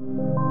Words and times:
you. 0.00 0.47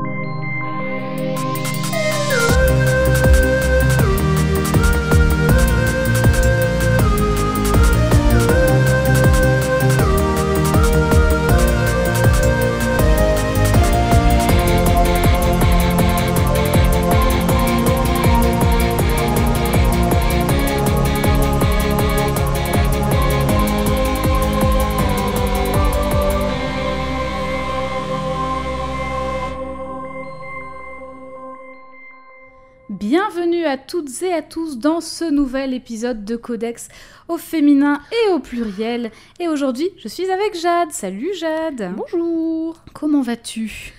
Tous 34.77 34.87
dans 34.87 35.01
ce 35.01 35.25
nouvel 35.25 35.73
épisode 35.73 36.25
de 36.25 36.35
Codex 36.35 36.87
au 37.27 37.37
féminin 37.37 38.01
et 38.11 38.31
au 38.31 38.39
pluriel. 38.39 39.11
Et 39.39 39.47
aujourd'hui, 39.47 39.89
je 39.97 40.07
suis 40.07 40.29
avec 40.29 40.55
Jade. 40.59 40.91
Salut 40.91 41.33
Jade. 41.35 41.93
Bonjour. 41.95 42.77
Comment 42.93 43.21
vas-tu? 43.21 43.93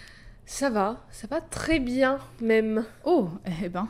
Ça 0.47 0.71
va, 0.71 1.05
ça 1.11 1.27
va 1.27 1.41
très 1.41 1.79
bien 1.79 2.19
même. 2.41 2.85
Oh, 3.05 3.29
eh 3.63 3.69
ben, 3.69 3.87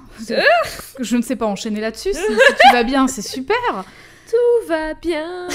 je 0.98 1.16
ne 1.16 1.22
sais 1.22 1.36
pas 1.36 1.46
enchaîner 1.46 1.80
là-dessus. 1.80 2.12
Si, 2.12 2.20
si 2.20 2.54
tu 2.60 2.72
vas 2.72 2.82
bien, 2.82 3.06
c'est 3.06 3.22
super. 3.22 3.84
Tout 4.28 4.68
va 4.68 4.94
bien. 4.94 5.48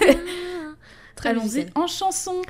Allons-y 1.24 1.66
en 1.74 1.86
chanson. 1.86 2.42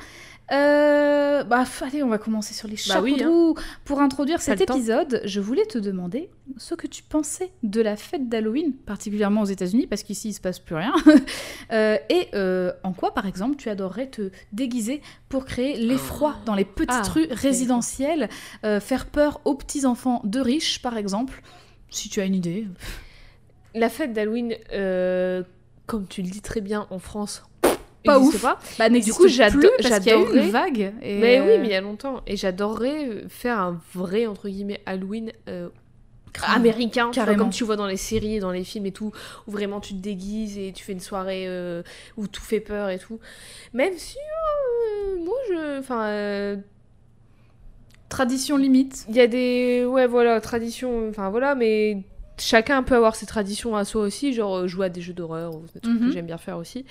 Euh, 0.51 1.43
bah, 1.43 1.63
allez, 1.81 2.03
on 2.03 2.09
va 2.09 2.17
commencer 2.17 2.53
sur 2.53 2.67
les 2.67 2.75
chapeaux 2.75 2.99
Bah 2.99 3.03
oui, 3.03 3.17
de 3.17 3.25
hein. 3.25 3.53
Pour 3.83 3.99
introduire 3.99 4.41
cet 4.41 4.61
épisode, 4.61 5.21
je 5.25 5.39
voulais 5.39 5.65
te 5.65 5.77
demander 5.77 6.29
ce 6.57 6.75
que 6.75 6.85
tu 6.85 7.01
pensais 7.01 7.51
de 7.63 7.81
la 7.81 7.95
fête 7.95 8.29
d'Halloween, 8.29 8.73
particulièrement 8.73 9.41
aux 9.41 9.45
États-Unis, 9.45 9.87
parce 9.87 10.03
qu'ici 10.03 10.29
il 10.29 10.33
se 10.33 10.41
passe 10.41 10.59
plus 10.59 10.75
rien. 10.75 10.93
Euh, 11.71 11.97
et 12.09 12.27
euh, 12.35 12.71
en 12.83 12.93
quoi, 12.93 13.11
par 13.13 13.25
exemple, 13.25 13.55
tu 13.55 13.69
adorerais 13.69 14.07
te 14.07 14.29
déguiser 14.53 15.01
pour 15.29 15.45
créer 15.45 15.77
l'effroi 15.77 16.35
dans 16.45 16.53
les 16.53 16.63
petites 16.63 16.91
Ah, 16.91 17.01
rues 17.09 17.27
résidentielles, 17.31 18.29
faire 18.61 19.07
peur 19.07 19.41
aux 19.45 19.55
petits 19.55 19.85
enfants 19.85 20.21
de 20.25 20.39
riches, 20.39 20.81
par 20.83 20.95
exemple, 20.95 21.41
si 21.89 22.07
tu 22.07 22.21
as 22.21 22.25
une 22.25 22.35
idée. 22.35 22.67
La 23.73 23.89
fête 23.89 24.13
d'Halloween, 24.13 24.53
comme 25.87 26.07
tu 26.07 26.21
le 26.21 26.29
dis 26.29 26.41
très 26.41 26.61
bien 26.61 26.85
en 26.91 26.99
France, 26.99 27.43
Pas 28.05 28.19
ouf. 28.19 28.41
Pas. 28.41 28.59
Bah, 28.79 28.89
n'existe 28.89 29.17
coup, 29.17 29.27
j'ado- 29.27 29.59
plus 29.59 29.69
parce 29.81 29.99
qu'il 29.99 30.11
y 30.11 30.15
a 30.15 30.19
eu 30.19 30.37
une 30.45 30.49
vague. 30.51 30.93
et, 31.01 31.19
Mais 31.19 31.39
euh, 31.39 31.43
oui, 31.45 31.57
mais 31.59 31.67
il 31.67 31.71
y 31.71 31.75
a 31.75 31.81
longtemps. 31.81 32.21
Et 32.27 32.37
j'adorerais 32.37 33.23
faire 33.29 33.59
un 33.59 33.81
vrai 33.93 34.25
entre 34.27 34.47
guillemets 34.49 34.81
Halloween. 34.85 35.31
euh, 35.49 35.69
américain, 36.47 37.11
tu 37.11 37.21
vois, 37.21 37.33
comme 37.35 37.49
tu 37.49 37.63
vois 37.63 37.77
dans 37.77 37.87
les 37.87 37.95
séries 37.95 38.39
dans 38.41 38.51
les 38.51 38.65
films 38.65 38.85
et 38.87 38.91
tout, 38.91 39.13
où 39.47 39.51
vraiment 39.51 39.79
tu 39.79 39.93
te 39.93 39.99
déguises 39.99 40.57
et 40.57 40.73
tu 40.75 40.83
fais 40.83 40.91
une 40.91 40.99
soirée 40.99 41.45
euh, 41.47 41.81
où 42.17 42.27
tout 42.27 42.43
fait 42.43 42.59
peur 42.59 42.89
et 42.89 42.99
tout. 42.99 43.19
Même 43.73 43.93
si, 43.95 44.17
euh, 44.17 45.15
moi, 45.23 45.35
je... 45.49 45.79
Enfin, 45.79 46.03
euh, 46.07 46.57
Tradition 48.09 48.55
limite. 48.57 49.05
il 49.09 49.15
y 49.15 49.21
a 49.21 49.27
des... 49.27 49.85
Ouais, 49.85 50.07
voilà, 50.07 50.39
traditions, 50.39 51.09
enfin 51.09 51.29
voilà, 51.29 51.55
mais 51.55 52.03
chacun 52.37 52.83
peut 52.83 52.95
avoir 52.95 53.15
ses 53.15 53.25
traditions 53.25 53.75
à 53.75 53.83
soi 53.83 54.01
aussi, 54.03 54.31
genre 54.33 54.57
euh, 54.57 54.67
jouer 54.67 54.85
à 54.87 54.89
des 54.89 55.01
jeux 55.01 55.13
d'horreur, 55.13 55.55
ou 55.55 55.63
des 55.73 55.79
trucs 55.79 55.99
Mhm. 55.99 56.07
que 56.09 56.13
j'aime 56.13 56.25
bien 56.27 56.37
faire 56.37 56.57
aussi. 56.57 56.85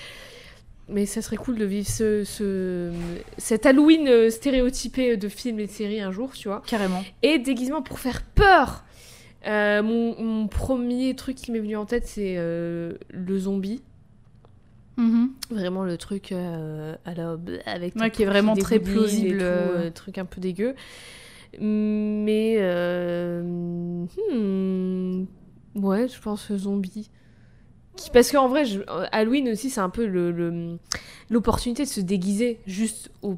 Mais 0.88 1.06
ça 1.06 1.22
serait 1.22 1.36
cool 1.36 1.56
de 1.56 1.64
vivre 1.64 1.88
ce, 1.88 2.24
ce... 2.24 2.92
cet 3.38 3.64
Halloween 3.64 4.06
euh, 4.06 4.28
stéréotypé 4.30 5.16
de 5.16 5.28
films 5.28 5.58
et 5.60 5.66
de 5.66 5.70
séries 5.70 6.00
un 6.00 6.10
jour, 6.12 6.32
tu 6.34 6.48
vois. 6.48 6.62
Carrément. 6.66 7.02
Et 7.22 7.38
déguisement 7.38 7.80
pour 7.80 7.98
faire 7.98 8.22
peur. 8.22 8.84
Euh, 9.46 9.82
mon, 9.82 10.22
mon 10.22 10.46
premier 10.46 11.14
truc 11.16 11.36
qui 11.36 11.52
m'est 11.52 11.58
venu 11.60 11.76
en 11.76 11.86
tête, 11.86 12.06
c'est 12.06 12.34
euh, 12.36 12.94
le 13.10 13.38
zombie. 13.38 13.82
Mhm. 14.96 15.30
Vraiment 15.50 15.84
le 15.84 15.96
truc 15.96 16.32
euh, 16.32 16.94
à 17.04 17.14
la- 17.14 17.36
avec 17.66 17.96
Ouais, 17.96 18.10
qui 18.10 18.22
est 18.22 18.26
vraiment 18.26 18.54
très 18.54 18.78
plausible, 18.78 19.38
tout, 19.38 19.90
truc 19.94 20.18
un 20.18 20.24
peu 20.24 20.40
dégueu. 20.40 20.74
Mais 21.60 22.58
hmm, 24.30 25.24
ouais, 25.76 26.08
je 26.08 26.20
pense 26.20 26.52
zombie. 26.52 27.10
Qui, 27.96 28.10
parce 28.10 28.30
qu'en 28.32 28.48
vrai, 28.48 28.64
je- 28.64 28.80
Halloween 29.12 29.48
aussi, 29.50 29.70
c'est 29.70 29.80
un 29.80 29.90
peu 29.90 30.06
l'opportunité 31.30 31.84
de 31.84 31.88
se 31.88 32.00
déguiser 32.00 32.58
juste 32.66 33.10
au 33.22 33.36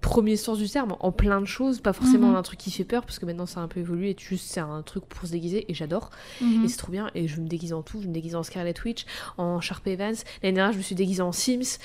premier 0.00 0.36
sens 0.36 0.58
du 0.58 0.68
terme, 0.68 0.94
en 1.00 1.10
plein 1.10 1.40
de 1.40 1.46
choses, 1.46 1.80
pas 1.80 1.92
forcément 1.92 2.28
Mhm. 2.28 2.36
un 2.36 2.42
truc 2.42 2.58
qui 2.58 2.70
fait 2.70 2.84
peur, 2.84 3.04
parce 3.04 3.18
que 3.18 3.26
maintenant 3.26 3.46
ça 3.46 3.60
a 3.60 3.62
un 3.64 3.68
peu 3.68 3.80
évolué, 3.80 4.10
et 4.10 4.16
juste 4.18 4.46
c'est 4.48 4.60
un 4.60 4.82
truc 4.82 5.04
pour 5.06 5.26
se 5.26 5.32
déguiser, 5.32 5.64
et 5.68 5.74
j'adore. 5.74 6.10
Mhm. 6.40 6.64
Et 6.64 6.68
c'est 6.68 6.76
trop 6.76 6.92
bien. 6.92 7.10
Et 7.14 7.26
je 7.28 7.40
me 7.40 7.48
déguise 7.48 7.72
en 7.72 7.82
tout. 7.82 8.00
Je 8.02 8.06
me 8.08 8.12
déguise 8.12 8.34
en 8.36 8.42
Scarlet 8.42 8.74
Witch, 8.84 9.04
en 9.38 9.60
Sharp 9.60 9.86
Evans. 9.86 10.14
L'année 10.42 10.54
dernière, 10.54 10.72
je 10.72 10.78
me 10.78 10.82
suis 10.82 10.94
déguisée 10.94 11.22
en 11.22 11.32
Sims. 11.32 11.78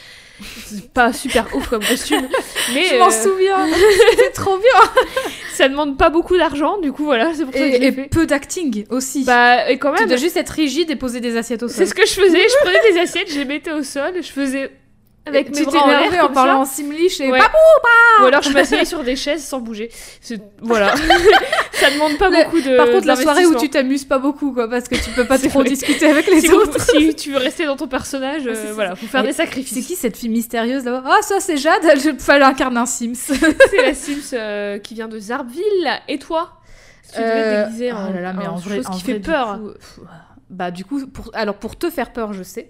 C'est 0.66 0.92
pas 0.92 1.14
super 1.14 1.54
ouf 1.56 1.68
comme 1.70 1.84
costume. 1.84 2.28
Mais 2.74 2.86
Je 2.86 2.98
m'en 3.00 3.08
euh, 3.08 3.10
souviens, 3.12 3.68
c'était 4.12 4.32
trop 4.32 4.58
bien. 4.58 4.92
ça 5.54 5.68
demande 5.70 5.98
pas 5.98 6.10
beaucoup 6.10 6.38
d'argent. 6.38 6.80
Du 6.80 6.92
coup, 6.92 7.06
voilà, 7.06 7.34
c'est 7.34 7.46
pour 7.46 7.54
ça 7.54 7.60
que 7.60 7.64
Et, 7.66 7.80
l'ai 7.80 7.88
et 7.88 7.92
fait. 7.92 8.08
peu 8.10 8.26
d'acting 8.28 8.86
aussi. 8.90 9.24
Bah, 9.24 9.70
et 9.70 9.78
quand 9.78 9.94
tu 9.94 10.00
même, 10.02 10.10
dois 10.10 10.18
juste 10.18 10.38
être 10.38 10.50
rigide 10.50 10.90
et 10.92 10.96
poser 10.96 11.22
des 11.22 11.38
assiettes 11.38 11.64
au 11.64 11.68
sol. 11.68 11.78
c'est 11.78 11.86
ce 11.86 11.94
que 11.94 12.06
je 12.06 12.14
faisais. 12.14 12.40
Je 12.48 12.64
prenais 12.64 12.94
des 12.94 13.00
assiettes, 13.00 13.32
je 13.32 13.40
les 13.40 13.46
mettais 13.46 13.72
au 13.72 13.84
sol, 13.84 14.14
je 14.22 14.32
faisais 14.32 14.72
avec 15.26 15.50
mes 15.50 15.58
tu 15.58 15.66
bras 15.66 15.84
en 15.84 15.88
l'air 15.88 16.26
en 16.26 16.30
parlant 16.30 16.54
ça. 16.54 16.58
en 16.60 16.66
simlish 16.66 17.20
et 17.22 17.30
Ouais. 17.32 17.38
Papou 17.40 17.58
Ou 18.22 18.26
alors 18.26 18.42
je 18.42 18.50
m'asseyais 18.52 18.86
sur 18.94 19.04
des 19.04 19.16
chaises 19.16 19.44
sans 19.46 19.60
bouger. 19.60 19.90
C'est- 20.20 20.42
Voilà. 20.62 20.94
ça 21.74 21.92
demande 21.92 22.18
pas 22.18 22.30
beaucoup 22.30 22.60
de. 22.60 22.76
Par 22.78 22.90
contre, 22.90 23.06
la 23.08 23.16
soirée 23.16 23.46
où 23.46 23.56
tu 23.56 23.70
t'amuses 23.70 24.06
pas 24.06 24.18
beaucoup, 24.20 24.52
quoi, 24.54 24.68
parce 24.70 24.88
que 24.88 24.96
tu 24.96 25.10
peux 25.12 25.26
pas 25.26 25.38
trop 25.50 25.60
vrai. 25.60 25.70
discuter 25.70 26.08
avec 26.08 26.28
les 26.28 26.42
si, 26.42 26.48
vous- 26.48 26.56
autres. 26.56 26.80
si 26.82 27.16
tu 27.16 27.32
veux 27.32 27.38
rester 27.38 27.66
dans 27.66 27.76
ton 27.76 27.88
personnage, 27.88 28.48
euh, 28.48 28.54
c'est 28.56 28.68
ça. 28.68 28.74
voilà, 28.74 28.96
faut 28.96 29.06
faire 29.06 29.24
Et 29.24 29.28
des 29.28 29.34
sacrifices. 29.34 29.74
C'est 29.74 29.82
qui 29.84 29.96
cette 29.96 30.18
fille 30.18 30.30
mystérieuse 30.30 30.86
là-bas? 30.86 31.04
Ah, 31.06 31.22
ça 31.22 31.40
c'est 31.40 31.58
Jade, 31.58 31.84
elle, 31.84 32.00
elle 32.30 32.44
incarne 32.44 32.78
un 32.78 32.86
Sims. 32.86 33.14
C'est 33.16 33.82
la 33.86 33.94
Sims 33.94 34.34
euh, 34.34 34.80
qui 34.80 34.96
vient 34.96 35.08
de 35.08 35.20
Zarbville. 35.20 36.02
Et 36.08 36.18
toi? 36.18 36.58
Tu 37.14 37.20
devais 37.20 37.30
Euh, 37.32 37.66
déguiser 37.66 37.92
en, 37.92 38.10
oh 38.10 38.14
là 38.14 38.22
là, 38.22 38.34
mais 38.34 38.48
en 38.48 38.54
en 38.54 38.56
vrai, 38.56 38.78
chose 38.78 38.88
en 38.88 38.92
qui 38.94 39.04
vrai, 39.04 39.14
fait 39.14 39.20
peur. 39.20 39.60
coup, 39.60 40.02
bah 40.50 40.72
du 40.72 40.84
coup, 40.86 41.06
pour, 41.08 41.30
alors 41.34 41.56
pour 41.56 41.78
te 41.78 41.90
faire 41.90 42.12
peur, 42.14 42.34
je 42.34 42.44
sais. 42.44 42.70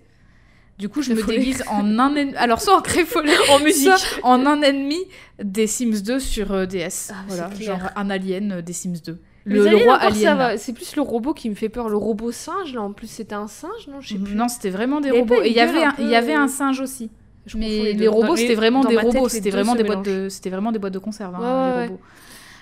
Du 0.77 0.89
coup, 0.89 1.01
je 1.01 1.13
me 1.13 1.21
déguise 1.23 1.63
en 1.69 1.99
un 1.99 2.15
ennemi. 2.15 2.35
Alors 2.37 2.61
soit 2.61 2.75
en 2.75 2.81
créfollet, 2.81 3.33
En 3.49 3.59
musique. 3.59 3.91
soit 3.91 4.19
en 4.23 4.45
un 4.45 4.61
ennemi 4.61 4.97
des 5.43 5.67
Sims 5.67 6.01
2 6.01 6.19
sur 6.19 6.51
euh, 6.51 6.65
DS. 6.65 7.11
Ah, 7.11 7.15
voilà, 7.27 7.49
genre 7.59 7.79
un 7.95 8.09
alien 8.09 8.51
euh, 8.51 8.61
des 8.61 8.73
Sims 8.73 8.99
2. 9.05 9.19
Les 9.45 9.55
Le, 9.55 9.77
roi 9.83 9.95
alien. 9.95 10.57
C'est 10.57 10.73
plus 10.73 10.95
le 10.95 11.01
robot 11.01 11.33
qui 11.33 11.49
me 11.49 11.55
fait 11.55 11.69
peur. 11.69 11.89
Le 11.89 11.97
robot 11.97 12.31
singe, 12.31 12.73
là, 12.73 12.81
en 12.81 12.93
plus, 12.93 13.07
c'était 13.07 13.35
un 13.35 13.47
singe, 13.47 13.87
non? 13.87 14.01
Je 14.01 14.09
sais 14.09 14.15
plus. 14.15 14.35
Non, 14.35 14.47
c'était 14.47 14.69
vraiment 14.69 15.01
des 15.01 15.11
robots. 15.11 15.41
Et 15.43 15.49
il 15.49 15.55
y 15.55 15.59
avait 15.59 15.83
un 15.83 15.93
y 15.99 16.15
avait 16.15 16.47
singe 16.47 16.79
aussi. 16.79 17.09
Je 17.45 17.57
Mais 17.57 17.93
les, 17.93 18.07
robots, 18.07 18.35
c'était 18.35 18.55
vraiment 18.55 18.83
des 18.83 18.97
robots. 18.97 19.29
C'était 19.29 19.49
vraiment 19.49 19.75
des 19.75 19.83
boîtes 19.83 20.05
de, 20.05 20.29
c'était 20.29 20.49
vraiment 20.49 20.71
des 20.71 20.79
boîtes 20.79 20.93
de 20.93 20.99
conserve. 20.99 21.35
hein, 21.35 21.39
Ouais, 21.39 21.87
les 21.87 21.91
ouais. 21.93 21.99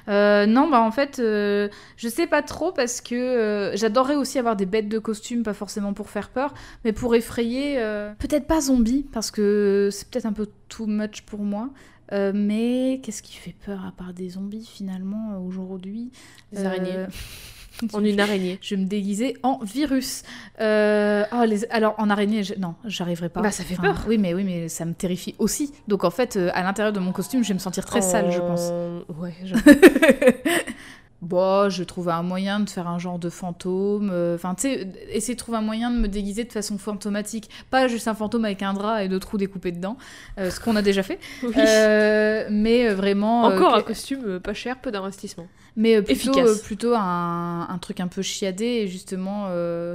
Euh, 0.09 0.45
non, 0.45 0.69
bah 0.69 0.81
en 0.81 0.91
fait, 0.91 1.19
euh, 1.19 1.69
je 1.95 2.07
sais 2.07 2.25
pas 2.25 2.41
trop 2.41 2.71
parce 2.71 2.99
que 2.99 3.15
euh, 3.15 3.75
j'adorerais 3.75 4.15
aussi 4.15 4.39
avoir 4.39 4.55
des 4.55 4.65
bêtes 4.65 4.89
de 4.89 4.97
costume, 4.97 5.43
pas 5.43 5.53
forcément 5.53 5.93
pour 5.93 6.09
faire 6.09 6.29
peur, 6.29 6.53
mais 6.83 6.93
pour 6.93 7.15
effrayer. 7.15 7.77
Peut-être 8.17 8.47
pas 8.47 8.61
zombie 8.61 9.05
parce 9.11 9.31
que 9.31 9.89
c'est 9.91 10.09
peut-être 10.09 10.25
un 10.25 10.33
peu 10.33 10.47
too 10.67 10.87
much 10.87 11.21
pour 11.21 11.39
moi. 11.39 11.69
Mais 12.11 13.01
qu'est-ce 13.03 13.21
qui 13.21 13.35
fait 13.35 13.55
peur 13.65 13.85
à 13.85 13.91
part 13.91 14.13
des 14.13 14.29
zombies 14.29 14.65
finalement 14.65 15.39
aujourd'hui? 15.45 16.11
Des 16.51 16.65
araignées. 16.65 17.05
Euh, 17.83 17.87
En 17.93 18.03
une 18.03 18.19
araignée. 18.19 18.57
Je 18.61 18.75
vais 18.75 18.81
me 18.81 18.87
déguiser 18.87 19.37
en 19.43 19.59
virus. 19.63 20.23
Euh, 20.59 21.23
oh, 21.33 21.43
les... 21.47 21.65
Alors, 21.71 21.95
en 21.97 22.09
araignée, 22.09 22.43
je- 22.43 22.55
non, 22.55 22.75
j'arriverai 22.85 23.29
pas. 23.29 23.41
Bah, 23.41 23.51
ça 23.51 23.63
fait 23.63 23.75
peur. 23.75 24.03
Oui, 24.07 24.17
mais 24.17 24.33
oui, 24.33 24.43
mais 24.43 24.67
ça 24.69 24.85
me 24.85 24.93
terrifie 24.93 25.35
aussi. 25.39 25.71
Donc, 25.87 26.03
en 26.03 26.11
fait, 26.11 26.35
euh, 26.35 26.49
à 26.53 26.63
l'intérieur 26.63 26.93
de 26.93 26.99
mon 26.99 27.11
costume, 27.11 27.43
je 27.43 27.49
vais 27.49 27.53
me 27.53 27.59
sentir 27.59 27.85
très 27.85 28.01
sale, 28.01 28.31
je 28.31 28.39
pense. 28.39 28.69
En- 28.71 29.21
Ouais. 29.21 29.33
Bon, 31.21 31.69
je 31.69 31.83
trouve 31.83 32.07
un 32.07 32.23
moyen 32.23 32.61
de 32.61 32.69
faire 32.69 32.87
un 32.87 32.97
genre 32.97 33.19
de 33.19 33.29
fantôme. 33.29 34.09
euh, 34.11 34.35
Enfin, 34.35 34.55
tu 34.55 34.61
sais, 34.61 34.87
essayer 35.11 35.33
de 35.33 35.39
trouver 35.39 35.57
un 35.57 35.61
moyen 35.61 35.91
de 35.91 35.97
me 35.97 36.07
déguiser 36.07 36.45
de 36.45 36.51
façon 36.53 36.77
fantomatique. 36.77 37.49
Pas 37.69 37.89
juste 37.89 38.07
un 38.07 38.13
fantôme 38.15 38.45
avec 38.45 38.61
un 38.63 38.73
drap 38.73 39.03
et 39.03 39.09
deux 39.09 39.19
trous 39.19 39.37
découpés 39.37 39.73
dedans, 39.73 39.97
euh, 40.37 40.49
ce 40.49 40.59
qu'on 40.61 40.75
a 40.77 40.81
déjà 40.81 41.03
fait. 41.03 41.19
Oui. 41.43 41.51
Euh, 41.57 42.47
mais 42.49 42.87
vraiment. 42.93 43.49
euh, 43.49 43.55
Encore 43.55 43.75
un 43.75 43.81
costume 43.81 44.39
pas 44.39 44.53
cher, 44.53 44.79
peu 44.79 44.91
d'investissement. 44.91 45.47
Mais 45.75 46.01
plutôt, 46.01 46.31
Efficace. 46.31 46.59
plutôt 46.61 46.93
un, 46.95 47.67
un 47.69 47.77
truc 47.79 47.99
un 47.99 48.07
peu 48.07 48.21
chiadé, 48.21 48.87
justement, 48.87 49.47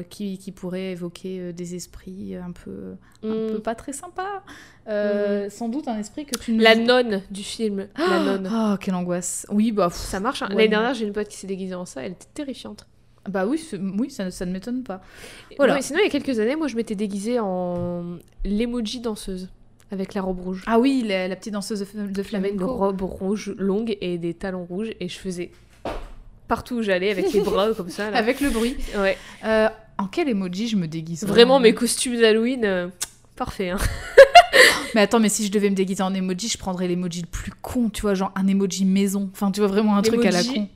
qui, 0.09 0.38
qui 0.38 0.53
pourrait 0.53 0.93
évoquer 0.93 1.53
des 1.53 1.75
esprits 1.75 2.37
un 2.37 2.53
peu, 2.53 2.94
un 3.23 3.29
Mm. 3.29 3.53
peu 3.53 3.59
pas 3.61 3.75
très 3.75 3.93
sympas. 3.93 4.43
Euh, 4.88 5.48
Sans 5.50 5.69
doute 5.69 5.88
un 5.88 5.98
esprit 5.98 6.25
que 6.26 6.38
tu 6.38 6.52
ne... 6.52 6.62
La 6.62 6.75
nonne 6.75 7.22
du 7.31 7.42
film. 7.42 7.86
La 7.96 8.22
nonne. 8.22 8.50
Oh, 8.52 8.76
quelle 8.81 8.94
angoisse. 8.94 9.46
Oui, 9.50 9.72
bah, 9.72 9.88
pff, 9.88 9.96
Ça 9.98 10.20
marche. 10.20 10.42
hein. 10.42 10.48
Ouais, 10.50 10.56
L'année 10.56 10.69
dernière, 10.69 10.94
j'ai 10.94 11.06
une 11.06 11.12
pote 11.12 11.28
qui 11.28 11.36
s'est 11.36 11.46
déguisée 11.46 11.75
en 11.75 11.86
ça. 11.86 12.02
Elle 12.02 12.12
était 12.12 12.26
terrifiante. 12.34 12.86
bah 13.28 13.46
oui, 13.46 13.62
oui 13.98 14.10
ça, 14.10 14.31
ça 14.31 14.44
ne 14.44 14.52
m'étonne 14.52 14.82
pas. 14.82 15.00
Voilà. 15.56 15.81
Sinon, 15.81 16.00
il 16.00 16.04
y 16.04 16.08
a 16.08 16.10
quelques 16.10 16.38
années, 16.38 16.56
moi, 16.56 16.69
je 16.69 16.76
m'étais 16.76 16.94
déguisée 16.94 17.40
en 17.40 18.19
l'emoji 18.44 19.00
danseuse. 19.00 19.48
avec 19.90 20.12
la 20.12 20.20
robe 20.20 20.40
rouge. 20.40 20.62
Ah 20.66 20.78
oui, 20.78 21.02
la, 21.06 21.28
la 21.28 21.37
petite 21.37 21.54
danseuse 21.54 21.80
de, 21.80 22.02
de 22.06 22.19
une 22.19 22.25
flamenco. 22.25 22.66
robe 22.66 23.00
rouge 23.02 23.54
longue 23.58 23.96
et 24.02 24.19
des 24.19 24.34
talons 24.34 24.64
rouges 24.64 24.90
et 25.00 25.08
je 25.08 25.19
faisais 25.19 25.50
partout 26.46 26.76
où 26.76 26.82
j'allais 26.82 27.10
avec 27.10 27.32
les 27.32 27.40
bras 27.50 27.72
comme 27.75 27.88
ça. 27.88 28.10
Là. 28.10 28.19
Avec 28.19 28.40
le 28.42 28.50
bruit. 28.50 28.76
Ouais. 28.98 29.16
Euh, 29.46 29.69
en 29.96 30.08
quel 30.08 30.28
emoji 30.28 30.69
je 30.69 30.76
me 30.76 30.87
déguise 30.88 31.25
Vraiment, 31.25 31.58
mes 31.60 31.72
costumes 31.72 32.20
d'Halloween, 32.20 32.64
euh, 32.64 32.88
parfait. 33.37 33.70
Hein. 33.70 33.78
Mais 34.94 35.00
attends, 35.02 35.20
mais 35.20 35.28
si 35.28 35.44
je 35.46 35.50
devais 35.52 35.70
me 35.70 35.75
déguiser 35.75 36.02
en 36.02 36.14
emoji, 36.14 36.49
je 36.49 36.58
prendrais 36.58 36.87
l'emoji 36.88 37.22
le 37.22 37.26
plus 37.26 37.50
con, 37.62 37.88
tu 37.90 38.02
vois, 38.02 38.14
genre 38.14 38.32
un 38.37 38.46
emoji 38.46 38.84
maison. 38.84 39.28
Enfin, 39.32 39.50
tu 39.50 39.61
vois, 39.61 39.69
vraiment 39.69 39.96
un 39.96 40.02
truc 40.02 40.25
à 40.25 40.31
la 40.31 40.43
con. 40.44 40.69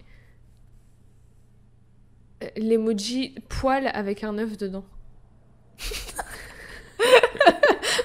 Euh, 2.42 2.46
L'emoji 2.56 3.34
poil 3.48 3.90
avec 3.92 4.24
un 4.24 4.38
œuf 4.38 4.56
dedans. 4.56 4.84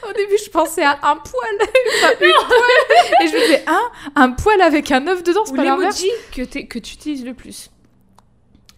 Au 0.07 0.13
début, 0.13 0.37
je 0.43 0.49
pensais 0.49 0.83
à 0.83 0.99
un 1.03 1.15
poil. 1.17 1.51
Une 2.21 2.33
poil. 2.47 3.23
Et 3.23 3.27
je 3.27 3.33
me 3.33 3.41
disais, 3.41 3.63
un, 3.67 3.91
un 4.15 4.31
poil 4.31 4.61
avec 4.61 4.91
un 4.91 5.07
œuf 5.07 5.23
dedans, 5.23 5.45
c'est 5.45 5.55
pas 5.55 5.63
l'inverse. 5.63 6.01
l'emoji 6.01 6.11
que, 6.31 6.63
que 6.65 6.79
tu 6.79 6.93
utilises 6.95 7.25
le 7.25 7.33
plus. 7.33 7.69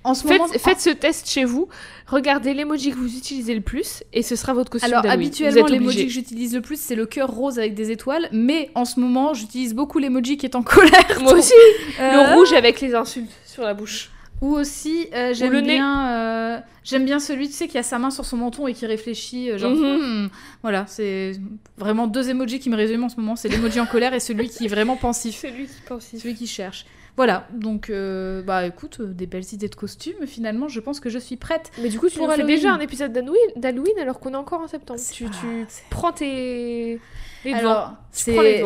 En 0.06 0.14
ce 0.14 0.28
Faites, 0.28 0.40
moment, 0.40 0.54
faites 0.54 0.80
ce 0.80 0.92
test 0.92 1.28
chez 1.28 1.44
vous. 1.46 1.68
Regardez 2.08 2.54
l'emoji 2.54 2.92
que 2.92 2.96
vous 2.98 3.18
utilisez 3.18 3.56
le 3.56 3.62
plus 3.62 4.04
et 4.14 4.22
ce 4.22 4.36
sera 4.36 4.54
votre 4.54 4.70
costume 4.70 4.94
Alors 4.94 5.12
habituellement 5.12 5.66
l'emoji 5.66 6.06
que 6.06 6.12
j'utilise 6.12 6.54
le 6.54 6.62
plus 6.62 6.80
c'est 6.80 6.96
le 6.96 7.06
cœur 7.08 7.30
rose 7.32 7.58
avec 7.58 7.74
des 7.74 7.90
étoiles, 7.92 8.30
mais 8.32 8.70
en 8.76 8.86
ce 8.86 9.00
moment 9.00 9.34
j'utilise 9.34 9.74
beaucoup 9.74 9.98
l'emoji 10.00 10.38
qui 10.38 10.46
est 10.46 10.56
en 10.56 10.62
colère. 10.76 11.20
Moi 11.22 11.34
aussi. 11.34 11.54
Euh, 12.00 12.12
Le 12.12 12.36
rouge 12.36 12.54
avec 12.54 12.80
les 12.82 12.94
insultes 12.94 13.32
sur 13.46 13.64
la 13.64 13.74
bouche. 13.74 14.12
Ou 14.42 14.54
aussi 14.54 15.08
euh, 15.16 15.34
j'aime 15.34 15.62
bien 15.62 16.10
euh, 16.12 16.58
j'aime 16.84 17.06
bien 17.06 17.20
celui 17.20 17.48
tu 17.48 17.54
sais 17.54 17.68
qui 17.70 17.78
a 17.78 17.84
sa 17.84 17.98
main 17.98 18.12
sur 18.12 18.26
son 18.26 18.36
menton 18.36 18.68
et 18.68 18.74
qui 18.74 18.86
réfléchit 18.86 19.50
euh, 19.50 19.58
genre 19.58 19.72
Mhm. 19.72 20.26
hmm. 20.26 20.30
voilà 20.62 20.86
c'est 20.88 21.32
vraiment 21.78 22.06
deux 22.06 22.30
emojis 22.30 22.60
qui 22.60 22.70
me 22.70 22.76
résument 22.76 23.06
en 23.06 23.10
ce 23.10 23.16
moment 23.16 23.38
c'est 23.38 23.48
l'emoji 23.48 23.80
en 23.80 23.86
colère 23.86 24.14
et 24.14 24.20
celui 24.20 24.50
qui 24.50 24.66
est 24.66 24.68
vraiment 24.68 24.98
pensif 24.98 25.40
Celui 25.42 25.68
qui 25.68 25.82
pense 25.88 26.06
celui 26.16 26.36
qui 26.36 26.48
cherche. 26.48 26.86
Voilà 27.18 27.48
donc 27.54 27.90
euh, 27.90 28.42
bah 28.42 28.66
écoute 28.66 28.98
euh, 29.00 29.14
des 29.14 29.26
belles 29.26 29.46
idées 29.54 29.70
de 29.70 29.76
costumes 29.76 30.26
finalement 30.28 30.68
je 30.68 30.80
pense 30.82 31.00
que 31.00 31.10
je 31.10 31.20
suis 31.20 31.38
prête. 31.38 31.72
Mais 31.82 31.90
du 31.90 32.00
coup, 32.00 32.10
tu 32.10 32.18
Pour 32.18 32.32
fais 32.32 32.44
déjà 32.44 32.74
un 32.74 32.80
épisode 32.80 33.14
d'Halloween, 33.14 33.50
d'Halloween 33.56 33.98
alors 34.00 34.20
qu'on 34.20 34.34
est 34.34 34.38
encore 34.38 34.62
en 34.62 34.68
septembre. 34.68 35.00
Tu, 35.14 35.24
pas- 35.26 35.32
tu 35.32 35.66
prends 35.90 36.12
tes 36.12 37.00
les. 37.46 37.54
Alors, 37.54 37.94
c'est 38.12 38.64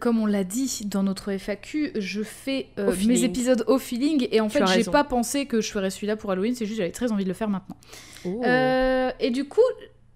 comme 0.00 0.20
on 0.20 0.26
l'a 0.26 0.44
dit 0.44 0.82
dans 0.84 1.02
notre 1.02 1.32
FAQ, 1.32 1.92
je 1.96 2.22
fais 2.22 2.68
euh, 2.78 2.94
mes 3.06 3.24
épisodes 3.24 3.64
au 3.66 3.78
feeling 3.78 4.28
et 4.30 4.40
en 4.40 4.48
Tu 4.48 4.58
fait, 4.58 4.66
j'ai 4.66 4.84
pas 4.84 5.04
pensé 5.04 5.46
que 5.46 5.60
je 5.60 5.70
ferais 5.72 5.90
celui-là 5.90 6.16
pour 6.16 6.30
Halloween, 6.30 6.54
c'est 6.54 6.66
juste 6.66 6.78
j'avais 6.78 6.92
très 6.92 7.10
envie 7.10 7.24
de 7.24 7.28
le 7.28 7.34
faire 7.34 7.48
maintenant. 7.48 7.76
Oh. 8.26 8.42
Et 9.20 9.30
du 9.30 9.46
coup, 9.46 9.60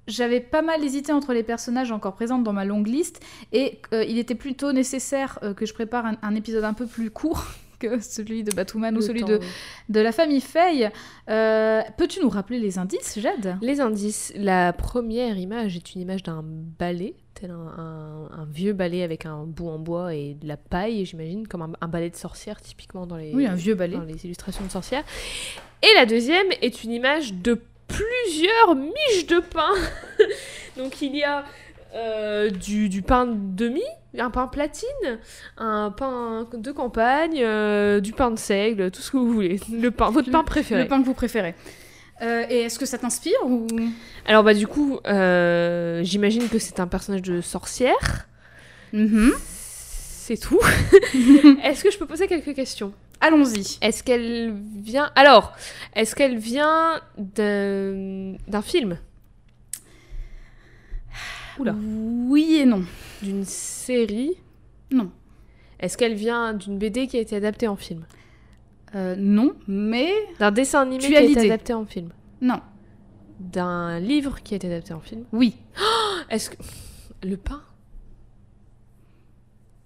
j'avais 0.06 0.40
pas 0.40 0.62
mal 0.62 0.84
hésité 0.84 1.12
entre 1.12 1.32
les 1.32 1.43
personnages 1.43 1.90
encore 1.93 2.14
présents 2.14 2.38
dans 2.38 2.52
ma 2.52 2.64
longue 2.64 2.87
liste 2.88 3.20
et 3.52 3.79
euh, 3.93 4.05
il 4.05 4.19
était 4.19 4.34
plutôt 4.34 4.73
nécessaire 4.73 5.38
euh, 5.43 5.55
que 5.55 5.64
je 5.64 5.73
prépare 5.73 6.06
un, 6.06 6.17
un 6.23 6.34
épisode 6.34 6.64
un 6.64 6.75
peu 6.75 6.87
plus 6.87 7.11
court 7.11 7.46
que 7.82 8.00
celui 8.00 8.44
de 8.44 8.55
Batwoman 8.55 8.96
ou 8.96 9.00
celui 9.00 9.20
temps, 9.20 9.29
de, 9.29 9.38
oui. 9.38 9.46
de 9.88 10.00
la 10.00 10.12
famille 10.12 10.40
Faye. 10.40 10.88
Euh, 11.29 11.82
Peux-tu 11.99 12.20
nous 12.20 12.29
rappeler 12.31 12.58
les 12.58 12.79
indices, 12.79 13.19
Jade? 13.19 13.56
Les 13.61 13.81
indices. 13.81 14.32
La 14.37 14.73
première 14.73 15.37
image 15.38 15.76
est 15.76 15.94
une 15.94 16.00
image 16.00 16.23
d'un 16.23 16.43
balai, 16.44 17.14
tel 17.34 17.50
un, 17.50 17.55
un- 17.79 18.31
un 18.43 18.44
vieux 18.50 18.73
balai 18.73 19.02
avec 19.02 19.26
un 19.26 19.44
bout 19.44 19.69
en 19.69 19.79
bois 19.79 20.14
et 20.14 20.34
de 20.34 20.46
la 20.46 20.56
paille, 20.56 21.05
j'imagine, 21.05 21.46
comme 21.49 21.62
un, 21.62 21.73
un 21.81 21.88
balai 21.88 22.11
de 22.11 22.17
sorcière 22.17 22.61
typiquement 22.61 23.06
dans 23.06 23.17
les, 23.17 23.32
Oui, 23.34 23.46
un 23.46 23.55
vieux 23.55 23.75
balai. 23.75 23.96
dans 23.96 24.05
les 24.05 24.25
illustrations 24.25 24.64
de 24.64 24.70
sorcières. 24.70 25.05
Et 25.82 25.94
la 25.96 26.06
deuxième 26.06 26.46
est 26.61 26.84
une 26.84 26.93
image 26.93 27.34
de 27.34 27.61
plusieurs 27.88 28.75
miches 28.76 29.26
de 29.26 29.40
pain. 29.40 29.73
Donc 30.76 31.02
il 31.02 31.14
y 31.17 31.25
a 31.25 31.44
euh, 31.94 32.49
du, 32.50 32.88
du 32.88 33.02
pain 33.02 33.26
de 33.26 33.34
demi, 33.37 33.82
un 34.18 34.30
pain 34.30 34.46
platine, 34.46 35.18
un 35.56 35.90
pain 35.90 36.46
de 36.52 36.72
campagne, 36.72 37.40
euh, 37.42 38.00
du 38.00 38.12
pain 38.12 38.30
de 38.30 38.38
seigle, 38.38 38.90
tout 38.90 39.00
ce 39.00 39.10
que 39.10 39.16
vous 39.16 39.32
voulez. 39.32 39.60
Le 39.70 39.90
pain, 39.90 40.10
votre 40.10 40.30
pain 40.30 40.44
préféré. 40.44 40.82
Le 40.82 40.88
pain 40.88 41.00
que 41.00 41.06
vous 41.06 41.14
préférez. 41.14 41.54
Euh, 42.20 42.44
et 42.48 42.60
est-ce 42.62 42.78
que 42.78 42.86
ça 42.86 42.98
t'inspire 42.98 43.38
ou? 43.44 43.66
Alors 44.26 44.44
bah 44.44 44.54
du 44.54 44.66
coup, 44.66 45.00
euh, 45.06 46.02
j'imagine 46.04 46.48
que 46.48 46.58
c'est 46.58 46.78
un 46.78 46.86
personnage 46.86 47.22
de 47.22 47.40
sorcière. 47.40 48.28
Mhm. 48.92 49.32
C'est 49.38 50.36
tout. 50.36 50.60
Est-ce 51.64 51.82
que 51.82 51.90
je 51.90 51.98
peux 51.98 52.06
poser 52.06 52.28
quelques 52.28 52.54
questions? 52.54 52.92
Allons-y. 53.20 53.78
Est-ce 53.80 54.02
qu'elle 54.02 54.54
vient... 54.80 55.10
Alors, 55.14 55.52
est-ce 55.94 56.14
qu'elle 56.14 56.38
vient 56.38 57.00
d'un 57.16 58.34
d'un 58.48 58.62
film? 58.62 58.98
Oula. 61.58 61.74
Oui 61.74 62.58
et 62.60 62.66
non. 62.66 62.84
D'une 63.22 63.44
série 63.82 64.37
Non. 64.90 65.11
Est-ce 65.81 65.99
qu'elle 65.99 66.14
vient 66.14 66.55
d'une 66.55 66.79
BD 66.79 67.06
qui 67.08 67.17
a 67.17 67.20
été 67.20 67.37
adaptée 67.37 67.69
en 67.69 67.76
film 67.76 68.05
Euh, 68.94 69.17
non, 69.19 69.55
mais 69.67 70.12
D'un 70.38 70.52
dessin 70.52 70.82
animé 70.82 70.99
Tu 71.02 71.08
qui 71.08 71.17
a 71.17 71.23
été 71.23 71.40
adapté 71.40 71.75
en 71.75 71.84
film 71.84 72.11
non. 72.40 72.61
D'un 73.38 74.00
livre 74.00 74.40
qui 74.43 74.55
a 74.55 74.56
été 74.56 74.67
adapté 74.67 74.93
en 74.94 75.00
film 75.00 75.25
Oui. 75.32 75.55
Est-ce 76.31 76.50
que... 76.50 76.56
Le 77.25 77.37
pain? 77.37 77.62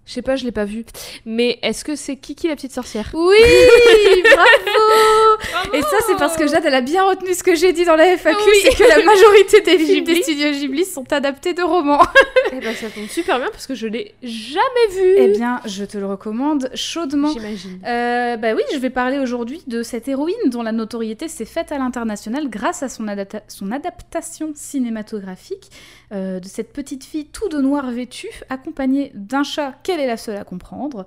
Je 0.06 0.12
sais 0.12 0.22
pas, 0.22 0.36
je 0.36 0.44
l'ai 0.44 0.52
pas 0.52 0.64
vu. 0.64 0.84
Mais 1.26 1.58
est-ce 1.62 1.84
que 1.84 1.96
c'est 1.96 2.16
Kiki 2.16 2.46
la 2.46 2.54
petite 2.54 2.72
sorcière? 2.72 3.10
Oui, 3.12 3.36
bravo 4.34 5.25
Et 5.74 5.82
ça, 5.82 5.96
c'est 6.06 6.16
parce 6.16 6.36
que 6.36 6.46
Jade, 6.46 6.64
elle 6.66 6.74
a 6.74 6.80
bien 6.80 7.04
retenu 7.04 7.34
ce 7.34 7.42
que 7.42 7.54
j'ai 7.54 7.72
dit 7.72 7.84
dans 7.84 7.96
la 7.96 8.16
FAQ, 8.16 8.36
Oui. 8.46 8.52
c'est 8.62 8.74
que 8.76 8.88
la 8.88 9.04
majorité 9.04 9.60
des 9.60 9.78
films 9.84 10.04
Ghibli. 10.04 10.14
des 10.14 10.22
studios 10.22 10.50
Ghibli 10.52 10.84
sont 10.84 11.12
adaptés 11.12 11.54
de 11.54 11.62
romans. 11.62 12.00
Eh 12.52 12.60
ben 12.60 12.74
ça 12.74 12.88
tombe 12.88 13.08
super 13.08 13.38
bien 13.38 13.48
parce 13.50 13.66
que 13.66 13.74
je 13.74 13.86
l'ai 13.88 14.14
jamais 14.22 14.86
vu. 14.92 15.14
Eh 15.18 15.28
bien, 15.28 15.60
je 15.66 15.84
te 15.84 15.98
le 15.98 16.06
recommande 16.06 16.70
chaudement. 16.74 17.28
J'imagine. 17.32 17.80
Euh, 17.84 18.36
bah 18.36 18.54
oui, 18.54 18.62
je 18.72 18.78
vais 18.78 18.88
parler 18.88 19.18
aujourd'hui 19.18 19.62
de 19.66 19.82
cette 19.82 20.06
héroïne 20.08 20.36
dont 20.46 20.62
la 20.62 20.70
notoriété 20.72 21.26
s'est 21.28 21.44
faite 21.44 21.72
à 21.72 21.78
l'international 21.78 22.48
grâce 22.48 22.82
à 22.84 22.88
son, 22.88 23.06
adapta- 23.06 23.42
son 23.48 23.72
adaptation 23.72 24.52
cinématographique 24.54 25.70
euh, 26.12 26.40
de 26.40 26.46
cette 26.46 26.72
petite 26.72 27.04
fille 27.04 27.26
tout 27.26 27.48
de 27.48 27.58
noir 27.58 27.90
vêtue, 27.90 28.30
accompagnée 28.48 29.10
d'un 29.14 29.42
chat 29.42 29.74
qu'elle 29.82 30.00
est 30.00 30.06
la 30.06 30.16
seule 30.16 30.36
à 30.36 30.44
comprendre. 30.44 31.04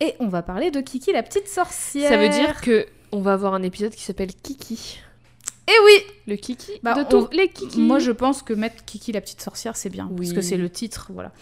Et 0.00 0.14
on 0.20 0.28
va 0.28 0.42
parler 0.42 0.70
de 0.70 0.80
Kiki 0.80 1.12
la 1.12 1.22
petite 1.22 1.48
sorcière. 1.48 2.08
Ça 2.10 2.16
veut 2.16 2.28
dire 2.28 2.60
que 2.60 2.86
on 3.16 3.20
va 3.22 3.32
avoir 3.32 3.54
un 3.54 3.62
épisode 3.62 3.92
qui 3.94 4.02
s'appelle 4.02 4.34
Kiki. 4.34 4.98
Eh 5.68 5.84
oui 5.84 5.92
Le 6.28 6.36
Kiki 6.36 6.72
Bah, 6.82 6.94
de 7.02 7.08
tous 7.08 7.28
les 7.32 7.48
Kiki. 7.48 7.80
Moi, 7.80 7.98
je 7.98 8.12
pense 8.12 8.42
que 8.42 8.52
mettre 8.52 8.84
Kiki 8.84 9.10
la 9.12 9.20
petite 9.20 9.40
sorcière, 9.40 9.76
c'est 9.76 9.88
bien, 9.88 10.06
parce 10.06 10.28
Oui. 10.28 10.34
que 10.34 10.40
c'est 10.42 10.56
le 10.56 10.68
titre, 10.70 11.10
voilà. 11.12 11.32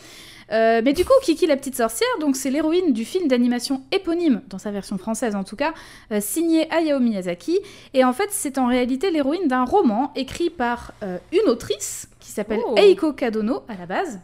Euh, 0.53 0.83
mais 0.85 0.93
du 0.93 1.05
coup, 1.05 1.13
Kiki 1.23 1.47
la 1.47 1.57
petite 1.57 1.77
sorcière, 1.77 2.09
donc 2.21 2.37
c'est 2.37 2.51
l'héroïne 2.51 2.93
du 2.93 3.05
film 3.05 3.29
d'animation 3.29 3.83
éponyme, 3.93 4.43
dans 4.49 4.59
sa 4.59 4.71
version 4.71 4.99
française 4.99 5.35
en 5.35 5.43
tout 5.45 5.57
cas, 5.57 5.75
euh, 6.13 6.21
signé 6.21 6.71
Hayao 6.73 7.01
Miyazaki. 7.01 7.59
Et 7.93 8.05
en 8.05 8.13
fait, 8.13 8.29
c'est 8.31 8.57
en 8.59 8.67
réalité 8.67 9.11
l'héroïne 9.11 9.49
d'un 9.49 9.65
roman 9.65 10.13
écrit 10.15 10.51
par 10.51 10.93
euh, 11.03 11.19
une 11.33 11.49
autrice 11.51 12.09
qui 12.21 12.31
s'appelle 12.31 12.61
Oh. 12.67 12.75
Eiko 12.77 13.13
Kadono 13.15 13.63
à 13.69 13.75
la 13.77 13.87
base. 13.87 14.21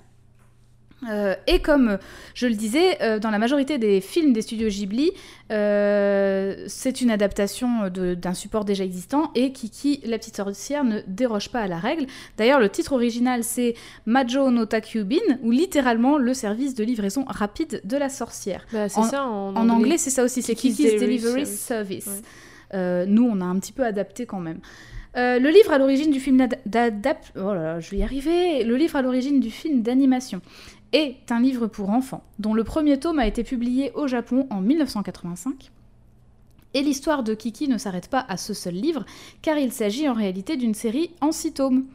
Euh, 1.08 1.34
et 1.46 1.60
comme 1.60 1.98
je 2.34 2.46
le 2.46 2.54
disais, 2.54 3.00
euh, 3.02 3.18
dans 3.18 3.30
la 3.30 3.38
majorité 3.38 3.78
des 3.78 4.02
films 4.02 4.34
des 4.34 4.42
studios 4.42 4.68
Ghibli, 4.68 5.12
euh, 5.50 6.64
c'est 6.66 7.00
une 7.00 7.10
adaptation 7.10 7.88
d'un 7.88 8.34
support 8.34 8.64
déjà 8.64 8.84
existant 8.84 9.30
et 9.34 9.52
Kiki, 9.52 10.00
la 10.04 10.18
petite 10.18 10.36
sorcière, 10.36 10.84
ne 10.84 11.00
déroge 11.06 11.48
pas 11.50 11.60
à 11.60 11.66
la 11.68 11.78
règle. 11.78 12.06
D'ailleurs, 12.36 12.60
le 12.60 12.68
titre 12.68 12.92
original, 12.92 13.44
c'est 13.44 13.74
Majo 14.06 14.50
no 14.50 14.66
Takyubin, 14.66 15.16
ou 15.42 15.50
littéralement 15.50 16.18
le 16.18 16.34
service 16.34 16.74
de 16.74 16.84
livraison 16.84 17.24
rapide 17.26 17.80
de 17.84 17.96
la 17.96 18.08
sorcière. 18.08 18.66
Bah, 18.72 18.86
en- 18.94 19.02
ça 19.02 19.24
en, 19.26 19.56
En 19.56 19.68
anglais, 19.68 19.98
c'est 19.98 20.10
ça 20.10 20.22
aussi, 20.22 20.42
c'est 20.42 20.54
Kiki's 20.54 20.76
Kiki's, 20.76 21.00
Delivery 21.00 21.46
Service. 21.46 21.60
Service. 21.60 22.06
Ouais. 22.06 22.12
Euh, 22.74 23.04
nous, 23.06 23.24
on 23.24 23.40
a 23.40 23.44
un 23.44 23.58
petit 23.58 23.72
peu 23.72 23.84
adapté 23.84 24.26
quand 24.26 24.40
même. 24.40 24.58
Euh, 25.16 25.40
le 25.40 25.48
livre 25.48 25.72
à 25.72 25.78
l'origine 25.78 26.12
du 26.12 26.20
film 26.20 26.36
d'ad- 26.36 26.60
d'adap... 26.66 27.18
Oh 27.34 27.52
là 27.52 27.62
là, 27.62 27.80
je 27.80 27.90
vais 27.90 27.96
y 27.96 28.02
arriver. 28.04 28.62
Le 28.62 28.76
livre 28.76 28.94
à 28.94 29.02
l'origine 29.02 29.40
du 29.40 29.50
film 29.50 29.82
d'animation 29.82 30.40
est 30.92 31.30
un 31.30 31.40
livre 31.40 31.66
pour 31.66 31.90
enfants, 31.90 32.24
dont 32.38 32.54
le 32.54 32.64
premier 32.64 32.98
tome 32.98 33.18
a 33.18 33.26
été 33.26 33.44
publié 33.44 33.92
au 33.94 34.06
Japon 34.06 34.46
en 34.50 34.60
1985. 34.60 35.70
Et 36.74 36.82
l'histoire 36.82 37.22
de 37.22 37.34
Kiki 37.34 37.68
ne 37.68 37.78
s'arrête 37.78 38.08
pas 38.08 38.24
à 38.28 38.36
ce 38.36 38.54
seul 38.54 38.74
livre, 38.74 39.04
car 39.42 39.58
il 39.58 39.72
s'agit 39.72 40.08
en 40.08 40.14
réalité 40.14 40.56
d'une 40.56 40.74
série 40.74 41.10
en 41.20 41.32
six 41.32 41.52
tomes. 41.52 41.86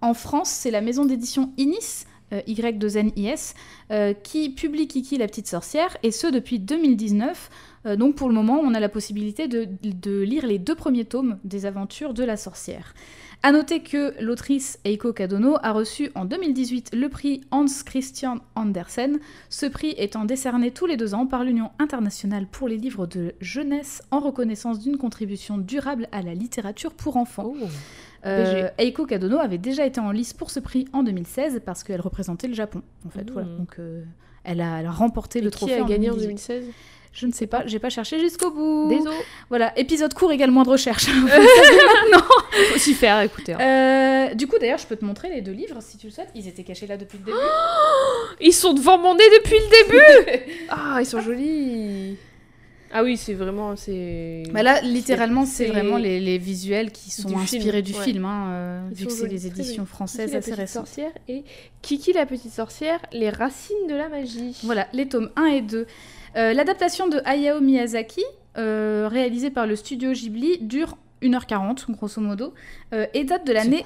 En 0.00 0.14
France, 0.14 0.50
c'est 0.50 0.70
la 0.70 0.80
maison 0.80 1.04
d'édition 1.04 1.52
Inis, 1.56 2.04
euh, 2.32 2.40
Y2NIS, 2.46 3.54
euh, 3.90 4.14
qui 4.14 4.50
publie 4.50 4.86
Kiki 4.86 5.18
la 5.18 5.26
petite 5.26 5.48
sorcière, 5.48 5.96
et 6.02 6.12
ce 6.12 6.28
depuis 6.28 6.58
2019. 6.58 7.50
Euh, 7.86 7.96
donc 7.96 8.14
pour 8.14 8.28
le 8.28 8.34
moment, 8.34 8.60
on 8.62 8.74
a 8.74 8.80
la 8.80 8.88
possibilité 8.88 9.48
de, 9.48 9.68
de 9.82 10.20
lire 10.20 10.46
les 10.46 10.58
deux 10.58 10.76
premiers 10.76 11.04
tomes 11.04 11.38
des 11.44 11.66
aventures 11.66 12.14
de 12.14 12.22
la 12.22 12.36
sorcière. 12.36 12.94
A 13.44 13.50
noter 13.50 13.80
que 13.80 14.14
l'autrice 14.22 14.78
Eiko 14.84 15.12
Kadono 15.12 15.56
a 15.64 15.72
reçu 15.72 16.12
en 16.14 16.24
2018 16.24 16.94
le 16.94 17.08
prix 17.08 17.40
Hans 17.50 17.66
Christian 17.84 18.38
Andersen, 18.54 19.18
ce 19.50 19.66
prix 19.66 19.96
étant 19.98 20.24
décerné 20.24 20.70
tous 20.70 20.86
les 20.86 20.96
deux 20.96 21.12
ans 21.12 21.26
par 21.26 21.42
l'Union 21.42 21.72
internationale 21.80 22.46
pour 22.46 22.68
les 22.68 22.76
livres 22.76 23.08
de 23.08 23.34
jeunesse 23.40 24.00
en 24.12 24.20
reconnaissance 24.20 24.78
d'une 24.78 24.96
contribution 24.96 25.58
durable 25.58 26.06
à 26.12 26.22
la 26.22 26.34
littérature 26.34 26.94
pour 26.94 27.16
enfants. 27.16 27.52
Oh. 27.60 27.66
Euh. 28.26 28.68
Eiko 28.78 29.06
Kadono 29.06 29.38
avait 29.38 29.58
déjà 29.58 29.86
été 29.86 29.98
en 29.98 30.12
lice 30.12 30.32
pour 30.32 30.52
ce 30.52 30.60
prix 30.60 30.86
en 30.92 31.02
2016 31.02 31.62
parce 31.66 31.82
qu'elle 31.82 32.00
représentait 32.00 32.46
le 32.46 32.54
Japon. 32.54 32.82
En 33.04 33.10
fait, 33.10 33.28
Mmh. 33.28 33.32
voilà. 33.32 33.48
Donc, 33.56 33.74
euh, 33.80 34.04
elle, 34.44 34.60
a, 34.60 34.78
elle 34.78 34.86
a 34.86 34.92
remporté 34.92 35.40
Et 35.40 35.42
le 35.42 35.50
qui 35.50 35.56
trophée 35.56 35.74
a 35.74 35.82
gagné 35.82 36.10
en 36.10 36.14
2018. 36.14 36.48
2016 36.52 36.64
Je 37.14 37.26
ne 37.26 37.32
sais 37.32 37.46
pas, 37.46 37.62
j'ai 37.66 37.78
pas 37.78 37.90
cherché 37.90 38.18
jusqu'au 38.20 38.50
bout. 38.50 38.88
Désolé. 38.88 39.14
Voilà, 39.50 39.78
épisode 39.78 40.14
court 40.14 40.32
égale 40.32 40.50
moins 40.50 40.62
de 40.64 40.70
recherche. 40.70 41.06
Faut 42.72 42.78
s'y 42.78 42.94
faire, 42.94 43.20
écoutez. 43.20 43.52
hein. 43.54 44.30
Euh, 44.30 44.34
du 44.34 44.46
coup, 44.46 44.56
d'ailleurs, 44.58 44.78
je 44.78 44.86
peux 44.86 44.96
te 44.96 45.04
montrer 45.04 45.28
les 45.28 45.42
deux 45.42 45.52
livres 45.52 45.78
si 45.80 45.98
tu 45.98 46.06
le 46.06 46.12
souhaites. 46.12 46.30
Ils 46.34 46.48
étaient 46.48 46.64
cachés 46.64 46.86
là 46.86 46.96
depuis 46.96 47.18
le 47.18 47.24
début. 47.24 47.36
Ils 48.40 48.52
sont 48.54 48.72
devant 48.72 48.96
mon 48.98 49.14
nez 49.14 49.24
depuis 49.42 49.56
le 49.56 49.84
début 49.84 50.42
Ah, 50.70 50.98
ils 51.00 51.06
sont 51.06 51.20
jolis 51.20 52.16
Ah 52.92 53.02
oui, 53.04 53.16
c'est 53.18 53.34
vraiment... 53.34 53.76
c'est 53.76 54.44
Bah 54.50 54.62
là, 54.62 54.80
littéralement, 54.80 55.44
c'est 55.44 55.66
vraiment 55.66 55.98
les, 55.98 56.18
les 56.18 56.38
visuels 56.38 56.90
qui 56.92 57.10
sont 57.10 57.28
Du 57.28 57.34
film, 57.34 57.60
inspirés 57.60 57.82
du 57.82 57.92
ouais. 57.92 58.04
film, 58.04 58.24
hein, 58.24 58.46
euh, 58.50 58.80
vu 58.90 59.06
que 59.06 59.12
c'est 59.12 59.28
les 59.28 59.46
éditions 59.46 59.84
françaises 59.86 60.30
Kiki 60.30 60.32
la 60.32 60.38
assez 60.38 60.50
petite 60.50 60.60
récentes. 60.60 60.86
sorcière 60.86 61.10
et 61.28 61.44
Kiki 61.82 62.12
la 62.14 62.24
petite 62.26 62.52
sorcière, 62.52 63.00
les 63.12 63.28
racines 63.30 63.86
de 63.88 63.94
la 63.94 64.08
magie. 64.08 64.56
Voilà, 64.64 64.88
les 64.94 65.06
tomes 65.08 65.30
1 65.36 65.44
et 65.46 65.60
2. 65.60 65.86
Euh, 66.36 66.52
L'adaptation 66.52 67.08
de 67.08 67.20
Hayao 67.24 67.60
Miyazaki, 67.60 68.24
euh, 68.58 69.08
réalisée 69.10 69.50
par 69.50 69.66
le 69.66 69.76
studio 69.76 70.12
Ghibli, 70.12 70.58
dure 70.60 70.96
1h40, 71.22 71.90
grosso 71.90 72.20
modo, 72.20 72.54
euh, 72.92 73.06
et 73.14 73.24
date 73.24 73.46
de 73.46 73.52
l'année... 73.52 73.84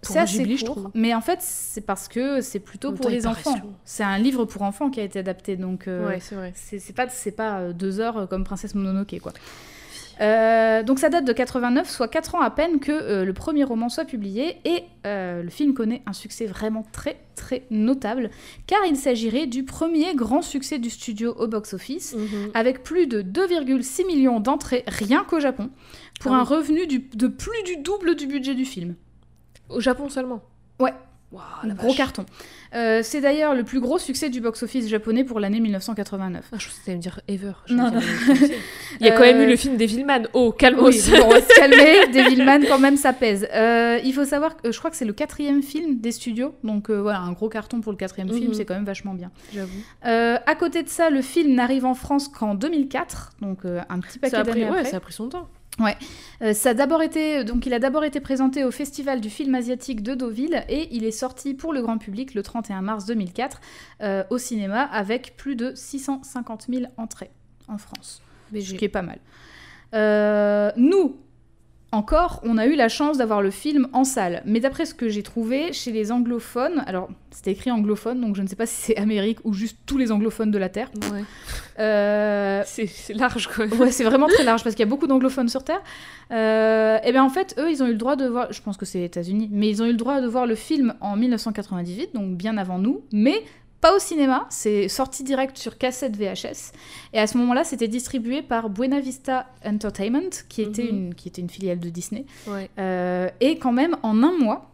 C'est 0.00 0.20
assez 0.20 0.38
Ghibli, 0.38 0.58
je 0.58 0.64
court, 0.64 0.76
trouve. 0.76 0.90
mais 0.94 1.12
en 1.12 1.20
fait, 1.20 1.38
c'est 1.42 1.80
parce 1.80 2.06
que 2.06 2.40
c'est 2.40 2.60
plutôt 2.60 2.92
pour 2.92 3.10
les 3.10 3.26
enfants. 3.26 3.56
C'est 3.84 4.04
un 4.04 4.16
livre 4.16 4.44
pour 4.44 4.62
enfants 4.62 4.90
qui 4.90 5.00
a 5.00 5.02
été 5.02 5.18
adapté, 5.18 5.56
donc... 5.56 5.86
Ouais, 5.88 6.20
c'est 6.20 6.36
vrai. 6.36 6.52
C'est 6.54 6.78
c'est 6.78 6.92
pas, 6.92 7.08
pas 7.36 7.72
deux 7.72 7.98
heures 7.98 8.28
comme 8.28 8.44
Princesse 8.44 8.76
Mononoke, 8.76 9.18
quoi. 9.20 9.32
Euh, 10.20 10.82
donc 10.82 10.98
ça 10.98 11.08
date 11.10 11.24
de 11.24 11.32
89, 11.32 11.88
soit 11.88 12.08
4 12.08 12.34
ans 12.34 12.40
à 12.40 12.50
peine 12.50 12.80
que 12.80 12.90
euh, 12.90 13.24
le 13.24 13.32
premier 13.32 13.62
roman 13.64 13.88
soit 13.88 14.04
publié, 14.04 14.56
et 14.64 14.82
euh, 15.06 15.42
le 15.42 15.48
film 15.50 15.74
connaît 15.74 16.02
un 16.06 16.12
succès 16.12 16.46
vraiment 16.46 16.84
très 16.92 17.16
très 17.36 17.62
notable, 17.70 18.30
car 18.66 18.80
il 18.88 18.96
s'agirait 18.96 19.46
du 19.46 19.64
premier 19.64 20.14
grand 20.16 20.42
succès 20.42 20.78
du 20.80 20.90
studio 20.90 21.34
au 21.38 21.46
box-office, 21.46 22.16
Mhm. 22.16 22.50
avec 22.54 22.82
plus 22.82 23.06
de 23.06 23.22
2,6 23.22 24.04
millions 24.06 24.40
d'entrées 24.40 24.82
rien 24.88 25.22
qu'au 25.22 25.38
Japon, 25.38 25.70
pour 26.20 26.32
Ah 26.32 26.38
un 26.40 26.42
revenu 26.42 26.86
du- 26.88 26.98
de 27.14 27.28
plus 27.28 27.62
du 27.64 27.76
double 27.76 28.16
du 28.16 28.26
budget 28.26 28.54
du 28.54 28.64
film. 28.64 28.96
Au 29.68 29.78
Japon 29.80 30.08
seulement? 30.08 30.42
Ouais. 30.80 30.94
La 31.62 31.74
gros 31.74 31.88
vache. 31.88 31.96
carton. 31.96 32.24
Euh, 32.74 33.00
c'est 33.02 33.20
d'ailleurs 33.20 33.54
le 33.54 33.62
plus 33.64 33.80
gros 33.80 33.98
succès 33.98 34.30
du 34.30 34.40
box-office 34.40 34.88
japonais 34.88 35.24
pour 35.24 35.40
l'année 35.40 35.60
1989. 35.60 36.44
Ah, 36.52 36.56
je 36.58 36.66
pensais 36.66 36.78
que 36.80 36.84
t'allais 36.86 36.96
me 36.96 37.02
dire 37.02 37.20
Ever. 37.28 37.52
Non, 37.68 37.90
non. 37.90 38.00
Il 39.00 39.06
y 39.06 39.10
a 39.10 39.12
quand 39.12 39.22
même 39.22 39.36
Euh, 39.40 39.44
eu 39.44 39.46
le 39.46 39.56
film 39.56 39.76
Devilman. 39.76 40.26
Oh, 40.32 40.52
calme 40.52 40.78
Oui, 40.80 40.98
bon, 41.10 41.24
on 41.26 41.28
va 41.30 41.40
se 41.42 41.54
calmer. 41.58 42.06
Devilman, 42.12 42.64
quand 42.66 42.78
même, 42.78 42.96
ça 42.96 43.12
pèse. 43.12 43.46
Euh, 43.54 43.98
il 44.04 44.12
faut 44.14 44.24
savoir 44.24 44.56
que 44.56 44.68
euh, 44.68 44.72
je 44.72 44.78
crois 44.78 44.90
que 44.90 44.96
c'est 44.96 45.04
le 45.04 45.12
quatrième 45.12 45.62
film 45.62 45.98
des 46.00 46.12
studios. 46.12 46.54
Donc 46.64 46.88
euh, 46.90 47.00
voilà, 47.00 47.20
un 47.20 47.32
gros 47.32 47.48
carton 47.48 47.80
pour 47.80 47.92
le 47.92 47.98
quatrième 47.98 48.30
film, 48.32 48.48
Mhm. 48.48 48.54
c'est 48.54 48.64
quand 48.64 48.74
même 48.74 48.84
vachement 48.86 49.14
bien. 49.14 49.30
J'avoue. 49.54 49.70
Euh, 50.06 50.38
à 50.46 50.54
côté 50.54 50.82
de 50.82 50.88
ça, 50.88 51.10
le 51.10 51.20
film 51.22 51.54
n'arrive 51.54 51.84
en 51.84 51.94
France 51.94 52.28
qu'en 52.28 52.54
2004, 52.54 53.32
donc 53.42 53.64
euh, 53.64 53.80
un 53.90 54.00
petit 54.00 54.18
paquet 54.18 54.42
d'années 54.42 54.64
ouais, 54.64 54.78
après. 54.78 54.84
ça 54.90 54.96
a 54.96 55.00
pris 55.00 55.12
son 55.12 55.28
temps. 55.28 55.48
Euh, 56.42 56.52
ça 56.52 56.70
a 56.70 56.74
d'abord 56.74 57.02
été, 57.02 57.44
donc 57.44 57.66
il 57.66 57.74
a 57.74 57.78
d'abord 57.78 58.04
été 58.04 58.20
présenté 58.20 58.64
au 58.64 58.70
Festival 58.70 59.20
du 59.20 59.30
film 59.30 59.54
asiatique 59.54 60.02
de 60.02 60.14
Deauville 60.14 60.64
et 60.68 60.88
il 60.94 61.04
est 61.04 61.12
sorti 61.12 61.54
pour 61.54 61.72
le 61.72 61.82
grand 61.82 61.98
public 61.98 62.34
le 62.34 62.42
31 62.42 62.82
mars 62.82 63.06
2004 63.06 63.60
euh, 64.00 64.24
au 64.30 64.38
cinéma 64.38 64.82
avec 64.82 65.36
plus 65.36 65.56
de 65.56 65.72
650 65.74 66.66
000 66.68 66.84
entrées 66.96 67.30
en 67.68 67.78
France 67.78 68.22
ce 68.50 68.54
BG. 68.54 68.76
qui 68.76 68.84
est 68.84 68.88
pas 68.88 69.02
mal. 69.02 69.18
Euh, 69.94 70.70
nous, 70.76 71.16
encore, 71.90 72.40
on 72.44 72.58
a 72.58 72.66
eu 72.66 72.74
la 72.74 72.88
chance 72.90 73.16
d'avoir 73.16 73.40
le 73.40 73.50
film 73.50 73.88
en 73.94 74.04
salle. 74.04 74.42
Mais 74.44 74.60
d'après 74.60 74.84
ce 74.84 74.94
que 74.94 75.08
j'ai 75.08 75.22
trouvé, 75.22 75.72
chez 75.72 75.90
les 75.90 76.12
anglophones, 76.12 76.84
alors 76.86 77.08
c'était 77.30 77.52
écrit 77.52 77.70
anglophone, 77.70 78.20
donc 78.20 78.36
je 78.36 78.42
ne 78.42 78.46
sais 78.46 78.56
pas 78.56 78.66
si 78.66 78.74
c'est 78.74 78.96
Amérique 78.98 79.38
ou 79.44 79.54
juste 79.54 79.78
tous 79.86 79.96
les 79.96 80.12
anglophones 80.12 80.50
de 80.50 80.58
la 80.58 80.68
Terre. 80.68 80.90
Ouais. 81.10 81.24
Euh, 81.78 82.62
C'est 82.66 83.14
large, 83.14 83.46
quoi. 83.46 83.64
ouais, 83.66 83.90
c'est 83.90 84.04
vraiment 84.04 84.26
très 84.26 84.44
large 84.44 84.62
parce 84.62 84.74
qu'il 84.74 84.84
y 84.84 84.88
a 84.88 84.90
beaucoup 84.90 85.06
d'anglophones 85.06 85.48
sur 85.48 85.64
Terre. 85.64 85.80
Euh, 86.30 86.98
et 87.04 87.12
bien 87.12 87.24
en 87.24 87.30
fait, 87.30 87.54
eux, 87.58 87.70
ils 87.70 87.82
ont 87.82 87.86
eu 87.86 87.92
le 87.92 87.96
droit 87.96 88.16
de 88.16 88.26
voir, 88.26 88.52
je 88.52 88.60
pense 88.60 88.76
que 88.76 88.84
c'est 88.84 88.98
les 88.98 89.04
États-Unis, 89.06 89.48
mais 89.50 89.68
ils 89.68 89.82
ont 89.82 89.86
eu 89.86 89.92
le 89.92 89.96
droit 89.96 90.20
de 90.20 90.26
voir 90.26 90.46
le 90.46 90.56
film 90.56 90.94
en 91.00 91.16
1998, 91.16 92.10
donc 92.14 92.36
bien 92.36 92.58
avant 92.58 92.78
nous, 92.78 93.02
mais 93.12 93.42
pas 93.80 93.94
au 93.94 93.98
cinéma, 93.98 94.46
c'est 94.50 94.88
sorti 94.88 95.22
direct 95.22 95.56
sur 95.56 95.78
cassette 95.78 96.16
VHS. 96.16 96.72
Et 97.12 97.18
à 97.20 97.26
ce 97.26 97.38
moment-là, 97.38 97.62
c'était 97.64 97.88
distribué 97.88 98.42
par 98.42 98.70
Buena 98.70 98.98
Vista 99.00 99.46
Entertainment, 99.64 100.30
qui 100.48 100.62
était, 100.62 100.82
Mhm. 100.84 100.88
une, 100.88 101.14
qui 101.14 101.28
était 101.28 101.40
une 101.40 101.50
filiale 101.50 101.78
de 101.78 101.88
Disney. 101.88 102.24
Ouais. 102.46 102.68
Euh, 102.78 103.28
et 103.40 103.58
quand 103.58 103.72
même, 103.72 103.96
en 104.02 104.22
un 104.22 104.36
mois, 104.36 104.70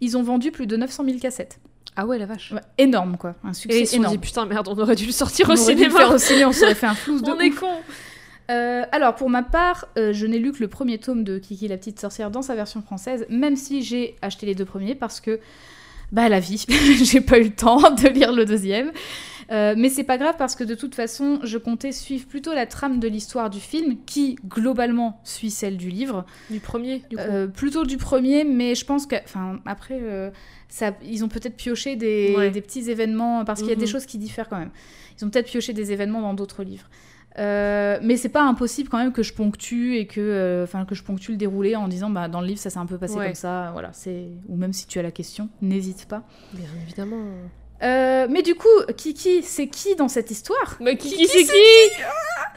ils 0.00 0.16
ont 0.16 0.22
vendu 0.22 0.50
plus 0.50 0.66
de 0.66 0.76
900 0.76 1.04
000 1.04 1.18
cassettes. 1.18 1.58
Ah 1.96 2.06
ouais, 2.06 2.18
la 2.18 2.26
vache. 2.26 2.52
Ouais, 2.52 2.60
énorme, 2.78 3.16
quoi. 3.18 3.34
Un 3.44 3.50
Et 3.50 3.54
succès 3.54 3.80
ils 3.80 3.86
se 3.86 3.96
sont 3.96 4.02
dit, 4.10 4.18
putain, 4.18 4.46
merde, 4.46 4.66
on 4.68 4.78
aurait 4.78 4.94
dû 4.96 5.04
le 5.06 5.12
sortir 5.12 5.48
on 5.50 5.54
au 5.54 5.56
aurait 5.60 5.74
dû 5.74 5.84
le 5.84 5.90
cinéma. 5.90 6.06
faire 6.06 6.14
au 6.14 6.18
cinéma, 6.18 6.48
on 6.48 6.52
s'aurait 6.52 6.74
fait 6.74 6.86
un 6.86 6.94
flouze 6.94 7.22
de 7.22 7.30
On 7.30 7.38
est 7.38 7.50
con. 7.50 7.66
Euh, 8.50 8.84
alors, 8.92 9.14
pour 9.14 9.30
ma 9.30 9.42
part, 9.42 9.86
euh, 9.98 10.12
je 10.12 10.26
n'ai 10.26 10.38
lu 10.38 10.52
que 10.52 10.60
le 10.60 10.68
premier 10.68 10.98
tome 10.98 11.22
de 11.24 11.38
Kiki 11.38 11.68
la 11.68 11.76
petite 11.76 12.00
sorcière 12.00 12.30
dans 12.30 12.42
sa 12.42 12.54
version 12.54 12.82
française, 12.82 13.24
même 13.28 13.56
si 13.56 13.82
j'ai 13.82 14.16
acheté 14.22 14.46
les 14.46 14.54
deux 14.54 14.64
premiers 14.64 14.94
parce 14.94 15.20
que, 15.20 15.38
bah, 16.12 16.28
la 16.28 16.38
vie, 16.40 16.64
j'ai 17.04 17.20
pas 17.20 17.38
eu 17.38 17.44
le 17.44 17.54
temps 17.54 17.80
de 17.90 18.08
lire 18.08 18.32
le 18.32 18.44
deuxième. 18.44 18.92
Euh, 19.50 19.74
mais 19.76 19.90
c'est 19.90 20.04
pas 20.04 20.16
grave 20.16 20.36
parce 20.38 20.54
que 20.54 20.64
de 20.64 20.74
toute 20.74 20.94
façon, 20.94 21.38
je 21.42 21.58
comptais 21.58 21.92
suivre 21.92 22.26
plutôt 22.26 22.54
la 22.54 22.64
trame 22.64 23.00
de 23.00 23.08
l'histoire 23.08 23.50
du 23.50 23.60
film, 23.60 23.96
qui 24.06 24.36
globalement 24.48 25.20
suit 25.24 25.50
celle 25.50 25.76
du 25.76 25.90
livre. 25.90 26.24
Du 26.48 26.60
premier, 26.60 27.02
du 27.10 27.16
coup. 27.16 27.22
Euh, 27.22 27.48
plutôt 27.48 27.84
du 27.84 27.98
premier, 27.98 28.44
mais 28.44 28.74
je 28.74 28.84
pense 28.86 29.04
que, 29.06 29.16
enfin, 29.24 29.58
après, 29.66 29.98
euh, 30.00 30.30
ça, 30.70 30.92
ils 31.04 31.22
ont 31.24 31.28
peut-être 31.28 31.56
pioché 31.56 31.96
des, 31.96 32.34
Ouais. 32.36 32.50
des 32.50 32.62
petits 32.62 32.90
événements 32.90 33.44
parce 33.44 33.60
qu'il 33.60 33.68
y 33.68 33.72
a 33.72 33.76
des 33.76 33.82
Mhm. 33.84 33.88
choses 33.90 34.06
qui 34.06 34.16
diffèrent 34.16 34.48
quand 34.48 34.58
même. 34.58 34.70
Ils 35.20 35.24
ont 35.24 35.28
peut-être 35.28 35.48
pioché 35.50 35.74
des 35.74 35.92
événements 35.92 36.22
dans 36.22 36.34
d'autres 36.34 36.62
livres. 36.62 36.88
Euh, 37.38 37.98
mais 38.02 38.16
c'est 38.18 38.28
pas 38.28 38.42
impossible 38.42 38.88
quand 38.90 38.98
même 38.98 39.12
que 39.12 39.22
je 39.22 39.32
ponctue 39.32 39.96
et 39.96 40.06
que, 40.06 40.20
euh, 40.20 40.64
enfin, 40.64 40.84
que 40.84 40.94
je 40.94 41.02
ponctue 41.02 41.30
le 41.32 41.36
déroulé 41.38 41.76
en 41.76 41.88
disant, 41.88 42.10
bah, 42.10 42.28
dans 42.28 42.40
le 42.42 42.46
livre, 42.46 42.60
ça 42.60 42.68
s'est 42.70 42.78
un 42.78 42.84
peu 42.86 42.98
passé 42.98 43.14
Ouais. 43.14 43.26
comme 43.26 43.34
ça. 43.34 43.70
Voilà, 43.72 43.90
c'est 43.92 44.26
ou 44.48 44.56
même 44.56 44.72
si 44.74 44.86
tu 44.86 44.98
as 44.98 45.02
la 45.02 45.10
question, 45.10 45.48
n'hésite 45.62 46.06
pas. 46.06 46.24
Bien 46.52 46.68
évidemment. 46.86 47.22
Euh, 47.82 48.26
mais 48.30 48.42
du 48.42 48.54
coup, 48.54 48.68
Kiki, 48.96 49.42
c'est 49.42 49.66
qui 49.66 49.96
dans 49.96 50.08
cette 50.08 50.30
histoire? 50.30 50.76
Mais 50.80 50.96
Kiki, 50.96 51.16
Kiki, 51.16 51.28
c'est 51.28 51.44
qui? 51.44 52.02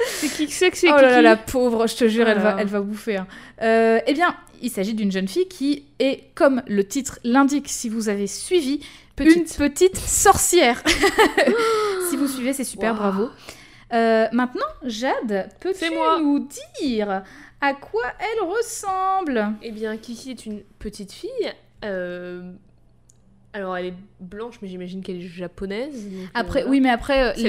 C'est 0.07 0.27
qui 0.27 0.45
que 0.47 0.51
c'est 0.53 0.69
que 0.71 0.77
c'est 0.77 0.89
Oh 0.91 0.95
là 0.97 1.01
là, 1.01 1.09
Kiki? 1.13 1.23
la 1.23 1.35
pauvre, 1.37 1.87
je 1.87 1.95
te 1.95 2.07
jure, 2.09 2.25
Oh 2.27 2.31
elle, 2.31 2.39
va, 2.39 2.51
là. 2.51 2.57
elle 2.59 2.67
va 2.67 2.81
bouffer. 2.81 3.15
hein. 3.17 3.27
Euh, 3.61 3.99
eh 4.05 4.13
bien, 4.13 4.35
il 4.61 4.69
s'agit 4.69 4.93
d'une 4.93 5.11
jeune 5.11 5.27
fille 5.27 5.47
qui 5.47 5.85
est, 5.99 6.25
comme 6.35 6.61
le 6.67 6.83
titre 6.85 7.17
l'indique, 7.23 7.69
si 7.69 7.87
vous 7.89 8.09
avez 8.09 8.27
suivi, 8.27 8.81
Petite. 9.15 9.35
une 9.37 9.45
petite 9.45 9.97
sorcière. 9.97 10.83
si 12.09 12.17
vous 12.17 12.27
suivez, 12.27 12.53
c'est 12.53 12.63
super, 12.63 12.91
Wow. 12.93 12.97
bravo. 12.99 13.29
Euh, 13.93 14.27
maintenant, 14.31 14.65
Jade, 14.83 15.49
peux-tu 15.59 15.85
nous 16.21 16.47
dire 16.81 17.23
à 17.61 17.73
quoi 17.73 18.03
elle 18.19 18.47
ressemble? 18.47 19.53
Eh 19.61 19.71
bien, 19.71 19.95
Kiki 19.97 20.31
est 20.31 20.45
une 20.45 20.61
petite 20.79 21.11
fille. 21.11 21.29
euh, 21.83 22.51
Alors, 23.53 23.77
elle 23.77 23.85
est 23.87 23.93
blanche, 24.19 24.55
mais 24.61 24.67
j'imagine 24.67 25.01
qu'elle 25.01 25.17
est 25.17 25.21
japonaise. 25.27 26.03
donc, 26.05 26.13
euh, 26.23 26.25
Après, 26.33 26.59
voilà. 26.61 26.69
oui, 26.71 26.81
mais 26.81 26.89
après, 26.89 27.29
euh, 27.29 27.33
les... 27.37 27.47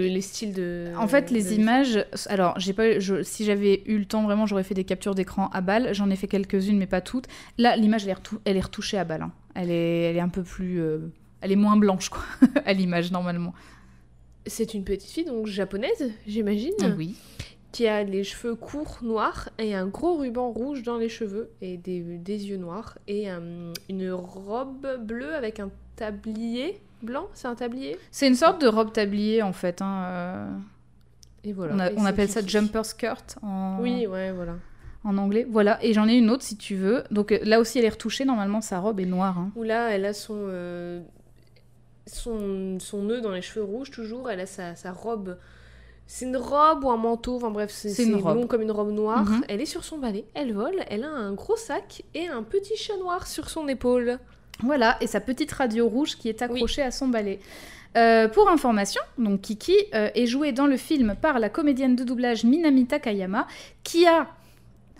les... 0.00 0.10
les 0.10 0.20
styles 0.20 0.52
de. 0.52 0.88
En 0.98 1.06
fait, 1.08 1.30
les 1.30 1.42
de- 1.44 1.52
images. 1.54 2.04
Alors, 2.28 2.58
j'ai 2.58 2.72
pas. 2.72 2.98
je- 2.98 3.22
si 3.22 3.44
j'avais 3.44 3.82
eu 3.86 3.96
le 3.98 4.04
temps, 4.04 4.22
vraiment, 4.24 4.44
j'aurais 4.46 4.64
fait 4.64 4.74
des 4.74 4.84
captures 4.84 5.14
d'écran 5.14 5.48
à 5.52 5.60
balle. 5.60 5.94
J'en 5.94 6.10
ai 6.10 6.16
fait 6.16 6.26
quelques-unes, 6.28 6.76
mais 6.78 6.86
pas 6.86 7.00
toutes. 7.00 7.26
Là, 7.58 7.76
l'image, 7.76 8.04
elle, 8.04 8.10
est 8.10 8.14
retou- 8.14 8.40
elle 8.44 8.56
est 8.56 8.60
retouchée 8.60 8.98
à 8.98 9.04
balle. 9.04 9.22
hein. 9.22 9.32
Elle, 9.54 9.70
est... 9.70 10.10
elle 10.10 10.16
est 10.16 10.20
un 10.20 10.28
peu 10.28 10.42
plus. 10.42 10.80
euh, 10.80 10.98
Elle 11.40 11.52
est 11.52 11.56
moins 11.56 11.76
blanche, 11.76 12.08
quoi, 12.10 12.22
à 12.66 12.72
l'image, 12.72 13.10
normalement. 13.12 13.54
C'est 14.46 14.74
une 14.74 14.84
petite 14.84 15.10
fille, 15.10 15.24
donc 15.24 15.46
japonaise, 15.46 16.10
j'imagine, 16.26 16.72
Oui. 16.96 17.16
qui 17.72 17.86
a 17.86 18.04
les 18.04 18.22
cheveux 18.24 18.54
courts 18.54 18.98
noirs 19.02 19.48
et 19.58 19.74
un 19.74 19.86
gros 19.86 20.16
ruban 20.16 20.50
rouge 20.50 20.82
dans 20.82 20.96
les 20.98 21.08
cheveux 21.08 21.50
et 21.60 21.76
des, 21.76 22.00
des 22.00 22.46
yeux 22.48 22.56
noirs 22.56 22.96
et 23.08 23.30
euh, 23.30 23.72
une 23.90 24.10
robe 24.12 24.86
bleue 25.04 25.34
avec 25.34 25.60
un 25.60 25.70
tablier 25.96 26.80
blanc. 27.02 27.26
C'est 27.34 27.48
un 27.48 27.54
tablier? 27.54 27.98
C'est 28.10 28.28
une 28.28 28.34
sorte 28.34 28.60
de 28.60 28.68
robe 28.68 28.92
tablier, 28.92 29.42
en 29.42 29.52
fait. 29.52 29.82
hein, 29.82 30.04
euh, 30.06 30.48
Et 31.44 31.52
voilà. 31.52 31.74
On, 31.74 31.78
a- 31.80 31.90
Et 31.90 31.94
on 31.96 32.00
c'est 32.02 32.06
appelle 32.06 32.28
ça 32.28 32.46
jumper 32.46 32.84
skirt 32.84 33.36
en... 33.42 33.78
Oui, 33.80 34.06
ouais, 34.06 34.32
voilà. 34.32 34.54
en 35.04 35.18
anglais. 35.18 35.46
Voilà. 35.50 35.82
Et 35.84 35.92
j'en 35.92 36.06
ai 36.08 36.14
une 36.14 36.30
autre, 36.30 36.42
si 36.44 36.56
tu 36.56 36.76
veux. 36.76 37.02
Donc 37.10 37.32
euh, 37.32 37.38
là 37.42 37.60
aussi, 37.60 37.78
elle 37.78 37.84
est 37.84 37.88
retouchée. 37.90 38.24
Normalement, 38.24 38.60
sa 38.60 38.78
robe 38.78 39.00
est 39.00 39.04
noire. 39.06 39.38
hein. 39.38 39.50
Où 39.56 39.62
là, 39.64 39.90
elle 39.90 40.04
a 40.04 40.12
son, 40.12 40.34
euh, 40.36 41.00
son, 42.06 42.78
son 42.80 43.02
nœud 43.02 43.20
dans 43.20 43.32
les 43.32 43.42
cheveux 43.42 43.64
rouges, 43.64 43.90
toujours. 43.90 44.30
Elle 44.30 44.40
a 44.40 44.46
sa, 44.46 44.74
sa 44.74 44.92
robe. 44.92 45.36
C'est 46.06 46.24
une 46.24 46.36
robe 46.36 46.84
ou 46.84 46.90
un 46.90 46.96
manteau, 46.96 47.36
enfin 47.36 47.50
bref, 47.50 47.70
c'est 47.70 48.04
long 48.04 48.46
comme 48.46 48.62
une 48.62 48.70
robe 48.70 48.92
noire. 48.92 49.24
Mhm. 49.24 49.44
Elle 49.48 49.60
est 49.60 49.66
sur 49.66 49.82
son 49.82 49.98
balai, 49.98 50.24
elle 50.34 50.52
vole, 50.52 50.84
elle 50.88 51.02
a 51.02 51.10
un 51.10 51.32
gros 51.32 51.56
sac 51.56 52.04
et 52.14 52.28
un 52.28 52.44
petit 52.44 52.76
chat 52.76 52.96
noir 52.96 53.26
sur 53.26 53.50
son 53.50 53.66
épaule. 53.66 54.20
Voilà, 54.62 54.96
et 55.00 55.08
sa 55.08 55.20
petite 55.20 55.50
radio 55.52 55.88
rouge 55.88 56.16
qui 56.16 56.28
est 56.28 56.42
accrochée 56.42 56.82
à 56.82 56.92
son 56.92 57.08
balai. 57.08 57.40
Euh, 57.96 58.28
pour 58.28 58.48
information, 58.50 59.00
donc 59.18 59.40
Kiki 59.40 59.74
euh, 59.94 60.10
est 60.14 60.26
jouée 60.26 60.52
dans 60.52 60.66
le 60.66 60.76
film 60.76 61.16
par 61.20 61.38
la 61.38 61.48
comédienne 61.48 61.96
de 61.96 62.04
doublage 62.04 62.44
Minami 62.44 62.86
Takayama, 62.86 63.46
qui 63.82 64.06
a 64.06 64.28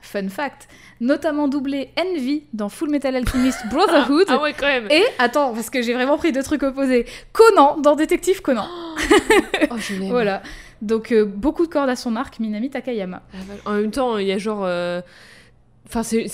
fun 0.00 0.28
fact, 0.28 0.68
notamment 1.00 1.48
doublé 1.48 1.90
Envy 1.98 2.44
dans 2.52 2.68
Full 2.68 2.90
Metal 2.90 3.14
Alchemist 3.16 3.66
Brotherhood. 3.70 4.26
Ah 4.28 4.40
ouais, 4.40 4.52
quand 4.52 4.66
même. 4.66 4.86
Et 4.90 5.02
attends, 5.18 5.52
parce 5.52 5.68
que 5.70 5.82
j'ai 5.82 5.94
vraiment 5.94 6.16
pris 6.18 6.32
deux 6.32 6.42
trucs 6.42 6.62
opposés. 6.62 7.06
Conan 7.32 7.78
dans 7.78 7.96
Détective 7.96 8.40
Conan. 8.42 8.66
Oh, 9.70 9.76
je. 9.78 9.94
Voilà. 10.04 10.42
Donc 10.82 11.10
euh, 11.12 11.24
beaucoup 11.24 11.66
de 11.66 11.72
cordes 11.72 11.88
à 11.90 11.96
son 11.96 12.16
arc, 12.16 12.38
Minami 12.38 12.70
Takayama. 12.70 13.22
Ah, 13.32 13.36
vache. 13.48 13.58
En 13.64 13.72
même 13.72 13.90
temps, 13.90 14.18
il 14.18 14.26
y 14.26 14.32
a 14.32 14.38
genre. 14.38 14.64
euh, 14.64 15.00
Enfin, 15.88 16.02
c'est- 16.02 16.26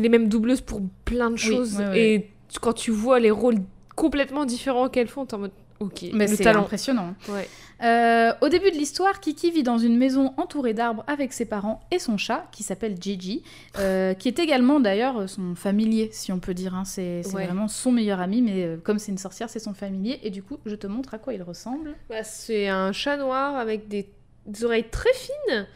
les 0.00 0.08
mêmes 0.08 0.28
doubleuses 0.28 0.60
pour 0.60 0.80
plein 1.04 1.30
de 1.30 1.36
choses. 1.36 1.78
ouais, 1.78 1.86
ouais. 1.88 2.00
Et 2.00 2.30
quand 2.60 2.72
tu 2.72 2.90
vois 2.92 3.18
les 3.18 3.30
rôles 3.32 3.56
complètement 3.96 4.44
différents 4.44 4.88
qu'elles 4.88 5.08
font, 5.08 5.26
t'es 5.26 5.34
en 5.34 5.38
mode. 5.38 5.50
Ok, 5.80 6.06
Mais 6.12 6.26
c'est 6.26 6.42
talent. 6.42 6.62
impressionnant. 6.62 7.14
Ouais. 7.28 7.48
Euh, 7.84 8.32
au 8.40 8.48
début 8.48 8.72
de 8.72 8.76
l'histoire, 8.76 9.20
Kiki 9.20 9.52
vit 9.52 9.62
dans 9.62 9.78
une 9.78 9.96
maison 9.96 10.34
entourée 10.36 10.74
d'arbres 10.74 11.04
avec 11.06 11.32
ses 11.32 11.44
parents 11.44 11.80
et 11.92 12.00
son 12.00 12.16
chat, 12.16 12.46
qui 12.50 12.64
s'appelle 12.64 12.96
Gigi, 13.00 13.44
euh, 13.78 14.12
qui 14.14 14.26
est 14.26 14.40
également 14.40 14.80
d'ailleurs 14.80 15.28
son 15.28 15.54
familier, 15.54 16.08
si 16.12 16.32
on 16.32 16.40
peut 16.40 16.54
dire. 16.54 16.74
hein. 16.74 16.84
C'est 16.84 17.22
c'est 17.22 17.34
Ouais. 17.36 17.44
vraiment 17.46 17.68
son 17.68 17.92
meilleur 17.92 18.20
ami, 18.20 18.42
mais 18.42 18.64
euh, 18.64 18.76
comme 18.82 18.98
c'est 18.98 19.12
une 19.12 19.18
sorcière, 19.18 19.48
c'est 19.48 19.60
son 19.60 19.74
familier. 19.74 20.18
Et 20.24 20.30
du 20.30 20.42
coup, 20.42 20.56
je 20.66 20.74
te 20.74 20.88
montre 20.88 21.14
à 21.14 21.18
quoi 21.18 21.34
il 21.34 21.42
ressemble. 21.44 21.94
Bah, 22.10 22.24
c'est 22.24 22.66
un 22.68 22.90
chat 22.90 23.16
noir 23.16 23.54
avec 23.56 23.86
des, 23.86 24.08
des 24.46 24.64
oreilles 24.64 24.88
très 24.90 25.12
fines 25.14 25.66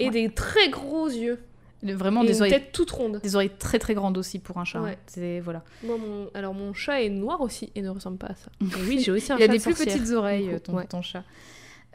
et 0.00 0.06
Ouais. 0.06 0.10
des 0.10 0.30
très 0.30 0.68
gros 0.70 1.06
yeux. 1.06 1.38
Il 1.84 1.90
a 1.90 1.94
Vraiment 1.96 2.22
et 2.22 2.26
des 2.26 2.32
une 2.32 2.40
oreilles, 2.40 2.50
tête 2.52 2.72
toute 2.72 2.90
ronde. 2.90 3.20
des 3.22 3.36
oreilles 3.36 3.52
très 3.58 3.78
très 3.78 3.94
grandes 3.94 4.18
aussi 4.18 4.38
pour 4.40 4.58
un 4.58 4.64
chat. 4.64 4.78
hein. 4.80 4.84
Ouais. 4.84 4.98
C'est 5.06 5.38
voilà. 5.40 5.62
Moi, 5.84 5.96
mon... 5.98 6.28
Alors, 6.34 6.54
mon 6.54 6.72
chat 6.72 7.02
est 7.02 7.10
noir 7.10 7.40
aussi 7.42 7.70
et 7.76 7.82
ne 7.82 7.90
ressemble 7.90 8.16
pas 8.18 8.28
à 8.28 8.34
ça. 8.34 8.50
Et 8.60 8.64
oui, 8.88 8.98
j'ai 9.00 9.12
aussi 9.12 9.32
un 9.32 9.36
Il 9.36 9.42
a 9.42 9.46
chat 9.46 9.52
des 9.52 9.58
de 9.58 9.62
plus 9.62 9.74
sorcière. 9.76 9.96
petites 9.98 10.12
oreilles, 10.14 10.50
euh, 10.50 10.58
ton, 10.58 10.74
ouais. 10.74 10.86
ton 10.86 11.02
chat. 11.02 11.22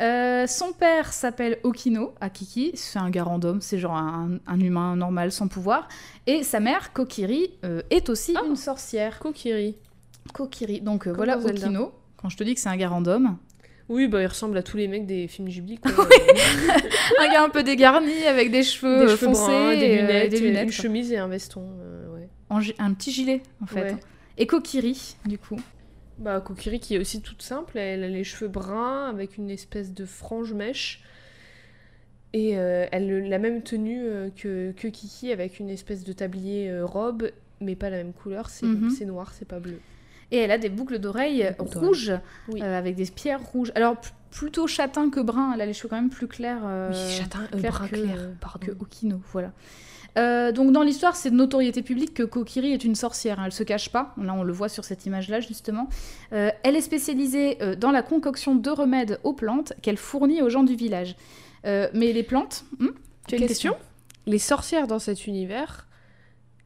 Euh, 0.02 0.48
son 0.48 0.72
père 0.72 1.12
s'appelle 1.12 1.58
Okino, 1.64 2.14
à 2.22 2.30
Kiki, 2.30 2.72
c'est 2.76 3.00
un 3.00 3.10
gars 3.10 3.24
random, 3.26 3.60
c'est 3.60 3.80
genre 3.80 3.98
un, 3.98 4.38
un 4.48 4.60
humain 4.62 4.96
normal 4.96 5.30
sans 5.32 5.50
pouvoir. 5.50 5.90
Et 6.26 6.44
sa 6.44 6.62
mère, 6.62 6.94
Kokiri, 6.94 7.52
euh, 7.66 7.82
est 7.90 8.08
aussi 8.08 8.34
Ah. 8.38 8.46
une 8.48 8.56
sorcière. 8.56 9.20
Kokiri. 9.20 9.76
Kokiri, 10.34 10.80
donc 10.82 11.08
euh, 11.08 11.12
voilà 11.12 11.38
Zelda. 11.42 11.66
Okino. 11.68 11.92
Quand 12.16 12.30
je 12.30 12.38
te 12.38 12.44
dis 12.46 12.54
que 12.54 12.62
c'est 12.62 12.70
un 12.70 12.78
gars 12.78 12.90
random, 12.90 13.36
Oui, 13.90 14.08
bah, 14.08 14.22
il 14.22 14.28
ressemble 14.28 14.58
à 14.58 14.64
tous 14.64 14.78
les 14.78 14.88
mecs 14.88 15.06
des 15.08 15.28
films 15.28 15.48
Ghibli. 15.50 15.80
Quoi. 15.80 15.92
un 17.20 17.28
gars 17.34 17.44
un 17.44 17.50
peu 17.50 17.64
dégarni 17.64 18.24
avec 18.26 18.52
des 18.52 18.64
cheveux, 18.64 19.00
des 19.00 19.04
euh, 19.12 19.16
cheveux 19.16 19.28
foncés, 19.34 19.46
bruns, 19.48 19.76
des 19.76 19.86
et, 19.86 19.98
euh, 20.00 20.02
lunettes, 20.08 20.32
des 20.32 20.40
lunettes, 20.40 20.64
une 20.64 20.70
quoi. 20.74 20.84
chemise 20.84 21.12
et 21.12 21.18
un 21.18 21.28
veston. 21.28 21.64
euh, 21.82 22.14
ouais. 22.14 22.30
En 22.50 22.62
gi- 22.62 22.76
un 22.78 22.94
petit 22.94 23.12
gilet 23.12 23.42
en 23.62 23.66
fait. 23.66 23.82
Ouais. 23.82 23.96
Et 24.38 24.48
Kokiri, 24.48 25.16
du 25.26 25.38
coup. 25.38 25.58
Bah, 26.20 26.40
Kokiri 26.42 26.80
qui 26.80 26.96
est 26.96 27.00
aussi 27.00 27.22
toute 27.22 27.42
simple, 27.42 27.78
elle 27.78 28.04
a 28.04 28.08
les 28.08 28.24
cheveux 28.24 28.48
bruns 28.50 29.10
avec 29.10 29.38
une 29.38 29.50
espèce 29.50 29.94
de 29.94 30.06
frange 30.06 30.54
mèche. 30.54 31.02
Et 32.34 32.58
euh, 32.58 32.86
elle 32.92 33.12
a 33.12 33.28
la 33.28 33.40
même 33.40 33.64
tenue 33.64 34.02
euh, 34.04 34.30
que, 34.30 34.72
que 34.74 34.88
Kiki 34.88 35.32
avec 35.32 35.60
une 35.60 35.70
espèce 35.72 36.04
de 36.04 36.14
tablier 36.14 36.70
euh, 36.70 36.86
robe, 36.86 37.32
mais 37.60 37.76
pas 37.76 37.90
la 37.90 37.98
même 37.98 38.14
couleur, 38.14 38.50
c'est 38.52 38.68
Mhm. 38.68 38.92
c'est 38.92 39.06
noir, 39.06 39.34
c'est 39.34 39.48
pas 39.48 39.60
bleu. 39.60 39.80
Et 40.32 40.38
elle 40.38 40.52
a 40.52 40.58
des 40.58 40.70
boucles 40.70 41.00
d'oreilles 41.00 41.52
rouges, 41.58 42.14
Oui. 42.50 42.62
euh, 42.62 42.78
avec 42.78 42.96
des 42.96 43.06
pierres 43.06 43.42
rouges. 43.42 43.72
Alors 43.76 43.96
plutôt 44.32 44.68
châtain 44.68 45.10
que 45.10 45.20
brun, 45.20 45.52
elle 45.56 45.62
a 45.62 45.66
les 45.66 45.74
cheveux 45.74 45.90
quand 45.90 45.96
même 45.96 46.10
plus 46.12 46.28
clairs. 46.28 46.62
euh, 46.64 46.92
oui, 46.94 47.18
châtain, 47.18 47.48
euh, 47.54 47.58
clair 47.58 47.72
brun 47.72 47.88
que- 47.88 47.96
clair, 47.96 48.16
que 48.16 48.40
pardon. 48.40 48.68
Okino, 48.80 49.22
voilà. 49.32 49.52
Euh, 50.18 50.52
donc 50.52 50.72
dans 50.72 50.82
l'histoire, 50.84 51.16
c'est 51.16 51.30
de 51.32 51.36
notoriété 51.36 51.82
publique 51.84 52.14
que 52.16 52.24
Kokiri 52.24 52.74
est 52.74 52.84
une 52.84 52.96
sorcière. 52.96 53.40
hein, 53.40 53.44
Elle 53.46 53.52
se 53.52 53.64
cache 53.64 53.90
pas. 53.90 54.14
Là, 54.22 54.34
on 54.34 54.44
le 54.44 54.52
voit 54.54 54.70
sur 54.70 54.84
cette 54.84 55.06
image-là 55.06 55.40
justement. 55.40 55.88
Euh, 56.34 56.50
elle 56.64 56.76
est 56.76 56.82
spécialisée 56.82 57.58
euh, 57.62 57.76
dans 57.76 57.92
la 57.92 58.02
concoction 58.02 58.56
de 58.56 58.70
remèdes 58.70 59.20
aux 59.24 59.34
plantes 59.34 59.74
qu'elle 59.82 59.98
fournit 59.98 60.42
aux 60.42 60.50
gens 60.50 60.64
du 60.64 60.76
village. 60.76 61.16
Euh, 61.66 61.88
mais 61.94 62.12
les 62.14 62.24
plantes, 62.24 62.66
hmm 62.80 62.88
tu 63.28 63.36
as 63.36 63.38
une 63.38 63.48
question, 63.48 63.76
Les 64.26 64.40
sorcières 64.40 64.88
dans 64.88 64.98
cet 65.00 65.28
univers, 65.28 65.86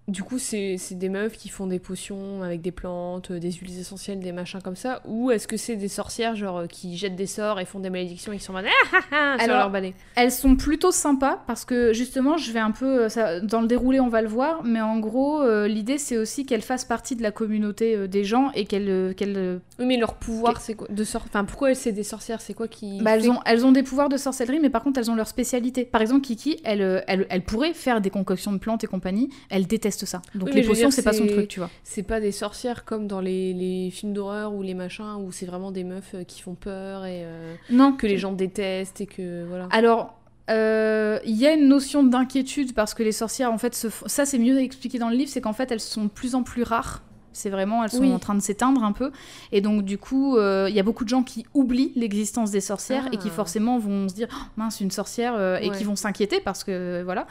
du 0.09 0.21
coup, 0.21 0.37
c'est 0.37 0.77
des 0.91 1.07
meufs 1.07 1.37
qui 1.37 1.47
font 1.47 1.65
des 1.65 1.79
potions 1.79 2.43
avec 2.43 2.61
des 2.61 2.71
plantes, 2.71 3.31
euh, 3.31 3.39
des 3.39 3.51
huiles 3.53 3.79
essentielles, 3.79 4.19
des 4.19 4.33
machins 4.33 4.61
comme 4.61 4.75
ça, 4.75 5.01
ou 5.05 5.31
est-ce 5.31 5.47
que 5.47 5.55
c'est 5.55 5.77
des 5.77 5.87
sorcières 5.87 6.35
genre 6.35 6.57
euh, 6.57 6.67
qui 6.67 6.97
jettent 6.97 7.15
des 7.15 7.25
sorts 7.25 7.59
et 7.61 7.65
font 7.65 7.79
des 7.79 7.89
malédictions 7.89 8.33
et 8.33 8.37
qui 8.37 8.43
sont 8.43 8.51
en 8.53 8.57
mode 8.57 8.65
ah, 8.67 8.97
ah, 8.97 8.99
ah 9.11 9.35
sur 9.37 9.43
Alors, 9.45 9.57
leur 9.59 9.69
balai 9.69 9.93
Elles 10.15 10.31
sont 10.31 10.57
plutôt 10.57 10.91
sympas 10.91 11.41
parce 11.47 11.63
que 11.63 11.93
justement, 11.93 12.35
je 12.37 12.51
vais 12.51 12.59
un 12.59 12.71
peu. 12.71 13.03
euh, 13.03 13.09
Ça, 13.09 13.39
dans 13.39 13.61
le 13.61 13.67
déroulé, 13.67 14.01
on 14.01 14.09
va 14.09 14.21
le 14.21 14.27
voir, 14.27 14.61
mais 14.65 14.81
en 14.81 14.99
gros, 14.99 15.41
euh, 15.41 15.69
l'idée 15.69 15.97
c'est 15.97 16.17
aussi 16.17 16.45
qu'elles 16.45 16.61
fassent 16.63 16.83
partie 16.85 17.15
de 17.15 17.23
la 17.23 17.31
communauté 17.31 17.95
euh, 17.95 18.07
des 18.09 18.25
gens 18.25 18.51
et 18.55 18.65
qu'elles. 18.65 18.89
euh, 18.89 19.57
Oui, 19.79 19.85
mais 19.85 19.95
leur 19.97 20.15
pouvoir, 20.15 20.59
c'est 20.59 20.73
quoi 20.73 20.87
de 20.89 21.03
sort... 21.05 21.23
Enfin, 21.27 21.45
pourquoi 21.45 21.73
c'est 21.75 21.93
des 21.93 22.03
sorcières 22.03 22.41
C'est 22.41 22.53
quoi 22.53 22.67
qui 22.67 23.01
bah, 23.01 23.11
elles, 23.15 23.29
ont, 23.31 23.39
elles 23.45 23.65
ont 23.65 23.71
des 23.71 23.83
pouvoirs 23.83 24.09
de 24.09 24.17
sorcellerie, 24.17 24.59
mais 24.59 24.69
par 24.69 24.83
contre, 24.83 24.99
elles 24.99 25.09
ont 25.09 25.15
leur 25.15 25.27
spécialité. 25.29 25.85
Par 25.85 26.01
exemple, 26.01 26.21
Kiki, 26.21 26.59
elle, 26.65 27.03
elle, 27.07 27.25
elle 27.29 27.43
pourrait 27.43 27.73
faire 27.73 28.01
des 28.01 28.09
concoctions 28.09 28.51
de 28.51 28.57
plantes 28.57 28.83
et 28.83 28.87
compagnie. 28.87 29.29
Elle 29.49 29.65
déteste 29.65 29.92
ça. 30.05 30.21
Donc 30.35 30.49
Oui, 30.49 30.55
les 30.55 30.63
potions, 30.63 30.91
c'est 30.91 31.01
pas 31.03 31.13
son 31.13 31.27
truc, 31.27 31.47
tu 31.47 31.59
vois. 31.59 31.69
C'est 31.83 32.03
pas 32.03 32.19
des 32.19 32.31
sorcières 32.31 32.85
comme 32.85 33.07
dans 33.07 33.21
les, 33.21 33.53
les 33.53 33.89
films 33.91 34.13
d'horreur 34.13 34.53
ou 34.53 34.61
les 34.61 34.73
machins 34.73 35.15
où 35.19 35.31
c'est 35.31 35.45
vraiment 35.45 35.71
des 35.71 35.83
meufs 35.83 36.13
euh, 36.15 36.23
qui 36.23 36.41
font 36.41 36.55
peur 36.55 37.05
et 37.05 37.23
euh, 37.25 37.55
Non. 37.69 37.93
que 37.93 38.07
les 38.07 38.17
gens 38.17 38.33
détestent 38.33 39.01
et 39.01 39.05
que 39.05 39.45
voilà. 39.47 39.67
Alors, 39.71 40.15
euh, 40.49 41.19
il 41.25 41.35
y 41.37 41.47
a 41.47 41.53
une 41.53 41.67
notion 41.69 42.03
d'inquiétude 42.03 42.73
parce 42.73 42.93
que 42.93 43.01
les 43.03 43.11
sorcières, 43.13 43.51
en 43.51 43.57
fait, 43.57 43.73
se 43.75 43.87
f- 43.87 44.07
ça 44.07 44.25
c'est 44.25 44.39
mieux 44.39 44.59
expliqué 44.59 44.99
dans 44.99 45.09
le 45.09 45.15
livre, 45.15 45.29
c'est 45.31 45.39
qu'en 45.41 45.53
fait 45.53 45.71
elles 45.71 45.79
sont 45.79 46.03
de 46.05 46.09
plus 46.09 46.35
en 46.35 46.43
plus 46.43 46.63
rares. 46.63 47.01
C'est 47.33 47.49
vraiment, 47.49 47.83
elles 47.83 47.89
sont 47.91 47.99
Oui. 47.99 48.13
en 48.13 48.19
train 48.19 48.35
de 48.35 48.41
s'éteindre 48.41 48.83
un 48.83 48.91
peu. 48.93 49.11
Et 49.51 49.61
donc, 49.61 49.83
du 49.83 49.97
coup, 49.97 50.37
euh, 50.37 50.67
il 50.69 50.75
y 50.75 50.79
a 50.79 50.83
beaucoup 50.83 51.03
de 51.03 51.09
gens 51.09 51.23
qui 51.23 51.45
oublient 51.53 51.91
l'existence 51.95 52.51
des 52.51 52.61
sorcières 52.61 53.07
et 53.11 53.17
qui 53.17 53.27
Ah. 53.29 53.35
forcément 53.35 53.79
vont 53.79 54.07
se 54.07 54.13
dire 54.13 54.27
Oh, 54.31 54.43
mince, 54.57 54.79
une 54.81 54.91
sorcière, 54.91 55.33
euh, 55.35 55.57
et 55.59 55.69
qui 55.71 55.83
vont 55.83 55.95
s'inquiéter 55.95 56.39
parce 56.39 56.63
que 56.63 57.01
voilà. 57.03 57.27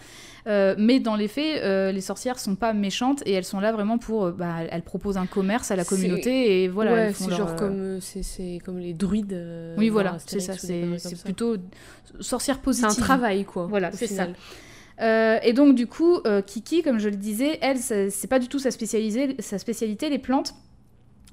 Euh, 0.48 0.74
mais 0.76 0.98
dans 0.98 1.14
les 1.14 1.28
faits, 1.28 1.62
les 1.94 2.00
sorcières 2.00 2.38
sont 2.38 2.56
pas 2.56 2.72
méchantes 2.72 3.22
et 3.26 3.32
elles 3.32 3.44
sont 3.44 3.60
là 3.60 3.70
vraiment 3.72 3.98
pour. 3.98 4.30
bah, 4.32 4.56
elles 4.70 4.82
proposent 4.82 5.16
un 5.16 5.26
commerce 5.26 5.70
à 5.70 5.76
la 5.76 5.84
C'est- 5.84 5.88
communauté 5.94 6.64
et 6.64 6.68
voilà. 6.68 6.92
ouais, 6.92 7.12
c'est 7.14 7.30
genre 7.30 7.54
comme 7.56 8.00
c'est 8.00 8.22
c'est 8.24 8.58
comme 8.64 8.78
les 8.78 8.92
druides. 8.92 9.40
Oui, 9.78 9.88
voilà, 9.88 10.16
c'est 10.26 10.40
ça. 10.40 10.54
C'est 10.58 10.98
c'est 10.98 11.22
plutôt 11.22 11.56
sorcière 12.20 12.56
C'est 12.56 12.62
positive. 12.62 12.90
un 12.90 12.94
travail 13.02 13.44
quoi. 13.44 13.66
Voilà, 13.66 13.92
c'est 13.92 14.06
ça. 14.08 14.26
Euh, 15.02 15.38
et 15.42 15.52
donc 15.52 15.74
du 15.74 15.86
coup, 15.86 16.18
euh, 16.26 16.42
Kiki, 16.42 16.82
comme 16.82 16.98
je 16.98 17.08
le 17.08 17.16
disais, 17.16 17.58
elle, 17.60 17.78
c'est 17.78 18.26
pas 18.28 18.38
du 18.38 18.48
tout 18.48 18.58
sa, 18.58 18.70
sa 18.70 19.58
spécialité, 19.58 20.08
les 20.08 20.18
plantes. 20.18 20.54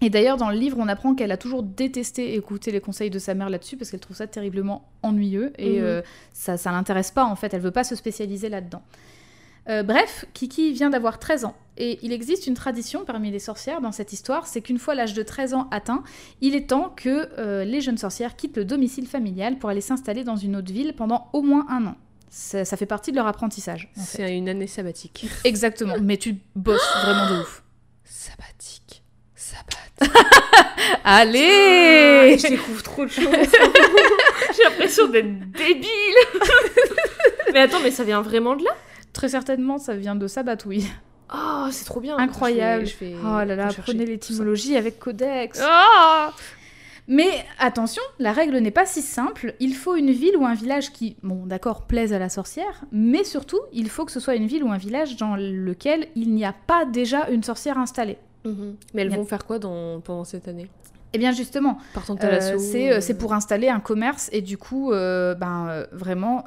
Et 0.02 0.10
d'ailleurs, 0.10 0.38
dans 0.38 0.50
le 0.50 0.56
livre, 0.58 0.78
on 0.80 0.88
apprend 0.88 1.14
qu'elle 1.14 1.32
a 1.32 1.38
toujours 1.38 1.62
détesté 1.62 2.36
écouter 2.36 2.72
les 2.72 2.80
conseils 2.80 3.10
de 3.10 3.20
sa 3.20 3.34
mère 3.34 3.50
là-dessus 3.50 3.76
parce 3.76 3.92
qu'elle 3.92 4.00
trouve 4.00 4.16
ça 4.16 4.28
terriblement 4.28 4.88
ennuyeux 5.04 5.52
et 5.58 5.80
Mhm. 5.80 5.84
euh, 5.86 6.02
ça, 6.32 6.56
ça 6.58 6.72
l'intéresse 6.72 7.12
pas 7.12 7.26
en 7.26 7.36
fait. 7.36 7.54
Elle 7.54 7.62
veut 7.62 7.72
pas 7.72 7.84
se 7.84 7.96
spécialiser 7.96 8.48
là-dedans. 8.50 8.82
Euh, 9.68 9.84
bref, 9.84 10.26
Kiki 10.34 10.72
vient 10.72 10.90
d'avoir 10.90 11.20
13 11.20 11.44
ans 11.46 11.54
et 11.78 12.00
il 12.02 12.14
existe 12.14 12.48
une 12.48 12.54
tradition 12.56 13.04
parmi 13.06 13.30
les 13.30 13.40
sorcières 13.40 13.82
dans 13.82 13.92
cette 13.92 14.14
histoire, 14.14 14.48
c'est 14.48 14.62
qu'une 14.62 14.80
fois 14.80 14.96
l'âge 14.96 15.14
de 15.14 15.22
13 15.22 15.54
ans 15.54 15.68
atteint, 15.70 16.02
il 16.42 16.56
est 16.56 16.70
temps 16.70 16.94
que 16.96 17.28
euh, 17.38 17.66
les 17.66 17.82
jeunes 17.82 17.98
sorcières 17.98 18.36
quittent 18.38 18.58
le 18.58 18.66
domicile 18.66 19.06
familial 19.06 19.60
pour 19.60 19.70
aller 19.70 19.82
s'installer 19.82 20.24
dans 20.24 20.38
une 20.38 20.56
autre 20.56 20.72
ville 20.72 20.94
pendant 20.96 21.28
au 21.34 21.42
moins 21.42 21.68
un 21.70 21.86
an. 21.88 21.96
Ça, 22.30 22.64
ça 22.66 22.78
fait 22.78 22.86
partie 22.86 23.12
de 23.12 23.16
leur 23.18 23.28
apprentissage. 23.28 23.90
en 23.98 24.02
fait. 24.02 24.18
C'est 24.24 24.38
une 24.38 24.48
année 24.50 24.68
sabbatique. 24.68 25.26
Exactement, 25.44 25.96
mais 26.02 26.18
tu 26.18 26.36
bosses 26.56 26.82
vraiment 27.04 27.30
de 27.36 27.42
ouf. 27.42 27.64
Sabbatique. 28.04 29.04
Sabbat. 29.36 30.14
Allez 31.04 32.38
Je 32.38 32.48
découvre 32.50 32.84
trop 32.84 33.06
de 33.06 33.10
choses. 33.10 33.26
J'ai 34.56 34.64
l'impression 34.64 35.08
d'être 35.08 35.52
débile. 35.52 35.90
mais 37.54 37.60
attends, 37.62 37.80
mais 37.82 37.92
ça 37.92 38.04
vient 38.04 38.22
vraiment 38.22 38.56
de 38.56 38.64
là? 38.64 38.72
Très 39.14 39.30
certainement, 39.30 39.78
ça 39.78 39.96
vient 39.96 40.16
de 40.16 40.28
Sabat, 40.28 40.58
oui. 40.66 40.88
Oh, 41.34 41.68
c'est 41.72 41.86
trop 41.86 42.00
bien. 42.00 42.18
Incroyable. 42.18 42.86
Je 42.86 42.96
vais- 42.98 43.12
je 43.12 43.16
vais 43.18 43.22
Oh 43.24 43.44
là 43.44 43.56
là, 43.56 43.70
prenez 43.84 44.06
l'étymologie 44.06 44.76
avec 44.78 45.00
Codex. 45.00 45.58
ça. 45.60 46.34
Mais 47.12 47.44
attention, 47.58 48.04
la 48.20 48.32
règle 48.32 48.60
n'est 48.60 48.70
pas 48.70 48.86
si 48.86 49.02
simple. 49.02 49.56
Il 49.60 49.74
faut 49.74 49.96
une 49.96 50.12
ville 50.12 50.38
ou 50.38 50.46
un 50.46 50.54
village 50.54 50.92
qui, 50.94 51.18
bon, 51.24 51.48
d'accord, 51.48 51.88
plaise 51.88 52.14
à 52.14 52.20
la 52.20 52.30
sorcière, 52.30 52.86
mais 52.92 53.24
surtout, 53.24 53.60
il 53.74 53.90
faut 53.90 54.06
que 54.06 54.12
ce 54.12 54.20
soit 54.20 54.36
une 54.36 54.46
ville 54.46 54.64
ou 54.64 54.72
un 54.72 54.78
village 54.78 55.18
dans 55.18 55.36
lequel 55.36 56.08
il 56.16 56.36
n'y 56.36 56.46
a 56.46 56.54
pas 56.54 56.86
déjà 56.86 57.28
une 57.30 57.42
sorcière 57.42 57.80
installée. 57.80 58.20
Mhm. 58.46 58.76
Mais 58.94 59.02
elles 59.02 59.14
a- 59.14 59.18
vont 59.18 59.26
faire 59.26 59.46
quoi 59.46 59.58
dans... 59.58 60.00
pendant 60.02 60.24
cette 60.24 60.48
année? 60.48 60.70
Eh 61.14 61.18
bien, 61.18 61.32
justement, 61.32 61.80
Euh, 61.98 62.60
c'est 62.60 62.94
euh, 62.94 63.02
c'est 63.02 63.18
pour 63.18 63.34
installer 63.34 63.70
un 63.70 63.80
commerce 63.80 64.30
et 64.32 64.44
du 64.44 64.60
coup, 64.60 64.92
euh, 64.92 65.34
ben, 65.34 65.88
vraiment, 65.92 66.46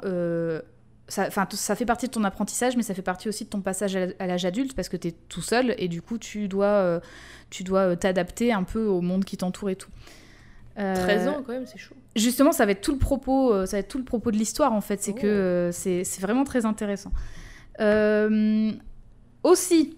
ça, 1.09 1.29
fait 1.75 1.85
partie 1.85 2.07
de 2.07 2.11
ton 2.11 2.23
apprentissage, 2.23 2.77
mais 2.77 2.83
ça 2.83 2.93
fait 2.93 3.01
partie 3.01 3.27
aussi 3.27 3.43
de 3.43 3.49
ton 3.49 3.59
passage 3.59 3.97
à, 3.97 4.27
l'âge 4.27 4.45
adulte 4.45 4.73
parce 4.77 4.87
que 4.87 4.95
tu 4.95 5.09
es 5.09 5.11
tout 5.27 5.41
seul 5.41 5.75
et 5.77 5.89
du 5.89 6.01
coup, 6.01 6.17
tu 6.17 6.47
dois 6.47 7.01
tu 7.49 7.65
dois 7.65 7.97
t'adapter 7.97 8.53
un 8.53 8.63
peu 8.63 8.85
au 8.85 9.01
monde 9.01 9.25
qui 9.25 9.35
t'entoure 9.35 9.69
et 9.69 9.75
tout. 9.75 9.91
Euh, 10.79 10.95
13 10.95 11.27
ans 11.27 11.43
quand 11.45 11.53
même, 11.53 11.65
c'est 11.65 11.77
chaud. 11.77 11.95
Justement, 12.15 12.51
ça 12.51 12.65
va 12.65 12.71
être 12.71 12.81
tout 12.81 12.91
le 12.93 12.97
propos, 12.97 13.53
euh, 13.53 13.65
ça 13.65 13.77
va 13.77 13.81
être 13.81 13.87
tout 13.87 13.97
le 13.99 14.03
propos 14.03 14.31
de 14.31 14.37
l'histoire 14.37 14.73
en 14.73 14.81
fait. 14.81 15.01
C'est 15.01 15.11
Oh. 15.11 15.21
que 15.21 15.27
euh, 15.27 15.71
c'est 15.71 16.19
vraiment 16.19 16.43
très 16.43 16.65
intéressant. 16.65 17.11
Euh, 17.79 18.71
aussi, 19.43 19.97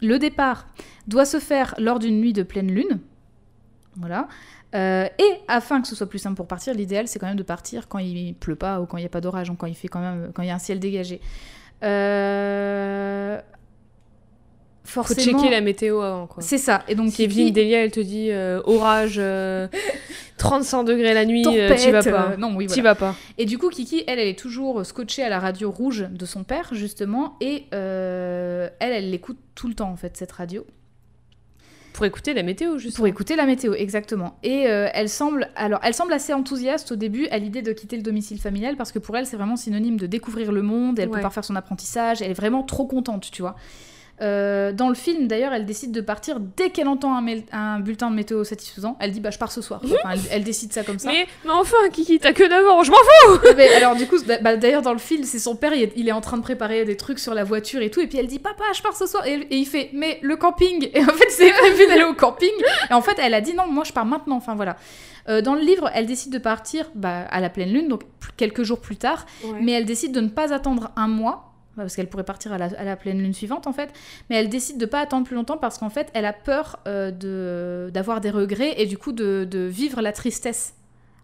le 0.00 0.18
départ 0.18 0.66
doit 1.06 1.24
se 1.24 1.38
faire 1.38 1.74
lors 1.78 1.98
d'une 1.98 2.20
nuit 2.20 2.32
de 2.32 2.42
pleine 2.42 2.70
lune. 2.72 3.00
Voilà. 3.96 4.28
Euh, 4.74 5.06
et 5.18 5.32
afin 5.48 5.80
que 5.80 5.88
ce 5.88 5.94
soit 5.94 6.08
plus 6.08 6.18
simple 6.18 6.36
pour 6.36 6.46
partir, 6.46 6.74
l'idéal 6.74 7.08
c'est 7.08 7.18
quand 7.18 7.26
même 7.26 7.36
de 7.36 7.42
partir 7.42 7.88
quand 7.88 7.98
il 7.98 8.34
pleut 8.34 8.54
pas 8.54 8.80
ou 8.80 8.86
quand 8.86 8.98
il 8.98 9.00
n'y 9.00 9.06
a 9.06 9.10
pas 9.10 9.20
d'orage, 9.22 9.50
quand 9.58 9.66
il 9.66 9.74
fait 9.74 9.88
quand 9.88 10.00
même 10.00 10.30
quand 10.34 10.42
il 10.42 10.48
y 10.48 10.50
a 10.50 10.54
un 10.54 10.58
ciel 10.58 10.78
dégagé. 10.78 11.20
Euh, 14.88 15.02
Faut 15.02 15.02
Forcément, 15.04 15.38
checker 15.38 15.50
la 15.50 15.60
météo 15.60 16.00
avant, 16.00 16.26
quoi. 16.26 16.42
c'est 16.42 16.56
ça. 16.58 16.82
Et 16.88 16.94
donc 16.94 17.12
Si 17.12 17.22
Evelyne 17.22 17.52
Delia, 17.52 17.84
elle 17.84 17.90
te 17.90 18.00
dit 18.00 18.30
euh, 18.30 18.60
orage, 18.64 19.16
euh, 19.18 19.68
35 20.38 20.84
degrés 20.84 21.12
la 21.14 21.26
nuit, 21.26 21.44
euh, 21.46 21.74
t'y 21.74 21.90
vas 21.90 22.02
pas. 22.02 22.30
euh, 22.32 22.36
non, 22.36 22.54
oui, 22.56 22.66
voilà. 22.66 22.82
vas 22.82 22.94
pas. 22.94 23.14
Et 23.36 23.44
du 23.44 23.58
coup, 23.58 23.68
Kiki, 23.68 24.04
elle, 24.06 24.18
elle 24.18 24.28
est 24.28 24.38
toujours 24.38 24.84
scotchée 24.86 25.22
à 25.22 25.28
la 25.28 25.38
radio 25.40 25.70
rouge 25.70 26.06
de 26.10 26.24
son 26.26 26.42
père, 26.44 26.70
justement, 26.72 27.36
et 27.40 27.66
elle, 27.70 28.70
elle 28.80 29.10
l'écoute 29.10 29.38
tout 29.54 29.68
le 29.68 29.74
temps, 29.74 29.90
en 29.90 29.96
fait, 29.96 30.16
cette 30.16 30.32
radio. 30.32 30.64
Pour 31.92 32.06
écouter 32.06 32.32
la 32.32 32.44
météo, 32.44 32.78
juste. 32.78 32.96
Pour 32.96 33.08
écouter 33.08 33.34
la 33.34 33.44
météo, 33.44 33.74
exactement. 33.74 34.38
Et 34.44 34.68
euh, 34.68 34.86
elle 34.94 35.08
semble, 35.08 35.48
alors, 35.56 35.80
elle 35.82 35.94
semble 35.94 36.12
assez 36.12 36.32
enthousiaste 36.32 36.92
au 36.92 36.96
début 36.96 37.26
à 37.28 37.38
l'idée 37.38 37.60
de 37.60 37.72
quitter 37.72 37.96
le 37.96 38.02
domicile 38.02 38.38
familial 38.40 38.76
parce 38.76 38.92
que 38.92 39.00
pour 39.00 39.16
elle, 39.16 39.26
c'est 39.26 39.36
vraiment 39.36 39.56
synonyme 39.56 39.96
de 39.98 40.06
découvrir 40.06 40.52
le 40.52 40.62
monde. 40.62 41.00
Elle 41.00 41.08
Ouais. 41.08 41.16
peut 41.16 41.22
pas 41.22 41.30
faire 41.30 41.44
son 41.44 41.56
apprentissage. 41.56 42.22
Elle 42.22 42.30
est 42.30 42.34
vraiment 42.34 42.62
trop 42.62 42.86
contente, 42.86 43.28
tu 43.32 43.42
vois. 43.42 43.56
Euh, 44.20 44.72
dans 44.72 44.88
le 44.88 44.94
film, 44.94 45.28
d'ailleurs, 45.28 45.52
elle 45.52 45.66
décide 45.66 45.92
de 45.92 46.00
partir 46.00 46.40
dès 46.40 46.70
qu'elle 46.70 46.88
entend 46.88 47.14
un, 47.16 47.80
bulletin 47.80 48.10
de 48.10 48.16
météo 48.16 48.44
satisfaisant. 48.44 48.96
Elle 49.00 49.12
dit 49.12 49.20
bah 49.20 49.30
je 49.30 49.38
pars 49.38 49.52
ce 49.52 49.62
soir. 49.62 49.80
Enfin, 49.84 50.10
elle, 50.12 50.20
elle 50.30 50.44
décide 50.44 50.72
ça 50.72 50.82
comme 50.82 50.98
ça. 50.98 51.10
Mais, 51.10 51.26
mais 51.44 51.50
enfin, 51.50 51.76
Kiki, 51.92 52.18
t'as 52.18 52.32
que 52.32 52.48
9 52.48 52.68
ans, 52.68 52.82
je 52.82 52.90
m'en 52.90 52.96
fous 52.96 53.38
mais 53.56 53.68
alors 53.74 53.94
du 53.94 54.06
coup, 54.06 54.16
bah, 54.40 54.56
d'ailleurs 54.56 54.82
dans 54.82 54.92
le 54.92 54.98
film, 54.98 55.24
c'est 55.24 55.38
son 55.38 55.56
père, 55.56 55.72
il 55.72 55.82
est, 55.82 55.92
il 55.96 56.08
est 56.08 56.12
en 56.12 56.20
train 56.20 56.36
de 56.36 56.42
préparer 56.42 56.84
des 56.84 56.96
trucs 56.96 57.18
sur 57.18 57.34
la 57.34 57.44
voiture 57.44 57.82
et 57.82 57.90
tout, 57.90 58.00
et 58.00 58.06
puis 58.06 58.18
elle 58.18 58.26
dit 58.26 58.38
papa, 58.38 58.64
je 58.74 58.82
pars 58.82 58.96
ce 58.96 59.06
soir, 59.06 59.26
et, 59.26 59.34
et 59.34 59.56
il 59.56 59.66
fait 59.66 59.90
mais 59.92 60.18
le 60.22 60.36
camping, 60.36 60.88
et 60.92 61.02
en 61.02 61.12
fait 61.12 61.30
c'est 61.30 61.50
prévu 61.52 61.86
d'aller 61.86 62.04
au 62.04 62.14
camping, 62.14 62.50
et 62.90 62.94
en 62.94 63.02
fait 63.02 63.18
elle 63.18 63.34
a 63.34 63.40
dit 63.40 63.54
non, 63.54 63.66
moi 63.68 63.84
je 63.84 63.92
pars 63.92 64.06
maintenant, 64.06 64.36
enfin 64.36 64.54
voilà. 64.54 64.76
Euh, 65.28 65.42
dans 65.42 65.54
le 65.54 65.60
livre, 65.60 65.90
elle 65.94 66.06
décide 66.06 66.32
de 66.32 66.38
partir 66.38 66.90
bah, 66.94 67.24
à 67.30 67.40
la 67.40 67.50
pleine 67.50 67.70
lune, 67.70 67.88
donc 67.88 68.02
quelques 68.36 68.62
jours 68.62 68.80
plus 68.80 68.96
tard, 68.96 69.26
mais 69.60 69.72
elle 69.72 69.84
décide 69.84 70.12
de 70.12 70.20
ne 70.20 70.28
pas 70.28 70.52
attendre 70.54 70.90
un 70.96 71.08
mois. 71.08 71.47
Parce 71.84 71.96
qu'elle 71.96 72.08
pourrait 72.08 72.24
partir 72.24 72.52
à 72.52 72.58
la, 72.58 72.66
à 72.76 72.84
la 72.84 72.96
pleine 72.96 73.18
lune 73.18 73.34
suivante 73.34 73.66
en 73.66 73.72
fait, 73.72 73.90
mais 74.30 74.36
elle 74.36 74.48
décide 74.48 74.78
de 74.78 74.86
pas 74.86 75.00
attendre 75.00 75.26
plus 75.26 75.34
longtemps 75.36 75.56
parce 75.58 75.78
qu'en 75.78 75.90
fait 75.90 76.08
elle 76.14 76.24
a 76.24 76.32
peur 76.32 76.78
euh, 76.86 77.10
de 77.10 77.90
d'avoir 77.92 78.20
des 78.20 78.30
regrets 78.30 78.74
et 78.80 78.86
du 78.86 78.98
coup 78.98 79.12
de, 79.12 79.46
de 79.50 79.60
vivre 79.60 80.00
la 80.00 80.12
tristesse. 80.12 80.74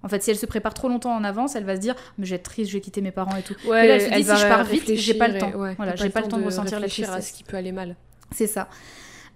En 0.02 0.08
fait, 0.08 0.22
si 0.22 0.30
elle 0.30 0.36
se 0.36 0.44
prépare 0.44 0.74
trop 0.74 0.88
longtemps 0.88 1.14
en 1.16 1.24
avance, 1.24 1.56
elle 1.56 1.64
va 1.64 1.76
se 1.76 1.80
dire 1.80 1.94
mais 2.18 2.26
je 2.26 2.30
vais 2.30 2.36
être 2.36 2.42
triste, 2.42 2.70
je 2.70 2.76
vais 2.76 2.80
quitter 2.82 3.00
mes 3.00 3.10
parents 3.10 3.36
et 3.36 3.42
tout. 3.42 3.54
Ouais, 3.66 3.82
Mais 3.82 3.88
là, 3.88 3.94
elle 3.94 4.00
se 4.02 4.10
dit, 4.16 4.22
va 4.22 4.36
si 4.36 4.42
je 4.42 4.46
pars 4.48 4.64
vite, 4.64 4.94
j'ai 4.96 5.14
pas 5.14 5.28
le 5.28 5.36
et- 5.36 5.38
temps. 5.38 5.52
ouais, 5.52 5.74
Voilà, 5.76 5.96
j'ai 5.96 6.10
pas 6.10 6.20
le 6.20 6.28
temps 6.28 6.38
de 6.38 6.44
ressentir 6.44 6.72
la 6.78 6.86
réfléchir 6.86 7.08
à 7.08 7.12
tristesse. 7.14 7.32
ce 7.32 7.38
qui 7.38 7.44
peut 7.44 7.56
aller 7.56 7.72
mal. 7.72 7.96
C'est 8.30 8.46
ça. 8.46 8.68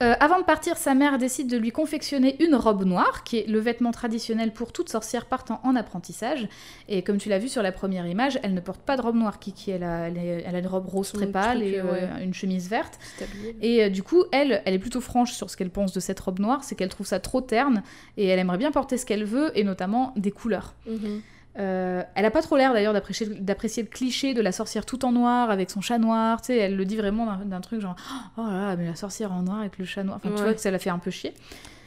Euh, 0.01 0.15
avant 0.21 0.39
de 0.39 0.45
partir, 0.45 0.77
sa 0.77 0.95
mère 0.95 1.19
décide 1.19 1.49
de 1.51 1.57
lui 1.57 1.73
confectionner 1.73 2.41
une 2.43 2.55
robe 2.55 2.85
noire, 2.85 3.25
qui 3.25 3.39
est 3.39 3.47
le 3.49 3.59
vêtement 3.59 3.91
traditionnel 3.91 4.53
pour 4.53 4.71
toute 4.73 4.89
sorcière 4.89 5.27
partant 5.27 5.61
en 5.65 5.75
apprentissage. 5.75 6.47
Et 6.89 7.03
comme 7.03 7.19
tu 7.19 7.29
l'as 7.29 7.39
vu 7.41 7.49
sur 7.49 7.63
la 7.63 7.73
première 7.73 8.07
image, 8.07 8.39
elle 8.45 8.55
ne 8.55 8.61
porte 8.61 8.81
pas 8.81 8.97
de 8.97 9.03
robe 9.03 9.17
noire, 9.17 9.41
Kiki. 9.41 9.73
Elle 9.73 9.83
a, 9.83 10.07
elle 10.09 10.17
est- 10.17 10.45
elle 10.47 10.55
a 10.55 10.59
une 10.61 10.69
robe 10.69 10.87
rose 10.87 11.11
très 11.11 11.27
pâle 11.27 11.63
et 11.65 11.79
euh, 11.81 11.85
ouais. 12.17 12.25
une 12.25 12.33
chemise 12.33 12.69
verte. 12.69 12.97
Et 13.61 13.83
euh, 13.85 13.89
du 13.89 14.05
coup, 14.05 14.23
elle, 14.31 14.63
elle 14.65 14.75
est 14.75 14.79
plutôt 14.79 15.01
franche 15.01 15.33
sur 15.33 15.51
ce 15.51 15.57
qu'elle 15.57 15.71
pense 15.71 15.93
de 15.93 15.99
cette 16.01 16.21
robe 16.21 16.39
noire, 16.39 16.63
c'est 16.63 16.77
qu'elle 16.77 16.91
trouve 16.91 17.07
ça 17.07 17.19
trop 17.19 17.41
terne 17.41 17.83
et 18.17 18.27
elle 18.29 18.39
aimerait 18.39 18.59
bien 18.59 18.71
porter 18.71 18.99
ce 18.99 19.05
qu'elle 19.07 19.25
veut 19.25 19.51
et 19.59 19.65
notamment 19.65 20.13
des 20.17 20.31
couleurs. 20.31 20.75
Mhm. 20.87 21.23
Euh, 21.59 22.05
elle 22.15 22.25
a 22.25 22.31
pas 22.31 22.43
trop 22.43 22.57
l'air 22.57 22.73
d'ailleurs 22.73 22.93
d'apprécier, 22.93 23.83
le 23.83 23.89
cliché 23.89 24.33
de 24.33 24.41
la 24.41 24.53
sorcière 24.53 24.87
tout 24.87 25.05
en 25.05 25.11
noir 25.11 25.51
avec 25.51 25.71
son 25.71 25.81
chat 25.81 25.99
noir, 25.99 26.41
tu 26.41 26.49
sais, 26.49 26.57
elle 26.57 26.77
le 26.77 26.85
dit 26.85 26.97
vraiment 26.97 27.37
d'un, 27.45 27.61
truc 27.61 27.81
genre 27.81 27.97
oh 28.37 28.43
là 28.43 28.69
là, 28.69 28.77
mais 28.77 28.87
la 28.87 28.95
sorcière 28.95 29.33
en 29.33 29.43
noir 29.43 29.61
avec 29.61 29.77
le 29.79 29.85
chat 29.85 30.05
noir, 30.05 30.21
enfin 30.23 30.35
tu 30.35 30.43
vois 30.43 30.55
que 30.55 30.61
ça 30.61 30.71
la 30.71 30.79
fait 30.79 30.91
un 30.91 30.99
peu 30.99 31.11
chier. 31.11 31.35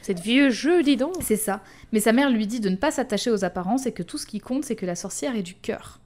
Cette 0.02 0.20
vieux 0.20 0.50
jeu, 0.50 0.82
dis 0.82 0.96
donc. 0.96 1.14
C'est 1.20 1.36
ça. 1.36 1.60
Mais 1.92 2.00
sa 2.00 2.12
mère 2.12 2.28
lui 2.28 2.48
dit 2.48 2.58
de 2.58 2.68
ne 2.68 2.76
pas 2.76 2.90
s'attacher 2.90 3.30
aux 3.30 3.44
apparences 3.44 3.86
et 3.86 3.92
que 3.92 4.02
tout 4.02 4.18
ce 4.18 4.26
qui 4.26 4.40
compte 4.40 4.64
c'est 4.64 4.76
que 4.76 4.84
la 4.84 4.96
sorcière 4.96 5.36
ait 5.36 5.42
du 5.42 5.54
cœur. 5.54 6.00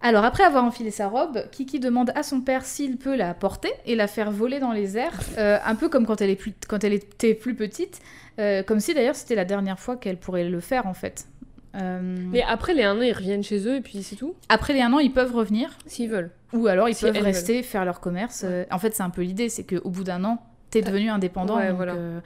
Alors 0.00 0.24
après 0.24 0.44
avoir 0.44 0.64
enfilé 0.64 0.90
sa 0.90 1.08
robe, 1.08 1.44
Kiki 1.50 1.80
demande 1.80 2.12
à 2.14 2.22
son 2.22 2.40
père 2.40 2.64
s'il 2.64 2.96
peut 2.96 3.16
la 3.16 3.34
porter 3.34 3.72
et 3.86 3.94
la 3.94 4.08
faire 4.08 4.30
voler 4.30 4.60
dans 4.60 4.72
les 4.72 4.98
airs, 4.98 5.18
euh, 5.38 5.58
un 5.64 5.74
peu 5.74 5.88
comme 5.88 6.06
quand 6.06 6.20
elle, 6.20 6.30
est 6.30 6.36
plus, 6.36 6.52
quand 6.68 6.84
elle 6.84 6.92
était 6.92 7.34
plus 7.34 7.54
petite, 7.54 8.00
euh, 8.38 8.62
comme 8.62 8.80
si 8.80 8.94
d'ailleurs 8.94 9.16
c'était 9.16 9.36
la 9.36 9.44
dernière 9.44 9.78
fois 9.78 9.96
qu'elle 9.96 10.18
pourrait 10.18 10.48
le 10.48 10.60
faire 10.60 10.86
en 10.86 10.94
fait. 10.94 11.26
Euh, 11.74 12.00
Mais 12.30 12.42
après 12.42 12.74
les 12.74 12.82
un 12.82 12.98
an, 12.98 13.02
ils 13.02 13.12
reviennent 13.12 13.42
chez 13.42 13.66
eux 13.66 13.76
et 13.76 13.80
puis 13.80 14.02
c'est 14.02 14.16
tout. 14.16 14.34
Après 14.48 14.72
les 14.74 14.80
un 14.82 14.92
an, 14.92 14.98
ils 14.98 15.12
peuvent 15.12 15.34
revenir, 15.34 15.70
S'ils 15.86 16.10
veulent. 16.10 16.30
ou 16.52 16.66
alors 16.66 16.88
ils 16.88 16.94
Si 16.94 17.04
peuvent 17.04 17.16
rester, 17.22 17.62
faire 17.62 17.84
leur 17.84 18.00
commerce. 18.00 18.42
euh, 18.44 18.64
En 18.70 18.78
fait, 18.78 18.94
c'est 18.94 19.02
un 19.02 19.10
peu 19.10 19.22
l'idée, 19.22 19.48
c'est 19.48 19.64
qu'au 19.64 19.88
bout 19.90 20.04
d'un 20.04 20.22
an, 20.24 20.42
t'es 20.70 20.82
devenu 20.82 21.08
indépendant. 21.08 21.56
Ouais, 21.56 21.68
donc, 21.68 21.76
voilà. 21.76 21.94
euh, 21.94 22.20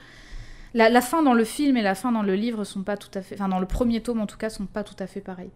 la, 0.73 0.89
la 0.89 1.01
fin 1.01 1.23
dans 1.23 1.33
le 1.33 1.43
film 1.45 1.77
et 1.77 1.81
la 1.81 1.95
fin 1.95 2.11
dans 2.11 2.23
le 2.23 2.35
livre 2.35 2.63
sont 2.65 2.83
pas 2.83 2.97
tout 2.97 3.09
à 3.17 3.21
fait... 3.21 3.35
Enfin, 3.35 3.47
dans 3.47 3.59
le 3.59 3.65
premier 3.65 4.01
tome, 4.01 4.19
en 4.19 4.27
tout 4.27 4.37
cas, 4.37 4.49
sont 4.49 4.65
pas 4.65 4.83
tout 4.83 4.95
à 4.99 5.07
fait 5.07 5.21
pareils. 5.21 5.51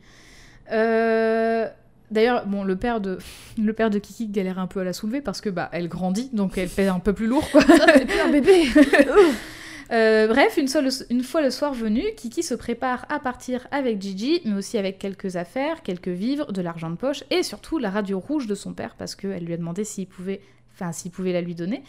Euh, 0.72 1.68
D'ailleurs, 2.12 2.46
bon, 2.46 2.66
le 2.66 2.76
père 2.76 3.00
de 3.00 3.18
le 3.58 3.72
père 3.74 3.90
de 3.90 3.98
Kiki 3.98 4.28
galère 4.28 4.60
un 4.60 4.68
peu 4.68 4.82
à 4.82 4.84
la 4.84 4.92
soulever 4.92 5.22
parce 5.22 5.40
que 5.40 5.50
bah 5.50 5.70
elle 5.72 5.88
grandit, 5.88 6.30
donc 6.34 6.58
elle 6.58 6.68
fait 6.68 6.88
un 6.88 7.00
peu 7.00 7.14
plus 7.14 7.26
lourd. 7.28 7.50
Quoi. 7.52 7.62
un 8.26 8.32
bébé. 8.32 8.64
Euh, 9.92 10.28
bref, 10.28 10.58
une, 10.58 10.68
seule- 10.68 10.90
une 11.10 11.22
fois 11.24 11.42
le 11.42 11.50
soir 11.50 11.74
venu, 11.74 12.04
Kiki 12.16 12.44
se 12.44 12.54
prépare 12.56 13.06
à 13.10 13.20
partir 13.20 13.68
avec 13.72 14.02
Gigi, 14.02 14.42
mais 14.46 14.54
aussi 14.56 14.78
avec 14.78 14.98
quelques 15.00 15.36
affaires, 15.36 15.84
quelques 15.84 16.08
vivres, 16.08 16.52
de 16.54 16.62
l'argent 16.62 16.90
de 16.90 16.96
poche 16.96 17.24
et 17.30 17.44
surtout 17.44 17.78
la 17.78 17.90
radio 17.90 18.20
rouge 18.20 18.48
de 18.48 18.56
son 18.56 18.74
père 18.74 18.96
parce 18.98 19.16
qu'elle 19.16 19.44
lui 19.44 19.54
a 19.54 19.58
demandé 19.58 19.84
s'il 19.84 20.08
pouvait, 20.08 20.40
enfin 20.74 20.92
s'il 20.94 21.12
pouvait 21.12 21.34
la 21.34 21.42
lui 21.42 21.56
donner. 21.56 21.84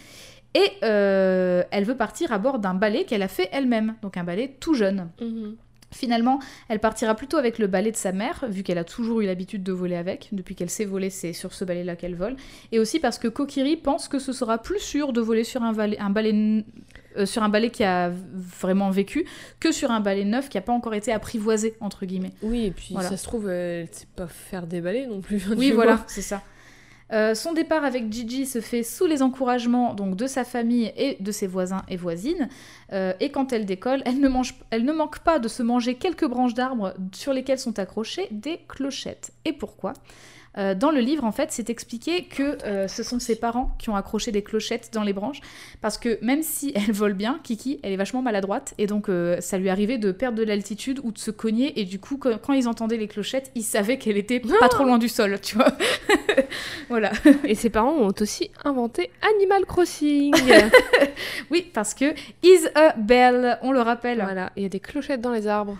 Et 0.54 0.68
euh, 0.82 1.62
elle 1.70 1.84
veut 1.84 1.96
partir 1.96 2.32
à 2.32 2.38
bord 2.38 2.58
d'un 2.58 2.74
balai 2.74 3.04
qu'elle 3.04 3.22
a 3.22 3.28
fait 3.28 3.48
elle-même, 3.52 3.94
donc 4.02 4.16
un 4.16 4.24
balai 4.24 4.56
tout 4.60 4.74
jeune. 4.74 5.08
Mhm. 5.20 5.56
Finalement, 5.92 6.38
elle 6.70 6.78
partira 6.80 7.14
plutôt 7.14 7.36
avec 7.36 7.58
le 7.58 7.66
balai 7.66 7.90
de 7.92 7.96
sa 7.96 8.12
mère, 8.12 8.46
vu 8.48 8.62
qu'elle 8.62 8.78
a 8.78 8.84
toujours 8.84 9.20
eu 9.20 9.26
l'habitude 9.26 9.62
de 9.62 9.72
voler 9.72 9.96
avec. 9.96 10.28
Depuis 10.32 10.54
qu'elle 10.54 10.70
sait 10.70 10.86
voler, 10.86 11.10
c'est 11.10 11.34
sur 11.34 11.52
ce 11.52 11.66
balai-là 11.66 11.96
qu'elle 11.96 12.14
vole. 12.16 12.34
Et 12.72 12.78
aussi 12.78 12.98
parce 12.98 13.18
que 13.18 13.28
Kokiri 13.28 13.76
pense 13.76 14.08
que 14.08 14.18
ce 14.18 14.32
sera 14.32 14.56
plus 14.58 14.78
sûr 14.80 15.12
de 15.12 15.20
voler 15.20 15.44
sur 15.44 15.62
un 15.62 15.72
balai, 15.74 15.98
un 15.98 16.08
balai, 16.08 16.64
euh, 17.16 17.26
sur 17.26 17.42
un 17.42 17.48
balai 17.48 17.70
qui 17.70 17.84
a 17.84 18.10
vraiment 18.32 18.90
vécu 18.90 19.24
que 19.60 19.72
sur 19.72 19.90
un 19.90 20.00
balai 20.00 20.24
neuf 20.24 20.48
qui 20.48 20.56
n'a 20.56 20.62
pas 20.62 20.72
encore 20.72 20.94
été 20.94 21.12
apprivoisé, 21.12 21.74
entre 21.80 22.06
guillemets. 22.06 22.32
Oui, 22.42 22.66
et 22.66 22.70
puis 22.70 22.90
Voilà. 22.92 23.08
ça 23.08 23.16
se 23.16 23.24
trouve, 23.24 23.48
elle 23.48 23.88
sait 23.92 24.06
pas 24.16 24.26
faire 24.26 24.66
des 24.66 24.80
balais 24.80 25.06
non 25.06 25.20
plus. 25.20 25.42
Oui, 25.56 25.68
tu 25.68 25.74
voilà, 25.74 26.04
c'est 26.06 26.22
ça. 26.22 26.42
Euh, 27.12 27.34
son 27.34 27.52
départ 27.52 27.84
avec 27.84 28.10
Gigi 28.10 28.46
se 28.46 28.60
fait 28.62 28.82
sous 28.82 29.04
les 29.06 29.20
encouragements 29.22 29.92
donc 29.92 30.16
de 30.16 30.26
sa 30.26 30.44
famille 30.44 30.90
et 30.96 31.18
de 31.20 31.30
ses 31.30 31.46
voisins 31.46 31.82
et 31.88 31.96
voisines. 31.96 32.48
Euh, 32.92 33.12
et 33.20 33.30
quand 33.30 33.52
elle 33.52 33.66
décolle, 33.66 34.02
elle 34.06 34.18
ne, 34.18 34.28
mange, 34.28 34.54
elle 34.70 34.84
ne 34.84 34.92
manque 34.92 35.18
pas 35.18 35.38
de 35.38 35.48
se 35.48 35.62
manger 35.62 35.96
quelques 35.96 36.26
branches 36.26 36.54
d'arbres 36.54 36.94
sur 37.12 37.34
lesquelles 37.34 37.58
sont 37.58 37.78
accrochées 37.78 38.28
des 38.30 38.60
clochettes. 38.66 39.32
Et 39.44 39.52
pourquoi? 39.52 39.92
Euh, 40.58 40.74
Dans 40.74 40.90
le 40.90 41.00
livre, 41.00 41.24
en 41.24 41.32
fait, 41.32 41.50
c'est 41.50 41.70
expliqué 41.70 42.24
que 42.24 42.58
euh, 42.64 42.88
ce 42.88 43.02
sont 43.02 43.18
ses 43.18 43.36
parents 43.36 43.74
qui 43.78 43.90
ont 43.90 43.96
accroché 43.96 44.32
des 44.32 44.42
clochettes 44.42 44.90
dans 44.92 45.02
les 45.02 45.12
branches, 45.12 45.40
parce 45.80 45.98
que 45.98 46.18
même 46.22 46.42
si 46.42 46.72
elle 46.76 46.92
vole 46.92 47.14
bien, 47.14 47.40
Kiki, 47.42 47.80
elle 47.82 47.92
est 47.92 47.96
vachement 47.96 48.22
maladroite, 48.22 48.74
et 48.78 48.86
donc 48.86 49.08
euh, 49.08 49.40
ça 49.40 49.58
lui 49.58 49.70
arrivait 49.70 49.98
de 49.98 50.12
perdre 50.12 50.38
de 50.38 50.42
l'altitude 50.42 51.00
ou 51.02 51.12
de 51.12 51.18
se 51.18 51.30
cogner, 51.30 51.80
et 51.80 51.84
du 51.84 51.98
coup, 51.98 52.16
quand, 52.16 52.38
quand 52.40 52.52
ils 52.52 52.68
entendaient 52.68 52.96
les 52.96 53.08
clochettes, 53.08 53.50
ils 53.54 53.62
savaient 53.62 53.98
qu'elle 53.98 54.18
était 54.18 54.40
pas 54.60 54.68
trop 54.68 54.84
loin 54.84 54.98
du 54.98 55.08
sol, 55.08 55.40
tu 55.40 55.56
vois. 55.56 55.72
voilà. 56.88 57.12
Et 57.44 57.54
ses 57.54 57.70
parents 57.70 57.94
ont 57.94 58.12
aussi 58.20 58.50
inventé 58.64 59.10
Animal 59.36 59.64
Crossing. 59.64 60.34
Oui, 61.50 61.70
parce 61.72 61.94
que 61.94 62.14
is 62.42 62.66
a 62.74 62.94
bell, 62.96 63.58
on 63.62 63.72
le 63.72 63.80
rappelle. 63.80 64.20
voilà, 64.22 64.52
il 64.56 64.62
y 64.62 64.66
a 64.66 64.68
des 64.68 64.80
clochettes 64.80 65.20
dans 65.20 65.32
les 65.32 65.46
arbres. 65.46 65.76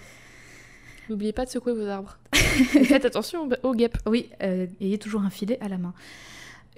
N'oubliez 1.08 1.32
pas 1.32 1.44
de 1.44 1.50
secouer 1.50 1.72
vos 1.72 1.86
arbres. 1.86 2.18
Faites 2.32 3.04
attention 3.04 3.48
aux 3.62 3.74
guêpes. 3.74 3.98
Oui, 4.06 4.28
euh, 4.42 4.66
ayez 4.80 4.98
toujours 4.98 5.22
un 5.22 5.30
filet 5.30 5.58
à 5.60 5.68
la 5.68 5.78
main. 5.78 5.94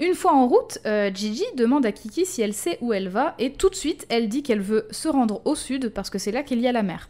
Une 0.00 0.14
fois 0.14 0.32
en 0.32 0.48
route, 0.48 0.78
euh, 0.86 1.10
Gigi 1.14 1.44
demande 1.56 1.86
à 1.86 1.92
Kiki 1.92 2.26
si 2.26 2.42
elle 2.42 2.52
sait 2.52 2.78
où 2.80 2.92
elle 2.92 3.08
va 3.08 3.34
et 3.38 3.52
tout 3.52 3.70
de 3.70 3.76
suite, 3.76 4.06
elle 4.08 4.28
dit 4.28 4.42
qu'elle 4.42 4.60
veut 4.60 4.88
se 4.90 5.08
rendre 5.08 5.40
au 5.44 5.54
sud 5.54 5.90
parce 5.90 6.10
que 6.10 6.18
c'est 6.18 6.32
là 6.32 6.42
qu'il 6.42 6.60
y 6.60 6.66
a 6.66 6.72
la 6.72 6.82
mer. 6.82 7.08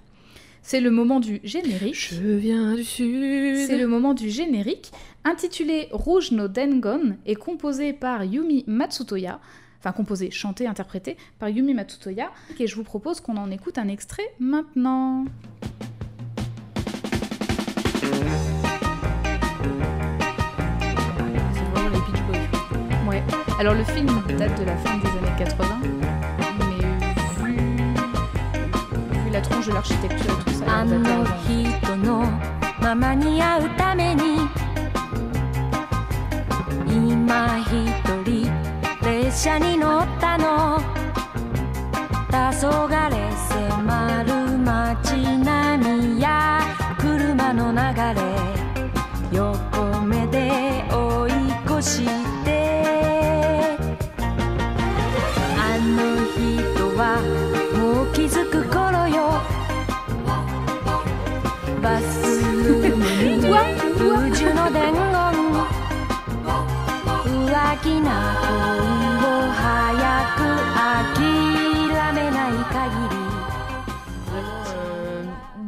C'est 0.61 0.81
le 0.81 0.91
moment 0.91 1.21
du 1.21 1.41
générique. 1.45 2.15
Je 2.15 2.23
viens 2.23 2.75
du 2.75 2.85
sud. 2.85 3.67
C'est 3.67 3.79
le 3.79 3.87
moment 3.87 4.15
du 4.15 4.31
générique, 4.31 4.93
intitulé 5.25 5.89
Rouge 5.93 6.31
no 6.31 6.49
Dengon 6.49 7.17
et 7.27 7.35
composé 7.35 7.93
par 7.93 8.25
Yumi 8.25 8.65
Matsutoya, 8.67 9.41
enfin 9.79 9.93
composé, 9.93 10.31
chanté, 10.31 10.67
interprété 10.67 11.17
par 11.39 11.49
Yumi 11.51 11.75
Matsutoya, 11.75 12.33
et 12.59 12.67
je 12.67 12.77
vous 12.77 12.85
propose 12.85 13.21
qu'on 13.21 13.37
en 13.37 13.51
écoute 13.51 13.79
un 13.79 13.89
extrait 13.89 14.35
maintenant. 14.41 15.27
Alors 23.61 23.75
le 23.75 23.85
film 23.85 24.09
date 24.37 24.59
de 24.61 24.65
la 24.65 24.77
fin 24.77 24.97
des 24.99 25.09
années 25.09 25.37
80, 25.39 25.65
mais 26.59 26.85
vu, 29.21 29.31
la 29.31 29.41
tronche 29.41 29.67
de 29.67 29.73
l'architecture 29.73 30.33
et 30.41 30.45
tout 30.45 30.59
ça, 30.59 30.85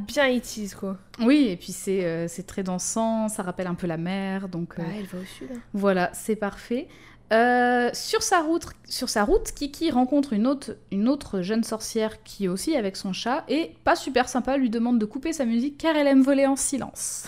bien 0.06 0.28
80s, 0.28 0.74
quoi. 0.74 0.96
Oui, 1.20 1.48
et 1.50 1.56
puis 1.56 1.72
c'est 1.72 2.04
euh, 2.04 2.26
c'est 2.28 2.46
très 2.46 2.62
dansant, 2.62 3.28
ça 3.28 3.42
rappelle 3.42 3.66
un 3.66 3.74
peu 3.74 3.86
la 3.86 3.96
mer, 3.96 4.48
donc 4.48 4.74
euh, 4.78 4.82
Bah, 4.82 4.88
elle 4.98 5.06
va 5.06 5.18
au 5.18 5.24
sud. 5.24 5.48
hein. 5.54 5.60
voilà, 5.74 6.10
c'est 6.12 6.36
parfait. 6.36 6.88
Euh, 7.32 7.90
sur, 7.92 8.22
sa 8.22 8.40
route, 8.40 8.66
sur 8.88 9.08
sa 9.08 9.24
route, 9.24 9.50
Kiki 9.52 9.90
rencontre 9.90 10.32
une 10.32 10.46
autre, 10.46 10.76
une 10.92 11.08
autre 11.08 11.42
jeune 11.42 11.64
sorcière 11.64 12.22
qui 12.22 12.44
est 12.44 12.48
aussi 12.48 12.76
avec 12.76 12.96
son 12.96 13.12
chat 13.12 13.44
et, 13.48 13.72
pas 13.82 13.96
super 13.96 14.28
sympa, 14.28 14.56
lui 14.56 14.70
demande 14.70 15.00
de 15.00 15.06
couper 15.06 15.32
sa 15.32 15.44
musique 15.44 15.76
car 15.76 15.96
elle 15.96 16.06
aime 16.06 16.22
voler 16.22 16.46
en 16.46 16.54
silence. 16.54 17.26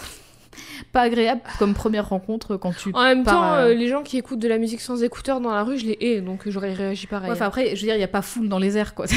Pas 0.92 1.02
agréable 1.02 1.40
comme 1.58 1.74
première 1.74 2.08
rencontre 2.08 2.56
quand 2.56 2.72
tu 2.76 2.90
En 2.94 3.02
même 3.02 3.24
pars, 3.24 3.34
temps, 3.34 3.54
euh, 3.54 3.68
euh, 3.68 3.74
les 3.74 3.88
gens 3.88 4.02
qui 4.02 4.16
écoutent 4.18 4.38
de 4.38 4.48
la 4.48 4.58
musique 4.58 4.80
sans 4.80 5.02
écouteurs 5.02 5.40
dans 5.40 5.50
la 5.52 5.62
rue, 5.64 5.78
je 5.78 5.86
les 5.86 5.96
hais, 6.00 6.20
donc 6.20 6.42
j'aurais 6.48 6.72
réagi 6.72 7.06
pareil. 7.06 7.28
Ouais, 7.30 7.36
enfin 7.36 7.46
après, 7.46 7.74
je 7.76 7.80
veux 7.80 7.86
dire, 7.86 7.94
il 7.94 7.98
n'y 7.98 8.04
a 8.04 8.08
pas 8.08 8.22
foule 8.22 8.48
dans 8.48 8.58
les 8.58 8.76
airs, 8.76 8.94
quoi. 8.94 9.06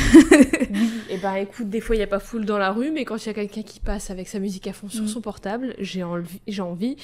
Oui, 0.74 0.90
et 1.10 1.18
bah 1.18 1.38
écoute, 1.40 1.70
des 1.70 1.82
fois 1.82 1.96
il 1.96 2.00
n'y 2.00 2.04
a 2.04 2.08
pas 2.08 2.20
foule 2.20 2.46
dans 2.46 2.58
la 2.58 2.72
rue, 2.72 2.92
mais 2.92 3.04
quand 3.04 3.18
il 3.18 3.28
y 3.28 3.30
a 3.30 3.34
quelqu'un 3.34 3.62
qui 3.62 3.82
passe 3.82 4.10
avec 4.10 4.30
sa 4.30 4.40
musique 4.40 4.68
à 4.68 4.74
fond 4.74 4.88
sur 4.88 5.04
Mm. 5.04 5.08
son 5.08 5.20
portable, 5.22 5.76
j'ai 5.80 6.02
envie, 6.04 6.40
j'ai 6.48 6.62
envie 6.62 6.96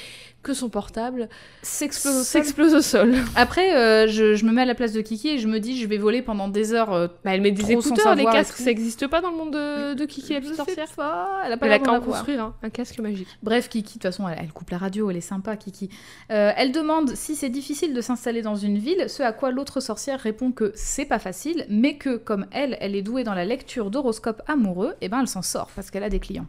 que 0.42 0.54
son 0.54 0.70
portable 0.70 1.28
S'explose 1.62 2.74
au 2.74 2.78
au 2.78 2.82
sol. 2.82 3.16
Après, 3.36 3.76
euh, 3.76 4.08
je, 4.08 4.36
je 4.36 4.46
me 4.46 4.52
mets 4.52 4.62
à 4.62 4.66
la 4.66 4.76
place 4.76 4.94
de 4.94 5.02
Kiki 5.02 5.30
et 5.30 5.40
je 5.40 5.48
me 5.48 5.60
dis, 5.60 5.78
je 5.82 5.88
vais 5.88 5.98
voler 5.98 6.22
pendant 6.22 6.48
des 6.48 6.74
heures. 6.74 6.94
euh, 6.94 7.08
Bah, 7.26 7.32
elle 7.34 7.42
met 7.42 7.52
des 7.52 7.72
écouteurs, 7.72 8.18
et 8.18 8.24
casques, 8.24 8.56
ça 8.58 8.66
n'existe 8.66 9.08
pas 9.08 9.20
dans 9.22 9.32
le 9.32 9.36
monde 9.38 9.52
de, 9.52 9.94
de 9.96 10.06
Kiki 10.06 10.34
la 10.34 10.40
petite 10.42 10.56
sorcière. 10.56 10.88
pas, 10.96 11.42
elle 11.46 11.52
a 11.54 11.58
pas 11.58 11.66
a 11.66 11.70
l'air 11.70 11.80
d'en 11.80 11.92
en 11.92 11.96
avoir. 11.96 12.18
construire 12.20 12.42
hein, 12.44 12.54
un 12.64 12.70
casque 12.70 13.00
magique. 13.00 13.28
Bref, 13.44 13.68
Kiki, 13.68 13.88
de 13.88 13.94
toute 13.94 14.04
façon, 14.04 14.28
elle, 14.30 14.47
elle 14.48 14.54
coupe 14.54 14.70
la 14.70 14.78
radio, 14.78 15.10
elle 15.12 15.18
est 15.18 15.22
sympa, 15.22 15.58
Kiki. 15.58 15.90
Euh, 16.32 16.52
elle 16.56 16.72
demande 16.72 17.16
si 17.16 17.36
c'est 17.36 17.50
difficile 17.50 17.94
de 17.94 18.00
s'installer 18.00 18.42
dans 18.42 18.56
une 18.56 18.78
ville, 18.78 19.10
ce 19.10 19.22
à 19.22 19.34
quoi 19.34 19.52
l'autre 19.52 19.82
sorcière 19.82 20.20
répond 20.20 20.54
que 20.54 20.72
c'est 20.74 21.06
pas 21.06 21.20
facile, 21.20 21.66
mais 21.70 21.98
que 21.98 22.16
comme 22.16 22.48
elle, 22.52 22.78
elle 22.80 22.96
est 22.96 23.02
douée 23.02 23.26
dans 23.26 23.34
la 23.34 23.44
lecture 23.44 23.92
d'horoscopes 23.92 24.42
amoureux, 24.48 24.96
et 25.02 25.10
ben 25.10 25.20
elle 25.20 25.28
s'en 25.28 25.42
sort 25.42 25.70
parce 25.76 25.92
qu'elle 25.92 26.04
a 26.04 26.10
des 26.10 26.20
clients. 26.20 26.48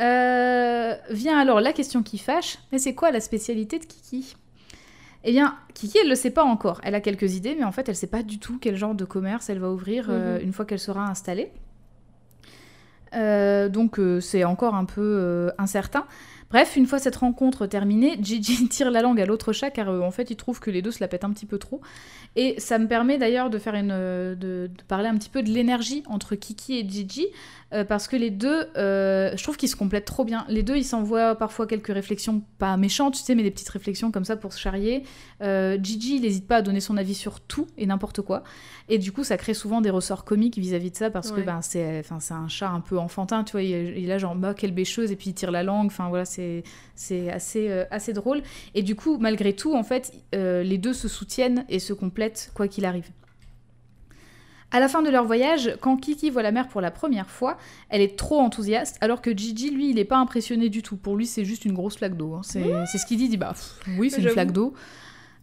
Euh, 0.00 0.94
vient 1.10 1.38
alors 1.38 1.60
la 1.60 1.72
question 1.74 2.02
qui 2.02 2.18
fâche, 2.18 2.58
mais 2.72 2.78
c'est 2.78 2.94
quoi 2.94 3.10
la 3.10 3.20
spécialité 3.20 3.78
de 3.78 3.84
Kiki? 3.84 4.36
Eh 5.24 5.32
bien, 5.32 5.56
Kiki, 5.74 5.98
elle 6.02 6.08
le 6.08 6.14
sait 6.14 6.30
pas 6.30 6.44
encore. 6.44 6.80
Elle 6.84 6.94
a 6.94 7.00
quelques 7.00 7.34
idées, 7.34 7.56
mais 7.58 7.64
en 7.64 7.72
fait, 7.72 7.88
elle 7.88 7.96
sait 7.96 8.06
pas 8.06 8.22
du 8.22 8.38
tout 8.38 8.58
quel 8.60 8.76
genre 8.76 8.94
de 8.94 9.04
commerce 9.04 9.50
elle 9.50 9.58
va 9.58 9.70
ouvrir 9.70 10.06
euh, 10.08 10.38
Mhm. 10.38 10.44
une 10.44 10.52
fois 10.52 10.64
qu'elle 10.64 10.78
sera 10.78 11.04
installée. 11.08 11.50
Euh, 13.14 13.68
donc 13.68 13.98
euh, 13.98 14.20
c'est 14.20 14.44
encore 14.44 14.74
un 14.74 14.84
peu 14.84 15.50
incertain. 15.58 16.04
Bref, 16.50 16.76
une 16.76 16.86
fois 16.86 16.98
cette 16.98 17.16
rencontre 17.16 17.66
terminée, 17.66 18.18
Gigi 18.22 18.68
tire 18.70 18.90
la 18.90 19.02
langue 19.02 19.20
à 19.20 19.26
l'autre 19.26 19.52
chat 19.52 19.70
car 19.70 19.88
euh, 19.88 20.00
en 20.00 20.10
fait 20.10 20.30
il 20.30 20.36
trouve 20.36 20.60
que 20.60 20.70
les 20.70 20.80
deux 20.80 20.92
se 20.92 21.00
la 21.00 21.08
pètent 21.08 21.24
un 21.24 21.32
petit 21.32 21.46
peu 21.46 21.58
trop. 21.58 21.80
Et 22.36 22.54
ça 22.58 22.78
me 22.78 22.86
permet 22.86 23.18
d'ailleurs 23.18 23.50
de 23.50 23.58
faire 23.58 23.74
une, 23.74 23.90
euh, 23.92 24.34
de, 24.34 24.70
de 24.74 24.82
parler 24.86 25.08
un 25.08 25.16
petit 25.16 25.30
peu 25.30 25.42
de 25.42 25.50
l'énergie 25.50 26.02
entre 26.06 26.34
Kiki 26.36 26.78
et 26.78 26.88
Gigi 26.88 27.26
euh, 27.72 27.84
parce 27.84 28.06
que 28.06 28.16
les 28.16 28.30
deux, 28.30 28.68
je 28.76 29.42
trouve 29.42 29.56
qu'ils 29.56 29.68
se 29.68 29.76
complètent 29.76 30.04
trop 30.04 30.24
bien. 30.24 30.44
Les 30.48 30.62
deux, 30.62 30.76
ils 30.76 30.84
s'envoient 30.84 31.34
parfois 31.34 31.66
quelques 31.66 31.88
réflexions 31.88 32.42
pas 32.58 32.76
méchantes, 32.76 33.14
tu 33.14 33.22
sais, 33.22 33.34
mais 33.34 33.42
des 33.42 33.50
petites 33.50 33.68
réflexions 33.68 34.12
comme 34.12 34.24
ça 34.24 34.36
pour 34.36 34.52
se 34.52 34.60
charrier. 34.60 35.02
Gigi, 35.40 36.16
il 36.16 36.22
n'hésite 36.22 36.46
pas 36.46 36.56
à 36.56 36.62
donner 36.62 36.80
son 36.80 36.96
avis 36.96 37.14
sur 37.14 37.40
tout 37.40 37.66
et 37.76 37.86
n'importe 37.86 38.22
quoi. 38.22 38.44
Et 38.88 38.98
du 38.98 39.10
coup, 39.10 39.24
ça 39.24 39.36
crée 39.36 39.54
souvent 39.54 39.80
des 39.80 39.90
ressorts 39.90 40.24
comiques 40.24 40.58
vis-à-vis 40.58 40.92
de 40.92 40.96
ça 40.96 41.10
parce 41.10 41.32
que 41.32 41.40
ben, 41.40 41.60
c'est 41.60 41.98
enfin, 41.98 42.20
c'est 42.20 42.34
un 42.34 42.48
chat 42.48 42.68
un 42.68 42.80
peu 42.80 42.98
enfantin, 42.98 43.42
tu 43.42 43.52
vois. 43.52 43.62
Il, 43.62 43.98
il 43.98 44.12
a 44.12 44.18
genre, 44.18 44.36
bah, 44.36 44.54
quelle 44.54 44.72
bêcheuse, 44.72 45.10
et 45.10 45.16
puis 45.16 45.30
il 45.30 45.34
tire 45.34 45.50
la 45.50 45.64
langue. 45.64 45.86
Enfin, 45.86 46.08
voilà, 46.08 46.24
c'est 46.94 47.30
assez, 47.30 47.68
euh, 47.70 47.84
assez 47.90 48.12
drôle. 48.12 48.42
Et 48.74 48.82
du 48.82 48.94
coup, 48.94 49.18
malgré 49.18 49.54
tout, 49.54 49.74
en 49.74 49.82
fait, 49.82 50.12
euh, 50.34 50.62
les 50.62 50.78
deux 50.78 50.92
se 50.92 51.08
soutiennent 51.08 51.64
et 51.68 51.78
se 51.78 51.92
complètent 51.92 52.50
quoi 52.54 52.68
qu'il 52.68 52.84
arrive. 52.84 53.08
À 54.72 54.80
la 54.80 54.88
fin 54.88 55.00
de 55.00 55.08
leur 55.10 55.24
voyage, 55.24 55.76
quand 55.80 55.96
Kiki 55.96 56.28
voit 56.28 56.42
la 56.42 56.50
mer 56.50 56.66
pour 56.68 56.80
la 56.80 56.90
première 56.90 57.30
fois, 57.30 57.56
elle 57.88 58.00
est 58.00 58.18
trop 58.18 58.40
enthousiaste, 58.40 58.96
alors 59.00 59.22
que 59.22 59.30
Gigi, 59.34 59.70
lui, 59.70 59.90
il 59.90 59.94
n'est 59.94 60.04
pas 60.04 60.16
impressionné 60.18 60.68
du 60.68 60.82
tout. 60.82 60.96
Pour 60.96 61.16
lui, 61.16 61.24
c'est 61.26 61.44
juste 61.44 61.64
une 61.64 61.72
grosse 61.72 61.96
flaque 61.96 62.16
d'eau. 62.16 62.34
hein. 62.34 62.40
C'est 62.42 62.64
c'est 62.90 62.98
ce 62.98 63.06
qu'il 63.06 63.16
dit, 63.18 63.24
il 63.24 63.30
dit 63.30 63.36
bah 63.36 63.52
pff, 63.54 63.80
oui, 63.96 64.10
c'est 64.10 64.16
une 64.22 64.28
flaque 64.32 64.50
d'eau. 64.52 64.74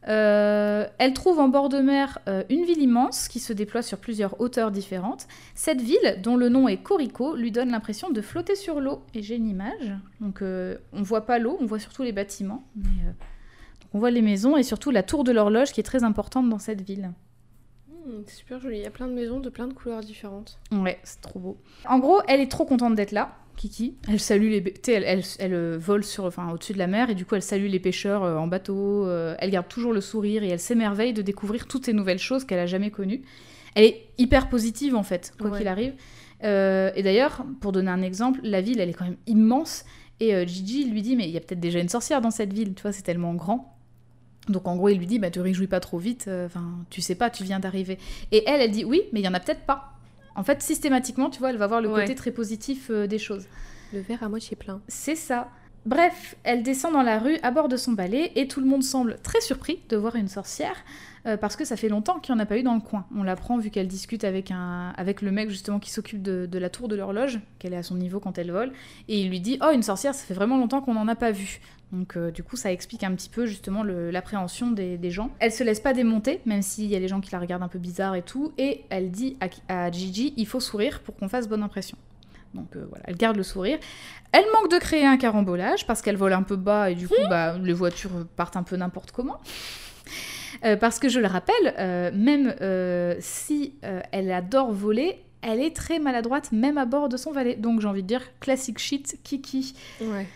Euh, 0.07 0.85
elle 0.97 1.13
trouve 1.13 1.39
en 1.39 1.47
bord 1.47 1.69
de 1.69 1.79
mer 1.79 2.19
euh, 2.27 2.43
une 2.49 2.65
ville 2.65 2.81
immense 2.81 3.27
qui 3.27 3.39
se 3.39 3.53
déploie 3.53 3.81
sur 3.81 3.97
plusieurs 3.97 4.39
hauteurs 4.41 4.71
différentes. 4.71 5.27
Cette 5.55 5.81
ville, 5.81 6.19
dont 6.21 6.35
le 6.35 6.49
nom 6.49 6.67
est 6.67 6.77
Corico, 6.77 7.35
lui 7.35 7.51
donne 7.51 7.71
l'impression 7.71 8.09
de 8.09 8.21
flotter 8.21 8.55
sur 8.55 8.81
l'eau. 8.81 9.03
Et 9.13 9.21
j'ai 9.21 9.35
une 9.35 9.47
image. 9.47 9.93
Donc 10.19 10.41
euh, 10.41 10.77
on 10.91 11.01
voit 11.01 11.25
pas 11.25 11.39
l'eau, 11.39 11.57
on 11.61 11.65
voit 11.65 11.79
surtout 11.79 12.03
les 12.03 12.11
bâtiments. 12.11 12.63
Mais, 12.75 12.89
euh, 13.07 13.11
on 13.93 13.99
voit 13.99 14.11
les 14.11 14.21
maisons 14.21 14.57
et 14.57 14.63
surtout 14.63 14.91
la 14.91 15.03
tour 15.03 15.23
de 15.23 15.31
l'horloge 15.31 15.71
qui 15.71 15.79
est 15.79 15.83
très 15.83 16.03
importante 16.03 16.49
dans 16.49 16.59
cette 16.59 16.81
ville. 16.81 17.11
Hmm, 18.05 18.21
c'est 18.27 18.35
super 18.37 18.59
joli, 18.59 18.77
il 18.77 18.83
y 18.83 18.85
a 18.85 18.91
plein 18.91 19.07
de 19.07 19.13
maisons 19.13 19.39
de 19.39 19.49
plein 19.49 19.67
de 19.67 19.73
couleurs 19.73 20.01
différentes. 20.01 20.59
Ouais, 20.71 20.99
c'est 21.03 21.21
trop 21.21 21.39
beau. 21.39 21.57
En 21.87 21.99
gros, 21.99 22.19
elle 22.27 22.41
est 22.41 22.51
trop 22.51 22.65
contente 22.65 22.95
d'être 22.95 23.11
là, 23.13 23.35
Kiki. 23.55 23.95
Elle 24.09 24.19
salue 24.19 24.49
les... 24.49 24.73
elle, 24.87 25.03
elle, 25.05 25.23
elle, 25.39 25.53
euh, 25.53 25.77
vole 25.79 26.03
sur, 26.03 26.25
enfin, 26.25 26.51
au-dessus 26.51 26.73
de 26.73 26.79
la 26.79 26.87
mer 26.87 27.09
et 27.09 27.15
du 27.15 27.25
coup, 27.25 27.35
elle 27.35 27.41
salue 27.41 27.67
les 27.67 27.79
pêcheurs 27.79 28.23
euh, 28.23 28.35
en 28.35 28.47
bateau. 28.47 29.05
euh, 29.07 29.35
elle 29.39 29.51
garde 29.51 29.67
toujours 29.67 29.93
le 29.93 30.01
sourire 30.01 30.43
et 30.43 30.49
elle 30.49 30.59
s'émerveille 30.59 31.13
de 31.13 31.21
découvrir 31.21 31.65
toutes 31.67 31.85
ces 31.85 31.93
nouvelles 31.93 32.19
choses 32.19 32.43
qu'elle 32.45 32.59
a 32.59 32.65
jamais 32.65 32.91
connues. 32.91 33.21
Elle 33.75 33.85
est 33.85 34.05
hyper 34.17 34.49
positive, 34.49 34.95
en 34.95 35.03
fait, 35.03 35.33
quoi 35.39 35.49
Ouais. 35.51 35.57
qu'il 35.59 35.67
arrive. 35.67 35.93
Euh, 36.43 36.91
et 36.95 37.03
d'ailleurs, 37.03 37.45
pour 37.61 37.71
donner 37.71 37.89
un 37.89 38.01
exemple, 38.01 38.41
la 38.43 38.59
ville, 38.59 38.79
elle 38.81 38.89
est 38.89 38.93
quand 38.93 39.05
même 39.05 39.17
immense. 39.27 39.85
Et 40.19 40.35
euh, 40.35 40.45
Gigi 40.45 40.85
lui 40.89 41.01
dit, 41.01 41.15
mais 41.15 41.23
il 41.23 41.31
y 41.31 41.37
a 41.37 41.39
peut-être 41.39 41.59
déjà 41.61 41.79
une 41.79 41.89
sorcière 41.89 42.19
dans 42.21 42.31
cette 42.31 42.51
ville, 42.53 42.73
tu 42.75 42.81
vois, 42.81 42.91
c'est 42.91 43.01
tellement 43.01 43.33
grand. 43.33 43.77
Donc 44.49 44.67
en 44.67 44.75
gros, 44.75 44.89
il 44.89 44.97
lui 44.97 45.05
dit, 45.05 45.19
bah 45.19 45.29
te 45.31 45.39
réjouis 45.39 45.67
pas 45.67 45.79
trop 45.79 45.97
vite, 45.97 46.25
euh, 46.27 46.45
enfin, 46.47 46.65
tu 46.89 47.01
sais 47.01 47.15
pas, 47.15 47.29
tu 47.29 47.43
viens 47.43 47.59
d'arriver. 47.59 47.97
Et 48.31 48.43
elle, 48.47 48.59
elle 48.61 48.71
dit, 48.71 48.83
oui, 48.83 49.03
mais 49.13 49.21
il 49.21 49.23
y 49.23 49.27
en 49.27 49.33
a 49.33 49.39
peut-être 49.39 49.61
pas. 49.65 49.93
En 50.35 50.43
fait, 50.43 50.61
systématiquement, 50.61 51.29
tu 51.29 51.39
vois, 51.39 51.51
elle 51.51 51.57
va 51.57 51.67
voir 51.67 51.79
le 51.81 51.89
Ouais. 51.89 52.01
côté 52.01 52.15
très 52.15 52.31
positif 52.31 52.87
euh, 52.89 53.07
des 53.07 53.19
choses. 53.19 53.45
Le 53.93 53.99
verre 54.01 54.23
à 54.23 54.29
moitié 54.29 54.57
plein. 54.57 54.81
C'est 54.87 55.15
ça. 55.15 55.49
Bref, 55.85 56.35
elle 56.43 56.63
descend 56.63 56.93
dans 56.93 57.03
la 57.03 57.19
rue 57.19 57.37
à 57.43 57.51
bord 57.51 57.67
de 57.69 57.77
son 57.77 57.91
balai 57.91 58.31
et 58.35 58.47
tout 58.47 58.59
le 58.61 58.65
monde 58.65 58.83
semble 58.83 59.17
très 59.21 59.41
surpris 59.41 59.79
de 59.89 59.97
voir 59.97 60.15
une 60.15 60.29
sorcière 60.29 60.75
euh, 61.25 61.37
parce 61.37 61.55
que 61.55 61.65
ça 61.65 61.77
fait 61.77 61.89
longtemps 61.89 62.19
qu'il 62.19 62.33
n'y 62.35 62.41
en 62.41 62.43
a 62.43 62.45
pas 62.45 62.57
eu 62.57 62.63
dans 62.63 62.75
le 62.75 62.81
coin. 62.81 63.05
On 63.15 63.23
l'apprend 63.23 63.57
vu 63.57 63.69
qu'elle 63.69 63.87
discute 63.87 64.23
avec, 64.23 64.51
un, 64.51 64.93
avec 64.97 65.21
le 65.21 65.31
mec 65.31 65.49
justement 65.49 65.79
qui 65.79 65.91
s'occupe 65.91 66.21
de, 66.21 66.45
de 66.45 66.59
la 66.59 66.69
tour 66.69 66.87
de 66.87 66.95
l'horloge, 66.95 67.39
qu'elle 67.59 67.73
est 67.73 67.77
à 67.77 67.83
son 67.83 67.95
niveau 67.95 68.19
quand 68.19 68.37
elle 68.37 68.51
vole, 68.51 68.71
et 69.07 69.21
il 69.21 69.29
lui 69.29 69.39
dit 69.39 69.57
Oh, 69.61 69.71
une 69.73 69.83
sorcière, 69.83 70.13
ça 70.13 70.25
fait 70.25 70.33
vraiment 70.33 70.57
longtemps 70.57 70.81
qu'on 70.81 70.93
n'en 70.93 71.07
a 71.07 71.15
pas 71.15 71.31
vu. 71.31 71.61
Donc 71.91 72.17
euh, 72.17 72.31
du 72.31 72.43
coup, 72.43 72.55
ça 72.55 72.71
explique 72.71 73.03
un 73.03 73.13
petit 73.13 73.29
peu 73.29 73.45
justement 73.45 73.83
l'appréhension 73.83 74.71
des, 74.71 74.97
des 74.97 75.11
gens. 75.11 75.29
Elle 75.39 75.51
se 75.51 75.63
laisse 75.63 75.79
pas 75.79 75.93
démonter, 75.93 76.41
même 76.45 76.61
s'il 76.61 76.85
y 76.85 76.95
a 76.95 76.99
des 76.99 77.07
gens 77.07 77.21
qui 77.21 77.31
la 77.31 77.39
regardent 77.39 77.63
un 77.63 77.67
peu 77.67 77.79
bizarre 77.79 78.15
et 78.15 78.23
tout, 78.23 78.51
et 78.57 78.83
elle 78.89 79.11
dit 79.11 79.37
à, 79.39 79.85
à 79.85 79.91
Gigi 79.91 80.33
Il 80.35 80.47
faut 80.47 80.59
sourire 80.59 81.01
pour 81.01 81.15
qu'on 81.15 81.29
fasse 81.29 81.47
bonne 81.47 81.63
impression. 81.63 81.97
Donc 82.53 82.75
euh, 82.75 82.85
voilà, 82.89 83.05
elle 83.07 83.15
garde 83.15 83.37
le 83.37 83.43
sourire. 83.43 83.77
Elle 84.31 84.45
manque 84.53 84.71
de 84.71 84.77
créer 84.77 85.05
un 85.05 85.17
carambolage 85.17 85.85
parce 85.85 86.01
qu'elle 86.01 86.17
vole 86.17 86.33
un 86.33 86.43
peu 86.43 86.55
bas 86.55 86.89
et 86.89 86.95
du 86.95 87.07
coup, 87.07 87.13
bah, 87.29 87.57
les 87.57 87.73
voitures 87.73 88.25
partent 88.35 88.57
un 88.57 88.63
peu 88.63 88.75
n'importe 88.75 89.11
comment. 89.11 89.39
Euh, 90.63 90.77
parce 90.77 90.99
que 90.99 91.09
je 91.09 91.19
le 91.19 91.27
rappelle, 91.27 91.73
euh, 91.79 92.11
même 92.13 92.55
euh, 92.61 93.15
si 93.19 93.73
elle 94.11 94.31
adore 94.31 94.71
voler, 94.71 95.19
elle 95.41 95.59
est 95.59 95.75
très 95.75 95.99
maladroite 95.99 96.51
même 96.51 96.77
à 96.77 96.85
bord 96.85 97.09
de 97.09 97.17
son 97.17 97.31
valet. 97.31 97.55
Donc 97.55 97.81
j'ai 97.81 97.87
envie 97.87 98.03
de 98.03 98.07
dire 98.07 98.21
classic 98.39 98.79
shit 98.79 99.17
Kiki. 99.23 99.75
Ouais. 100.01 100.27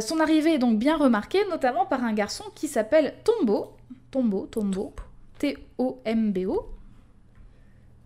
Son 0.00 0.18
arrivée 0.18 0.54
est 0.54 0.58
donc 0.58 0.78
bien 0.78 0.96
remarquée, 0.96 1.40
notamment 1.50 1.84
par 1.84 2.04
un 2.04 2.14
garçon 2.14 2.44
qui 2.54 2.68
s'appelle 2.68 3.12
Tombo. 3.22 3.72
Tombo, 4.10 4.48
Tombo. 4.50 4.94
T-O-M-B-O. 5.38 6.66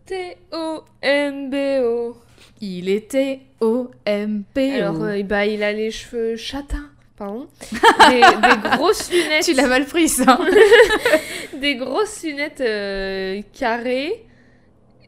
T-O-M-B-O. 0.07 2.17
Il 2.61 2.89
était 2.89 3.43
O-M-P-O. 3.61 4.75
Alors, 4.75 5.25
bah, 5.25 5.47
il 5.47 5.63
a 5.63 5.73
les 5.73 5.93
cheveux 5.93 6.35
châtains, 6.35 6.91
pardon. 7.19 7.49
Des, 8.09 8.21
des 8.21 8.69
grosses 8.77 9.11
lunettes. 9.11 9.45
tu 9.45 9.53
l'as 9.55 9.67
mal 9.67 9.85
pris 9.85 10.09
ça. 10.09 10.39
Des 11.61 11.75
grosses 11.77 12.23
lunettes 12.23 12.61
euh, 12.61 13.43
carrées. 13.53 14.25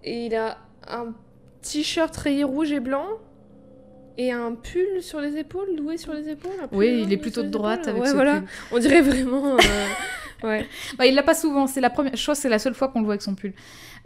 Et 0.04 0.26
il 0.26 0.34
a 0.34 0.58
un 0.88 1.14
t-shirt 1.62 2.14
rayé 2.16 2.44
rouge 2.44 2.72
et 2.72 2.80
blanc. 2.80 3.06
Et 4.18 4.32
un 4.32 4.52
pull 4.54 5.00
sur 5.02 5.20
les 5.20 5.38
épaules, 5.38 5.76
doué 5.76 5.96
sur 5.96 6.12
les 6.12 6.28
épaules. 6.28 6.50
oui, 6.72 7.02
il 7.04 7.12
est 7.12 7.16
plutôt 7.16 7.42
de 7.42 7.48
droite 7.48 7.82
épaules. 7.82 7.90
avec 7.90 8.02
ouais, 8.02 8.08
ce 8.08 8.14
voilà. 8.14 8.34
pull. 8.40 8.48
On 8.72 8.78
dirait 8.78 9.00
vraiment. 9.00 9.56
euh, 9.56 9.86
ouais. 10.46 10.66
Bah, 10.98 11.06
il 11.06 11.14
l'a 11.14 11.22
pas 11.22 11.34
souvent, 11.34 11.66
c'est 11.66 11.80
la 11.80 11.90
première 11.90 12.16
chose, 12.16 12.36
c'est 12.36 12.48
la 12.50 12.58
seule 12.58 12.74
fois 12.74 12.88
qu'on 12.88 12.98
le 12.98 13.04
voit 13.06 13.14
avec 13.14 13.22
son 13.22 13.34
pull. 13.34 13.54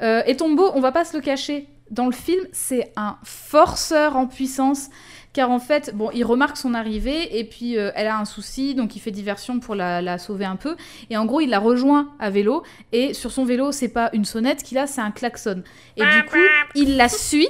Euh, 0.03 0.23
et 0.27 0.37
Tombo, 0.37 0.71
on 0.75 0.81
va 0.81 0.93
pas 0.93 1.05
se 1.05 1.17
le 1.17 1.23
cacher, 1.23 1.69
dans 1.91 2.07
le 2.07 2.13
film, 2.13 2.43
c'est 2.53 2.93
un 2.97 3.17
forceur 3.25 4.17
en 4.17 4.27
puissance, 4.27 4.89
car 5.35 5.51
en 5.51 5.59
fait, 5.59 5.91
bon, 5.95 6.11
il 6.15 6.25
remarque 6.25 6.57
son 6.57 6.73
arrivée 6.73 7.39
et 7.39 7.45
puis 7.45 7.77
euh, 7.77 7.91
elle 7.97 8.07
a 8.07 8.17
un 8.17 8.25
souci, 8.25 8.75
donc 8.75 8.97
il 8.97 9.01
fait 9.01 9.11
diversion 9.11 9.59
pour 9.59 9.75
la, 9.75 10.01
la 10.01 10.17
sauver 10.17 10.45
un 10.45 10.57
peu. 10.57 10.77
Et 11.11 11.17
en 11.17 11.27
gros, 11.27 11.41
il 11.41 11.51
la 11.51 11.59
rejoint 11.59 12.09
à 12.21 12.31
vélo 12.31 12.63
et 12.93 13.13
sur 13.13 13.33
son 13.33 13.45
vélo, 13.45 13.73
c'est 13.73 13.89
pas 13.89 14.11
une 14.13 14.25
sonnette 14.25 14.63
qu'il 14.63 14.79
a, 14.79 14.87
c'est 14.87 15.01
un 15.01 15.11
klaxon. 15.11 15.63
Et 15.97 16.03
du 16.03 16.25
coup, 16.31 16.39
il 16.77 16.97
la 16.97 17.09
suit. 17.09 17.49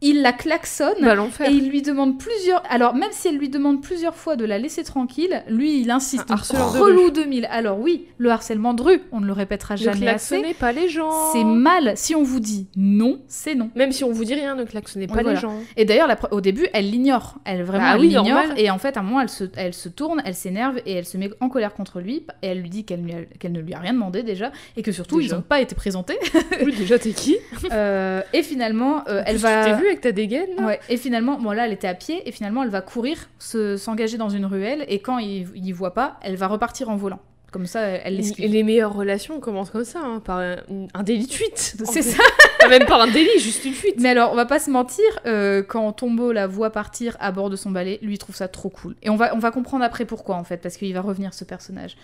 Il 0.00 0.22
la 0.22 0.32
klaxonne. 0.32 0.94
Bah. 1.00 1.16
Et 1.46 1.50
il 1.50 1.68
lui 1.70 1.82
demande 1.82 2.18
plusieurs. 2.18 2.62
Alors, 2.70 2.94
même 2.94 3.10
si 3.12 3.28
elle 3.28 3.36
lui 3.36 3.48
demande 3.48 3.82
plusieurs 3.82 4.14
fois 4.14 4.36
de 4.36 4.44
la 4.44 4.58
laisser 4.58 4.84
tranquille, 4.84 5.42
lui, 5.48 5.80
il 5.80 5.90
insiste. 5.90 6.30
Un 6.30 6.34
harceleur 6.34 6.72
de 6.72 6.78
relou 6.78 7.10
2000. 7.10 7.48
Alors, 7.50 7.78
oui, 7.80 8.06
le 8.18 8.30
harcèlement 8.30 8.74
de 8.74 8.82
rue, 8.82 9.00
on 9.12 9.20
ne 9.20 9.26
le 9.26 9.32
répétera 9.32 9.74
Ne 9.74 9.78
jamais 9.80 10.08
assez. 10.08 10.36
klaxonnez 10.36 10.54
pas 10.54 10.72
les 10.72 10.88
gens. 10.88 11.32
C'est 11.32 11.44
mal. 11.44 11.92
Si 11.96 12.14
on 12.14 12.22
vous 12.22 12.40
dit 12.40 12.68
non, 12.76 13.20
c'est 13.26 13.54
non. 13.54 13.70
Même 13.74 13.92
si 13.92 14.04
on 14.04 14.12
vous 14.12 14.24
dit 14.24 14.34
rien, 14.34 14.54
ne 14.54 14.64
klaxonnez 14.64 15.06
pas 15.06 15.22
les 15.22 15.36
gens. 15.36 15.54
Et 15.76 15.84
d'ailleurs, 15.84 16.08
au 16.30 16.40
début, 16.40 16.68
elle 16.72 16.90
l'ignore. 16.90 17.36
Elle 17.44 17.62
vraiment 17.62 17.84
Bah 17.84 17.92
elle 17.94 18.00
oui, 18.00 18.08
l'ignore. 18.08 18.38
Et 18.56 18.70
en 18.70 18.78
fait, 18.78 18.96
à 18.96 19.00
un 19.00 19.02
moment, 19.02 19.20
elle 19.20 19.28
se, 19.28 19.44
elle 19.56 19.74
se 19.74 19.88
tourne, 19.88 20.22
elle 20.24 20.34
s'énerve 20.34 20.78
et 20.86 20.92
elle 20.92 21.06
se 21.06 21.16
met 21.16 21.30
en 21.40 21.48
colère 21.48 21.74
contre 21.74 22.00
lui. 22.00 22.24
Et 22.42 22.48
elle 22.48 22.60
lui 22.60 22.70
dit 22.70 22.84
qu'elle 22.84 23.28
qu'elle 23.38 23.52
ne 23.52 23.60
lui 23.60 23.74
a 23.74 23.78
rien 23.80 23.92
demandé 23.92 24.22
déjà 24.22 24.52
et 24.76 24.82
que 24.82 24.92
surtout, 24.92 25.18
Déjà. 25.20 25.34
ils 25.34 25.36
n'ont 25.36 25.42
pas 25.42 25.60
été 25.60 25.74
présentés. 25.74 26.18
Oui, 26.64 26.74
déjà, 26.76 26.98
t'es 26.98 27.10
qui? 27.10 27.36
Euh, 27.70 28.22
et 28.32 28.42
finalement, 28.42 29.02
euh, 29.08 29.22
elle 29.26 29.36
va. 29.36 29.78
Avec 29.88 30.00
ta 30.00 30.12
dégaine 30.12 30.50
et 30.88 30.96
finalement, 30.96 31.38
bon 31.38 31.50
là, 31.52 31.66
elle 31.66 31.72
était 31.72 31.88
à 31.88 31.94
pied, 31.94 32.28
et 32.28 32.32
finalement, 32.32 32.62
elle 32.62 32.68
va 32.70 32.80
courir, 32.80 33.28
se- 33.38 33.76
s'engager 33.76 34.16
dans 34.18 34.28
une 34.28 34.46
ruelle, 34.46 34.84
et 34.88 35.00
quand 35.00 35.18
il 35.18 35.48
il 35.54 35.72
voit 35.72 35.94
pas, 35.94 36.18
elle 36.22 36.36
va 36.36 36.46
repartir 36.46 36.88
en 36.88 36.96
volant. 36.96 37.20
Comme 37.50 37.64
ça, 37.64 37.80
elle 37.80 38.12
Et 38.12 38.16
l'esquive. 38.18 38.50
les 38.50 38.62
meilleures 38.62 38.92
relations 38.94 39.40
commencent 39.40 39.70
comme 39.70 39.84
ça, 39.86 40.00
hein, 40.04 40.20
par 40.22 40.38
un, 40.38 40.56
un 40.92 41.02
délit 41.02 41.26
de 41.26 41.32
fuite. 41.32 41.76
C'est 41.84 42.02
ça. 42.02 42.22
Pas 42.60 42.68
même 42.68 42.84
par 42.84 43.00
un 43.00 43.06
délit, 43.10 43.38
juste 43.38 43.64
une 43.64 43.72
fuite. 43.72 43.94
Mais 44.00 44.10
alors, 44.10 44.32
on 44.32 44.34
va 44.34 44.44
pas 44.44 44.58
se 44.58 44.70
mentir, 44.70 45.04
euh, 45.24 45.62
quand 45.62 45.90
Tombeau 45.92 46.32
la 46.32 46.46
voit 46.46 46.68
partir 46.70 47.16
à 47.20 47.32
bord 47.32 47.48
de 47.48 47.56
son 47.56 47.70
balai, 47.70 47.98
lui 48.02 48.14
il 48.14 48.18
trouve 48.18 48.36
ça 48.36 48.48
trop 48.48 48.68
cool. 48.68 48.96
Et 49.02 49.08
on 49.08 49.16
va, 49.16 49.34
on 49.34 49.38
va 49.38 49.50
comprendre 49.50 49.82
après 49.82 50.04
pourquoi, 50.04 50.36
en 50.36 50.44
fait, 50.44 50.58
parce 50.58 50.76
qu'il 50.76 50.92
va 50.92 51.00
revenir 51.00 51.32
ce 51.32 51.44
personnage. 51.44 51.96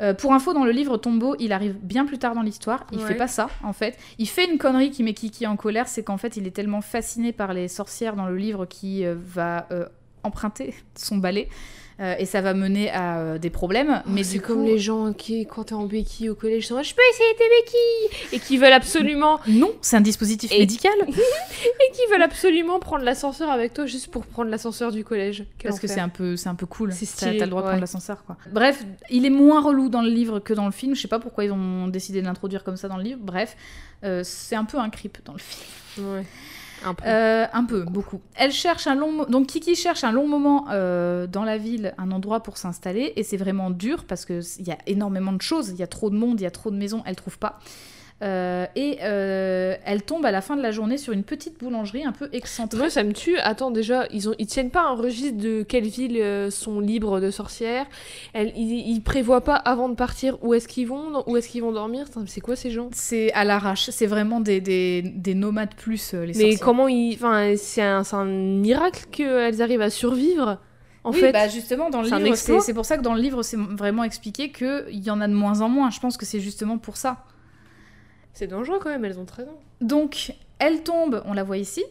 Euh, 0.00 0.14
pour 0.14 0.32
info, 0.34 0.52
dans 0.54 0.64
le 0.64 0.70
livre, 0.70 0.96
Tombeau, 0.98 1.34
il 1.40 1.52
arrive 1.52 1.74
bien 1.82 2.04
plus 2.06 2.18
tard 2.18 2.36
dans 2.36 2.42
l'histoire. 2.42 2.86
Il 2.92 2.98
Ouais. 3.00 3.06
fait 3.08 3.14
pas 3.16 3.26
ça, 3.28 3.48
en 3.64 3.72
fait. 3.72 3.98
Il 4.18 4.28
fait 4.28 4.48
une 4.48 4.56
connerie 4.58 4.90
qui 4.92 5.02
met 5.02 5.14
Kiki 5.14 5.48
en 5.48 5.56
colère, 5.56 5.88
c'est 5.88 6.04
qu'en 6.04 6.16
fait, 6.16 6.36
il 6.36 6.46
est 6.46 6.52
tellement 6.52 6.80
fasciné 6.80 7.32
par 7.32 7.54
les 7.54 7.66
sorcières 7.66 8.14
dans 8.14 8.26
le 8.26 8.36
livre 8.36 8.66
qu'il 8.66 9.04
euh, 9.04 9.16
va 9.18 9.66
emprunter 10.22 10.74
son 10.94 11.16
balai. 11.16 11.48
Euh, 12.00 12.14
et 12.18 12.26
ça 12.26 12.40
va 12.40 12.54
mener 12.54 12.90
à 12.90 13.18
euh, 13.18 13.38
des 13.38 13.50
problèmes. 13.50 14.02
mais 14.06 14.12
mais 14.14 14.22
c'est 14.24 14.38
comme 14.38 14.60
coup, 14.60 14.66
les 14.66 14.78
gens 14.78 15.12
qui, 15.12 15.46
quand 15.46 15.64
t'es 15.64 15.74
en 15.74 15.84
béquille 15.84 16.30
au 16.30 16.34
collège, 16.34 16.66
sont 16.66 16.76
là, 16.76 16.82
je 16.82 16.94
peux 16.94 17.02
essayer 17.12 17.34
tes 17.36 17.44
béquilles 17.44 18.36
Et 18.36 18.40
qui 18.40 18.56
veulent 18.58 18.72
absolument, 18.72 19.40
Non, 19.46 19.72
c'est 19.82 19.96
un 19.96 20.00
dispositif 20.00 20.50
Et- 20.52 20.60
médical. 20.60 20.92
et 21.06 21.92
qui 21.92 22.00
veulent 22.10 22.22
absolument 22.22 22.78
prendre 22.78 23.04
l'ascenseur 23.04 23.50
avec 23.50 23.74
toi 23.74 23.86
juste 23.86 24.08
pour 24.08 24.24
prendre 24.24 24.50
l'ascenseur 24.50 24.90
du 24.90 25.04
collège. 25.04 25.44
Quel 25.58 25.70
Parce 25.70 25.80
que 25.80 25.86
c'est 25.86 26.00
un 26.00 26.08
peu, 26.08 26.36
c'est 26.36 26.48
un 26.48 26.54
peu 26.54 26.66
cool. 26.66 26.92
C'est 26.92 27.06
T'as 27.06 27.12
stylé, 27.12 27.36
t'as 27.38 27.44
le 27.44 27.50
droit 27.50 27.62
de 27.62 27.66
prendre 27.68 27.80
l'ascenseur, 27.80 28.24
quoi. 28.24 28.36
Bref, 28.50 28.84
il 29.10 29.26
est 29.26 29.30
moins 29.30 29.60
relou 29.60 29.88
dans 29.88 30.02
le 30.02 30.10
livre 30.10 30.38
que 30.38 30.54
dans 30.54 30.66
le 30.66 30.72
film. 30.72 30.94
Je 30.94 31.00
sais 31.00 31.08
pas 31.08 31.18
pourquoi 31.18 31.44
ils 31.44 31.52
ont 31.52 31.88
décidé 31.88 32.20
de 32.20 32.26
l'introduire 32.26 32.64
comme 32.64 32.76
ça 32.76 32.88
dans 32.88 32.96
le 32.96 33.02
livre. 33.04 33.20
Bref, 33.22 33.56
euh, 34.04 34.22
c'est 34.24 34.56
un 34.56 34.64
peu 34.64 34.78
un 34.78 34.90
creep 34.90 35.18
dans 35.24 35.34
le 35.34 35.38
film. 35.38 36.06
Ouais. 36.08 36.24
Un 36.84 36.94
peu. 36.94 37.04
Euh, 37.06 37.46
un 37.52 37.64
peu, 37.64 37.82
beaucoup. 37.84 38.20
Elle 38.34 38.52
cherche 38.52 38.86
un 38.86 38.94
long, 38.94 39.24
donc 39.24 39.46
Kiki 39.46 39.74
cherche 39.74 40.04
un 40.04 40.12
long 40.12 40.26
moment 40.26 40.66
euh, 40.70 41.26
dans 41.26 41.44
la 41.44 41.58
ville, 41.58 41.94
un 41.98 42.10
endroit 42.10 42.42
pour 42.42 42.56
s'installer, 42.56 43.12
et 43.16 43.22
c'est 43.22 43.36
vraiment 43.36 43.70
dur 43.70 44.04
parce 44.04 44.24
que 44.24 44.40
il 44.58 44.66
y 44.66 44.72
a 44.72 44.78
énormément 44.86 45.32
de 45.32 45.42
choses, 45.42 45.70
il 45.70 45.76
y 45.76 45.82
a 45.82 45.86
trop 45.86 46.10
de 46.10 46.16
monde, 46.16 46.40
il 46.40 46.44
y 46.44 46.46
a 46.46 46.50
trop 46.50 46.70
de 46.70 46.76
maisons, 46.76 47.02
elle 47.06 47.16
trouve 47.16 47.38
pas. 47.38 47.58
Euh, 48.22 48.66
et 48.76 48.98
euh, 49.02 49.74
elle 49.84 50.02
tombe 50.02 50.24
à 50.24 50.30
la 50.30 50.40
fin 50.40 50.56
de 50.56 50.62
la 50.62 50.70
journée 50.70 50.96
sur 50.96 51.12
une 51.12 51.24
petite 51.24 51.58
boulangerie 51.58 52.04
un 52.04 52.12
peu 52.12 52.28
excentrique. 52.32 52.80
Moi, 52.80 52.88
ça 52.90 53.02
me 53.02 53.12
tue. 53.12 53.36
Attends, 53.38 53.72
déjà, 53.72 54.06
ils, 54.12 54.28
ont, 54.28 54.34
ils 54.38 54.46
tiennent 54.46 54.70
pas 54.70 54.82
un 54.82 54.94
registre 54.94 55.38
de 55.38 55.62
quelles 55.62 55.88
villes 55.88 56.18
euh, 56.18 56.48
sont 56.50 56.78
libres 56.78 57.18
de 57.18 57.32
sorcières. 57.32 57.86
Elles, 58.32 58.52
ils, 58.56 58.88
ils 58.90 59.00
prévoient 59.00 59.40
pas 59.40 59.56
avant 59.56 59.88
de 59.88 59.94
partir 59.96 60.38
où 60.42 60.54
est-ce 60.54 60.68
qu'ils 60.68 60.86
vont, 60.86 61.24
où 61.26 61.36
est-ce 61.36 61.48
qu'ils 61.48 61.62
vont 61.62 61.72
dormir. 61.72 62.06
Mais 62.16 62.22
C'est 62.26 62.40
quoi 62.40 62.54
ces 62.54 62.70
gens? 62.70 62.90
C'est 62.92 63.32
à 63.32 63.42
l'arrache, 63.42 63.90
c'est 63.90 64.06
vraiment 64.06 64.38
des, 64.38 64.60
des, 64.60 65.02
des 65.02 65.34
nomades 65.34 65.74
plus, 65.74 66.14
euh, 66.14 66.20
les 66.20 66.28
Mais 66.28 66.34
sorcières. 66.34 66.60
comment 66.60 66.86
ils. 66.86 67.14
Enfin, 67.14 67.54
c'est 67.56 67.82
un, 67.82 68.24
miracle 68.24 69.06
qu'elles 69.10 69.62
arrivent 69.62 69.82
à 69.82 69.90
survivre. 69.90 70.58
En 71.02 71.10
oui, 71.10 71.18
fait, 71.18 71.32
bah 71.32 71.48
justement, 71.48 71.90
dans 71.90 72.02
le 72.02 72.08
livre, 72.08 72.36
c'est 72.36 72.74
pour 72.74 72.84
ça 72.84 72.96
que 72.96 73.02
dans 73.02 73.14
le 73.14 73.20
livre, 73.20 73.42
c'est 73.42 73.56
vraiment 73.56 74.04
expliqué 74.04 74.52
qu'il 74.52 75.04
y 75.04 75.10
en 75.10 75.20
a 75.20 75.26
de 75.26 75.32
moins 75.32 75.60
en 75.60 75.68
moins. 75.68 75.90
Je 75.90 75.98
pense 75.98 76.16
que 76.16 76.24
c'est 76.24 76.38
justement 76.38 76.78
pour 76.78 76.96
ça. 76.96 77.24
C'est 78.32 78.46
dangereux 78.46 78.78
quand 78.82 78.90
même. 78.90 79.04
Elles 79.04 79.18
ont 79.18 79.24
13 79.24 79.48
ans. 79.48 79.60
Donc, 79.80 80.32
elle 80.58 80.82
tombe, 80.82 81.22
on 81.26 81.32
la 81.34 81.42
voit 81.44 81.58
ici. 81.58 81.84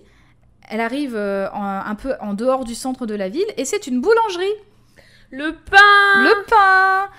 Elle 0.69 0.79
arrive 0.81 1.15
euh, 1.15 1.49
en- 1.51 1.63
un 1.85 1.95
peu 1.95 2.13
en 2.21 2.33
dehors 2.33 2.63
du 2.63 2.75
centre 2.75 3.05
de 3.05 3.15
la 3.15 3.29
ville 3.29 3.45
et 3.57 3.65
c'est 3.65 3.87
une 3.87 3.99
boulangerie. 4.01 4.53
Le 5.31 5.51
pain 5.53 6.23
Le 6.23 6.45
pain 6.49 7.09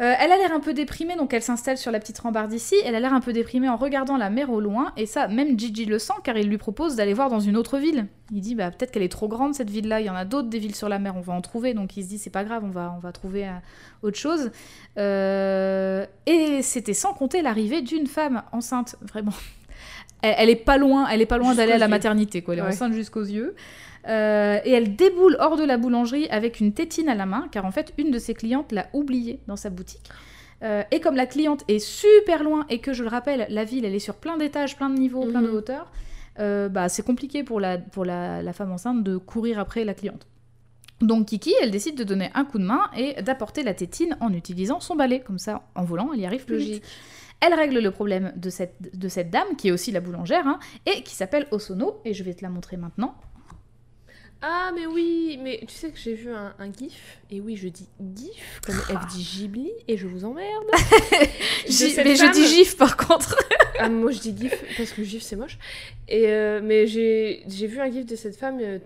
Euh, 0.00 0.12
Elle 0.18 0.32
a 0.32 0.36
l'air 0.36 0.52
un 0.52 0.58
peu 0.58 0.74
déprimée, 0.74 1.14
donc 1.14 1.32
elle 1.32 1.42
s'installe 1.42 1.78
sur 1.78 1.92
la 1.92 2.00
petite 2.00 2.18
rambarde 2.18 2.52
ici. 2.52 2.74
Elle 2.84 2.96
a 2.96 3.00
l'air 3.00 3.14
un 3.14 3.20
peu 3.20 3.32
déprimée 3.32 3.68
en 3.68 3.76
regardant 3.76 4.16
la 4.16 4.28
mer 4.28 4.50
au 4.50 4.60
loin, 4.60 4.92
et 4.96 5.06
ça, 5.06 5.28
même 5.28 5.56
Gigi 5.58 5.84
le 5.84 6.00
sent, 6.00 6.14
car 6.24 6.36
il 6.36 6.48
lui 6.48 6.58
propose 6.58 6.96
d'aller 6.96 7.14
voir 7.14 7.30
dans 7.30 7.38
une 7.38 7.56
autre 7.56 7.78
ville. 7.78 8.06
Il 8.32 8.40
dit, 8.40 8.56
bah 8.56 8.72
peut-être 8.72 8.90
qu'elle 8.90 9.04
est 9.04 9.08
trop 9.08 9.28
grande 9.28 9.54
cette 9.54 9.70
ville-là, 9.70 10.00
il 10.00 10.06
y 10.06 10.10
en 10.10 10.16
a 10.16 10.24
d'autres 10.24 10.48
des 10.48 10.58
villes 10.58 10.74
sur 10.74 10.88
la 10.88 10.98
mer, 10.98 11.14
on 11.16 11.20
va 11.20 11.32
en 11.32 11.40
trouver. 11.40 11.74
Donc 11.74 11.96
il 11.96 12.02
se 12.02 12.08
dit, 12.08 12.18
c'est 12.18 12.30
pas 12.30 12.42
grave, 12.42 12.64
on 12.64 12.70
va, 12.70 12.92
on 12.96 12.98
va 12.98 13.12
trouver 13.12 13.46
euh, 13.46 13.52
autre 14.02 14.18
chose. 14.18 14.50
Euh, 14.98 16.06
Et 16.26 16.62
c'était 16.62 16.94
sans 16.94 17.12
compter 17.14 17.42
l'arrivée 17.42 17.82
d'une 17.82 18.06
femme 18.06 18.42
enceinte, 18.52 18.96
vraiment. 19.02 19.32
Elle, 20.22 20.34
elle 20.38 20.50
est 20.50 20.56
pas 20.56 20.78
loin, 20.78 21.06
elle 21.08 21.20
est 21.20 21.26
pas 21.26 21.36
loin 21.36 21.54
d'aller 21.54 21.72
à 21.72 21.78
la 21.78 21.86
maternité, 21.86 22.40
quoi. 22.40 22.54
Elle 22.54 22.60
est 22.60 22.62
Ouais. 22.62 22.68
enceinte 22.68 22.94
jusqu'aux 22.94 23.24
yeux. 23.24 23.54
Euh, 24.06 24.58
et 24.64 24.70
elle 24.72 24.96
déboule 24.96 25.36
hors 25.40 25.56
de 25.56 25.64
la 25.64 25.78
boulangerie 25.78 26.28
avec 26.28 26.60
une 26.60 26.72
tétine 26.74 27.08
à 27.08 27.14
la 27.14 27.26
main, 27.26 27.48
car 27.50 27.64
en 27.64 27.70
fait, 27.70 27.92
une 27.98 28.10
de 28.10 28.18
ses 28.18 28.34
clientes 28.34 28.70
l'a 28.72 28.88
oubliée 28.92 29.40
dans 29.46 29.56
sa 29.56 29.70
boutique. 29.70 30.08
Euh, 30.62 30.82
et 30.90 31.00
comme 31.00 31.16
la 31.16 31.26
cliente 31.26 31.64
est 31.68 31.78
super 31.78 32.42
loin 32.42 32.64
et 32.70 32.78
que 32.80 32.92
je 32.92 33.02
le 33.02 33.08
rappelle, 33.08 33.46
la 33.50 33.64
ville 33.64 33.84
elle 33.84 33.94
est 33.94 33.98
sur 33.98 34.14
plein 34.14 34.36
d'étages, 34.36 34.76
plein 34.76 34.88
de 34.90 34.98
niveaux, 34.98 35.26
plein 35.26 35.42
de 35.42 35.48
Mhm. 35.48 35.54
hauteurs, 35.54 35.92
euh, 36.38 36.68
bah, 36.68 36.88
c'est 36.88 37.04
compliqué 37.04 37.42
pour, 37.44 37.60
la, 37.60 37.78
pour 37.78 38.04
la, 38.04 38.42
la 38.42 38.52
femme 38.52 38.72
enceinte 38.72 39.02
de 39.02 39.16
courir 39.16 39.58
après 39.58 39.84
la 39.84 39.94
cliente. 39.94 40.26
Donc 41.00 41.26
Kiki, 41.26 41.52
elle 41.60 41.70
décide 41.70 41.96
de 41.98 42.04
donner 42.04 42.30
un 42.34 42.44
coup 42.44 42.58
de 42.58 42.64
main 42.64 42.88
et 42.96 43.20
d'apporter 43.22 43.62
la 43.62 43.74
tétine 43.74 44.16
en 44.20 44.32
utilisant 44.32 44.80
son 44.80 44.94
balai. 44.96 45.20
Comme 45.20 45.38
ça, 45.38 45.62
en 45.74 45.82
volant, 45.82 46.12
elle 46.14 46.20
y 46.20 46.26
arrive 46.26 46.44
plus 46.44 46.56
vite. 46.58 46.84
Elle 47.40 47.52
règle 47.52 47.80
le 47.80 47.90
problème 47.90 48.32
de 48.36 48.48
cette, 48.48 48.76
de 48.96 49.08
cette 49.08 49.28
dame, 49.30 49.56
qui 49.58 49.68
est 49.68 49.72
aussi 49.72 49.90
la 49.92 50.00
boulangère, 50.00 50.46
hein, 50.46 50.58
et 50.86 51.02
qui 51.02 51.14
s'appelle 51.14 51.46
Osono, 51.50 52.00
et 52.04 52.14
je 52.14 52.22
vais 52.22 52.32
te 52.32 52.42
la 52.42 52.48
montrer 52.48 52.76
maintenant. 52.76 53.16
Ah, 54.46 54.72
mais 54.74 54.84
oui, 54.86 55.38
mais 55.42 55.60
tu 55.66 55.74
sais 55.74 55.88
que 55.90 55.98
j'ai 55.98 56.12
vu 56.12 56.30
un, 56.30 56.52
un 56.58 56.70
gif, 56.70 57.16
et 57.30 57.40
oui, 57.40 57.56
je 57.56 57.68
dis 57.68 57.88
gif, 58.14 58.60
comme 58.66 58.74
F 58.74 59.06
dit 59.14 59.22
Ghibli, 59.24 59.70
et 59.88 59.96
je 59.96 60.06
vous 60.06 60.26
emmerde. 60.26 60.64
Mais 61.66 62.14
je 62.16 62.30
dis 62.32 62.46
gif 62.46 62.76
par 62.76 62.96
contre. 62.96 63.36
Ah, 63.80 63.88
moi 63.88 64.12
je 64.12 64.20
dis 64.20 64.36
gif 64.38 64.54
parce 64.76 64.92
que 64.92 65.02
gif 65.02 65.22
c'est 65.24 65.34
moche. 65.34 65.58
Et 66.08 66.28
euh, 66.28 66.60
mais 66.62 66.86
j'ai 66.86 67.42
vu 67.48 67.80
un 67.80 67.90
gif 67.90 68.06
de 68.06 68.14
cette 68.14 68.36
femme 68.36 68.58
euh, 68.60 68.78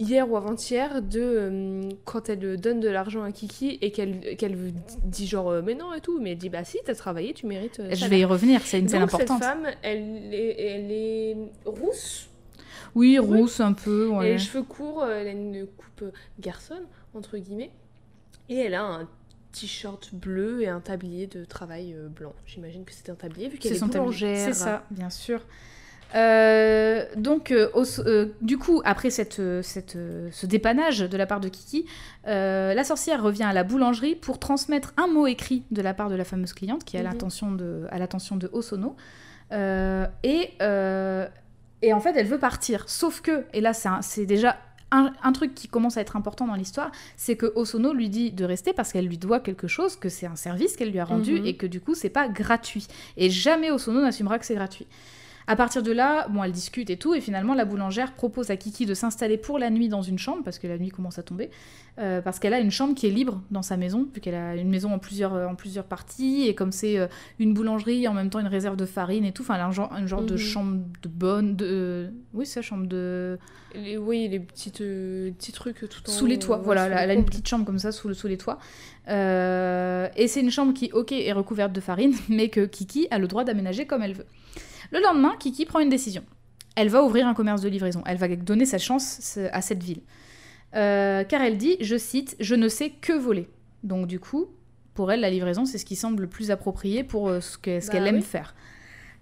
hier 0.00 0.28
ou 0.28 0.36
avant-hier 0.36 1.00
de 1.00 1.20
euh, 1.20 1.80
quand 2.04 2.28
elle 2.28 2.56
donne 2.60 2.80
de 2.80 2.88
l'argent 2.88 3.22
à 3.22 3.30
Kiki 3.30 3.78
et 3.80 3.92
qu'elle 3.92 4.36
qu'elle 4.36 4.56
dit 5.04 5.28
genre 5.28 5.48
euh, 5.50 5.62
mais 5.64 5.74
non 5.76 5.94
et 5.94 6.00
tout, 6.00 6.18
mais 6.20 6.32
elle 6.32 6.38
dit 6.38 6.48
bah 6.48 6.64
si 6.64 6.78
t'as 6.84 6.96
travaillé 6.96 7.34
tu 7.34 7.46
mérites. 7.46 7.78
euh, 7.78 7.90
je 7.94 8.04
vais 8.06 8.18
y 8.18 8.24
revenir, 8.24 8.62
c'est 8.62 8.80
une 8.80 8.88
scène 8.88 9.02
importante. 9.02 9.38
cette 9.40 9.48
femme 9.48 9.68
elle 9.82 10.34
est, 10.34 10.56
elle 10.60 10.90
est 10.90 11.36
rousse, 11.64 12.28
Oui, 12.94 13.18
rousse 13.18 13.60
un 13.60 13.72
peu, 13.72 14.10
elle 14.14 14.18
a 14.18 14.22
les 14.32 14.38
cheveux 14.38 14.62
courts, 14.62 15.02
euh, 15.02 15.20
elle 15.20 15.28
a 15.28 15.30
une 15.32 15.66
coupe 15.66 16.02
euh, 16.02 16.10
garçonne 16.40 16.84
entre 17.14 17.36
guillemets 17.38 17.70
et 18.48 18.56
elle 18.56 18.74
a 18.74 18.82
un 18.84 19.08
t-shirt 19.52 20.14
bleu 20.14 20.62
et 20.62 20.68
un 20.68 20.80
tablier 20.80 21.26
de 21.26 21.44
travail 21.44 21.94
euh, 21.94 22.08
blanc. 22.08 22.32
J'imagine 22.46 22.84
que 22.84 22.92
c'était 22.92 23.12
un 23.12 23.16
tablier 23.16 23.48
vu 23.48 23.58
qu'elle 23.58 23.70
C'est 23.72 23.76
est 23.76 23.80
son 23.80 23.86
tablier. 23.88 24.00
boulangère. 24.04 24.46
C'est 24.46 24.52
ça, 24.54 24.84
bien 24.90 25.10
sûr. 25.10 25.40
Euh, 26.14 27.06
donc, 27.16 27.50
euh, 27.52 27.70
au- 27.74 27.84
euh, 28.06 28.26
du 28.42 28.58
coup, 28.58 28.82
après 28.84 29.08
cette, 29.10 29.40
cette, 29.62 29.96
ce 30.30 30.46
dépannage 30.46 31.00
de 31.00 31.16
la 31.16 31.26
part 31.26 31.40
de 31.40 31.48
Kiki, 31.48 31.86
la 32.26 32.84
sorcière 32.84 33.22
revient 33.22 33.44
à 33.44 33.52
la 33.54 33.64
boulangerie 33.64 34.14
pour 34.14 34.38
transmettre 34.38 34.92
un 34.98 35.06
mot 35.06 35.26
écrit 35.26 35.62
de 35.70 35.80
la 35.80 35.94
part 35.94 36.10
de 36.10 36.14
la 36.14 36.24
fameuse 36.24 36.52
cliente 36.52 36.84
qui 36.84 36.96
est 36.96 37.00
à 37.00 37.02
Mhm. 37.02 37.08
l'attention 37.10 37.52
de, 37.52 37.86
à 37.90 37.98
l'attention 37.98 38.36
de 38.36 38.50
Osono. 38.52 38.94
Et, 39.52 40.50
et 41.82 41.92
en 41.92 42.00
fait, 42.00 42.14
elle 42.16 42.26
veut 42.26 42.38
partir. 42.38 42.88
Sauf 42.88 43.20
que, 43.20 43.44
et 43.52 43.60
là, 43.60 43.72
c'est 44.02 44.26
déjà 44.26 44.56
un, 44.90 45.12
un 45.22 45.32
truc 45.32 45.54
qui 45.54 45.68
commence 45.68 45.96
à 45.96 46.00
être 46.02 46.16
important 46.16 46.46
dans 46.46 46.54
l'histoire, 46.54 46.92
c'est 47.16 47.34
que 47.36 47.50
Osono 47.56 47.92
lui 47.94 48.08
dit 48.10 48.30
de 48.30 48.44
rester 48.44 48.72
parce 48.72 48.92
qu'elle 48.92 49.06
lui 49.06 49.18
doit 49.18 49.40
quelque 49.40 49.66
chose, 49.66 49.96
que 49.96 50.08
c'est 50.08 50.26
un 50.26 50.36
service 50.36 50.76
qu'elle 50.76 50.90
lui 50.90 50.98
a 50.98 51.04
rendu 51.04 51.40
Mhm. 51.40 51.46
et 51.46 51.56
que 51.56 51.66
du 51.66 51.80
coup, 51.80 51.94
c'est 51.94 52.10
pas 52.10 52.28
gratuit. 52.28 52.86
Et 53.16 53.30
jamais 53.30 53.70
Osono 53.70 54.00
n'assumera 54.02 54.38
que 54.38 54.44
c'est 54.46 54.54
gratuit. 54.54 54.86
À 55.46 55.56
partir 55.56 55.82
de 55.82 55.90
là, 55.92 56.28
bon, 56.28 56.44
elle 56.44 56.52
discute 56.52 56.88
et 56.90 56.96
tout, 56.96 57.14
et 57.14 57.20
finalement, 57.20 57.54
la 57.54 57.64
boulangère 57.64 58.12
propose 58.12 58.50
à 58.50 58.56
Kiki 58.56 58.86
de 58.86 58.94
s'installer 58.94 59.36
pour 59.38 59.58
la 59.58 59.70
nuit 59.70 59.88
dans 59.88 60.02
une 60.02 60.18
chambre, 60.18 60.42
parce 60.44 60.58
que 60.60 60.66
la 60.68 60.78
nuit 60.78 60.90
commence 60.90 61.18
à 61.18 61.22
tomber, 61.24 61.50
euh, 61.98 62.20
parce 62.22 62.38
qu'elle 62.38 62.54
a 62.54 62.60
une 62.60 62.70
chambre 62.70 62.94
qui 62.94 63.06
est 63.08 63.10
libre 63.10 63.42
dans 63.50 63.62
sa 63.62 63.76
maison, 63.76 64.06
vu 64.14 64.20
qu'elle 64.20 64.36
a 64.36 64.54
une 64.54 64.68
maison 64.70 64.92
en 64.94 64.98
plusieurs, 65.00 65.32
en 65.32 65.54
plusieurs 65.56 65.84
parties, 65.86 66.46
et 66.46 66.54
comme 66.54 66.70
c'est 66.70 66.96
euh, 66.98 67.08
une 67.40 67.54
boulangerie, 67.54 68.06
en 68.06 68.14
même 68.14 68.30
temps 68.30 68.38
une 68.38 68.46
réserve 68.46 68.76
de 68.76 68.86
farine 68.86 69.24
et 69.24 69.32
tout, 69.32 69.42
enfin, 69.42 69.56
elle 69.56 69.62
a 69.62 69.66
un 69.66 69.72
genre, 69.72 69.92
un 69.92 70.06
genre 70.06 70.22
de 70.22 70.34
Mhm. 70.34 70.38
chambre 70.38 70.80
de 71.02 71.08
bonne, 71.08 71.56
de... 71.56 71.66
euh, 71.68 72.08
oui, 72.34 72.46
c'est 72.46 72.54
ça, 72.54 72.62
chambre 72.62 72.86
de... 72.86 73.36
Les- 73.74 73.98
oui, 73.98 74.28
les 74.28 74.38
petites, 74.38 74.78
petits 74.78 75.52
trucs 75.52 75.80
tout 75.88 76.08
en 76.08 76.10
sous 76.12 76.26
les 76.26 76.38
toits. 76.38 76.58
Voilà, 76.64 76.86
elle 76.86 76.92
a, 76.92 77.02
elle 77.04 77.10
a 77.10 77.14
une 77.14 77.24
petite 77.24 77.48
chambre 77.48 77.64
comme 77.64 77.78
ça 77.78 77.90
sous, 77.90 78.06
le, 78.06 78.14
sous 78.14 78.28
les 78.28 78.36
toits. 78.38 78.58
Et 79.08 80.28
c'est 80.28 80.40
une 80.40 80.50
chambre 80.50 80.72
qui, 80.74 80.90
ok, 80.92 81.12
est 81.12 81.32
recouverte 81.32 81.72
de 81.72 81.80
farine, 81.80 82.14
mais 82.28 82.48
que 82.48 82.64
Kiki 82.66 83.08
a 83.10 83.18
le 83.18 83.26
droit 83.28 83.44
d'aménager 83.44 83.86
comme 83.86 84.02
elle 84.02 84.14
veut. 84.14 84.26
Le 84.92 85.00
lendemain, 85.00 85.34
Kiki 85.38 85.64
prend 85.66 85.80
une 85.80 85.88
décision. 85.88 86.22
elle 86.76 86.88
va 86.88 87.02
ouvrir 87.02 87.26
un 87.26 87.34
commerce 87.34 87.60
de 87.62 87.68
livraison. 87.68 88.02
Elle 88.06 88.16
va 88.18 88.28
donner 88.28 88.66
sa 88.66 88.78
chance 88.78 89.38
à 89.52 89.60
cette 89.62 89.82
ville. 89.82 90.02
Euh, 90.74 91.24
car 91.24 91.42
elle 91.42 91.58
dit, 91.58 91.76
je 91.80 91.96
cite, 91.98 92.36
Je 92.40 92.54
ne 92.54 92.68
sais 92.68 92.90
que 92.90 93.12
voler. 93.12 93.48
Donc 93.82 94.06
du 94.06 94.20
coup, 94.20 94.46
pour 94.94 95.10
elle, 95.12 95.20
la 95.20 95.30
livraison, 95.30 95.64
c'est 95.64 95.78
ce 95.78 95.84
qui 95.84 95.96
semble 95.96 96.22
le 96.22 96.28
plus 96.28 96.50
approprié 96.50 97.04
pour 97.04 97.28
euh, 97.28 97.40
ce 97.40 97.58
qu'elle 97.58 97.82
Bah 97.90 98.08
aime 98.08 98.16
oui. 98.16 98.22
faire. 98.22 98.54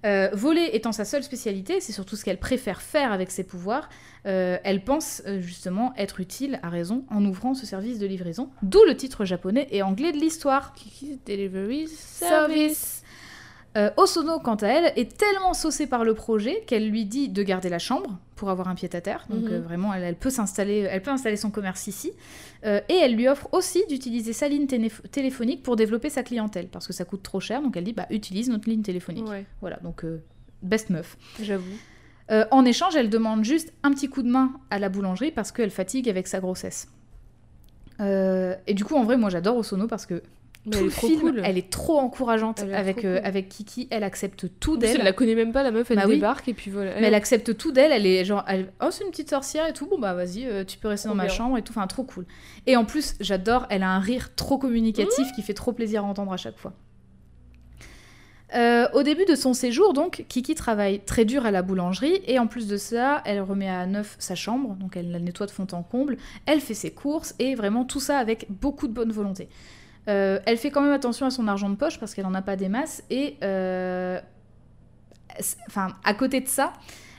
Euh, 0.07 0.31
voler 0.33 0.71
étant 0.73 0.93
sa 0.93 1.05
seule 1.05 1.23
spécialité, 1.23 1.79
c'est 1.81 1.93
surtout 1.93 2.16
ce 2.16 2.25
qu'elle 2.25 2.39
préfère 2.39 2.81
faire 2.81 3.12
avec 3.12 3.31
ses 3.31 3.45
pouvoirs. 3.45 3.89
Euh, 4.27 4.57
elle 4.64 4.83
pense 4.83 5.23
euh, 5.27 5.41
justement 5.41 5.93
être 5.97 6.21
utile, 6.21 6.59
à 6.62 6.71
raison, 6.71 7.05
en 7.11 7.23
ouvrant 7.25 7.53
ce 7.53 7.66
service 7.66 7.99
de 7.99 8.07
livraison, 8.07 8.49
d'où 8.62 8.83
le 8.87 8.97
titre 8.97 9.25
japonais 9.27 9.68
et 9.71 9.83
anglais 9.83 10.12
de 10.12 10.16
l'histoire. 10.18 10.73
Kiki's 10.73 11.18
Delivery 11.27 11.87
Service. 11.89 13.00
Euh, 13.77 13.91
Osono, 13.97 14.41
quant 14.41 14.57
à 14.57 14.66
elle, 14.66 14.93
est 14.97 15.16
tellement 15.16 15.55
saucée 15.55 15.87
par 15.87 16.03
le 16.05 16.14
projet 16.14 16.62
qu'elle 16.66 16.89
lui 16.91 17.05
dit 17.05 17.29
de 17.29 17.43
garder 17.45 17.68
la 17.68 17.79
chambre 17.79 18.18
pour 18.35 18.51
avoir 18.51 18.66
un 18.68 18.75
pied 18.75 18.89
à 18.93 19.01
terre. 19.01 19.27
Donc 19.31 19.45
Mhm. 19.45 19.53
euh, 19.53 19.61
vraiment, 19.61 19.95
elle, 19.95 20.03
elle 20.03 20.16
peut 20.16 20.31
s'installer, 20.31 20.89
elle 20.91 21.03
peut 21.03 21.12
installer 21.12 21.37
son 21.37 21.51
commerce 21.51 21.87
ici. 21.87 22.11
Euh, 22.64 22.81
et 22.89 22.95
elle 22.95 23.14
lui 23.14 23.29
offre 23.29 23.49
aussi 23.53 23.85
d'utiliser 23.89 24.33
sa 24.33 24.49
ligne 24.49 24.66
téléphonique 24.66 25.62
pour 25.62 25.77
développer 25.77 26.11
sa 26.11 26.25
clientèle 26.25 26.66
parce 26.66 26.87
que 26.89 26.93
ça 26.93 27.05
coûte 27.05 27.23
trop 27.23 27.39
cher. 27.39 27.62
Donc 27.62 27.77
elle 27.77 27.85
dit 27.85 27.93
bah 27.93 28.07
utilise 28.11 28.49
notre 28.51 28.68
ligne 28.68 28.83
téléphonique. 28.83 29.29
Ouais, 29.29 29.45
Voilà, 29.61 29.77
donc 29.85 30.05
euh, 30.05 30.21
best 30.62 30.91
meuf. 30.91 31.16
j'avoue. 31.41 31.64
Euh, 32.33 32.45
en 32.51 32.64
échange, 32.64 32.97
elle 32.97 33.09
demande 33.11 33.45
juste 33.45 33.73
un 33.85 33.93
petit 33.93 34.09
coup 34.09 34.23
de 34.23 34.29
main 34.31 34.53
à 34.71 34.79
la 34.81 34.89
boulangerie 34.89 35.31
parce 35.31 35.53
qu'elle 35.53 35.71
fatigue 35.71 36.09
avec 36.09 36.27
sa 36.27 36.41
grossesse. 36.41 36.89
Euh, 38.01 38.55
et 38.66 38.75
du 38.75 38.85
coup, 38.85 38.95
en 38.97 39.05
vrai, 39.05 39.16
moi 39.16 39.31
j'adore 39.31 39.57
Osono 39.57 39.87
parce 39.87 40.07
que 40.07 40.23
Mais 40.67 40.73
tout 40.73 40.79
elle 40.79 40.85
le 40.85 40.91
est 40.91 40.95
trop 40.95 41.07
film, 41.09 41.21
cool. 41.21 41.43
elle 41.45 41.57
est 41.59 41.71
trop 41.71 41.99
encourageante 41.99 42.61
Elle 42.63 42.75
avec, 42.75 42.99
trop 42.99 43.07
euh, 43.07 43.17
cool. 43.19 43.27
avec 43.27 43.49
Kiki. 43.49 43.89
Elle 43.91 44.05
accepte 44.05 44.47
tout 44.61 44.77
d'elle. 44.77 44.97
elle 44.99 45.05
la 45.05 45.13
connaît 45.13 45.35
même 45.35 45.53
pas, 45.53 45.63
la 45.63 45.71
meuf, 45.71 45.91
elle 45.91 45.97
Bah 45.97 46.05
oui. 46.07 46.17
débarque 46.17 46.49
et 46.49 46.55
puis 46.55 46.71
voilà. 46.71 46.93
Mais 47.01 47.07
elle 47.07 47.15
accepte 47.15 47.57
tout 47.57 47.73
d'elle. 47.73 47.93
Elle 47.93 48.05
est 48.07 48.25
genre, 48.27 48.45
elle- 48.47 48.71
oh 48.83 48.89
c'est 48.91 49.05
une 49.05 49.11
petite 49.11 49.31
sorcière 49.31 49.67
et 49.67 49.73
tout. 49.73 49.87
Bon 49.87 49.99
bah 49.99 50.13
vas-y, 50.13 50.45
euh, 50.47 50.65
tu 50.65 50.77
peux 50.79 50.89
rester 50.89 51.09
dans 51.09 51.15
ma 51.15 51.29
chambre 51.29 51.57
et 51.57 51.63
tout. 51.63 51.73
Enfin 51.75 51.87
trop 51.87 52.03
cool. 52.05 52.27
Et 52.67 52.77
en 52.77 52.85
plus, 52.85 53.15
j'adore. 53.21 53.67
Elle 53.71 53.83
a 53.83 53.89
un 53.91 54.01
rire 54.01 54.35
trop 54.37 54.59
communicatif 54.59 55.33
qui 55.35 55.41
fait 55.43 55.55
trop 55.55 55.73
plaisir 55.73 56.05
à 56.05 56.07
entendre 56.09 56.33
à 56.33 56.37
chaque 56.37 56.59
fois. 56.59 56.75
Euh, 58.57 58.89
au 58.95 59.05
début 59.05 59.25
de 59.27 59.37
son 59.37 59.55
séjour, 59.55 59.93
donc, 59.93 60.25
Kiki 60.29 60.57
travaille 60.57 60.99
très 61.05 61.25
dur 61.25 61.47
à 61.47 61.53
la 61.53 61.63
boulangerie 61.63 62.21
et 62.27 62.41
en 62.41 62.49
plus 62.49 62.67
de 62.67 62.77
ça, 62.77 63.23
elle 63.25 63.41
remet 63.41 63.69
à 63.69 63.87
neuf 63.87 64.17
sa 64.19 64.35
chambre, 64.35 64.75
donc 64.75 64.97
elle 64.97 65.13
la 65.13 65.21
nettoie 65.21 65.47
de 65.47 65.53
fond 65.53 65.69
en 65.71 65.85
comble, 65.85 66.17
elle 66.47 66.61
fait 66.61 66.75
ses 66.75 66.91
courses 66.91 67.37
et 67.39 67.55
vraiment 67.55 67.85
tout 67.85 68.01
ça 68.01 68.19
avec 68.19 68.47
beaucoup 68.51 68.89
de 68.89 68.93
bonne 68.93 69.13
volonté. 69.13 69.49
Euh, 70.09 70.41
elle 70.47 70.57
fait 70.57 70.71
quand 70.71 70.81
même 70.81 70.93
attention 70.93 71.27
à 71.27 71.31
son 71.31 71.47
argent 71.49 71.69
de 71.71 71.77
poche 71.77 71.99
parce 72.01 72.15
qu'elle 72.15 72.27
en 72.27 72.35
a 72.35 72.43
pas 72.43 72.57
des 72.57 72.69
masses 72.69 73.03
et, 73.11 73.37
euh, 73.45 74.19
enfin, 75.69 75.89
à 76.05 76.15
côté 76.15 76.41
de 76.41 76.49
ça, 76.49 76.73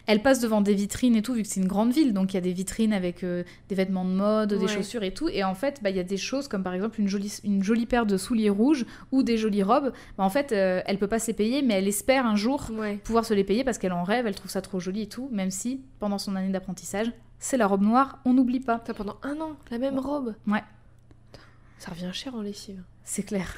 elle 0.08 0.22
passe 0.24 0.40
devant 0.40 0.62
des 0.62 0.74
vitrines 0.74 1.16
et 1.16 1.22
tout, 1.22 1.34
vu 1.34 1.44
que 1.44 1.48
c'est 1.48 1.62
une 1.62 1.68
grande 1.68 1.92
ville, 1.94 2.12
donc 2.12 2.34
il 2.34 2.36
y 2.36 2.38
a 2.38 2.42
des 2.42 2.52
vitrines 2.54 2.92
avec 2.92 3.24
euh, 3.24 3.44
des 3.70 3.76
vêtements 3.76 4.04
de 4.04 4.10
mode, 4.10 4.54
des 4.56 4.68
chaussures 4.68 5.04
et 5.04 5.14
tout. 5.14 5.30
Et 5.30 5.44
en 5.44 5.54
fait, 5.54 5.80
bah, 5.84 5.92
il 5.92 5.96
y 5.96 6.00
a 6.00 6.04
des 6.04 6.18
choses 6.18 6.48
comme 6.48 6.64
par 6.64 6.74
exemple 6.74 7.00
une 7.00 7.08
jolie, 7.08 7.40
une 7.44 7.64
jolie 7.64 7.86
paire 7.86 8.06
de 8.08 8.18
souliers 8.18 8.50
rouges 8.50 8.86
ou 9.12 9.22
des 9.22 9.38
jolies 9.38 9.64
robes. 9.64 9.94
Bah, 10.18 10.24
en 10.24 10.30
fait, 10.30 10.52
euh, 10.52 10.82
elle 10.88 10.98
peut 10.98 11.08
pas 11.08 11.20
se 11.20 11.28
les 11.28 11.34
payer, 11.34 11.62
mais 11.62 11.76
elle 11.76 11.88
espère 11.88 12.26
un 12.26 12.36
jour 12.36 12.70
Ouais. 12.74 12.98
pouvoir 13.04 13.26
se 13.26 13.34
les 13.36 13.44
payer 13.44 13.64
parce 13.64 13.78
qu'elle 13.78 13.94
en 13.94 14.04
rêve, 14.04 14.26
elle 14.26 14.36
trouve 14.36 14.52
ça 14.52 14.62
trop 14.62 14.80
joli 14.80 15.04
et 15.04 15.08
tout, 15.08 15.30
même 15.32 15.52
si 15.52 15.82
pendant 16.00 16.18
son 16.18 16.36
année 16.36 16.50
d'apprentissage, 16.50 17.12
c'est 17.38 17.58
la 17.58 17.68
robe 17.68 17.84
noire, 17.84 18.20
on 18.26 18.34
n'oublie 18.34 18.60
pas. 18.60 18.80
Putain, 18.80 18.94
pendant 18.94 19.18
un 19.24 19.40
an, 19.40 19.52
la 19.70 19.78
même 19.78 20.00
robe? 20.00 20.34
Ouais. 20.48 20.64
Ça 21.82 21.90
revient 21.90 22.12
cher 22.14 22.36
en 22.36 22.42
lessive. 22.42 22.80
C'est 23.04 23.24
clair. 23.24 23.56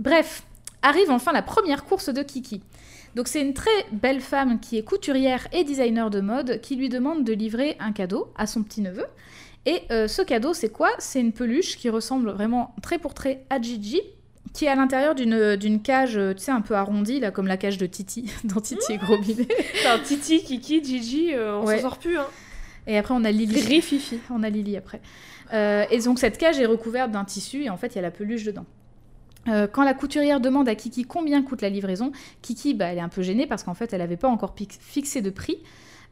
Bref, 0.00 0.42
arrive 0.82 1.08
enfin 1.10 1.30
la 1.32 1.42
première 1.42 1.84
course 1.84 2.08
de 2.08 2.22
Kiki. 2.24 2.62
Donc 3.14 3.28
c'est 3.28 3.40
une 3.40 3.54
très 3.54 3.70
belle 3.92 4.20
femme 4.20 4.58
qui 4.58 4.76
est 4.76 4.82
couturière 4.82 5.46
et 5.52 5.62
designer 5.62 6.10
de 6.10 6.20
mode 6.20 6.60
qui 6.60 6.74
lui 6.74 6.88
demande 6.88 7.22
de 7.22 7.32
livrer 7.32 7.76
un 7.78 7.92
cadeau 7.92 8.32
à 8.36 8.48
son 8.48 8.64
petit-neveu. 8.64 9.04
Et 9.66 9.82
euh, 9.92 10.08
ce 10.08 10.22
cadeau, 10.22 10.52
c'est 10.52 10.70
quoi? 10.70 10.90
C'est 10.98 11.20
une 11.20 11.32
peluche 11.32 11.76
qui 11.76 11.90
ressemble 11.90 12.30
vraiment 12.30 12.74
trait 12.82 12.98
pour 12.98 13.14
trait 13.14 13.44
à 13.50 13.60
Gigi, 13.60 14.00
qui 14.52 14.64
est 14.64 14.68
à 14.68 14.74
l'intérieur 14.74 15.14
d'une 15.14 15.54
d'une 15.54 15.80
cage, 15.80 16.16
euh, 16.16 16.32
tu 16.34 16.40
sais, 16.42 16.50
un 16.50 16.62
peu 16.62 16.74
arrondie, 16.74 17.20
là, 17.20 17.30
comme 17.30 17.46
la 17.46 17.56
cage 17.56 17.78
de 17.78 17.86
Titi, 17.86 18.32
dans 18.44 18.60
Titi 18.60 18.94
et 18.94 18.96
Gros. 18.96 19.18
Putain, 19.18 19.98
Titi, 20.02 20.42
Kiki, 20.42 20.82
Gigi, 20.82 21.34
euh, 21.34 21.58
on 21.60 21.66
Ouais. 21.66 21.76
s'en 21.76 21.82
sort 21.82 21.98
plus, 21.98 22.18
hein. 22.18 22.26
Et 22.86 22.96
après, 22.96 23.14
on 23.14 23.22
a 23.24 23.30
Lily. 23.30 23.60
Rififi. 23.60 24.18
On 24.30 24.42
a 24.42 24.48
Lily 24.48 24.76
après. 24.76 25.00
Euh, 25.52 25.84
et 25.90 25.98
donc 26.00 26.18
cette 26.18 26.38
cage 26.38 26.60
est 26.60 26.66
recouverte 26.66 27.10
d'un 27.10 27.24
tissu 27.24 27.64
et 27.64 27.70
en 27.70 27.76
fait 27.76 27.88
il 27.88 27.96
y 27.96 27.98
a 27.98 28.02
la 28.02 28.10
peluche 28.10 28.44
dedans. 28.44 28.66
Euh, 29.48 29.66
quand 29.66 29.84
la 29.84 29.94
couturière 29.94 30.40
demande 30.40 30.68
à 30.68 30.74
Kiki 30.74 31.04
combien 31.04 31.42
coûte 31.42 31.62
la 31.62 31.70
livraison, 31.70 32.12
Kiki 32.42 32.74
bah, 32.74 32.86
elle 32.86 32.98
est 32.98 33.02
un 33.02 33.08
peu 33.08 33.22
gênée 33.22 33.46
parce 33.46 33.62
qu'en 33.62 33.74
fait 33.74 33.92
elle 33.92 34.00
n'avait 34.00 34.16
pas 34.16 34.28
encore 34.28 34.54
fixé 34.56 35.22
de 35.22 35.30
prix. 35.30 35.58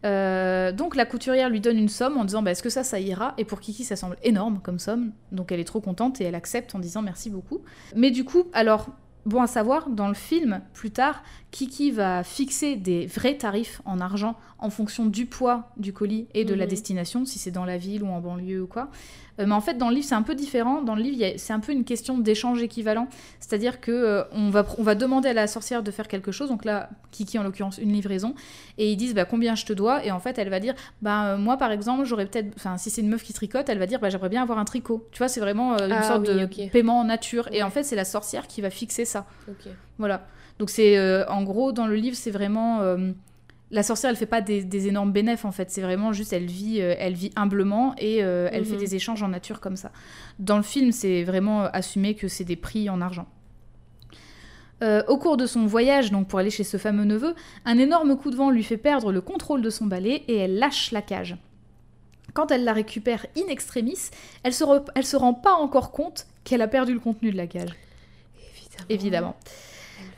Euh, 0.04 0.70
donc 0.70 0.94
la 0.94 1.04
couturière 1.04 1.50
lui 1.50 1.60
donne 1.60 1.76
une 1.76 1.88
somme 1.88 2.16
en 2.18 2.24
disant 2.24 2.42
bah, 2.42 2.52
est-ce 2.52 2.62
que 2.62 2.70
ça 2.70 2.84
ça 2.84 3.00
ira? 3.00 3.34
Et 3.36 3.44
pour 3.44 3.60
Kiki 3.60 3.84
ça 3.84 3.96
semble 3.96 4.16
énorme 4.22 4.60
comme 4.62 4.78
somme 4.78 5.12
donc 5.32 5.52
elle 5.52 5.60
est 5.60 5.64
trop 5.64 5.80
contente 5.80 6.20
et 6.20 6.24
elle 6.24 6.36
accepte 6.36 6.74
en 6.74 6.78
disant 6.78 7.02
merci 7.02 7.30
beaucoup 7.30 7.60
mais 7.96 8.10
du 8.10 8.24
coup 8.24 8.44
alors 8.52 8.88
bon 9.26 9.42
à 9.42 9.48
savoir 9.48 9.90
dans 9.90 10.08
le 10.08 10.14
film 10.14 10.60
plus 10.72 10.92
tard 10.92 11.22
Kiki 11.50 11.90
va 11.90 12.22
fixer 12.24 12.76
des 12.76 13.06
vrais 13.06 13.36
tarifs 13.36 13.80
en 13.86 14.00
argent 14.00 14.36
en 14.58 14.70
fonction 14.70 15.06
du 15.06 15.24
poids 15.24 15.70
du 15.76 15.92
colis 15.92 16.26
et 16.34 16.44
de 16.44 16.52
la 16.52 16.64
Mhm. 16.64 16.70
destination 16.70 17.24
si 17.24 17.38
c'est 17.38 17.50
dans 17.52 17.64
la 17.64 17.78
ville 17.78 18.02
ou 18.02 18.08
en 18.08 18.20
banlieue 18.20 18.62
ou 18.62 18.66
quoi. 18.66 18.88
Euh, 19.40 19.46
mais 19.46 19.54
en 19.54 19.60
fait 19.60 19.74
dans 19.78 19.88
le 19.88 19.94
livre 19.94 20.06
c'est 20.06 20.14
un 20.16 20.22
peu 20.22 20.34
différent. 20.34 20.82
Dans 20.82 20.94
le 20.96 21.00
livre 21.02 21.34
c'est 21.36 21.52
un 21.52 21.60
peu 21.60 21.72
une 21.72 21.84
question 21.84 22.18
d'échange 22.18 22.60
équivalent. 22.62 23.06
C'est-à-dire 23.40 23.80
que 23.80 23.92
euh, 23.92 24.24
on, 24.32 24.50
va, 24.50 24.66
on 24.78 24.82
va 24.82 24.94
demander 24.94 25.28
à 25.30 25.32
la 25.32 25.46
sorcière 25.46 25.82
de 25.82 25.90
faire 25.90 26.06
quelque 26.08 26.32
chose. 26.32 26.48
Donc 26.48 26.64
là 26.64 26.90
Kiki 27.12 27.38
en 27.38 27.44
l'occurrence 27.44 27.78
une 27.78 27.92
livraison. 27.92 28.34
Et 28.76 28.90
ils 28.92 28.96
disent 28.96 29.14
bah, 29.14 29.24
combien 29.24 29.54
je 29.54 29.64
te 29.64 29.72
dois? 29.72 30.04
Et 30.04 30.10
en 30.10 30.18
fait 30.20 30.38
elle 30.38 30.50
va 30.50 30.60
dire 30.60 30.74
bah 31.02 31.28
euh, 31.28 31.38
moi 31.38 31.56
par 31.56 31.70
exemple 31.70 32.04
j'aurais 32.04 32.26
peut-être 32.26 32.52
enfin 32.56 32.76
si 32.78 32.90
c'est 32.90 33.00
une 33.00 33.08
meuf 33.08 33.22
qui 33.22 33.32
tricote 33.32 33.68
elle 33.70 33.78
va 33.78 33.86
dire 33.86 34.00
bah 34.00 34.10
j'aimerais 34.10 34.28
bien 34.28 34.42
avoir 34.42 34.58
un 34.58 34.64
tricot. 34.66 35.06
Tu 35.12 35.18
vois 35.18 35.28
c'est 35.28 35.40
vraiment 35.40 35.78
une 35.78 35.92
Ah 35.92 36.02
sorte 36.02 36.28
oui, 36.28 36.34
de 36.66 36.68
paiement 36.70 36.98
en 37.00 37.04
nature. 37.04 37.48
Et 37.52 37.62
en 37.62 37.70
fait 37.70 37.84
c'est 37.84 37.96
la 37.96 38.04
sorcière 38.04 38.48
qui 38.48 38.60
va 38.60 38.70
fixer 38.70 39.04
ça. 39.06 39.24
Voilà 39.98 40.26
donc 40.58 40.70
c'est 40.70 40.96
euh, 40.98 41.24
en 41.28 41.42
gros 41.44 41.72
dans 41.72 41.86
le 41.86 41.94
livre 41.94 42.16
c'est 42.16 42.30
vraiment 42.30 42.80
euh, 42.80 43.12
la 43.70 43.82
sorcière 43.82 44.10
elle 44.10 44.16
fait 44.16 44.26
pas 44.26 44.40
des, 44.40 44.64
des 44.64 44.88
énormes 44.88 45.12
bénéfices 45.12 45.44
en 45.44 45.52
fait 45.52 45.70
c'est 45.70 45.82
vraiment 45.82 46.12
juste 46.12 46.32
elle 46.32 46.46
vit 46.46 46.80
euh, 46.80 46.94
elle 46.98 47.14
vit 47.14 47.30
humblement 47.36 47.94
et 47.98 48.16
elle 48.18 48.60
Mhm. 48.62 48.64
fait 48.64 48.76
des 48.76 48.94
échanges 48.94 49.22
en 49.22 49.28
nature 49.28 49.60
comme 49.60 49.76
ça 49.76 49.92
dans 50.38 50.56
le 50.56 50.62
film 50.62 50.92
c'est 50.92 51.22
vraiment 51.24 51.64
assumé 51.64 52.14
que 52.14 52.28
c'est 52.28 52.44
des 52.44 52.56
prix 52.56 52.88
en 52.90 53.00
argent 53.00 53.26
au 55.08 55.16
cours 55.18 55.36
de 55.36 55.44
son 55.46 55.66
voyage, 55.66 56.12
donc 56.12 56.28
pour 56.28 56.38
aller 56.38 56.50
chez 56.50 56.62
ce 56.62 56.76
fameux 56.76 57.02
neveu, 57.04 57.34
un 57.64 57.78
énorme 57.78 58.16
coup 58.16 58.30
de 58.30 58.36
vent 58.36 58.50
lui 58.50 58.62
fait 58.62 58.76
perdre 58.76 59.10
le 59.10 59.20
contrôle 59.20 59.60
de 59.60 59.70
son 59.70 59.86
balai 59.86 60.22
et 60.28 60.36
elle 60.36 60.56
lâche 60.60 60.92
la 60.92 61.02
cage. 61.02 61.36
Quand 62.32 62.52
elle 62.52 62.62
la 62.62 62.72
récupère 62.74 63.26
in 63.36 63.48
extremis, 63.48 63.98
elle 64.44 64.52
se, 64.54 64.62
elle 64.94 65.04
se 65.04 65.16
rend 65.16 65.34
pas 65.34 65.54
encore 65.54 65.90
compte 65.90 66.28
qu'elle 66.44 66.62
a 66.62 66.68
perdu 66.68 66.94
le 66.94 67.00
contenu 67.00 67.32
de 67.32 67.36
la 67.36 67.48
cage 67.48 67.70
Évidemment. 68.88 68.88
évidemment. 68.88 69.36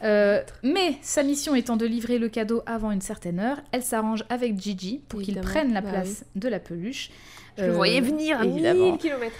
Euh, 0.02 0.40
mais 0.62 0.96
sa 1.02 1.22
mission 1.22 1.54
étant 1.54 1.76
de 1.76 1.84
livrer 1.86 2.18
le 2.18 2.28
cadeau 2.28 2.62
avant 2.66 2.90
une 2.90 3.00
certaine 3.02 3.38
heure, 3.38 3.58
elle 3.72 3.82
s'arrange 3.82 4.24
avec 4.28 4.58
Gigi 4.60 5.00
pour 5.08 5.20
Évidemment, 5.20 5.46
prennent 5.46 5.72
la 5.74 5.80
bah 5.82 5.90
place 5.90 6.24
de 6.36 6.48
la 6.48 6.58
peluche. 6.58 7.10
Je 7.58 7.64
le 7.64 7.70
Euh, 7.70 7.74
voyais 7.74 8.00
venir 8.00 8.40
à 8.40 8.44
évidemment. 8.46 8.92
1000 8.92 8.98
km. 8.98 9.34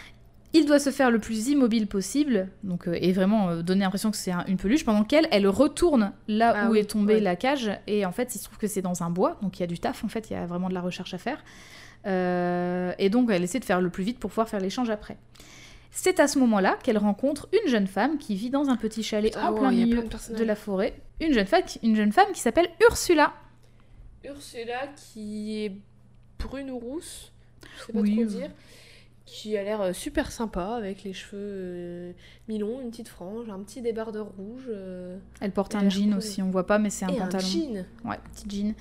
Il 0.52 0.66
doit 0.66 0.80
se 0.80 0.90
faire 0.90 1.12
le 1.12 1.20
plus 1.20 1.48
immobile 1.48 1.86
possible, 1.86 2.48
donc 2.64 2.88
euh, 2.88 2.98
et 3.00 3.12
vraiment 3.12 3.50
euh, 3.50 3.62
donner 3.62 3.82
l'impression 3.84 4.10
que 4.10 4.16
c'est 4.16 4.32
un- 4.32 4.44
une 4.48 4.56
peluche, 4.56 4.84
pendant 4.84 5.04
qu'elle, 5.04 5.28
elle 5.30 5.46
retourne 5.46 6.12
là 6.26 6.52
Ah 6.56 6.66
où 6.68 6.72
oui, 6.72 6.80
est 6.80 6.90
tombée 6.90 7.14
ouais. 7.14 7.20
la 7.20 7.36
cage, 7.36 7.70
et 7.86 8.04
en 8.04 8.10
fait, 8.10 8.34
il 8.34 8.38
se 8.38 8.44
trouve 8.44 8.58
que 8.58 8.66
c'est 8.66 8.82
dans 8.82 9.04
un 9.04 9.10
bois, 9.10 9.38
donc 9.42 9.58
il 9.58 9.60
y 9.60 9.62
a 9.62 9.68
du 9.68 9.78
taf, 9.78 10.02
en 10.04 10.08
fait, 10.08 10.28
il 10.28 10.32
y 10.32 10.36
a 10.36 10.46
vraiment 10.46 10.68
de 10.68 10.74
la 10.74 10.80
recherche 10.80 11.14
à 11.14 11.18
faire. 11.18 11.42
Euh, 12.06 12.92
et 12.98 13.10
donc, 13.10 13.30
elle 13.30 13.44
essaie 13.44 13.60
de 13.60 13.64
faire 13.64 13.80
le 13.80 13.90
plus 13.90 14.02
vite 14.04 14.18
pour 14.18 14.30
pouvoir 14.30 14.48
faire 14.48 14.60
l'échange 14.60 14.90
après. 14.90 15.16
C'est 15.92 16.20
à 16.20 16.28
ce 16.28 16.38
moment-là 16.38 16.78
qu'elle 16.82 16.98
rencontre 16.98 17.48
une 17.52 17.68
jeune 17.70 17.86
femme 17.86 18.18
qui 18.18 18.34
vit 18.36 18.50
dans 18.50 18.68
un 18.68 18.76
petit 18.76 19.02
chalet 19.02 19.36
en 19.36 19.52
plein 19.54 19.70
milieu 19.70 20.02
de 20.02 20.44
la 20.44 20.54
forêt. 20.54 20.94
Une 21.20 21.32
jeune, 21.32 21.46
femme, 21.46 21.62
une 21.82 21.96
jeune 21.96 22.12
femme 22.12 22.32
qui 22.32 22.40
s'appelle 22.40 22.68
Ursula. 22.88 23.32
Ursula 24.24 24.86
qui 24.96 25.64
est 25.64 25.72
brune 26.38 26.70
ou 26.70 26.78
rousse, 26.78 27.32
je 27.78 27.84
sais 27.86 27.92
pas 27.92 27.98
Oui, 28.00 28.14
trop 28.16 28.24
dire, 28.24 28.50
qui 29.26 29.56
a 29.56 29.62
l'air 29.62 29.80
euh, 29.80 29.92
super 29.92 30.30
sympa 30.32 30.74
avec 30.76 31.02
les 31.04 31.12
cheveux 31.12 31.38
euh, 31.40 32.12
mi-longs, 32.48 32.80
une 32.80 32.90
petite 32.90 33.08
frange, 33.08 33.48
un 33.48 33.58
petit 33.60 33.80
débardeur 33.82 34.26
rouge 34.38 34.64
euh, 34.68 35.18
Elle 35.40 35.52
porte 35.52 35.74
un 35.74 35.88
jean 35.88 36.08
cool. 36.10 36.18
aussi, 36.18 36.42
on 36.42 36.50
voit 36.50 36.66
pas, 36.66 36.78
mais 36.78 36.90
c'est 36.90 37.04
un 37.04 37.08
et 37.08 37.18
un 37.18 37.22
pantalon. 37.22 37.46
jean. 37.46 37.84
Ouais, 38.04 38.18
petit 38.34 38.48
jean. 38.48 38.74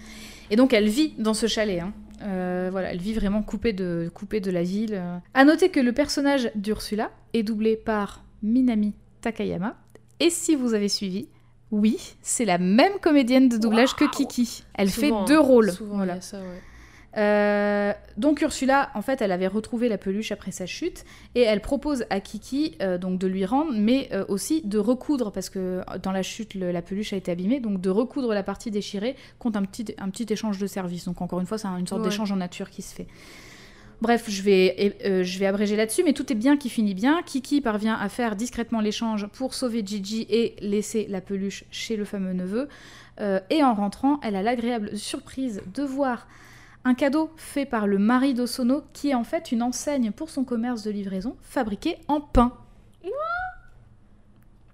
Et 0.49 0.55
donc 0.55 0.74
elle 0.74 0.88
vit 0.89 1.14
dans 1.18 1.34
ce 1.34 1.47
chalet. 1.47 1.80
hein. 1.80 1.93
Euh, 2.22 2.70
voilà, 2.72 2.92
elle 2.92 3.00
vit 3.00 3.14
vraiment 3.14 3.42
coupée 3.42 3.74
de, 3.74 4.10
coupée 4.14 4.40
de 4.40 4.52
la 4.52 4.64
ville. 4.64 5.02
À 5.34 5.46
noter 5.46 5.70
que 5.70 5.80
le 5.80 5.94
personnage 5.94 6.52
d'Ursula 6.56 7.12
est 7.34 7.44
doublé 7.44 7.76
par 7.76 8.24
Minami 8.44 8.94
Takayama. 9.22 9.76
Et 10.20 10.30
si 10.30 10.56
vous 10.56 10.74
avez 10.74 10.90
suivi, 10.90 11.28
oui, 11.72 12.16
c'est 12.22 12.46
la 12.46 12.58
même 12.58 12.94
comédienne 13.02 13.48
de 13.48 13.58
doublage 13.58 13.96
que. 13.96 14.06
Kiki. 14.10 14.64
Elle 14.74 14.90
Souvent, 14.90 15.26
fait 15.26 15.34
deux 15.34 15.40
rôles. 15.40 15.72
Souvent, 15.72 15.98
Voilà. 15.98 16.20
ça, 16.22 16.40
ouais. 16.40 16.62
Euh, 17.18 17.91
donc 18.18 18.41
Ursula, 18.41 18.91
en 18.93 19.01
fait, 19.01 19.22
elle 19.22 19.32
avait 19.32 19.47
retrouvé 19.47 19.89
la 19.89 19.97
peluche 19.97 20.32
après 20.32 20.51
sa 20.51 20.66
chute 20.66 21.05
et 21.36 21.41
elle 21.41 21.60
propose 21.62 22.05
à 22.10 22.20
Kiki 22.20 22.76
euh, 22.82 22.97
donc 22.97 23.18
de 23.20 23.26
lui 23.28 23.45
rendre, 23.45 23.72
mais 23.76 24.10
euh, 24.14 24.26
aussi 24.28 24.62
de 24.64 24.78
recoudre 24.78 25.32
parce 25.32 25.49
que 25.49 25.82
dans 26.03 26.12
la 26.12 26.22
chute 26.22 26.53
le- 26.53 26.72
la 26.72 26.82
peluche 26.84 27.12
a 27.14 27.16
été 27.18 27.32
abîmée, 27.32 27.60
donc 27.60 27.82
de 27.82 27.89
recoudre 27.89 28.34
la 28.34 28.43
partie 28.43 28.70
déchirée 28.70 29.16
contre 29.39 29.57
un 29.57 29.64
petit 29.64 29.95
un 29.97 30.10
petit 30.10 30.28
échange 30.32 30.60
de 30.60 30.68
service. 30.68 31.05
Donc 31.05 31.22
encore 31.22 31.39
une 31.39 31.47
fois, 31.47 31.57
c'est 31.57 31.68
un- 31.68 31.78
une 31.78 31.88
sorte 31.88 32.01
Ouais. 32.03 32.10
d'échange 32.10 32.32
en 32.32 32.36
nature 32.36 32.70
qui 32.70 32.82
se 32.84 32.93
fait. 32.93 33.07
Bref, 34.01 34.26
je 34.30 34.41
vais, 34.43 34.95
euh, 35.03 35.24
je 35.24 35.39
vais 35.39 35.45
abréger 35.45 35.76
là-dessus, 35.76 36.03
mais 36.05 36.14
tout 36.14 36.32
est 36.32 36.36
bien 36.36 36.55
qui 36.55 36.70
finit 36.70 36.93
bien. 36.93 37.22
Kiki 37.26 37.60
parvient 37.60 37.95
à 37.95 38.07
faire 38.07 38.38
discrètement 38.38 38.80
l'échange 38.80 39.28
pour 39.28 39.53
sauver 39.53 39.84
Gigi 39.86 40.26
et 40.30 40.55
laisser 40.62 41.05
la 41.10 41.20
peluche 41.20 41.66
chez 41.70 41.97
le 41.97 42.05
fameux 42.05 42.32
neveu. 42.34 42.70
Euh, 43.20 43.41
et 43.49 43.62
en 43.62 43.74
rentrant, 43.74 44.22
elle 44.24 44.38
a 44.38 44.41
l'agréable 44.41 44.95
surprise 44.95 45.62
de 45.74 45.84
voir 45.84 46.28
un 46.86 46.94
cadeau 46.94 47.32
fait 47.38 47.66
par 47.66 47.88
le 47.88 47.98
mari 47.98 48.34
d'Osono, 48.34 48.84
qui 48.94 49.10
est 49.10 49.14
en 49.16 49.24
fait 49.24 49.52
une 49.52 49.62
enseigne 49.64 50.12
pour 50.12 50.30
son 50.30 50.44
commerce 50.44 50.84
de 50.84 50.92
livraison 50.92 51.36
fabriquée 51.42 51.98
en 52.08 52.22
pain. 52.22 52.54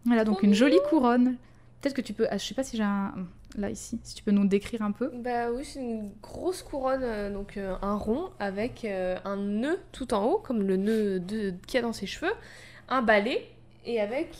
Voilà, 0.05 0.23
donc 0.23 0.43
une 0.43 0.53
jolie 0.53 0.77
couronne. 0.89 1.35
Peut-être 1.81 1.95
que 1.95 2.01
tu 2.01 2.13
peux. 2.13 2.27
ah, 2.29 2.37
je 2.37 2.45
sais 2.45 2.53
pas 2.53 2.63
si 2.63 2.77
j'ai 2.77 2.83
un. 2.83 3.13
Là, 3.57 3.69
ici, 3.69 3.99
si 4.03 4.15
tu 4.15 4.23
peux 4.23 4.31
nous 4.31 4.45
décrire 4.45 4.81
un 4.81 4.91
peu. 4.91 5.09
Bah 5.15 5.49
oui, 5.51 5.63
c'est 5.63 5.79
une 5.79 6.11
grosse 6.21 6.61
couronne, 6.61 7.03
euh, 7.03 7.31
donc 7.33 7.55
euh, 7.57 7.75
un 7.81 7.95
rond 7.95 8.29
avec 8.37 8.83
euh, 8.83 9.17
un 9.23 9.37
nœud 9.37 9.79
tout 9.93 10.13
en 10.13 10.25
haut, 10.25 10.37
comme 10.39 10.61
le 10.61 10.75
nœud 10.75 11.19
de- 11.21 11.53
qu'il 11.65 11.75
y 11.75 11.77
a 11.77 11.81
dans 11.81 11.93
ses 11.93 12.05
cheveux, 12.05 12.33
un 12.89 13.01
balai, 13.01 13.47
et 13.85 14.01
avec 14.01 14.35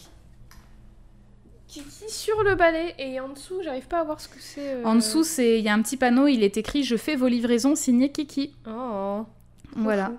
Kiki 1.84 2.10
sur 2.12 2.42
le 2.44 2.56
balai, 2.56 2.96
et 3.00 3.20
en 3.20 3.30
dessous, 3.30 3.62
j'arrive 3.64 3.88
pas 3.88 4.00
à 4.00 4.04
voir 4.04 4.20
ce 4.22 4.28
que 4.28 4.40
c'est. 4.40 4.76
euh. 4.76 4.84
En 4.86 4.96
dessous, 4.96 5.24
c'est 5.24 5.60
il 5.60 5.66
y 5.66 5.70
a 5.70 5.74
un 5.74 5.82
petit 5.82 5.98
panneau, 5.98 6.28
il 6.28 6.44
est 6.44 6.58
écrit 6.58 6.84
Je 6.84 6.96
fais 6.96 7.16
vos 7.16 7.28
livraisons 7.28 7.76
signé 7.76 8.12
Kiki. 8.12 8.54
Oh, 8.68 9.26
Voilà. 9.76 10.14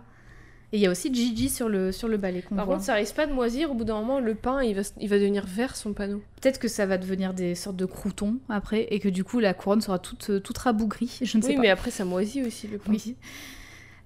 Et 0.72 0.78
il 0.78 0.80
y 0.80 0.86
a 0.86 0.90
aussi 0.90 1.14
Gigi 1.14 1.48
sur 1.48 1.68
le, 1.68 1.92
sur 1.92 2.08
le 2.08 2.16
balai 2.16 2.42
Par 2.42 2.64
voit. 2.66 2.74
contre, 2.74 2.84
ça 2.84 2.94
risque 2.94 3.14
pas 3.14 3.26
de 3.26 3.32
moisir, 3.32 3.70
au 3.70 3.74
bout 3.74 3.84
d'un 3.84 3.94
moment, 4.00 4.18
le 4.18 4.34
pain, 4.34 4.62
il 4.64 4.74
va, 4.74 4.82
il 5.00 5.08
va 5.08 5.16
devenir 5.18 5.46
vert, 5.46 5.76
son 5.76 5.92
panneau. 5.92 6.20
Peut-être 6.42 6.58
que 6.58 6.66
ça 6.68 6.86
va 6.86 6.98
devenir 6.98 7.34
des 7.34 7.54
sortes 7.54 7.76
de 7.76 7.86
croutons 7.86 8.38
après 8.48 8.82
et 8.90 8.98
que 8.98 9.08
du 9.08 9.22
coup 9.22 9.38
la 9.38 9.54
couronne 9.54 9.80
sera 9.80 9.98
toute, 10.00 10.42
toute 10.42 10.58
rabougrie. 10.58 11.18
Je 11.22 11.36
ne 11.38 11.42
sais 11.42 11.50
Oui, 11.50 11.54
pas. 11.54 11.62
mais 11.62 11.68
après, 11.70 11.92
ça 11.92 12.04
moisit 12.04 12.42
aussi, 12.44 12.66
le 12.66 12.78
pain. 12.78 12.90
Oui. 12.92 13.14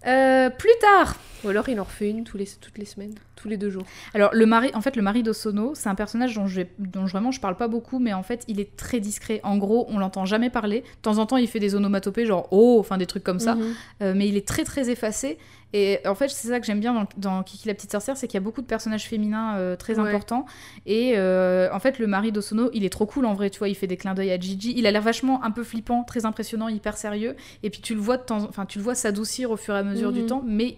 Euh, 0.06 0.48
plus 0.50 0.70
tard, 0.80 1.16
Ou 1.44 1.48
alors, 1.48 1.68
il 1.68 1.78
en 1.80 1.84
refait 1.84 2.08
une 2.10 2.24
tous 2.24 2.36
les, 2.38 2.46
toutes 2.60 2.78
les 2.78 2.84
semaines, 2.86 3.14
tous 3.36 3.48
les 3.48 3.56
deux 3.58 3.68
jours. 3.70 3.84
alors 4.14 4.30
le 4.32 4.46
mari, 4.46 4.70
en 4.74 4.80
fait 4.80 4.96
le 4.96 5.02
mari 5.02 5.22
d'Osono, 5.22 5.72
c'est 5.74 5.88
un 5.88 5.94
personnage 5.94 6.34
dont, 6.34 6.46
je, 6.46 6.62
dont 6.78 7.06
je- 7.06 7.12
vraiment 7.12 7.30
je 7.32 7.40
parle 7.40 7.56
pas 7.56 7.68
beaucoup, 7.68 7.98
mais 7.98 8.12
en 8.14 8.22
fait 8.22 8.44
il 8.48 8.60
est 8.60 8.76
très 8.76 9.00
discret. 9.00 9.40
En 9.44 9.56
gros, 9.58 9.86
on 9.90 9.98
l'entend 9.98 10.24
jamais 10.24 10.48
parler. 10.50 10.80
De 10.80 11.02
temps 11.02 11.18
en 11.18 11.26
temps, 11.26 11.36
il 11.36 11.48
fait 11.48 11.58
des 11.60 11.74
onomatopées 11.74 12.24
genre 12.26 12.48
oh, 12.50 12.76
enfin 12.80 12.96
des 12.98 13.06
trucs 13.06 13.24
comme 13.24 13.40
ça. 13.40 13.54
Mhm. 13.56 13.74
Euh, 14.02 14.12
mais 14.16 14.26
il 14.28 14.36
est 14.36 14.46
très 14.48 14.64
très 14.64 14.88
effacé. 14.90 15.36
Et 15.72 16.00
en 16.04 16.14
fait, 16.16 16.28
c'est 16.28 16.48
ça 16.48 16.58
que 16.58 16.66
j'aime 16.66 16.80
bien 16.80 16.92
dans, 16.94 17.06
dans 17.16 17.42
Kiki 17.44 17.68
la 17.68 17.74
petite 17.74 17.92
sorcière, 17.92 18.16
c'est 18.16 18.26
qu'il 18.26 18.34
y 18.34 18.42
a 18.42 18.44
beaucoup 18.44 18.60
de 18.60 18.66
personnages 18.66 19.06
féminins 19.06 19.56
euh, 19.56 19.76
très 19.76 19.98
Ouais. 20.00 20.08
importants. 20.08 20.44
Et 20.84 21.12
euh, 21.16 21.68
en 21.72 21.78
fait, 21.78 21.98
le 22.00 22.06
mari 22.08 22.32
d'Osono, 22.32 22.70
il 22.74 22.84
est 22.84 22.90
trop 22.90 23.06
cool 23.06 23.24
en 23.24 23.34
vrai, 23.34 23.50
tu 23.50 23.58
vois, 23.60 23.68
il 23.68 23.76
fait 23.76 23.86
des 23.86 23.96
clins 23.96 24.14
d'œil 24.14 24.32
à 24.32 24.38
Gigi. 24.40 24.74
Il 24.76 24.86
a 24.86 24.90
l'air 24.90 25.02
vachement 25.02 25.44
un 25.44 25.50
peu 25.52 25.62
flippant, 25.62 26.02
très 26.02 26.26
impressionnant, 26.26 26.66
hyper 26.68 26.96
sérieux. 26.96 27.36
Et 27.62 27.70
puis 27.70 27.80
tu 27.80 27.94
le 27.94 28.00
vois 28.00 28.16
de 28.16 28.22
temps, 28.22 28.38
enfin 28.48 28.66
tu 28.66 28.78
le 28.78 28.84
vois 28.84 28.96
s'adoucir 28.96 29.52
au 29.52 29.56
fur 29.56 29.74
et 29.76 29.78
à 29.78 29.82
mesure 29.84 30.10
du 30.12 30.22
Mhm. 30.22 30.26
temps, 30.26 30.42
mais 30.44 30.76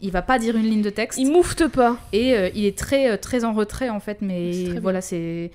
il 0.00 0.10
va 0.10 0.22
pas 0.22 0.38
dire 0.38 0.56
une 0.56 0.62
ligne 0.64 0.80
de 0.80 0.88
texte. 0.88 1.18
Il 1.18 1.30
moufte 1.30 1.68
pas. 1.68 1.98
Et 2.14 2.34
euh, 2.34 2.48
il 2.54 2.64
est 2.64 2.78
très 2.78 3.18
très 3.18 3.44
en 3.44 3.52
retrait 3.52 3.90
en 3.90 4.00
fait, 4.00 4.22
mais 4.22 4.78
voilà, 4.80 5.02
c'est 5.02 5.50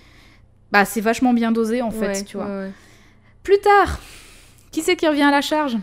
bah 0.72 0.86
c'est 0.86 1.02
vachement 1.02 1.34
bien 1.34 1.52
dosé 1.52 1.82
en 1.82 1.90
fait, 1.90 2.24
tu 2.26 2.38
vois. 2.38 2.46
ouais. 2.46 2.72
Plus 3.42 3.58
tard, 3.60 4.00
qui 4.72 4.82
c'est 4.82 4.96
qui 4.96 5.08
revient 5.08 5.24
à 5.24 5.32
la 5.32 5.42
charge? 5.42 5.78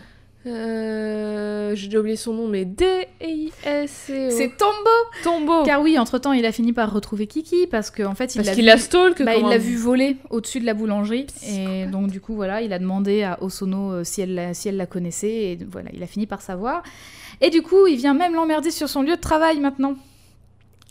Euh, 0.45 1.73
J'ai 1.75 1.97
oublié 1.97 2.15
son 2.15 2.33
nom, 2.33 2.47
mais 2.47 2.65
D-I-S-C-O. 2.65 4.29
C'est 4.31 4.57
Tombo. 4.57 4.73
Tombeau. 5.23 5.63
Car 5.63 5.81
oui, 5.81 5.97
entre-temps, 5.97 6.33
il 6.33 6.45
a 6.45 6.51
fini 6.51 6.73
par 6.73 6.91
retrouver 6.93 7.27
Kiki 7.27 7.67
parce 7.67 7.89
qu'en 7.91 8.15
fait, 8.15 8.35
il 8.35 8.39
Parce 8.39 8.49
l'a 8.49 8.55
qu'il 8.55 8.71
vu- 8.71 8.79
stalk 8.79 9.21
bah, 9.23 9.35
il 9.35 9.45
l'a 9.47 9.57
vu 9.57 9.75
voler 9.75 10.17
au-dessus 10.29 10.59
de 10.59 10.65
la 10.65 10.73
boulangerie. 10.73 11.27
Et 11.47 11.85
donc, 11.85 12.07
du 12.11 12.19
coup, 12.21 12.35
voilà, 12.35 12.61
il 12.61 12.73
a 12.73 12.79
demandé 12.79 13.23
à 13.23 13.41
Osono 13.41 13.91
euh, 13.93 14.03
si 14.03 14.21
elle, 14.21 14.35
la, 14.35 14.53
si 14.53 14.67
elle 14.69 14.77
la 14.77 14.85
connaissait. 14.85 15.31
Et 15.31 15.59
voilà, 15.69 15.89
il 15.93 16.03
a 16.03 16.07
fini 16.07 16.27
par 16.27 16.41
savoir. 16.41 16.83
Et 17.41 17.49
du 17.49 17.61
coup, 17.61 17.87
il 17.87 17.95
vient 17.97 18.13
même 18.13 18.33
l'emmerder 18.35 18.71
sur 18.71 18.89
son 18.89 19.01
lieu 19.01 19.15
de 19.15 19.21
travail 19.21 19.59
maintenant. 19.59 19.95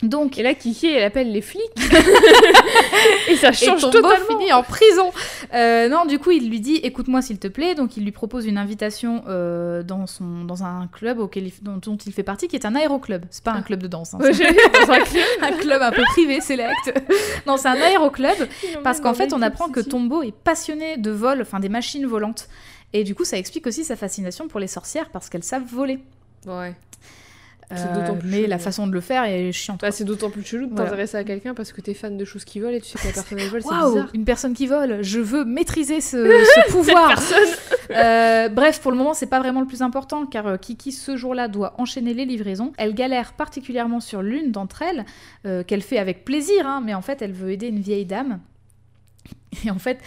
Donc, 0.03 0.37
Et 0.37 0.43
là, 0.43 0.53
Kiki, 0.53 0.87
elle 0.87 1.03
appelle 1.03 1.31
les 1.31 1.41
flics. 1.41 1.63
et 3.29 3.35
ça 3.37 3.49
et 3.49 3.53
change 3.53 3.81
Tombo 3.81 4.01
totalement. 4.01 4.25
finit 4.39 4.51
en 4.53 4.63
prison. 4.63 5.11
Euh, 5.53 5.87
non, 5.89 6.05
du 6.05 6.19
coup, 6.19 6.31
il 6.31 6.49
lui 6.49 6.59
dit 6.59 6.75
écoute-moi 6.75 7.21
s'il 7.21 7.39
te 7.39 7.47
plaît. 7.47 7.73
Donc, 7.75 7.97
il 7.97 8.03
lui 8.03 8.11
propose 8.11 8.45
une 8.45 8.57
invitation 8.57 9.23
euh, 9.27 9.81
dans, 9.83 10.05
son, 10.07 10.43
dans 10.43 10.63
un 10.63 10.87
club 10.91 11.19
auquel 11.19 11.47
il- 11.47 11.53
dont, 11.63 11.77
dont 11.77 11.97
il 11.97 12.11
fait 12.13 12.23
partie, 12.23 12.47
qui 12.47 12.55
est 12.55 12.65
un 12.65 12.75
aéroclub. 12.75 13.23
C'est 13.29 13.43
pas 13.43 13.51
un 13.53 13.61
club 13.61 13.81
de 13.81 13.87
danse. 13.87 14.13
hein, 14.13 14.19
Ouais, 14.21 14.29
un 14.29 14.99
club. 15.03 15.23
un 15.41 15.51
club 15.53 15.81
un 15.81 15.91
peu 15.91 16.03
privé, 16.03 16.41
select. 16.41 16.93
non, 17.47 17.57
c'est 17.57 17.69
un 17.69 17.75
aéroclub. 17.81 18.47
Parce 18.83 18.99
qu'en 18.99 19.13
fait, 19.13 19.33
on 19.33 19.41
apprend 19.41 19.69
que. 19.69 19.79
Tombo 19.79 20.21
est 20.23 20.33
passionné 20.33 20.97
de 20.97 21.11
vol, 21.11 21.41
enfin 21.41 21.59
des 21.59 21.69
machines 21.69 22.05
volantes. 22.05 22.47
Et 22.93 23.03
du 23.03 23.15
coup, 23.15 23.25
ça 23.25 23.37
explique 23.37 23.67
aussi 23.67 23.83
sa 23.83 23.95
fascination 23.95 24.47
pour 24.47 24.59
les 24.59 24.67
sorcières 24.67 25.09
parce 25.09 25.29
qu'elles 25.29 25.43
savent 25.43 25.63
voler. 25.65 25.99
Ouais. 26.45 26.73
Euh, 27.71 27.75
mais 28.23 28.37
chelou, 28.37 28.47
la 28.49 28.55
ouais. 28.57 28.61
façon 28.61 28.87
de 28.87 28.91
le 28.93 29.01
faire 29.01 29.23
est 29.23 29.51
chiante. 29.51 29.81
Bah, 29.81 29.91
c'est 29.91 30.03
d'autant 30.03 30.29
plus 30.29 30.43
chelou 30.45 30.65
de 30.67 30.71
Voilà. 30.71 30.85
t'intéresser 30.89 31.17
à 31.17 31.23
quelqu'un 31.23 31.53
parce 31.53 31.71
que 31.71 31.81
t'es 31.81 31.93
fan 31.93 32.17
de 32.17 32.25
choses 32.25 32.43
qui 32.45 32.59
volent 32.59 32.73
et 32.75 32.81
tu 32.81 32.89
sais 32.89 32.99
que 32.99 33.07
la 33.07 33.13
personne 33.13 33.39
elle 33.39 33.47
vole, 33.49 33.61
c'est 33.61 33.69
Waouh, 33.69 33.93
bizarre. 33.93 34.09
une 34.13 34.25
personne 34.25 34.53
qui 34.53 34.67
vole, 34.67 35.01
je 35.01 35.19
veux 35.19 35.45
maîtriser 35.45 36.01
ce, 36.01 36.17
ce 36.67 36.71
pouvoir. 36.71 37.17
Euh, 37.91 38.47
bref, 38.49 38.79
pour 38.81 38.91
le 38.91 38.97
moment, 38.97 39.13
c'est 39.13 39.27
pas 39.27 39.39
vraiment 39.39 39.59
le 39.59 39.67
plus 39.67 39.81
important 39.83 40.25
car 40.25 40.47
euh, 40.47 40.57
Kiki 40.57 40.91
ce 40.91 41.15
jour-là 41.17 41.47
doit 41.47 41.75
enchaîner 41.77 42.13
les 42.15 42.25
livraisons. 42.25 42.71
Elle 42.77 42.95
galère 42.95 43.33
particulièrement 43.33 43.99
sur 43.99 44.23
l'une 44.23 44.51
d'entre 44.51 44.81
elles, 44.81 45.05
euh, 45.45 45.63
qu'elle 45.63 45.81
fait 45.83 45.99
avec 45.99 46.23
plaisir, 46.25 46.65
hein, 46.65 46.81
mais 46.83 46.93
en 46.95 47.01
fait, 47.01 47.21
elle 47.21 47.33
veut 47.33 47.51
aider 47.51 47.67
une 47.67 47.81
vieille 47.81 48.05
dame. 48.05 48.39
Et 49.65 49.69
en 49.69 49.77
fait, 49.77 49.99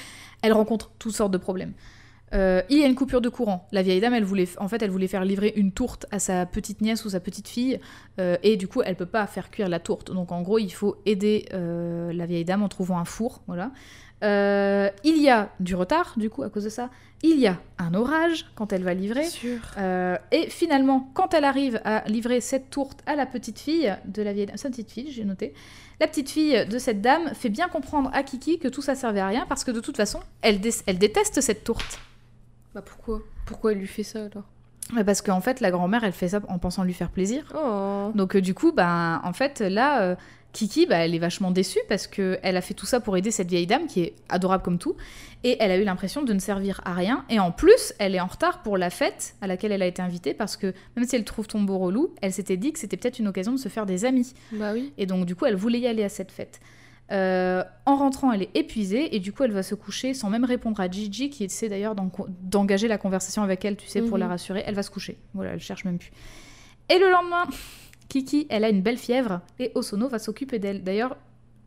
elle 0.43 0.53
rencontre 0.53 0.91
toutes 0.99 1.15
sortes 1.15 1.31
de 1.33 1.39
problèmes. 1.39 1.75
Euh, 2.37 2.63
il 2.69 2.79
y 2.79 2.85
a 2.85 2.87
une 2.87 2.95
coupure 2.95 3.21
de 3.21 3.29
courant. 3.29 3.67
La 3.73 3.83
vieille 3.83 4.01
dame, 4.01 4.15
elle 4.15 4.25
voulait, 4.25 4.47
en 4.59 4.69
fait, 4.69 4.83
elle 4.83 4.91
voulait 4.91 5.09
faire 5.09 5.25
livrer 5.25 5.53
une 5.57 5.73
tourte 5.73 6.07
à 6.11 6.19
sa 6.19 6.45
petite 6.47 6.81
nièce 6.83 7.05
ou 7.05 7.11
sa 7.11 7.19
petite 7.19 7.49
fille, 7.49 7.81
euh, 8.21 8.37
et 8.43 8.57
du 8.57 8.69
coup, 8.69 8.83
elle 8.85 8.95
peut 8.97 9.07
pas 9.07 9.27
faire 9.27 9.51
cuire 9.51 9.69
la 9.69 9.81
tourte. 9.81 10.13
Donc, 10.13 10.31
en 10.33 10.43
gros, 10.43 10.59
il 10.59 10.71
faut 10.71 10.97
aider 11.07 11.47
euh, 11.55 12.13
la 12.13 12.27
vieille 12.27 12.45
dame 12.45 12.63
en 12.63 12.69
trouvant 12.69 12.99
un 12.99 13.05
four, 13.07 13.43
voilà. 13.47 13.71
Il 14.23 15.23
y 15.23 15.29
a 15.29 15.51
du 15.61 15.75
retard, 15.75 16.15
du 16.17 16.31
coup, 16.31 16.43
à 16.43 16.49
cause 16.51 16.65
de 16.65 16.69
ça. 16.71 16.91
Il 17.23 17.39
y 17.39 17.47
a 17.47 17.59
un 17.79 17.95
orage 17.95 18.47
quand 18.55 18.73
elle 18.73 18.83
va 18.83 18.93
livrer. 18.95 19.25
Sûr. 19.25 19.59
Et 20.33 20.49
finalement, 20.51 21.11
quand 21.15 21.33
elle 21.35 21.45
arrive 21.45 21.81
à 21.85 22.03
livrer 22.09 22.41
cette 22.41 22.71
tourte 22.71 23.01
à 23.07 23.15
la 23.15 23.27
petite 23.27 23.59
fille 23.59 23.95
de 24.07 24.23
la 24.23 24.33
vieille 24.33 24.47
dame, 24.47 24.57
sa 24.57 24.69
petite 24.71 24.91
fille, 24.91 25.11
j'ai 25.13 25.25
noté, 25.25 25.55
la 26.01 26.07
petite 26.09 26.31
fille 26.31 26.67
de 26.67 26.79
cette 26.79 27.01
dame 27.01 27.31
fait 27.35 27.51
bien 27.51 27.69
comprendre 27.69 28.11
à 28.13 28.23
Kiki 28.23 28.59
que 28.59 28.69
tout 28.69 28.83
ça 28.83 28.95
servait 28.95 29.21
à 29.21 29.29
rien 29.29 29.47
parce 29.49 29.65
que 29.65 29.71
de 29.71 29.81
toute 29.81 29.97
façon, 29.97 30.21
elle, 30.43 30.61
dé- 30.61 30.71
elle 30.87 30.99
déteste 30.99 31.41
cette 31.41 31.63
tourte. 31.65 32.01
Bah 32.77 32.83
pourquoi? 32.85 33.23
Pourquoi 33.47 33.73
elle 33.73 33.79
lui 33.79 33.87
fait 33.87 34.03
ça 34.03 34.27
alors? 34.27 34.45
Parce 35.07 35.23
qu'en 35.23 35.41
fait, 35.41 35.61
la 35.61 35.71
grand-mère, 35.71 36.05
elle 36.05 36.13
fait 36.13 36.29
ça 36.29 36.41
en 36.47 36.59
pensant 36.59 36.85
lui 36.85 36.93
faire 36.93 37.11
plaisir. 37.11 37.51
Oh. 37.57 38.13
Donc 38.15 38.37
euh, 38.37 38.43
du 38.43 38.53
coup, 38.53 38.71
bah, 38.71 39.23
en 39.25 39.33
fait, 39.33 39.61
là, 39.61 40.03
euh, 40.03 40.15
Kiki, 40.53 40.85
bah, 40.85 40.97
elle 40.99 41.15
est 41.15 41.19
vachement 41.19 41.51
déçue 41.51 41.79
parce 41.89 42.07
que 42.07 42.39
elle 42.43 42.55
a 42.55 42.61
fait 42.61 42.75
tout 42.75 42.85
ça 42.85 43.01
pour 43.01 43.17
aider 43.17 43.31
cette 43.31 43.49
vieille 43.49 43.67
dame 43.67 43.87
qui 43.87 44.03
est 44.03 44.15
adorable 44.29 44.63
comme 44.63 44.77
tout, 44.77 44.95
et 45.43 45.57
elle 45.59 45.71
a 45.71 45.79
eu 45.79 45.85
l'impression 45.85 46.23
de 46.23 46.31
ne 46.35 46.39
servir 46.39 46.83
à 46.85 46.93
rien. 46.93 47.25
Et 47.31 47.41
en 47.41 47.51
plus, 47.51 47.95
elle 47.99 48.15
est 48.15 48.21
en 48.21 48.27
retard 48.27 48.61
pour 48.61 48.77
la 48.77 48.91
fête 48.91 49.37
à 49.41 49.47
laquelle 49.47 49.73
elle 49.73 49.83
a 49.83 49.87
été 49.87 50.03
invitée 50.03 50.35
parce 50.35 50.59
que 50.59 50.75
même 50.97 51.07
si 51.07 51.17
elle 51.17 51.25
trouve 51.25 51.47
Tombeau 51.47 51.79
relou, 51.79 52.15
elle 52.21 52.35
s'était 52.35 52.59
dit 52.59 52.75
que 52.75 52.79
c'était 52.79 52.99
peut-être 52.99 53.19
une 53.19 53.29
occasion 53.29 53.53
de 53.53 53.59
se 53.59 53.71
faire 53.71 53.87
des 53.87 54.05
amis. 54.05 54.35
Bah 54.53 54.73
oui. 54.75 54.93
Et 54.99 55.07
donc 55.07 55.25
du 55.25 55.35
coup, 55.35 55.47
elle 55.47 55.57
voulait 55.57 55.81
y 55.81 55.87
aller 55.87 56.05
à 56.05 56.11
cette 56.11 56.31
fête. 56.31 56.61
Euh, 57.13 57.63
en 57.85 57.97
rentrant, 57.97 58.33
elle 58.33 58.43
est 58.43 58.51
épuisée 58.57 59.15
et 59.15 59.21
du 59.21 59.33
coup, 59.33 59.45
elle 59.45 59.53
va 59.53 59.63
se 59.63 59.75
coucher 59.77 60.13
sans 60.13 60.29
même 60.29 60.45
répondre 60.45 60.81
à 60.81 60.91
Gigi, 60.91 61.31
qui 61.31 61.45
essaie 61.45 61.69
d'ailleurs 61.69 61.95
d'en- 61.95 62.11
d'engager 62.41 62.89
la 62.89 62.99
conversation 62.99 63.43
avec 63.43 63.65
elle, 63.65 63.77
tu 63.77 63.87
sais, 63.87 64.01
pour 64.03 64.15
Mhm. 64.17 64.21
la 64.21 64.29
rassurer. 64.29 64.65
Elle 64.67 64.75
va 64.75 64.83
se 64.83 64.91
coucher. 64.91 65.17
Voilà, 65.35 65.53
elle 65.53 65.61
cherche 65.61 65.85
même 65.85 65.99
plus. 65.99 66.11
Et 66.89 66.99
le 66.99 67.11
lendemain, 67.11 67.45
Kiki, 68.09 68.47
elle 68.51 68.65
a 68.65 68.69
une 68.71 68.83
belle 68.83 68.99
fièvre 68.99 69.41
et 69.59 69.73
Osono 69.75 70.09
va 70.09 70.19
s'occuper 70.19 70.59
d'elle. 70.59 70.83
D'ailleurs, 70.83 71.17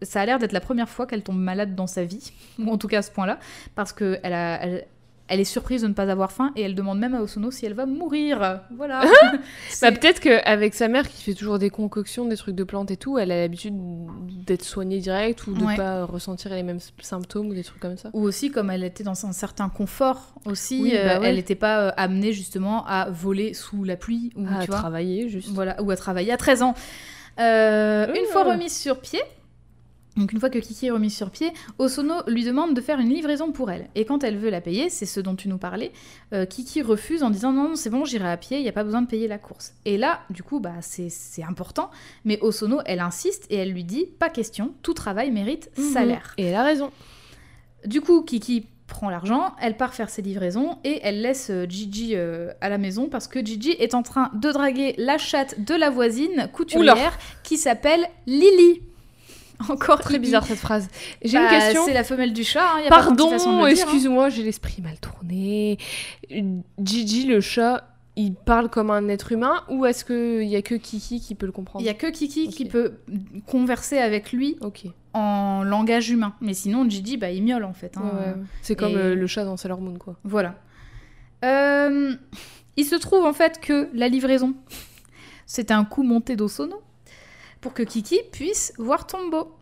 ça 0.01 0.21
a 0.21 0.25
l'air 0.25 0.39
d'être 0.39 0.53
la 0.53 0.61
première 0.61 0.89
fois 0.89 1.05
qu'elle 1.07 1.23
tombe 1.23 1.39
malade 1.39 1.75
dans 1.75 1.87
sa 1.87 2.03
vie, 2.03 2.31
ou 2.59 2.69
en 2.69 2.77
tout 2.77 2.87
cas 2.87 2.99
à 2.99 3.01
ce 3.01 3.11
point-là, 3.11 3.39
parce 3.75 3.93
que 3.93 4.19
elle, 4.23 4.33
a- 4.33 4.61
elle, 4.63 4.87
elle 5.29 5.39
est 5.39 5.43
surprise 5.45 5.83
de 5.83 5.87
ne 5.87 5.93
pas 5.93 6.03
avoir 6.11 6.31
faim 6.31 6.51
et 6.55 6.61
elle 6.63 6.75
demande 6.75 6.99
même 6.99 7.13
à 7.15 7.21
Osono 7.21 7.51
si 7.51 7.65
elle 7.65 7.73
va 7.73 7.85
mourir. 7.85 8.61
Voilà. 8.75 9.01
Bah 9.31 9.37
C'est- 9.69 9.91
peut-être 9.91 10.19
qu'avec 10.19 10.73
sa 10.73 10.87
mère 10.87 11.07
qui 11.07 11.23
fait 11.23 11.33
toujours 11.33 11.59
des 11.59 11.69
concoctions, 11.69 12.25
des 12.25 12.35
trucs 12.37 12.55
de 12.55 12.63
plantes 12.63 12.91
et 12.91 12.97
tout, 12.97 13.17
elle 13.19 13.31
a 13.31 13.39
l'habitude 13.41 13.75
d'être 14.45 14.63
soignée 14.63 14.99
direct 14.99 15.45
ou 15.47 15.53
de 15.53 15.63
Ouais. 15.63 15.75
pas 15.75 16.05
ressentir 16.05 16.51
les 16.51 16.63
mêmes 16.63 16.79
symptômes 17.01 17.47
ou 17.49 17.53
des 17.53 17.63
trucs 17.63 17.79
comme 17.79 17.97
ça. 17.97 18.09
Ou 18.13 18.21
aussi, 18.23 18.49
comme 18.51 18.69
elle 18.69 18.83
était 18.83 19.03
dans 19.03 19.25
un 19.25 19.31
certain 19.31 19.69
confort, 19.69 20.33
aussi, 20.45 20.81
Oui, 20.81 20.91
euh, 20.95 21.05
bah 21.05 21.19
ouais. 21.21 21.29
elle 21.29 21.35
n'était 21.35 21.55
pas 21.55 21.79
euh, 21.87 21.91
amenée 21.97 22.33
justement 22.33 22.85
à 22.87 23.09
voler 23.09 23.53
sous 23.53 23.83
la 23.83 23.95
pluie 23.95 24.31
ou, 24.35 24.45
à 24.47 24.61
tu 24.61 24.67
vois, 24.71 24.77
travailler 24.77 25.29
juste. 25.29 25.49
voilà, 25.49 25.81
ou 25.81 25.91
à 25.91 25.95
travailler 25.95 26.31
à 26.31 26.37
13 26.37 26.61
ans. 26.63 26.73
Euh, 27.39 28.05
Euh. 28.07 28.13
Une 28.13 28.25
fois 28.31 28.43
remise 28.43 28.75
sur 28.75 28.99
pied, 28.99 29.21
Donc 30.17 30.33
une 30.33 30.39
fois 30.39 30.49
que 30.49 30.59
Kiki 30.59 30.87
est 30.87 30.91
remise 30.91 31.15
sur 31.15 31.29
pied, 31.29 31.51
Osono 31.77 32.15
lui 32.27 32.43
demande 32.43 32.73
de 32.73 32.81
faire 32.81 32.99
une 32.99 33.09
livraison 33.09 33.51
pour 33.51 33.71
elle. 33.71 33.89
Et 33.95 34.05
quand 34.05 34.23
elle 34.23 34.37
veut 34.37 34.49
la 34.49 34.61
payer, 34.61 34.89
c'est 34.89 35.05
ce 35.05 35.19
dont 35.19 35.35
tu 35.35 35.47
nous 35.47 35.57
parlais, 35.57 35.91
euh, 36.33 36.45
Kiki 36.45 36.81
refuse 36.81 37.23
en 37.23 37.29
disant 37.29 37.53
non, 37.53 37.69
non 37.69 37.75
c'est 37.75 37.89
bon, 37.89 38.05
j'irai 38.05 38.29
à 38.29 38.37
pied, 38.37 38.57
il 38.57 38.63
n'y 38.63 38.69
a 38.69 38.73
pas 38.73 38.83
besoin 38.83 39.01
de 39.01 39.07
payer 39.07 39.27
la 39.27 39.37
course. 39.37 39.73
Et 39.85 39.97
là, 39.97 40.21
du 40.29 40.43
coup, 40.43 40.59
bah, 40.59 40.75
c'est 40.81 41.09
c'est 41.09 41.43
important, 41.43 41.89
mais 42.25 42.39
Osono, 42.41 42.79
elle 42.85 42.99
insiste 42.99 43.45
et 43.49 43.55
elle 43.55 43.71
lui 43.71 43.83
dit, 43.83 44.05
pas 44.05 44.29
question, 44.29 44.73
tout 44.81 44.93
travail 44.93 45.31
mérite 45.31 45.69
salaire. 45.93 46.33
Et 46.37 46.45
elle 46.45 46.55
a 46.55 46.63
raison. 46.63 46.91
Du 47.85 48.01
coup, 48.01 48.23
Kiki 48.23 48.65
prend 48.87 49.09
l'argent, 49.09 49.53
elle 49.61 49.77
part 49.77 49.93
faire 49.93 50.09
ses 50.09 50.21
livraisons 50.21 50.79
et 50.83 50.99
elle 51.03 51.21
laisse 51.21 51.49
euh, 51.51 51.65
Gigi 51.69 52.15
euh, 52.15 52.51
à 52.59 52.69
la 52.69 52.77
maison 52.77 53.07
parce 53.07 53.27
que 53.27 53.39
Gigi 53.39 53.71
est 53.79 53.93
en 53.93 54.03
train 54.03 54.31
de 54.33 54.51
draguer 54.51 54.95
la 54.97 55.17
chatte 55.17 55.63
de 55.63 55.75
la 55.75 55.89
voisine 55.89 56.49
couturière 56.51 57.17
qui 57.43 57.57
s'appelle 57.57 58.05
Lily. 58.25 58.81
Encore 59.69 59.99
Très 59.99 60.19
bizarre 60.19 60.45
cette 60.45 60.57
phrase. 60.59 60.87
J'ai 61.21 61.37
Bah, 61.37 61.43
une 61.43 61.49
question. 61.59 61.85
C'est 61.85 61.93
la 61.93 62.03
femelle 62.03 62.31
du 62.33 62.43
chat. 62.43 62.63
hein, 62.75 62.81
y 62.83 62.87
a 62.87 62.89
pas 62.89 63.01
30 63.01 63.17
façons 63.19 63.51
de 63.51 63.57
Pardon, 63.57 63.57
dire, 63.57 63.67
hein. 63.67 63.67
excuse-moi, 63.71 64.29
j'ai 64.29 64.43
l'esprit 64.43 64.81
mal 64.81 64.97
tourné. 64.99 65.77
Gigi, 66.81 67.25
le 67.25 67.41
chat, 67.41 67.85
il 68.15 68.33
parle 68.35 68.69
comme 68.69 68.89
un 68.91 69.07
être 69.09 69.31
humain 69.31 69.63
ou 69.69 69.85
est-ce 69.85 70.05
qu'il 70.05 70.47
y 70.47 70.55
a 70.55 70.61
que 70.61 70.75
Kiki 70.75 71.19
qui 71.19 71.35
peut 71.35 71.45
le 71.45 71.51
comprendre? 71.51 71.83
Il 71.83 71.87
y 71.87 71.89
a 71.89 71.93
que 71.93 72.07
Kiki 72.07 72.49
qui 72.49 72.65
peut 72.65 72.93
converser 73.47 73.97
avec 73.97 74.31
lui 74.31 74.57
en 75.13 75.63
langage 75.63 76.09
humain. 76.09 76.33
Mais 76.41 76.53
sinon, 76.53 76.89
Gigi, 76.89 77.17
bah, 77.17 77.31
il 77.31 77.43
miaule 77.43 77.63
en 77.65 77.73
fait. 77.73 77.97
hein. 77.97 78.01
Ouais, 78.03 78.25
ouais. 78.27 78.35
C'est 78.61 78.75
comme 78.75 78.95
euh, 78.95 79.15
le 79.15 79.27
chat 79.27 79.43
dans 79.45 79.57
Sailor 79.57 79.81
Moon, 79.81 79.97
quoi. 79.97 80.15
Voilà. 80.23 80.55
Euh, 81.45 82.13
il 82.77 82.85
se 82.85 82.95
trouve 82.95 83.25
en 83.25 83.33
fait 83.33 83.59
que 83.61 83.89
la 83.93 84.07
livraison, 84.09 84.53
c'était 85.45 85.73
un 85.73 85.85
coup 85.85 86.03
monté 86.03 86.35
d'Osono 86.35 86.81
pour 87.61 87.73
que 87.73 87.83
Kiki 87.83 88.19
puisse 88.31 88.73
voir 88.77 89.07
Tombo. 89.07 89.55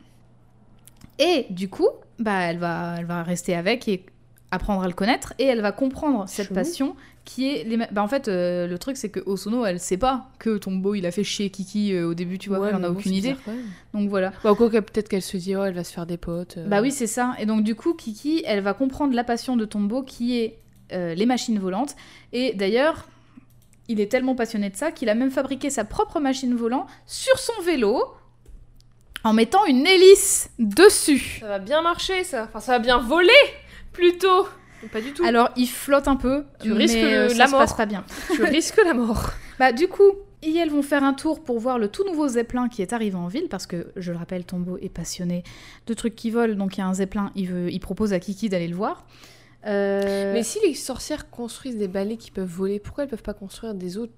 Et 1.20 1.48
du 1.50 1.70
coup, 1.70 1.90
bah, 2.20 2.42
elle, 2.44 2.58
va, 2.60 2.96
elle 3.00 3.06
va 3.06 3.24
rester 3.24 3.56
avec 3.56 3.88
et 3.88 4.06
apprendre 4.52 4.84
à 4.84 4.88
le 4.88 4.94
connaître 4.94 5.34
et 5.40 5.44
elle 5.46 5.62
va 5.62 5.72
comprendre 5.72 6.26
cette 6.28 6.54
passion 6.54 6.96
qui 7.26 7.50
est 7.50 7.66
les 7.66 7.76
bah 7.92 8.02
en 8.02 8.08
fait 8.08 8.30
euh, 8.30 8.66
le 8.66 8.78
truc 8.80 8.96
c'est 8.96 9.10
que 9.10 9.20
Osono 9.26 9.66
elle 9.66 9.78
sait 9.82 9.98
pas 9.98 10.30
que 10.40 10.58
Tombo 10.58 10.96
il 10.96 11.06
a 11.06 11.12
fait 11.12 11.26
chier 11.26 11.50
Kiki 11.50 11.94
euh, 11.94 12.08
au 12.08 12.14
début 12.14 12.38
tu 12.38 12.48
vois 12.48 12.60
Ouais, 12.60 12.70
elle 12.70 12.76
en 12.76 12.84
a 12.84 12.90
bon, 12.90 12.96
aucune 12.98 13.12
idée 13.14 13.34
bizarre 13.34 13.56
donc 13.94 14.10
voilà 14.10 14.32
Bah, 14.46 14.56
peut-être 14.56 15.10
qu'elle 15.10 15.22
se 15.22 15.36
dit, 15.36 15.54
oh, 15.58 15.66
elle 15.66 15.74
va 15.74 15.84
se 15.84 15.92
faire 15.92 16.06
des 16.06 16.16
potes. 16.16 16.56
euh. 16.58 16.66
bah 16.68 16.82
oui, 16.82 16.92
c'est 16.92 17.08
ça. 17.08 17.36
Et 17.40 17.46
donc, 17.46 17.64
du 17.64 17.76
coup, 17.76 17.94
Kiki, 17.94 18.44
elle 18.46 18.62
va 18.62 18.74
comprendre 18.74 19.14
la 19.14 19.26
passion 19.26 19.58
de 19.58 19.66
Tombo 19.66 20.04
qui 20.04 20.38
est 20.40 20.60
les 20.92 21.26
machines 21.26 21.60
volantes. 21.60 21.96
Et 22.32 22.54
d'ailleurs, 22.54 23.10
il 23.88 24.00
est 24.02 24.12
tellement 24.12 24.36
passionné 24.36 24.70
de 24.70 24.76
ça 24.76 24.92
qu'il 24.92 25.10
a 25.10 25.16
même 25.16 25.32
fabriqué 25.32 25.70
sa 25.70 25.86
propre 25.86 26.20
machine 26.20 26.56
volante 26.56 26.88
sur 27.06 27.38
son 27.40 27.62
vélo 27.64 28.04
en 29.24 29.34
mettant 29.34 29.66
une 29.66 29.86
hélice 29.86 30.50
dessus. 30.60 31.38
Ça 31.42 31.48
va 31.48 31.60
bien 31.60 31.82
marcher, 31.82 32.24
ça. 32.24 32.44
Enfin, 32.46 32.60
ça 32.60 32.74
va 32.74 32.80
bien 32.80 32.98
voler, 33.00 33.32
plutôt. 33.92 34.48
Pas 34.92 35.02
du 35.02 35.12
tout. 35.12 35.24
Alors, 35.26 35.50
il 35.56 35.68
flotte 35.68 36.08
un 36.08 36.16
peu, 36.16 36.46
Tu 36.62 36.70
mais 36.70 36.78
risques 36.78 36.98
euh, 36.98 37.30
ça 37.30 37.36
la 37.36 37.46
se 37.48 37.52
mort. 37.52 37.60
passe 37.62 37.74
pas 37.74 37.86
bien. 37.86 38.06
tu 38.34 38.44
risques 38.46 38.80
la 38.86 38.94
mort. 38.94 39.32
Bah, 39.60 39.72
du 39.72 39.88
coup, 39.88 40.12
et 40.44 40.56
elles 40.56 40.70
vont 40.70 40.84
faire 40.84 41.04
un 41.04 41.14
tour 41.14 41.44
pour 41.44 41.60
voir 41.60 41.80
le 41.80 41.88
tout 41.90 42.04
nouveau 42.06 42.28
Zeppelin 42.28 42.70
qui 42.70 42.84
est 42.84 42.94
arrivé 42.94 43.16
en 43.16 43.28
ville, 43.28 43.48
parce 43.50 43.66
que, 43.66 43.92
je 43.96 44.12
le 44.12 44.18
rappelle, 44.20 44.46
Tombo 44.46 44.78
est 44.82 44.90
passionné 44.90 45.44
de 45.88 45.94
trucs 45.96 46.16
qui 46.16 46.30
volent, 46.30 46.56
donc 46.56 46.78
il 46.78 46.82
y 46.82 46.84
a 46.84 46.88
un 46.88 46.94
Zeppelin, 46.94 47.32
il, 47.36 47.48
veut, 47.48 47.72
il 47.72 47.80
propose 47.80 48.14
à 48.14 48.20
Kiki 48.20 48.50
d'aller 48.50 48.68
le 48.68 48.76
voir. 48.76 49.06
Euh, 49.68 50.34
Mais 50.34 50.44
si 50.44 50.60
les 50.66 50.74
sorcières 50.74 51.30
construisent 51.30 51.78
des 51.78 51.88
balais 51.88 52.18
qui 52.18 52.32
peuvent 52.32 52.48
voler, 52.50 52.80
pourquoi 52.80 53.04
elles 53.04 53.10
peuvent 53.10 53.22
pas 53.24 53.34
construire 53.34 53.74
des 53.74 53.98
autres 53.98 54.14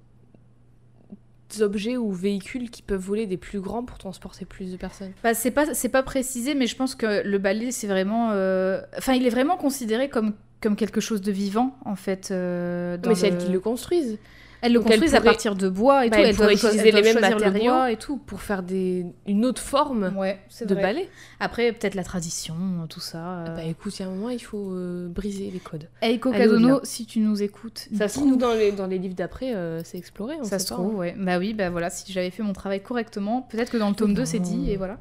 objets 1.61 1.97
ou 1.97 2.11
véhicules 2.11 2.69
qui 2.69 2.81
peuvent 2.83 3.01
voler 3.01 3.25
des 3.25 3.37
plus 3.37 3.59
grands 3.59 3.83
pour 3.83 3.97
transporter 3.97 4.45
plus 4.45 4.71
de 4.71 4.77
personnes? 4.77 5.11
Bah, 5.23 5.33
c'est 5.33 5.51
pas 5.51 5.73
c'est 5.73 5.89
pas 5.89 6.03
précisé, 6.03 6.53
mais 6.53 6.67
je 6.67 6.75
pense 6.75 6.93
que 6.95 7.27
le 7.27 7.37
balai 7.39 7.71
c'est 7.71 7.87
vraiment, 7.87 8.29
euh, 8.33 8.81
enfin 8.97 9.13
il 9.13 9.25
est 9.25 9.31
vraiment 9.31 9.57
considéré 9.57 10.09
comme 10.09 10.33
comme 10.61 10.75
quelque 10.75 11.01
chose 11.01 11.21
de 11.21 11.31
vivant 11.31 11.75
en 11.85 11.95
fait. 11.95 12.29
euh, 12.31 12.97
dans 12.97 13.09
Mais 13.09 13.15
c'est 13.15 13.29
le- 13.31 13.35
elles 13.37 13.41
qui 13.43 13.49
le 13.51 13.59
construisent. 13.59 14.19
Elles 14.61 14.73
le 14.73 14.79
Donc, 14.79 14.87
elles 14.87 14.99
construisent 14.99 15.15
à 15.15 15.21
partir 15.21 15.55
de 15.55 15.69
bois 15.69 16.05
et 16.05 16.09
Bah, 16.09 16.17
tout. 16.17 16.23
elles 16.23 16.35
pourraient 16.35 16.55
doivent 16.55 16.65
utiliser 16.73 16.89
elles 16.89 16.95
les 16.95 17.01
mêmes 17.01 17.15
le 17.15 17.21
matériaux 17.21 17.85
et 17.85 17.95
tout. 17.95 18.17
pour 18.17 18.41
faire 18.41 18.61
des... 18.61 19.05
une 19.25 19.45
autre 19.45 19.61
forme 19.61 20.13
Ouais, 20.17 20.39
de 20.61 20.73
vrai. 20.73 20.81
balai. 20.83 21.09
Après 21.39 21.71
peut-être 21.71 21.95
la 21.95 22.03
tradition, 22.03 22.55
tout 22.89 22.99
ça. 22.99 23.17
euh. 23.17 23.45
Ah 23.47 23.51
Bah 23.55 23.63
écoute, 23.63 23.97
il 23.97 24.01
y 24.01 24.05
a 24.05 24.09
un 24.09 24.13
moment, 24.13 24.29
il 24.29 24.39
faut 24.39 24.71
euh, 24.73 25.07
briser 25.07 25.49
les 25.51 25.59
codes. 25.59 25.87
Eiko 26.01 26.31
Kadono, 26.31 26.79
si 26.83 27.05
tu 27.05 27.19
nous 27.19 27.41
écoutes, 27.41 27.87
Ça 27.97 28.07
se 28.07 28.15
trouve 28.19 28.37
dans 28.37 28.53
les, 28.53 28.71
dans 28.71 28.87
les 28.87 28.97
livres 28.97 29.15
d'après, 29.15 29.53
euh, 29.55 29.81
c'est 29.83 29.97
exploré. 29.97 30.35
On 30.39 30.43
Ça 30.43 30.59
sait 30.59 30.65
se 30.65 30.69
pas, 30.69 30.75
trouve, 30.75 30.95
hein. 30.95 30.97
ouais. 30.97 31.15
Bah 31.17 31.37
oui, 31.39 31.53
bah 31.53 31.69
voilà, 31.69 31.89
si 31.89 32.11
j'avais 32.11 32.29
fait 32.31 32.43
mon 32.43 32.53
travail 32.53 32.81
correctement, 32.83 33.41
peut-être 33.43 33.71
que 33.71 33.77
dans 33.77 33.89
le 33.89 33.95
tome 33.95 34.13
2 34.13 34.25
c'est 34.25 34.39
dit, 34.39 34.71
et 34.71 34.77
voilà. 34.77 34.97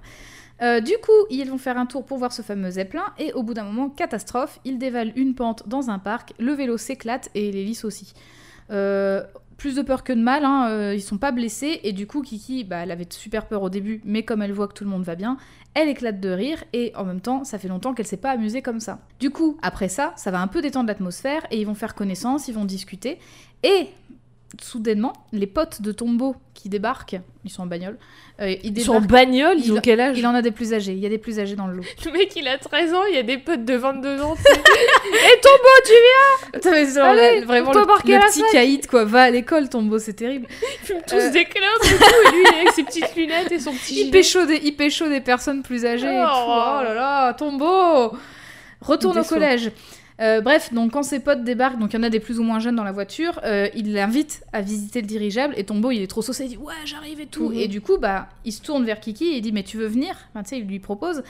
Euh, 0.60 0.80
du 0.80 0.94
coup, 1.02 1.12
ils 1.30 1.48
vont 1.48 1.56
faire 1.58 1.78
un 1.78 1.86
tour 1.86 2.04
pour 2.04 2.18
voir 2.18 2.32
ce 2.32 2.42
fameux 2.42 2.70
Zeppelin, 2.70 3.04
et 3.18 3.32
au 3.32 3.42
bout 3.44 3.54
d'un 3.54 3.62
moment, 3.64 3.88
catastrophe, 3.90 4.58
ils 4.64 4.78
dévalent 4.78 5.12
une 5.14 5.34
pente 5.36 5.68
dans 5.68 5.88
un 5.90 5.98
parc, 6.00 6.32
le 6.40 6.52
vélo 6.52 6.76
s'éclate 6.76 7.28
et 7.36 7.52
l'hélice 7.52 7.84
aussi. 7.84 8.12
Euh, 8.70 9.22
plus 9.58 9.74
de 9.74 9.82
peur 9.82 10.04
que 10.04 10.12
de 10.12 10.22
mal, 10.22 10.44
hein, 10.44 10.68
euh, 10.70 10.94
ils 10.94 11.02
sont 11.02 11.18
pas 11.18 11.32
blessés, 11.32 11.80
et 11.82 11.92
du 11.92 12.06
coup, 12.06 12.22
Kiki, 12.22 12.64
bah, 12.64 12.78
elle 12.78 12.92
avait 12.92 13.06
super 13.10 13.46
peur 13.46 13.62
au 13.62 13.68
début, 13.68 14.00
mais 14.04 14.22
comme 14.22 14.40
elle 14.40 14.52
voit 14.52 14.68
que 14.68 14.72
tout 14.72 14.84
le 14.84 14.90
monde 14.90 15.02
va 15.02 15.16
bien, 15.16 15.36
elle 15.74 15.88
éclate 15.88 16.20
de 16.20 16.30
rire, 16.30 16.62
et 16.72 16.92
en 16.94 17.04
même 17.04 17.20
temps, 17.20 17.42
ça 17.44 17.58
fait 17.58 17.68
longtemps 17.68 17.92
qu'elle 17.92 18.06
s'est 18.06 18.16
pas 18.16 18.30
amusée 18.30 18.62
comme 18.62 18.78
ça. 18.78 19.00
Du 19.18 19.30
coup, 19.30 19.58
après 19.60 19.88
ça, 19.88 20.12
ça 20.16 20.30
va 20.30 20.40
un 20.40 20.46
peu 20.46 20.62
détendre 20.62 20.86
l'atmosphère, 20.86 21.44
et 21.50 21.60
ils 21.60 21.66
vont 21.66 21.74
faire 21.74 21.96
connaissance, 21.96 22.46
ils 22.46 22.54
vont 22.54 22.64
discuter, 22.64 23.18
et 23.64 23.88
soudainement, 24.62 25.12
les 25.32 25.46
potes 25.46 25.82
de 25.82 25.92
Tombo 25.92 26.34
qui 26.54 26.68
débarquent, 26.68 27.16
ils 27.44 27.50
sont 27.50 27.62
en 27.62 27.66
bagnole, 27.66 27.98
euh, 28.40 28.54
ils 28.62 28.76
Ils 28.76 28.82
sont 28.82 28.94
en 28.94 29.00
bagnole, 29.00 29.58
ils 29.58 29.72
ont 29.72 29.80
quel 29.80 30.00
âge 30.00 30.18
Il 30.18 30.26
en 30.26 30.34
a 30.34 30.42
des 30.42 30.50
plus 30.50 30.72
âgés, 30.72 30.92
il 30.92 30.98
y 30.98 31.06
a 31.06 31.08
des 31.08 31.18
plus 31.18 31.38
âgés 31.38 31.54
dans 31.54 31.66
le 31.66 31.76
lot. 31.76 31.82
Le 32.06 32.12
mec, 32.12 32.32
il 32.34 32.48
a 32.48 32.56
13 32.58 32.94
ans, 32.94 33.04
il 33.10 33.14
y 33.14 33.18
a 33.18 33.22
des 33.22 33.38
potes 33.38 33.64
de 33.64 33.74
22 33.74 34.20
ans. 34.22 34.34
Et 34.44 35.40
Tombo, 35.40 35.68
tu 35.84 36.56
Attends, 36.56 36.70
mais 36.70 36.86
genre, 36.86 37.04
Allez, 37.04 37.40
là, 37.40 37.46
vraiment 37.46 37.72
le, 37.72 37.84
petit 38.26 38.42
caïd 38.50 38.86
quoi, 38.86 39.04
va 39.04 39.24
à 39.24 39.30
l'école 39.30 39.68
Tombo, 39.68 39.98
c'est 39.98 40.14
terrible. 40.14 40.46
fumes 40.82 41.02
tous 41.06 41.14
Euh. 41.14 41.30
des 41.30 41.44
clopes 41.44 41.84
et 41.84 41.96
tout, 41.96 42.28
et 42.28 42.32
lui, 42.32 42.42
il 42.42 42.54
est 42.54 42.60
avec 42.60 42.70
ses 42.72 42.84
petites 42.84 43.14
lunettes 43.16 43.52
et 43.52 43.58
son 43.58 43.72
petit 43.72 44.00
Il 44.06 44.10
pécho 44.10 44.44
des, 44.46 44.60
il 44.64 44.74
pécho 44.76 45.08
des 45.08 45.20
personnes 45.20 45.62
plus 45.62 45.84
âgées. 45.84 46.06
et 46.06 46.22
tout. 46.24 46.30
Oh. 46.30 46.78
Oh 46.80 46.82
là 46.82 46.94
là, 46.94 47.34
Tombo 47.34 48.16
Retourne 48.80 49.18
au 49.18 49.24
collège. 49.24 49.70
Euh, 50.20 50.40
bref, 50.40 50.72
donc 50.72 50.92
quand 50.92 51.02
ses 51.04 51.20
potes 51.20 51.44
débarquent, 51.44 51.78
donc 51.78 51.92
il 51.92 51.96
y 51.96 52.00
en 52.00 52.02
a 52.02 52.10
des 52.10 52.18
plus 52.18 52.40
ou 52.40 52.42
moins 52.42 52.58
jeunes 52.58 52.74
dans 52.76 52.84
la 52.84 52.92
voiture, 52.92 53.40
euh, 53.44 53.68
il 53.74 53.92
l'invite 53.92 54.42
à 54.52 54.62
visiter 54.62 55.00
le 55.00 55.06
dirigeable 55.06 55.54
et 55.56 55.64
Tombo 55.64 55.92
il 55.92 56.02
est 56.02 56.08
trop 56.08 56.22
saucé, 56.22 56.44
il 56.44 56.48
dit 56.50 56.56
ouais 56.56 56.74
j'arrive 56.84 57.20
et 57.20 57.26
tout. 57.26 57.50
Mhm. 57.50 57.56
Et 57.56 57.68
du 57.68 57.80
coup 57.80 57.98
bah 57.98 58.28
il 58.44 58.52
se 58.52 58.60
tourne 58.60 58.84
vers 58.84 58.98
Kiki 58.98 59.26
et 59.26 59.36
il 59.36 59.42
dit 59.42 59.52
mais 59.52 59.62
tu 59.62 59.76
veux 59.76 59.86
venir? 59.86 60.14
Enfin, 60.34 60.42
tu 60.42 60.48
sais 60.50 60.58
il 60.58 60.66
lui 60.66 60.80
propose 60.80 61.22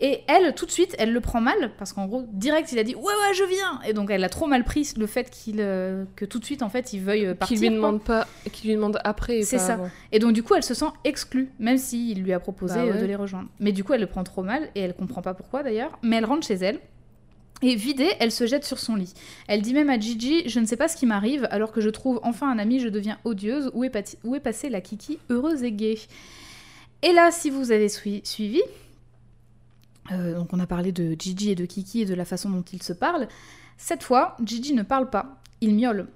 et 0.00 0.22
elle 0.26 0.54
tout 0.54 0.66
de 0.66 0.70
suite 0.72 0.94
elle 0.98 1.12
le 1.12 1.20
prend 1.20 1.40
mal 1.40 1.70
parce 1.78 1.92
qu'en 1.92 2.06
gros 2.06 2.24
direct 2.32 2.70
il 2.72 2.78
a 2.78 2.82
dit 2.82 2.94
ouais 2.96 3.02
ouais 3.02 3.34
je 3.34 3.44
viens 3.44 3.80
et 3.86 3.92
donc 3.94 4.10
elle 4.10 4.24
a 4.24 4.28
trop 4.28 4.46
mal 4.46 4.64
pris 4.64 4.92
le 4.98 5.06
fait 5.06 5.30
qu'il 5.30 5.56
euh, 5.60 6.04
que 6.16 6.24
tout 6.24 6.38
de 6.38 6.44
suite 6.44 6.62
en 6.62 6.68
fait 6.68 6.92
il 6.92 7.00
veuille 7.00 7.26
euh, 7.26 7.34
partir. 7.34 7.56
Qui 7.56 7.62
lui 7.68 7.74
demande 7.74 8.02
pas, 8.02 8.26
qui 8.52 8.66
lui 8.68 8.74
demande 8.74 8.98
après. 9.04 9.40
C'est 9.42 9.58
ça. 9.58 9.74
avant. 9.74 9.88
Et 10.12 10.18
donc 10.18 10.32
du 10.32 10.42
coup, 10.42 10.54
elle 10.54 10.62
se 10.62 10.74
sent 10.74 10.86
exclue, 11.04 11.48
même 11.58 11.78
s'il 11.78 12.22
lui 12.22 12.32
a 12.32 12.40
proposé 12.40 12.74
Bah 12.74 12.84
ouais. 12.86 13.00
de 13.00 13.06
les 13.06 13.16
rejoindre. 13.16 13.48
Mais 13.60 13.72
du 13.72 13.84
coup, 13.84 13.92
elle 13.94 14.00
le 14.00 14.06
prend 14.06 14.24
trop 14.24 14.42
mal 14.42 14.68
et 14.74 14.80
elle 14.80 14.94
comprend 14.94 15.22
pas 15.22 15.32
pourquoi 15.34 15.62
d'ailleurs. 15.62 15.98
Mais 16.02 16.16
elle 16.16 16.24
rentre 16.24 16.46
chez 16.46 16.54
elle. 16.54 16.80
Et 17.62 17.76
vidée, 17.76 18.10
elle 18.20 18.32
se 18.32 18.46
jette 18.46 18.64
sur 18.64 18.78
son 18.78 18.94
lit. 18.96 19.14
Elle 19.46 19.62
dit 19.62 19.72
même 19.74 19.88
à 19.88 19.98
Gigi 19.98 20.48
Je 20.48 20.60
ne 20.60 20.66
sais 20.66 20.76
pas 20.76 20.88
ce 20.88 20.96
qui 20.96 21.06
m'arrive, 21.06 21.46
alors 21.50 21.72
que 21.72 21.80
je 21.80 21.88
trouve 21.88 22.20
enfin 22.22 22.50
un 22.50 22.58
ami, 22.58 22.80
je 22.80 22.88
deviens 22.88 23.18
odieuse. 23.24 23.70
Où 23.74 23.84
est, 23.84 24.40
passée 24.40 24.68
la 24.68 24.80
Kiki 24.80 25.18
heureuse 25.30 25.62
et 25.62 25.72
gaie? 25.72 25.98
Et 27.02 27.12
là, 27.12 27.30
si 27.30 27.50
vous 27.50 27.70
avez 27.70 27.88
sui- 27.88 28.22
suivi, 28.24 28.60
euh, 30.12 30.34
donc 30.34 30.52
on 30.52 30.60
a 30.60 30.66
parlé 30.66 30.92
de 30.92 31.16
Gigi 31.18 31.50
et 31.50 31.54
de 31.54 31.64
Kiki 31.64 32.02
et 32.02 32.04
de 32.06 32.14
la 32.14 32.24
façon 32.24 32.50
dont 32.50 32.64
ils 32.72 32.82
se 32.82 32.92
parlent. 32.92 33.28
Cette 33.78 34.02
fois, 34.02 34.36
Gigi 34.44 34.74
ne 34.74 34.82
parle 34.82 35.08
pas, 35.10 35.40
il 35.60 35.74
miaule 35.74 36.06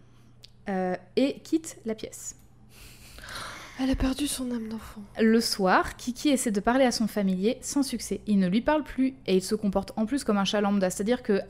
euh, 0.68 0.94
et 1.16 1.40
quitte 1.40 1.78
la 1.86 1.94
pièce. 1.94 2.36
Elle 3.80 3.90
a 3.90 3.94
perdu 3.94 4.26
son 4.26 4.50
âme 4.50 4.68
d'enfant. 4.68 5.02
Le 5.20 5.40
soir, 5.40 5.96
Kiki 5.96 6.30
essaie 6.30 6.50
de 6.50 6.60
parler 6.60 6.84
à 6.84 6.90
son 6.90 7.06
familier 7.06 7.58
sans 7.60 7.84
succès. 7.84 8.20
Il 8.26 8.38
ne 8.40 8.48
lui 8.48 8.60
parle 8.60 8.82
plus 8.82 9.14
et 9.26 9.36
il 9.36 9.42
se 9.42 9.54
comporte 9.54 9.92
en 9.96 10.04
plus 10.04 10.24
comme 10.24 10.36
un 10.36 10.44
chat 10.44 10.60
lambda. 10.60 10.90
C'est-à-dire 10.90 11.22
que 11.22 11.40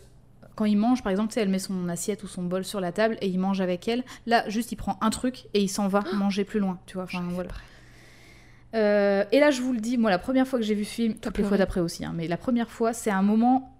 quand 0.54 0.66
il 0.66 0.76
mange, 0.76 1.02
par 1.02 1.10
exemple, 1.10 1.32
elle 1.38 1.48
met 1.48 1.58
son 1.58 1.88
assiette 1.88 2.24
ou 2.24 2.26
son 2.26 2.42
bol 2.42 2.64
sur 2.64 2.80
la 2.80 2.92
table 2.92 3.16
et 3.22 3.28
il 3.28 3.38
mange 3.38 3.60
avec 3.60 3.88
elle. 3.88 4.04
Là, 4.26 4.46
juste, 4.48 4.72
il 4.72 4.76
prend 4.76 4.98
un 5.00 5.10
truc 5.10 5.46
et 5.54 5.62
il 5.62 5.68
s'en 5.68 5.88
va 5.88 6.04
manger 6.14 6.44
plus 6.44 6.60
loin. 6.60 6.78
Tu 6.84 6.94
vois, 6.94 7.04
enfin, 7.04 7.22
voilà. 7.30 7.50
Euh, 8.74 9.24
et 9.32 9.40
là, 9.40 9.50
je 9.50 9.62
vous 9.62 9.72
le 9.72 9.80
dis, 9.80 9.96
moi, 9.96 10.10
la 10.10 10.18
première 10.18 10.46
fois 10.46 10.58
que 10.58 10.64
j'ai 10.64 10.74
vu 10.74 10.84
ce 10.84 10.92
film, 10.92 11.14
toutes 11.14 11.38
les 11.38 11.44
fois 11.44 11.56
d'après 11.56 11.80
aussi, 11.80 12.04
hein, 12.04 12.12
mais 12.14 12.28
la 12.28 12.36
première 12.36 12.70
fois, 12.70 12.92
c'est 12.92 13.10
un 13.10 13.22
moment 13.22 13.74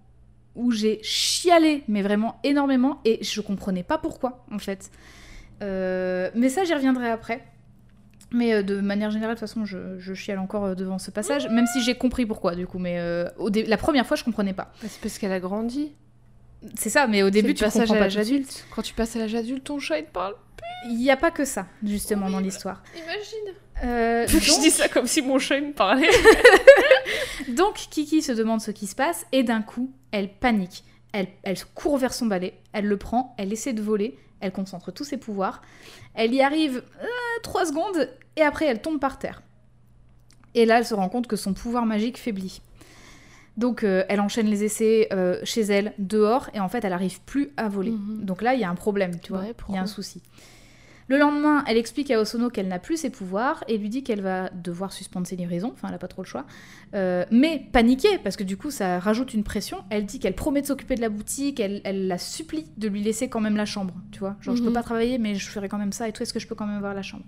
où 0.55 0.71
j'ai 0.71 1.01
chialé, 1.03 1.85
mais 1.89 2.01
vraiment 2.01 2.41
énormément, 2.43 3.01
et 3.05 3.23
je 3.23 3.41
comprenais 3.41 3.83
pas 3.83 3.99
pourquoi, 3.99 4.45
en 4.51 4.59
fait. 4.59 4.91
Euh, 5.63 6.31
mais 6.35 6.49
ça, 6.49 6.65
j'y 6.65 6.73
reviendrai 6.73 7.11
après. 7.11 7.45
Mais 8.31 8.53
euh, 8.55 8.62
de 8.62 8.81
manière 8.81 9.11
générale, 9.11 9.35
de 9.37 9.41
toute 9.41 9.49
façon, 9.49 9.64
je, 9.64 9.99
je 9.99 10.12
chiale 10.14 10.39
encore 10.39 10.64
euh, 10.64 10.74
devant 10.74 10.99
ce 10.99 11.11
passage, 11.11 11.49
même 11.49 11.66
si 11.66 11.83
j'ai 11.83 11.95
compris 11.95 12.26
pourquoi, 12.26 12.55
du 12.55 12.66
coup. 12.66 12.79
Mais 12.79 12.99
euh, 12.99 13.26
au 13.39 13.49
dé- 13.51 13.64
la 13.64 13.76
première 13.79 14.07
fois, 14.07 14.16
je 14.16 14.24
comprenais 14.24 14.53
pas. 14.53 14.72
Bah, 14.83 14.89
c'est 14.91 15.01
parce 15.01 15.18
qu'elle 15.18 15.33
a 15.33 15.41
grandi. 15.41 15.93
C'est 16.74 16.91
ça, 16.91 17.07
mais 17.07 17.22
au 17.22 17.31
début, 17.31 17.55
tu 17.55 17.64
comprends 17.64 17.95
à 17.95 18.01
l'âge 18.01 18.16
adulte. 18.18 18.66
Quand 18.74 18.83
tu 18.83 18.93
passes 18.93 19.16
à 19.16 19.20
l'âge 19.20 19.35
adulte, 19.35 19.64
ton 19.64 19.79
chat 19.79 19.99
il 20.01 20.05
te 20.05 20.11
parle. 20.11 20.35
Il 20.91 20.97
n'y 20.97 21.11
a 21.11 21.16
pas 21.16 21.31
que 21.31 21.45
ça, 21.45 21.66
justement, 21.85 22.29
dans 22.31 22.41
l'histoire. 22.41 22.83
Imagine. 22.97 23.55
Euh, 23.85 24.26
je 24.29 24.61
dis 24.61 24.70
ça 24.70 24.89
comme 24.89 25.07
si 25.07 25.22
mon 25.22 25.39
chat 25.39 25.59
il 25.59 25.68
me 25.68 25.72
parlait. 25.72 26.09
Donc 27.49 27.74
Kiki 27.91 28.22
se 28.22 28.33
demande 28.33 28.61
ce 28.61 28.70
qui 28.70 28.87
se 28.87 28.95
passe 28.95 29.26
et 29.33 29.43
d'un 29.43 29.62
coup, 29.62 29.91
elle 30.11 30.29
panique. 30.29 30.85
Elle, 31.12 31.29
elle 31.43 31.57
court 31.74 31.97
vers 31.97 32.12
son 32.12 32.26
balai, 32.26 32.55
elle 32.72 32.85
le 32.87 32.97
prend, 32.99 33.35
elle 33.39 33.53
essaie 33.53 33.72
de 33.72 33.81
voler, 33.81 34.18
elle 34.41 34.53
concentre 34.53 34.93
tous 34.93 35.05
ses 35.05 35.16
pouvoirs. 35.16 35.62
Elle 36.14 36.34
y 36.34 36.43
arrive 36.43 36.82
3 37.43 37.66
secondes 37.66 38.09
et 38.36 38.43
après 38.43 38.66
elle 38.66 38.80
tombe 38.80 39.01
par 39.01 39.18
terre. 39.18 39.43
Et 40.55 40.64
là, 40.64 40.78
elle 40.78 40.86
se 40.86 40.95
rend 40.95 41.09
compte 41.09 41.26
que 41.26 41.36
son 41.36 41.55
pouvoir 41.55 41.86
magique 41.86 42.18
faiblit. 42.18 42.62
Donc 43.57 43.82
euh, 43.82 44.05
elle 44.09 44.20
enchaîne 44.20 44.47
les 44.47 44.62
essais 44.62 45.09
euh, 45.12 45.41
chez 45.43 45.62
elle, 45.62 45.93
dehors, 45.99 46.49
et 46.55 46.61
en 46.61 46.68
fait 46.68 46.84
elle 46.84 46.93
arrive 46.93 47.20
plus 47.22 47.51
à 47.57 47.68
voler. 47.68 47.91
Mhm. 47.91 48.24
Donc 48.24 48.41
là, 48.41 48.55
il 48.55 48.61
y 48.61 48.64
a 48.64 48.70
un 48.70 48.76
problème, 48.76 49.18
tu 49.20 49.32
vois. 49.32 49.43
Ouais, 49.43 49.55
Il 49.68 49.74
y 49.74 49.78
a 49.78 49.82
un 49.82 49.86
souci. 49.86 50.22
Le 51.09 51.17
lendemain, 51.19 51.65
elle 51.67 51.79
explique 51.79 52.11
à 52.11 52.21
Osono 52.21 52.51
qu'elle 52.51 52.69
n'a 52.69 52.79
plus 52.79 52.99
ses 52.99 53.09
pouvoirs 53.11 53.65
et 53.67 53.79
lui 53.79 53.89
dit 53.89 54.03
qu'elle 54.03 54.21
va 54.21 54.51
devoir 54.51 54.93
suspendre 54.93 55.27
ses 55.27 55.37
livraisons, 55.37 55.71
enfin 55.73 55.89
elle 55.89 55.93
n'a 55.93 55.99
pas 55.99 56.07
trop 56.09 56.21
le 56.23 56.27
choix. 56.27 56.45
Euh, 56.95 57.25
mais 57.31 57.67
paniquée, 57.73 58.19
parce 58.23 58.37
que 58.37 58.45
du 58.45 58.57
coup 58.59 58.71
ça 58.71 58.99
rajoute 58.99 59.33
une 59.33 59.43
pression, 59.43 59.79
elle 59.89 60.05
dit 60.05 60.19
qu'elle 60.19 60.35
promet 60.35 60.61
de 60.61 60.67
s'occuper 60.67 60.97
de 60.97 61.01
la 61.01 61.09
boutique, 61.09 61.61
elle, 61.61 61.81
elle 61.85 62.09
la 62.09 62.19
supplie 62.19 62.67
de 62.77 62.89
lui 62.89 63.03
laisser 63.03 63.29
quand 63.29 63.41
même 63.41 63.57
la 63.57 63.65
chambre, 63.65 63.95
tu 64.13 64.19
vois. 64.21 64.37
Genre 64.43 64.55
je 64.55 64.63
peux 64.63 64.69
Mhm. 64.69 64.75
pas 64.75 64.83
travailler 64.83 65.17
mais 65.19 65.35
je 65.35 65.49
ferai 65.49 65.69
quand 65.69 65.79
même 65.79 65.93
ça 65.93 66.09
et 66.09 66.13
tout, 66.13 66.23
est-ce 66.23 66.35
que 66.35 66.41
je 66.41 66.47
peux 66.47 66.55
quand 66.55 66.67
même 66.67 66.77
avoir 66.77 66.93
la 66.95 67.03
chambre? 67.03 67.25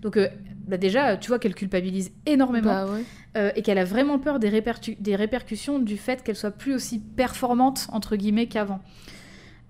Donc 0.00 0.16
euh, 0.16 0.28
bah 0.66 0.76
déjà, 0.78 1.16
tu 1.16 1.28
vois 1.28 1.38
qu'elle 1.38 1.54
culpabilise 1.54 2.12
énormément 2.24 2.72
Bah 2.72 2.86
ouais. 2.86 3.02
euh, 3.36 3.50
et 3.56 3.62
qu'elle 3.62 3.78
a 3.78 3.84
vraiment 3.84 4.18
peur 4.18 4.38
des, 4.38 4.48
répercu- 4.48 4.96
des 5.00 5.16
répercussions 5.16 5.80
du 5.80 5.96
fait 5.98 6.22
qu'elle 6.22 6.36
soit 6.36 6.52
plus 6.52 6.72
aussi 6.72 6.98
performante 7.00 7.88
entre 7.92 8.16
guillemets 8.16 8.46
qu'avant. 8.46 8.80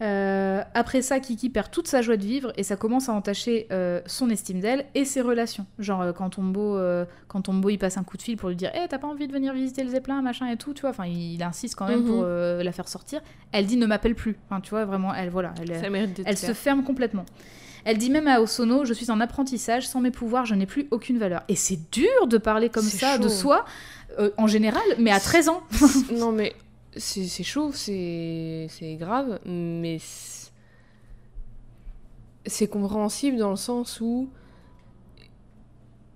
Euh, 0.00 0.62
après 0.74 1.02
ça, 1.02 1.18
Kiki 1.18 1.50
perd 1.50 1.70
toute 1.72 1.88
sa 1.88 2.02
joie 2.02 2.16
de 2.16 2.24
vivre 2.24 2.52
et 2.56 2.62
ça 2.62 2.76
commence 2.76 3.08
à 3.08 3.12
entacher 3.12 3.66
euh, 3.72 4.00
son 4.06 4.30
estime 4.30 4.60
d'elle 4.60 4.84
et 4.94 5.04
ses 5.04 5.20
relations. 5.20 5.66
Genre 5.80 6.00
euh, 6.02 6.12
quand 6.12 6.30
Tombo, 6.30 6.78
quand 7.26 7.42
Tombo 7.42 7.68
il 7.68 7.78
passe 7.78 7.96
un 7.98 8.04
coup 8.04 8.16
de 8.16 8.22
fil 8.22 8.36
pour 8.36 8.48
lui 8.48 8.56
dire, 8.56 8.70
Eh, 8.74 8.86
t'as 8.88 8.98
pas 8.98 9.08
envie 9.08 9.26
de 9.26 9.32
venir 9.32 9.52
visiter 9.54 9.82
le 9.82 9.90
Zeppelin, 9.90 10.22
machin 10.22 10.46
et 10.46 10.56
tout, 10.56 10.72
tu 10.72 10.82
vois. 10.82 10.90
Enfin, 10.90 11.06
il, 11.06 11.34
il 11.34 11.42
insiste 11.42 11.74
quand 11.74 11.88
même 11.88 12.00
Mhm. 12.02 12.06
pour 12.06 12.20
euh, 12.22 12.62
la 12.62 12.70
faire 12.72 12.86
sortir. 12.88 13.20
Elle 13.50 13.66
dit 13.66 13.76
ne 13.76 13.86
m'appelle 13.86 14.14
plus. 14.14 14.36
Enfin, 14.48 14.60
tu 14.60 14.70
vois 14.70 14.84
vraiment, 14.84 15.12
elle 15.14 15.30
voilà, 15.30 15.52
elle, 16.26 16.36
se 16.38 16.52
ferme 16.54 16.84
complètement. 16.84 17.24
Elle 17.84 17.98
dit 17.98 18.10
même 18.10 18.28
à 18.28 18.40
Osono, 18.40 18.84
je 18.84 18.92
suis 18.92 19.10
en 19.10 19.20
apprentissage, 19.20 19.88
sans 19.88 20.00
mes 20.00 20.10
pouvoirs, 20.10 20.44
je 20.46 20.54
n'ai 20.54 20.66
plus 20.66 20.86
aucune 20.90 21.18
valeur. 21.18 21.42
Et 21.48 21.56
c'est 21.56 21.78
dur 21.90 22.26
de 22.28 22.38
parler 22.38 22.68
comme 22.68 22.82
ça 22.84 23.18
de 23.18 23.28
soi, 23.28 23.64
en 24.36 24.46
général, 24.46 24.82
mais 24.98 25.10
à 25.10 25.20
13 25.20 25.48
ans. 25.48 25.62
non 26.12 26.32
mais 26.32 26.54
c'est 26.98 27.42
chaud, 27.44 27.70
c'est 27.72 28.68
grave, 28.98 29.38
mais 29.46 29.98
c'est- 30.00 30.48
compréhensible 32.68 33.36
dans 33.38 33.50
le 33.50 33.56
sens 33.56 34.00
où 34.00 34.28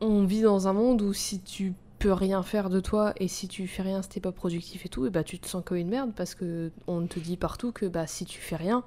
on 0.00 0.24
vit 0.24 0.42
dans 0.42 0.66
un 0.68 0.72
monde 0.72 1.02
où 1.02 1.12
si 1.12 1.40
tu 1.40 1.74
peux 1.98 2.12
rien 2.12 2.42
faire 2.42 2.68
de 2.70 2.80
toi 2.80 3.12
et 3.18 3.28
si 3.28 3.46
tu 3.46 3.68
fais 3.68 3.82
rien, 3.82 4.02
si 4.02 4.08
t'es 4.08 4.20
pas 4.20 4.32
productif 4.32 4.84
et 4.84 4.88
tout, 4.88 5.06
et 5.06 5.10
bah 5.10 5.22
tu 5.22 5.38
te 5.38 5.46
sens 5.46 5.62
comme 5.64 5.76
une 5.76 5.88
merde 5.88 6.12
parce 6.16 6.34
que 6.34 6.72
on 6.88 7.06
te 7.06 7.20
dit 7.20 7.36
partout 7.36 7.70
que 7.70 7.86
bah 7.86 8.06
si 8.08 8.24
tu 8.24 8.40
fais 8.40 8.56
rien, 8.56 8.82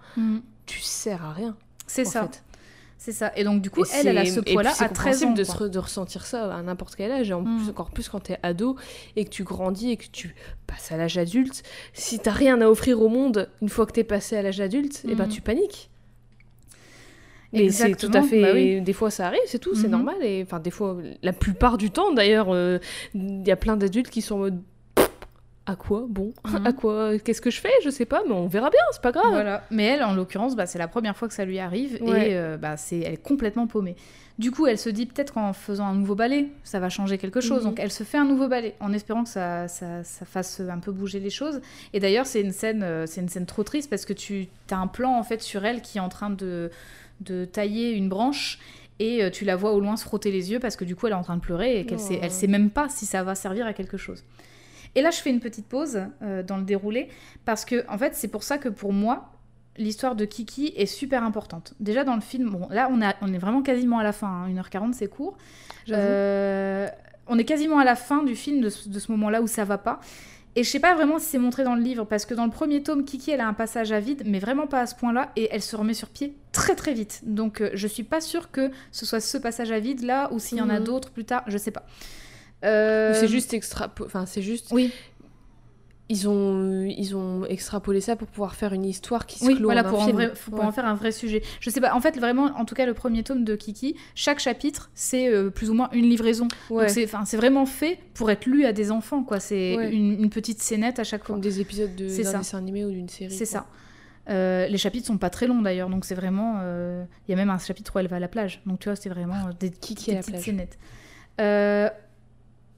tu 0.65 0.79
sers 0.81 1.23
à 1.23 1.31
rien. 1.31 1.55
C'est 1.87 2.03
ça. 2.03 2.23
fait. 2.23 2.43
C'est 2.97 3.11
ça. 3.11 3.31
Et 3.35 3.43
donc, 3.43 3.61
du 3.61 3.69
coup, 3.69 3.83
Et 3.83 3.87
elle, 3.93 4.07
elle 4.07 4.17
a 4.17 4.25
c'est- 4.25 4.31
ce 4.31 4.39
poids-là 4.39 4.71
c'est 4.71 4.85
à 4.85 4.89
13 4.89 5.23
ans. 5.23 5.27
compréhensible 5.27 5.33
de, 5.35 5.43
quoi. 5.43 5.53
se 5.55 5.63
re- 5.65 5.69
de 5.69 5.79
ressentir 5.79 6.25
ça 6.25 6.55
à 6.55 6.61
n'importe 6.63 6.95
quel 6.95 7.11
âge, 7.11 7.29
et 7.29 7.33
en 7.33 7.41
Mm. 7.41 7.57
plus, 7.59 7.69
encore 7.69 7.91
plus 7.91 8.09
quand 8.09 8.19
t'es 8.21 8.37
ado 8.41 8.77
et 9.15 9.25
que 9.25 9.29
tu 9.29 9.43
grandis 9.43 9.91
et 9.91 9.97
que 9.97 10.05
tu 10.11 10.33
passes 10.65 10.91
à 10.91 10.97
l'âge 10.97 11.17
adulte. 11.17 11.61
Si 11.93 12.17
t'as 12.19 12.31
rien 12.31 12.59
à 12.61 12.67
offrir 12.67 13.01
au 13.01 13.09
monde 13.09 13.49
une 13.61 13.69
fois 13.69 13.85
que 13.85 13.91
t'es 13.91 14.03
passé 14.03 14.37
à 14.37 14.41
l'âge 14.41 14.59
adulte, 14.61 15.03
et 15.07 15.13
ben 15.13 15.27
Mm. 15.27 15.29
tu 15.29 15.41
paniques. 15.41 15.89
Et 17.53 17.69
c'est 17.69 17.95
tout 17.95 18.11
à 18.13 18.21
fait. 18.21 18.41
bah 18.41 18.49
oui. 18.53 18.81
Des 18.81 18.91
fois 18.93 19.09
ça 19.09 19.27
arrive, 19.27 19.39
c'est 19.45 19.59
tout, 19.59 19.75
c'est 19.75 19.83
Mhm. 19.85 19.91
normal. 19.91 20.15
Et 20.23 20.41
enfin, 20.43 20.59
des 20.59 20.71
fois, 20.71 20.97
la 21.21 21.31
plupart 21.31 21.77
du 21.77 21.89
temps 21.89 22.11
d'ailleurs, 22.11 22.47
euh, 22.53 22.79
il 23.13 23.47
y 23.47 23.51
a 23.51 23.55
plein 23.55 23.77
d'adultes 23.77 24.09
qui 24.09 24.21
sont 24.21 24.35
en 24.35 24.39
mode. 24.39 24.61
À 25.67 25.75
quoi 25.75 26.05
Bon, 26.07 26.31
Mhm. 26.47 26.65
à 26.67 26.73
quoi 26.73 27.17
Qu'est-ce 27.19 27.41
que 27.41 27.49
je 27.49 27.59
fais? 27.59 27.71
Je 27.83 27.89
sais 27.89 28.05
pas, 28.05 28.21
mais 28.27 28.33
on 28.33 28.47
verra 28.47 28.69
bien, 28.69 28.79
c'est 28.91 29.01
pas 29.01 29.11
grave. 29.11 29.31
Voilà. 29.31 29.63
Mais 29.71 29.83
elle, 29.85 30.03
en 30.03 30.13
l'occurrence, 30.13 30.55
bah, 30.55 30.65
c'est 30.67 30.77
la 30.79 30.87
première 30.87 31.17
fois 31.17 31.27
que 31.27 31.33
ça 31.33 31.43
lui 31.45 31.57
arrive 31.59 31.97
Ouais. 32.01 32.31
et 32.31 32.37
euh, 32.37 32.57
bah, 32.57 32.77
c'est, 32.77 32.99
elle 32.99 33.13
est 33.13 33.17
complètement 33.21 33.65
paumée. 33.67 33.95
Du 34.37 34.51
coup, 34.51 34.67
elle 34.67 34.77
se 34.77 34.89
dit 34.89 35.05
peut-être 35.05 35.33
qu'en 35.33 35.53
faisant 35.53 35.85
un 35.87 35.95
nouveau 35.95 36.13
ballet, 36.13 36.47
ça 36.65 36.79
va 36.79 36.89
changer 36.89 37.17
quelque 37.17 37.39
chose. 37.41 37.63
Mhm. 37.63 37.69
Donc, 37.69 37.79
elle 37.79 37.91
se 37.91 38.03
fait 38.03 38.17
un 38.17 38.25
nouveau 38.25 38.47
ballet 38.47 38.75
en 38.81 38.91
espérant 38.93 39.23
que 39.23 39.29
ça, 39.29 39.67
ça, 39.69 40.03
ça 40.03 40.25
fasse 40.25 40.59
un 40.59 40.79
peu 40.79 40.91
bouger 40.91 41.19
les 41.21 41.29
choses. 41.29 41.61
Et 41.93 41.99
d'ailleurs, 41.99 42.25
c'est 42.27 42.41
une 42.41 42.51
scène, 42.51 42.83
euh, 42.83 43.05
c'est 43.07 43.21
une 43.21 43.29
scène 43.29 43.45
trop 43.45 43.63
triste 43.63 43.89
parce 43.89 44.05
que 44.05 44.13
tu 44.13 44.49
as 44.69 44.77
un 44.77 44.87
plan 44.87 45.17
en 45.17 45.23
fait 45.23 45.41
sur 45.41 45.65
elle 45.65 45.81
qui 45.81 45.97
est 45.97 46.01
en 46.01 46.09
train 46.09 46.29
de, 46.29 46.69
de 47.21 47.45
tailler 47.45 47.91
une 47.93 48.09
branche. 48.09 48.59
Et 48.99 49.23
euh, 49.23 49.29
tu 49.29 49.45
la 49.45 49.55
vois 49.55 49.71
au 49.73 49.79
loin 49.79 49.97
se 49.97 50.03
frotter 50.03 50.31
les 50.31 50.51
yeux 50.51 50.59
parce 50.59 50.75
que 50.75 50.85
du 50.85 50.95
coup 50.95 51.07
elle 51.07 51.13
est 51.13 51.17
en 51.17 51.21
train 51.23 51.35
de 51.35 51.41
pleurer 51.41 51.79
et 51.79 51.85
qu'elle 51.85 51.99
sait, 51.99 52.15
Oh. 52.17 52.23
elle 52.23 52.31
sait 52.31 52.47
même 52.47 52.69
pas 52.69 52.87
si 52.87 53.05
ça 53.05 53.23
va 53.23 53.35
servir 53.35 53.65
à 53.67 53.73
quelque 53.73 53.97
chose. 53.97 54.23
Et 54.95 55.01
là 55.01 55.11
je 55.11 55.17
fais 55.17 55.29
une 55.29 55.39
petite 55.39 55.67
pause 55.67 55.99
euh, 56.21 56.41
dans 56.43 56.57
le 56.57 56.63
déroulé 56.63 57.09
parce 57.45 57.65
que 57.65 57.85
en 57.89 57.97
fait 57.97 58.15
c'est 58.15 58.27
pour 58.29 58.43
ça 58.43 58.57
que 58.57 58.69
pour 58.69 58.93
moi 58.93 59.31
l'histoire 59.77 60.15
de 60.15 60.23
Kiki 60.25 60.73
est 60.77 60.85
super 60.85 61.23
importante. 61.23 61.73
Déjà 61.81 62.03
dans 62.05 62.15
le 62.15 62.21
film, 62.21 62.49
bon 62.49 62.67
là 62.69 62.87
on, 62.91 63.01
a, 63.01 63.13
on 63.21 63.33
est 63.33 63.37
vraiment 63.37 63.61
quasiment 63.61 63.99
à 63.99 64.03
la 64.03 64.13
fin, 64.13 64.27
hein, 64.27 64.49
1h40 64.49 64.93
c'est 64.93 65.07
court. 65.07 65.37
Euh, 65.89 66.87
on 67.27 67.37
est 67.37 67.43
quasiment 67.45 67.79
à 67.79 67.83
la 67.83 67.95
fin 67.95 68.23
du 68.23 68.35
film 68.35 68.61
de 68.61 68.69
ce, 68.69 69.11
moment-là 69.11 69.41
où 69.41 69.47
ça 69.47 69.65
va 69.65 69.77
pas. 69.77 69.99
Et 70.55 70.63
je 70.63 70.69
sais 70.69 70.79
pas 70.79 70.95
vraiment 70.95 71.19
si 71.19 71.25
c'est 71.25 71.37
montré 71.37 71.65
dans 71.65 71.75
le 71.75 71.81
livre, 71.81 72.05
parce 72.05 72.25
que 72.25 72.33
dans 72.33 72.45
le 72.45 72.51
premier 72.51 72.81
tome, 72.81 73.03
Kiki, 73.03 73.31
elle 73.31 73.41
a 73.41 73.47
un 73.47 73.53
passage 73.53 73.91
à 73.91 73.99
vide, 73.99 74.23
mais 74.25 74.39
vraiment 74.39 74.67
pas 74.67 74.79
à 74.79 74.85
ce 74.85 74.95
point-là, 74.95 75.31
et 75.35 75.49
elle 75.51 75.61
se 75.61 75.75
remet 75.75 75.93
sur 75.93 76.07
pied 76.07 76.33
très 76.53 76.75
très 76.75 76.93
vite. 76.93 77.23
Donc 77.25 77.59
euh, 77.59 77.71
je 77.73 77.87
suis 77.87 78.03
pas 78.03 78.21
sûre 78.21 78.51
que 78.51 78.71
ce 78.93 79.05
soit 79.05 79.19
ce 79.19 79.37
passage 79.37 79.71
à 79.71 79.79
vide 79.79 80.03
là, 80.03 80.29
ou 80.31 80.39
s'il 80.39 80.59
y 80.59 80.61
en 80.61 80.69
a 80.69 80.79
Mhm. 80.79 80.85
d'autres 80.85 81.11
plus 81.11 81.25
tard, 81.25 81.43
je 81.47 81.57
sais 81.57 81.71
pas. 81.71 81.85
Euh, 82.63 83.13
C'est 83.13 83.27
juste 83.27 83.53
extra. 83.53 83.93
Enfin, 84.03 84.25
c'est 84.25 84.41
juste. 84.41 84.69
Oui, 84.71 84.91
Ils 86.07 86.29
ont, 86.29 86.83
ils 86.85 87.15
ont 87.15 87.45
extrapolé 87.45 87.99
ça 87.99 88.15
pour 88.15 88.27
pouvoir 88.27 88.53
faire 88.53 88.73
une 88.73 88.85
histoire 88.85 89.25
qui 89.25 89.39
se 89.39 89.45
oui 89.45 89.55
clôt 89.55 89.65
voilà, 89.65 89.81
en 89.83 89.85
un 89.87 89.89
pour, 89.89 89.99
en, 90.01 90.05
film. 90.05 90.15
vrai- 90.17 90.33
pour 90.33 90.59
Ouais. 90.59 90.65
en 90.65 90.71
faire 90.71 90.85
un 90.85 90.93
vrai 90.93 91.11
sujet. 91.11 91.41
Je 91.59 91.69
sais 91.71 91.81
pas, 91.81 91.95
en 91.95 91.99
fait, 91.99 92.19
vraiment, 92.19 92.45
en 92.57 92.63
tout 92.63 92.75
cas, 92.75 92.85
le 92.85 92.93
premier 92.93 93.23
tome 93.23 93.43
de 93.43 93.55
Kiki, 93.55 93.95
chaque 94.13 94.39
chapitre, 94.39 94.91
c'est 94.93 95.27
euh, 95.29 95.49
plus 95.49 95.71
ou 95.71 95.73
moins 95.73 95.89
une 95.93 96.05
livraison. 96.07 96.47
Ouais. 96.69 96.85
Donc 96.95 97.07
c'est 97.25 97.37
vraiment 97.37 97.65
fait 97.65 97.97
pour 98.13 98.29
être 98.29 98.45
lu 98.45 98.65
à 98.65 98.71
des 98.73 98.91
enfants, 98.91 99.23
quoi. 99.23 99.39
C'est 99.39 99.75
Ouais. 99.77 99.91
une, 99.91 100.21
une 100.23 100.29
petite 100.29 100.61
scénette 100.61 100.99
à 100.99 101.03
chaque 101.03 101.23
fois. 101.23 101.33
Comme 101.35 101.41
des 101.41 101.59
épisodes 101.59 101.95
de- 101.95 102.05
d'un 102.23 102.37
dessin 102.37 102.57
animé 102.59 102.85
ou 102.85 102.91
d'une 102.91 103.09
série. 103.09 103.33
C'est 103.33 103.45
ça. 103.45 103.65
Euh, 104.29 104.67
les 104.67 104.77
chapitres 104.77 105.07
sont 105.07 105.17
pas 105.17 105.29
très 105.31 105.47
longs 105.47 105.61
d'ailleurs, 105.63 105.89
donc 105.89 106.05
c'est 106.05 106.15
vraiment. 106.15 106.57
euh, 106.61 107.03
Il 107.27 107.31
y 107.31 107.33
a 107.33 107.37
même 107.37 107.49
un 107.49 107.57
chapitre 107.59 107.95
où 107.95 107.99
elle 107.99 108.07
va 108.07 108.17
à 108.17 108.19
la 108.19 108.27
plage. 108.27 108.61
Donc 108.67 108.79
tu 108.79 108.89
vois, 108.89 108.95
c'est 108.95 109.09
vraiment 109.09 109.35
euh, 109.47 109.51
des, 109.59 109.71
Kiki 109.71 110.05
des 110.05 110.11
à 110.11 110.15
la 110.15 110.19
petites 110.21 110.33
plage. 110.33 110.45
scénettes. 110.45 110.77
Euh, 111.41 111.89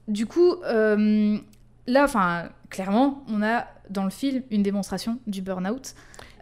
du 0.08 0.26
coup, 0.26 0.54
euh, 0.64 1.36
là, 1.86 2.04
enfin, 2.04 2.48
clairement, 2.70 3.24
on 3.28 3.42
a 3.42 3.66
dans 3.90 4.04
le 4.04 4.10
film 4.10 4.42
une 4.50 4.62
démonstration 4.62 5.18
du 5.26 5.40
burn-out. 5.42 5.94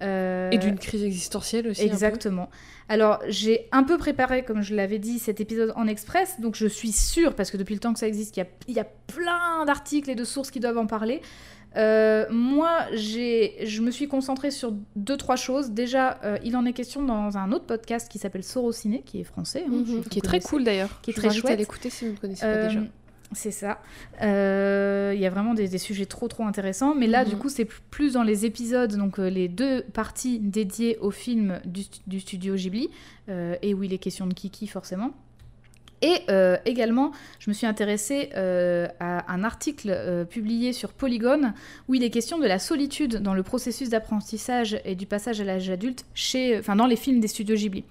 Euh, 0.02 0.50
Et 0.50 0.58
d'une 0.58 0.78
crise 0.78 1.02
existentielle 1.04 1.68
aussi. 1.68 1.82
Exactement. 1.82 2.50
Alors, 2.88 3.18
j'ai 3.28 3.66
un 3.72 3.82
peu 3.82 3.96
préparé, 3.98 4.44
comme 4.44 4.60
je 4.62 4.74
l'avais 4.74 4.98
dit, 4.98 5.18
cet 5.18 5.40
épisode 5.40 5.72
en 5.74 5.86
express, 5.86 6.40
donc 6.40 6.54
je 6.54 6.66
suis 6.66 6.92
sûre, 6.92 7.34
parce 7.34 7.50
que 7.50 7.56
depuis 7.56 7.74
le 7.74 7.80
temps 7.80 7.92
que 7.92 7.98
ça 7.98 8.06
existe, 8.06 8.34
qu'il 8.34 8.42
y 8.42 8.46
a, 8.46 8.48
il 8.68 8.74
y 8.74 8.80
a 8.80 8.84
plein 9.06 9.64
d'articles 9.64 10.10
et 10.10 10.14
de 10.14 10.24
sources 10.24 10.50
qui 10.50 10.60
doivent 10.60 10.78
en 10.78 10.86
parler. 10.86 11.22
Euh, 11.76 12.24
moi, 12.30 12.78
j'ai, 12.92 13.56
je 13.66 13.82
me 13.82 13.90
suis 13.90 14.06
concentrée 14.08 14.50
sur 14.50 14.72
deux, 14.96 15.16
trois 15.16 15.36
choses. 15.36 15.70
Déjà, 15.72 16.18
euh, 16.24 16.38
il 16.44 16.56
en 16.56 16.64
est 16.64 16.72
question 16.72 17.02
dans 17.02 17.36
un 17.36 17.52
autre 17.52 17.66
podcast 17.66 18.10
qui 18.10 18.18
s'appelle 18.18 18.44
Sorociné, 18.44 19.02
qui 19.04 19.20
est 19.20 19.24
français. 19.24 19.64
hein, 19.66 19.70
Mhm. 19.86 20.04
Qui 20.04 20.18
est 20.18 20.22
très 20.22 20.40
cool 20.40 20.64
d'ailleurs. 20.64 21.00
Qui 21.02 21.10
est 21.10 21.14
Je 21.14 21.20
vous 21.20 21.22
très 21.26 21.28
invite 21.30 21.44
à 21.44 21.48
chouette. 21.48 21.58
l'écouter 21.58 21.90
si 21.90 22.06
vous 22.06 22.12
ne 22.12 22.16
connaissez 22.18 22.46
pas 22.46 22.66
déjà. 22.68 22.80
C'est 23.32 23.50
ça. 23.50 23.80
Euh, 24.22 25.12
Il 25.14 25.20
y 25.20 25.26
a 25.26 25.30
vraiment 25.30 25.54
des, 25.54 25.68
des 25.68 25.78
sujets 25.78 26.06
trop 26.06 26.28
trop 26.28 26.44
intéressants. 26.44 26.94
Mais 26.94 27.06
là, 27.06 27.24
Mhm. 27.24 27.30
du 27.30 27.36
coup, 27.36 27.48
c'est 27.48 27.64
plus 27.64 28.12
dans 28.12 28.22
les 28.22 28.44
épisodes, 28.46 28.94
donc 28.96 29.18
euh, 29.18 29.28
les 29.28 29.48
deux 29.48 29.82
parties 29.82 30.38
dédiées 30.38 30.96
au 31.00 31.10
film 31.10 31.60
du, 31.64 31.82
stu- 31.82 32.00
du 32.06 32.20
studio 32.20 32.54
Ghibli, 32.54 32.88
euh, 33.28 33.56
et 33.62 33.74
où 33.74 33.82
il 33.82 33.92
est 33.92 33.98
question 33.98 34.26
de 34.26 34.34
Kiki 34.34 34.66
forcément. 34.68 35.10
Et 36.02 36.20
euh, 36.28 36.58
également, 36.66 37.10
je 37.38 37.48
me 37.50 37.54
suis 37.54 37.66
intéressée 37.66 38.28
euh, 38.36 38.86
à 39.00 39.32
un 39.32 39.42
article 39.44 39.88
euh, 39.90 40.24
publié 40.26 40.74
sur 40.74 40.92
Polygon 40.92 41.54
où 41.88 41.94
il 41.94 42.04
est 42.04 42.10
question 42.10 42.38
de 42.38 42.46
la 42.46 42.58
solitude 42.58 43.16
dans 43.22 43.32
le 43.32 43.42
processus 43.42 43.88
d'apprentissage 43.88 44.78
et 44.84 44.94
du 44.94 45.06
passage 45.06 45.40
à 45.40 45.44
l'âge 45.44 45.70
adulte 45.70 46.04
chez, 46.14 46.58
enfin, 46.58 46.76
dans 46.76 46.86
les 46.86 46.96
films 46.96 47.18
des 47.20 47.28
studios 47.28 47.56
Ghibli. 47.56 47.82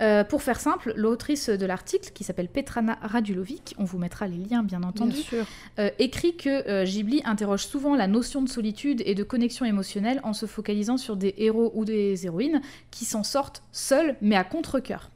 Euh, 0.00 0.24
pour 0.24 0.42
faire 0.42 0.60
simple, 0.60 0.92
l'autrice 0.96 1.48
de 1.48 1.66
l'article, 1.66 2.10
qui 2.14 2.24
s'appelle 2.24 2.48
Petrana 2.48 2.98
Radulovic, 3.02 3.74
on 3.78 3.84
vous 3.84 3.98
mettra 3.98 4.28
les 4.28 4.36
liens 4.36 4.62
bien 4.62 4.82
entendu, 4.82 5.12
Bien 5.12 5.22
sûr. 5.22 5.46
euh, 5.78 5.90
écrit 5.98 6.36
que 6.36 6.68
euh, 6.68 6.84
Ghibli 6.84 7.22
interroge 7.24 7.66
souvent 7.66 7.96
la 7.96 8.06
notion 8.06 8.42
de 8.42 8.48
solitude 8.48 9.02
et 9.04 9.14
de 9.14 9.22
connexion 9.24 9.64
émotionnelle 9.64 10.20
en 10.22 10.32
se 10.32 10.46
focalisant 10.46 10.96
sur 10.96 11.16
des 11.16 11.34
héros 11.38 11.72
ou 11.74 11.84
des 11.84 12.26
héroïnes 12.26 12.60
qui 12.90 13.04
s'en 13.04 13.24
sortent 13.24 13.62
seuls 13.72 14.16
mais 14.20 14.36
à 14.36 14.44
contre-coeur. 14.44 15.10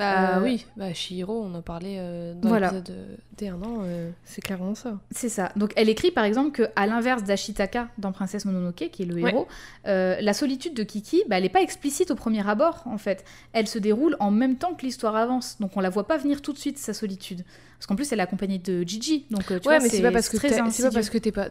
Bah 0.00 0.38
Euh, 0.38 0.42
oui, 0.42 0.66
bah 0.76 0.92
Shihiro, 0.94 1.42
on 1.44 1.54
en 1.54 1.62
parlait 1.62 1.96
euh, 1.98 2.34
dans 2.34 2.48
Voilà. 2.48 2.72
l'épisode 2.72 2.90
euh, 2.96 3.16
D1 3.38 3.62
an, 3.64 3.78
euh, 3.84 4.10
c'est 4.24 4.40
clairement 4.40 4.74
ça. 4.74 4.98
C'est 5.10 5.28
ça. 5.28 5.52
Donc 5.56 5.72
elle 5.76 5.88
écrit 5.88 6.10
par 6.10 6.24
exemple 6.24 6.52
que 6.52 6.64
à 6.74 6.86
l'inverse 6.86 7.22
d'Ashitaka 7.22 7.88
dans 7.98 8.10
Princesse 8.12 8.44
Mononoke, 8.46 8.88
qui 8.90 9.02
est 9.02 9.06
le 9.06 9.14
Ouais. 9.16 9.30
héros, 9.30 9.46
la 9.84 10.32
solitude 10.32 10.74
de 10.74 10.82
Kiki, 10.82 11.22
bah, 11.28 11.36
elle 11.36 11.42
n'est 11.44 11.48
pas 11.48 11.62
explicite 11.62 12.10
au 12.10 12.14
premier 12.14 12.48
abord 12.48 12.82
en 12.86 12.98
fait. 12.98 13.24
Elle 13.52 13.66
se 13.66 13.78
déroule 13.78 14.16
en 14.20 14.30
même 14.30 14.56
temps 14.56 14.74
que 14.74 14.82
l'histoire 14.86 15.16
avance, 15.16 15.56
donc 15.60 15.76
on 15.76 15.80
la 15.80 15.90
voit 15.90 16.06
pas 16.06 16.16
venir 16.16 16.42
tout 16.42 16.52
de 16.52 16.58
suite 16.58 16.78
sa 16.78 16.94
solitude. 16.94 17.44
Parce 17.78 17.86
qu'en 17.86 17.96
plus 17.96 18.10
elle 18.12 18.20
est 18.20 18.22
accompagnée 18.22 18.58
de 18.58 18.82
Gigi, 18.82 19.26
donc 19.30 19.44
tu 19.46 19.52
ouais, 19.52 19.58
vois, 19.62 19.78
mais 19.80 19.88
c'est 19.88 20.02
pas 20.02 20.10
parce 20.12 20.28
que 20.28 20.38
c'est 20.38 20.48
pas 20.82 20.90
parce 20.90 21.10
que 21.10 21.18
t'es 21.18 21.32
pas 21.32 21.48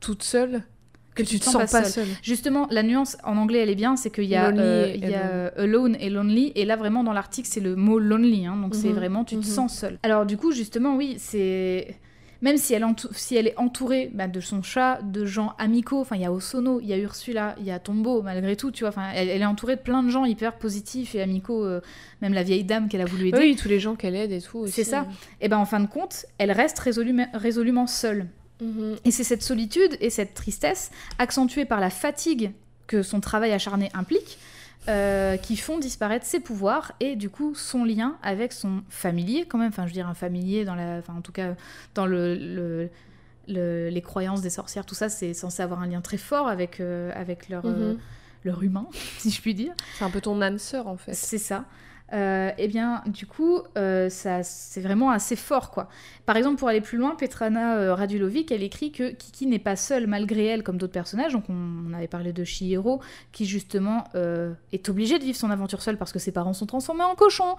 toute 0.00 0.22
seule 0.22 0.62
que, 1.16 1.22
tu 1.22 1.38
te 1.40 1.44
sens 1.44 1.70
pas, 1.70 1.84
seule. 1.84 2.06
seule. 2.06 2.08
Justement, 2.22 2.68
la 2.70 2.82
nuance 2.82 3.16
en 3.24 3.36
anglais, 3.36 3.58
elle 3.60 3.70
est 3.70 3.74
bien, 3.74 3.96
c'est 3.96 4.10
qu'il 4.10 4.24
y 4.24 4.36
a, 4.36 4.48
euh, 4.56 4.92
il 4.94 5.00
y 5.08 5.14
a 5.14 5.28
euh, 5.30 5.50
alone 5.56 5.96
et 5.98 6.10
lonely, 6.10 6.52
et 6.54 6.64
là 6.64 6.76
vraiment 6.76 7.02
dans 7.04 7.12
l'article 7.12 7.48
c'est 7.50 7.60
le 7.60 7.74
mot 7.76 7.98
lonely, 7.98 8.46
hein, 8.46 8.56
donc 8.56 8.74
c'est 8.74 8.88
Mhm, 8.88 8.94
vraiment 8.94 9.24
tu 9.24 9.34
te 9.36 9.40
mhm. 9.40 9.46
sens 9.46 9.76
seul. 9.78 9.98
Alors 10.02 10.26
du 10.26 10.36
coup, 10.36 10.52
justement, 10.52 10.96
oui, 10.96 11.16
c'est 11.18 11.96
même 12.42 12.58
si 12.58 12.74
elle, 12.74 12.84
entou- 12.84 13.08
si 13.12 13.34
elle 13.34 13.46
est 13.46 13.58
entourée 13.58 14.10
bah, 14.12 14.28
de 14.28 14.40
son 14.40 14.62
chat, 14.62 15.00
de 15.02 15.24
gens 15.24 15.54
amicaux, 15.58 16.00
enfin 16.00 16.16
il 16.16 16.22
y 16.22 16.26
a 16.26 16.30
Osono, 16.32 16.80
il 16.82 16.86
y 16.86 16.92
a 16.92 16.98
Ursula, 16.98 17.54
il 17.58 17.64
y 17.64 17.70
a 17.70 17.78
Tombo, 17.78 18.20
malgré 18.20 18.56
tout, 18.56 18.70
tu 18.70 18.80
vois, 18.84 18.90
enfin 18.90 19.08
elle, 19.14 19.30
elle 19.30 19.40
est 19.40 19.46
entourée 19.46 19.76
de 19.76 19.80
plein 19.80 20.02
de 20.02 20.10
gens 20.10 20.26
hyper 20.26 20.52
positifs 20.58 21.14
et 21.14 21.22
amicaux, 21.22 21.64
euh, 21.64 21.80
même 22.20 22.34
la 22.34 22.42
vieille 22.42 22.62
dame 22.64 22.88
qu'elle 22.88 23.00
a 23.00 23.06
voulu 23.06 23.28
aider. 23.28 23.38
Oui, 23.38 23.56
tous 23.56 23.68
les 23.68 23.80
gens 23.80 23.94
qu'elle 23.96 24.14
aide 24.14 24.32
et 24.32 24.42
tout. 24.42 24.66
C'est 24.66 24.84
ça. 24.84 25.06
Et 25.40 25.48
ben 25.48 25.56
en 25.56 25.64
fin 25.64 25.80
de 25.80 25.86
compte, 25.86 26.26
elle 26.36 26.52
reste 26.52 26.78
résolument, 26.78 27.26
résolument 27.32 27.86
seule. 27.86 28.26
Mhm. 28.60 28.96
Et 29.04 29.10
c'est 29.10 29.24
cette 29.24 29.42
solitude 29.42 29.96
et 30.00 30.10
cette 30.10 30.34
tristesse, 30.34 30.90
accentuée 31.18 31.64
par 31.64 31.80
la 31.80 31.90
fatigue 31.90 32.52
que 32.86 33.02
son 33.02 33.20
travail 33.20 33.52
acharné 33.52 33.90
implique, 33.94 34.38
euh, 34.88 35.36
qui 35.36 35.56
font 35.56 35.78
disparaître 35.78 36.24
ses 36.24 36.38
pouvoirs 36.40 36.92
et 37.00 37.16
du 37.16 37.28
coup 37.28 37.54
son 37.56 37.84
lien 37.84 38.16
avec 38.22 38.52
son 38.52 38.82
familier 38.88 39.44
quand 39.46 39.58
même, 39.58 39.68
enfin 39.70 39.82
je 39.82 39.88
veux 39.88 39.94
dire 39.94 40.08
un 40.08 40.14
familier 40.14 40.64
dans 40.64 40.76
la, 40.76 40.98
enfin 40.98 41.14
en 41.16 41.20
tout 41.22 41.32
cas 41.32 41.54
dans 41.94 42.06
le, 42.06 42.36
le- 42.36 42.88
le- 43.48 43.88
les 43.88 44.02
croyances 44.02 44.42
des 44.42 44.50
sorcières, 44.50 44.86
tout 44.86 44.94
ça 44.94 45.08
c'est 45.08 45.34
censé 45.34 45.62
avoir 45.62 45.82
un 45.82 45.86
lien 45.88 46.00
très 46.00 46.16
fort 46.18 46.46
avec, 46.48 46.78
euh, 46.80 47.10
avec 47.16 47.48
leur, 47.48 47.66
euh, 47.66 47.94
Mhm. 47.94 47.98
leur 48.44 48.62
humain, 48.62 48.86
si 49.18 49.30
je 49.32 49.40
puis 49.40 49.54
dire. 49.54 49.72
C'est 49.98 50.04
un 50.04 50.10
peu 50.10 50.20
ton 50.20 50.40
âme 50.40 50.58
sœur 50.58 50.86
en 50.86 50.96
fait. 50.96 51.14
C'est 51.14 51.38
ça. 51.38 51.64
Euh, 52.12 52.52
eh 52.56 52.68
bien, 52.68 53.02
du 53.06 53.26
coup, 53.26 53.58
euh, 53.76 54.08
ça, 54.08 54.44
c'est 54.44 54.80
vraiment 54.80 55.10
assez 55.10 55.34
fort, 55.34 55.72
quoi. 55.72 55.88
Par 56.24 56.36
exemple, 56.36 56.56
pour 56.56 56.68
aller 56.68 56.80
plus 56.80 56.98
loin, 56.98 57.16
Petrana 57.16 57.78
euh, 57.78 57.94
Radulovic, 57.96 58.52
elle 58.52 58.62
écrit 58.62 58.92
que 58.92 59.10
Kiki 59.10 59.46
n'est 59.46 59.58
pas 59.58 59.74
seule 59.74 60.06
malgré 60.06 60.46
elle, 60.46 60.62
comme 60.62 60.78
d'autres 60.78 60.92
personnages. 60.92 61.32
Donc, 61.32 61.44
on, 61.48 61.54
on 61.90 61.92
avait 61.92 62.06
parlé 62.06 62.32
de 62.32 62.44
Chihiro, 62.44 63.00
qui 63.32 63.44
justement 63.44 64.04
euh, 64.14 64.52
est 64.72 64.88
obligée 64.88 65.18
de 65.18 65.24
vivre 65.24 65.36
son 65.36 65.50
aventure 65.50 65.82
seule 65.82 65.96
parce 65.98 66.12
que 66.12 66.20
ses 66.20 66.30
parents 66.30 66.52
sont 66.52 66.66
transformés 66.66 67.02
en 67.02 67.16
cochons. 67.16 67.56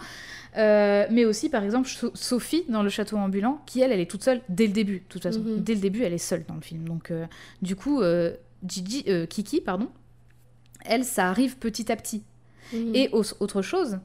Mais 0.56 1.26
aussi, 1.26 1.50
par 1.50 1.64
exemple, 1.66 1.90
So- 1.90 2.12
Sophie 2.14 2.64
dans 2.70 2.84
le 2.84 2.90
château 2.90 3.18
ambulant, 3.18 3.62
qui 3.66 3.82
elle, 3.82 3.92
elle 3.92 4.00
est 4.00 4.10
toute 4.10 4.24
seule 4.24 4.40
dès 4.48 4.68
le 4.68 4.74
début. 4.74 5.00
De 5.00 5.06
toute 5.10 5.24
façon, 5.24 5.42
Mhm. 5.42 5.58
dès 5.60 5.74
le 5.76 5.82
début, 5.82 6.04
elle 6.04 6.14
est 6.14 6.18
seule 6.18 6.46
dans 6.48 6.56
le 6.56 6.62
film. 6.62 6.88
Donc, 6.88 7.12
du 7.62 7.76
coup, 7.76 8.02
Gigi, 8.66 9.04
Kiki, 9.30 9.60
pardon, 9.62 9.90
elle, 10.86 11.04
ça 11.04 11.28
arrive 11.28 11.58
petit 11.58 11.92
à 11.92 11.98
petit. 11.98 12.24
Mhm. 12.74 12.96
Et 12.96 13.10
au- 13.12 13.24
autre 13.40 13.62
chose, 13.62 14.00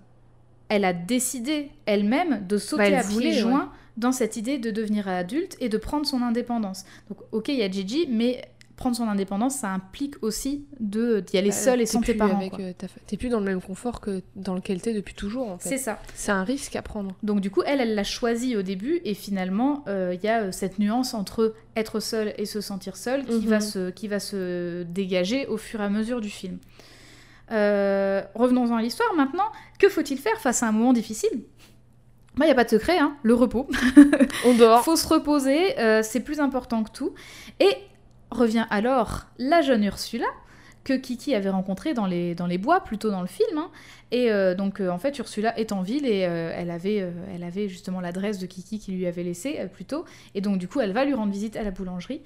elle 0.74 0.84
a 0.84 0.92
décidé 0.92 1.70
elle-même 1.86 2.46
de 2.48 2.56
sauter 2.58 2.90
Bah, 2.92 2.98
à 3.00 3.04
pieds 3.04 3.18
ouais. 3.28 3.32
joints 3.32 3.70
dans 3.96 4.12
cette 4.12 4.36
idée 4.36 4.56
de 4.58 4.70
devenir 4.70 5.06
adulte 5.06 5.56
et 5.60 5.68
de 5.68 5.76
prendre 5.76 6.06
son 6.06 6.22
indépendance. 6.22 6.84
Donc, 7.10 7.18
ok, 7.32 7.48
il 7.48 7.56
y 7.56 7.62
a 7.62 7.70
Gigi, 7.70 8.06
mais 8.08 8.42
prendre 8.74 8.96
son 8.96 9.06
indépendance, 9.06 9.56
ça 9.56 9.68
implique 9.68 10.14
aussi 10.22 10.64
de 10.80 11.20
d'y 11.20 11.36
aller 11.36 11.50
Bah, 11.50 11.54
seule 11.54 11.80
et 11.82 11.86
sans 11.86 12.00
tes 12.00 12.14
parents. 12.14 12.40
euh, 12.58 12.72
T'es 13.06 13.16
plus 13.18 13.28
dans 13.28 13.38
le 13.38 13.44
même 13.44 13.60
confort 13.60 14.00
que 14.00 14.22
dans 14.34 14.54
lequel 14.54 14.80
t'es 14.80 14.92
depuis 14.94 15.14
toujours 15.14 15.46
en 15.50 15.58
C'est 15.60 15.68
fait. 15.70 15.78
ça. 15.78 16.00
C'est 16.14 16.32
un 16.32 16.42
risque 16.42 16.74
à 16.74 16.82
prendre. 16.82 17.14
Donc 17.22 17.40
du 17.40 17.50
coup, 17.50 17.62
elle, 17.64 17.80
elle 17.80 17.94
l'a 17.94 18.02
choisi 18.02 18.56
au 18.56 18.62
début 18.62 19.00
et 19.04 19.14
finalement, 19.14 19.84
euh, 19.88 20.16
il 20.18 20.24
y 20.24 20.28
a 20.28 20.44
euh, 20.44 20.52
cette 20.52 20.78
nuance 20.80 21.12
entre 21.14 21.54
être 21.76 22.00
seule 22.00 22.32
et 22.38 22.46
se 22.46 22.60
sentir 22.62 22.96
seule 22.96 23.24
qui, 23.24 23.32
Mhm. 23.34 23.46
va 23.46 23.60
se, 23.60 23.90
qui 23.90 24.08
va 24.08 24.18
se 24.18 24.82
dégager 24.84 25.46
au 25.46 25.58
fur 25.58 25.80
et 25.80 25.84
à 25.84 25.90
mesure 25.90 26.20
du 26.20 26.30
film. 26.30 26.58
Euh, 27.50 28.22
Revenons-en 28.34 28.76
à 28.76 28.82
l'histoire 28.82 29.12
maintenant. 29.14 29.50
Que 29.78 29.88
faut-il 29.88 30.18
faire 30.18 30.38
face 30.40 30.62
à 30.62 30.68
un 30.68 30.72
moment 30.72 30.92
difficile? 30.92 31.42
Il 32.38 32.44
n'y 32.44 32.50
a 32.50 32.54
pas 32.54 32.64
de 32.64 32.70
secret, 32.70 32.98
hein, 32.98 33.16
le 33.22 33.34
repos. 33.34 33.68
On 34.46 34.54
dort. 34.54 34.82
faut 34.84 34.96
se 34.96 35.06
reposer, 35.06 35.78
euh, 35.78 36.02
c'est 36.02 36.20
plus 36.20 36.40
important 36.40 36.82
que 36.82 36.90
tout. 36.90 37.14
Et 37.60 37.76
revient 38.30 38.64
alors 38.70 39.26
la 39.38 39.60
jeune 39.60 39.84
Ursula 39.84 40.24
que 40.84 40.94
Kiki 40.94 41.34
avait 41.34 41.50
rencontrée 41.50 41.92
dans 41.94 42.06
les, 42.06 42.34
dans 42.34 42.46
les 42.46 42.56
bois, 42.58 42.80
plutôt 42.80 43.10
dans 43.10 43.20
le 43.20 43.26
film. 43.26 43.58
hein. 43.58 43.70
Et 44.12 44.32
euh, 44.32 44.54
donc, 44.54 44.80
en 44.80 44.98
fait, 44.98 45.16
Ursula 45.18 45.56
est 45.58 45.72
en 45.72 45.82
ville 45.82 46.06
et 46.06 46.20
elle, 46.20 46.70
avait, 46.70 47.06
elle 47.34 47.44
avait 47.44 47.68
justement 47.68 48.00
l'adresse 48.00 48.38
de 48.38 48.46
Kiki 48.46 48.78
qui 48.78 48.92
lui 48.92 49.06
avait 49.06 49.22
laissé 49.22 49.58
euh, 49.60 49.66
plus 49.66 49.84
tôt. 49.84 50.04
Et 50.34 50.40
donc, 50.40 50.56
du 50.58 50.68
coup, 50.68 50.80
elle 50.80 50.92
va 50.92 51.04
lui 51.04 51.14
rendre 51.14 51.32
visite 51.32 51.56
à 51.56 51.62
la 51.62 51.70
boulangerie. 51.70 52.22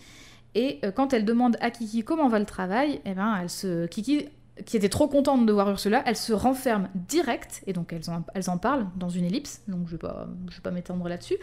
Et 0.54 0.80
quand 0.94 1.12
elle 1.12 1.26
demande 1.26 1.58
à 1.60 1.70
Kiki 1.70 2.02
comment 2.02 2.28
va 2.28 2.38
le 2.38 2.46
travail, 2.46 3.00
eh 3.04 3.12
ben, 3.12 3.36
elle 3.42 3.50
se... 3.50 3.86
Kiki, 3.88 4.26
qui 4.64 4.76
était 4.76 4.88
trop 4.88 5.06
contente 5.08 5.44
de 5.46 5.52
voir 5.52 5.68
Ursula, 5.70 6.02
elle 6.06 6.16
se 6.16 6.32
renferme 6.32 6.88
direct. 6.94 7.62
Et 7.66 7.72
donc, 7.72 7.92
elles 7.92 8.08
en, 8.10 8.24
elles 8.34 8.48
en 8.50 8.58
parlent 8.58 8.86
dans 8.96 9.08
une 9.10 9.24
ellipse. 9.24 9.60
Donc, 9.68 9.80
je 9.80 9.84
ne 9.84 9.90
vais 9.92 9.98
pas, 9.98 10.26
je 10.50 10.56
vais 10.56 10.62
pas 10.62 10.70
m'étendre 10.70 11.06
là-dessus. 11.08 11.36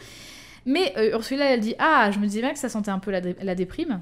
Mais 0.65 0.93
euh, 0.97 1.11
Ursula, 1.11 1.45
elle 1.45 1.59
dit 1.59 1.75
Ah, 1.79 2.09
je 2.11 2.19
me 2.19 2.25
disais 2.25 2.41
bien 2.41 2.53
que 2.53 2.59
ça 2.59 2.69
sentait 2.69 2.91
un 2.91 2.99
peu 2.99 3.11
la, 3.11 3.21
dé- 3.21 3.35
la 3.41 3.55
déprime. 3.55 4.01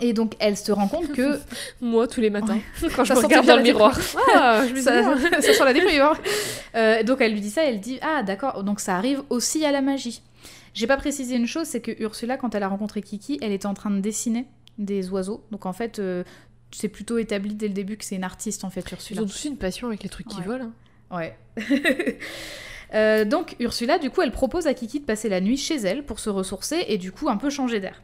Et 0.00 0.12
donc, 0.12 0.34
elle 0.38 0.56
se 0.56 0.70
rend 0.70 0.86
compte 0.86 1.10
que 1.12 1.38
Moi 1.80 2.06
tous 2.06 2.20
les 2.20 2.30
matins 2.30 2.58
quand 2.94 3.02
je 3.04 3.12
me 3.12 3.18
regarde 3.18 3.46
dans 3.46 3.56
le 3.56 3.62
miroir. 3.62 3.98
Ah, 4.36 4.62
je 4.66 4.70
me 4.70 4.76
dis, 4.76 4.82
ça, 4.82 4.92
ah. 5.04 5.40
ça 5.40 5.52
sent 5.52 5.64
la 5.64 5.72
déprime. 5.72 6.00
hein. 6.02 6.12
Euh, 6.76 7.02
donc, 7.02 7.20
elle 7.20 7.32
lui 7.32 7.40
dit 7.40 7.50
ça, 7.50 7.64
elle 7.64 7.80
dit 7.80 7.98
Ah, 8.02 8.22
d'accord, 8.22 8.62
donc 8.62 8.78
ça 8.78 8.96
arrive 8.96 9.22
aussi 9.30 9.64
à 9.64 9.72
la 9.72 9.80
magie. 9.80 10.22
J'ai 10.74 10.86
pas 10.86 10.96
précisé 10.96 11.34
une 11.36 11.46
chose, 11.46 11.66
c'est 11.66 11.80
que 11.80 11.90
Ursula, 12.02 12.36
quand 12.36 12.54
elle 12.54 12.62
a 12.62 12.68
rencontré 12.68 13.02
Kiki, 13.02 13.38
elle 13.42 13.52
était 13.52 13.66
en 13.66 13.74
train 13.74 13.90
de 13.90 14.00
dessiner 14.00 14.46
des 14.78 15.10
oiseaux. 15.10 15.42
Donc, 15.50 15.66
en 15.66 15.72
fait, 15.72 15.98
euh, 15.98 16.22
c'est 16.76 16.88
plutôt 16.88 17.18
établi 17.18 17.54
dès 17.54 17.68
le 17.68 17.74
début 17.74 17.96
que 17.96 18.04
c'est 18.04 18.16
une 18.16 18.24
artiste, 18.24 18.64
en 18.64 18.70
fait, 18.70 18.84
Ils 18.90 18.92
Ursula. 18.94 19.22
ont 19.22 19.26
tous 19.26 19.44
une 19.44 19.56
passion 19.56 19.88
avec 19.88 20.02
les 20.02 20.08
trucs 20.08 20.28
qui 20.28 20.38
Ouais. 20.38 20.44
volent. 20.46 20.72
hein. 21.10 21.16
Ouais. 21.16 21.36
Euh, 22.94 23.24
donc 23.24 23.56
Ursula, 23.58 23.98
du 23.98 24.10
coup, 24.10 24.22
elle 24.22 24.30
propose 24.30 24.68
à 24.68 24.74
Kiki 24.74 25.00
de 25.00 25.04
passer 25.04 25.28
la 25.28 25.40
nuit 25.40 25.56
chez 25.56 25.74
elle 25.76 26.04
pour 26.04 26.20
se 26.20 26.30
ressourcer 26.30 26.84
et 26.86 26.96
du 26.96 27.10
coup 27.10 27.28
un 27.28 27.36
peu 27.36 27.50
changer 27.50 27.80
d'air. 27.80 28.02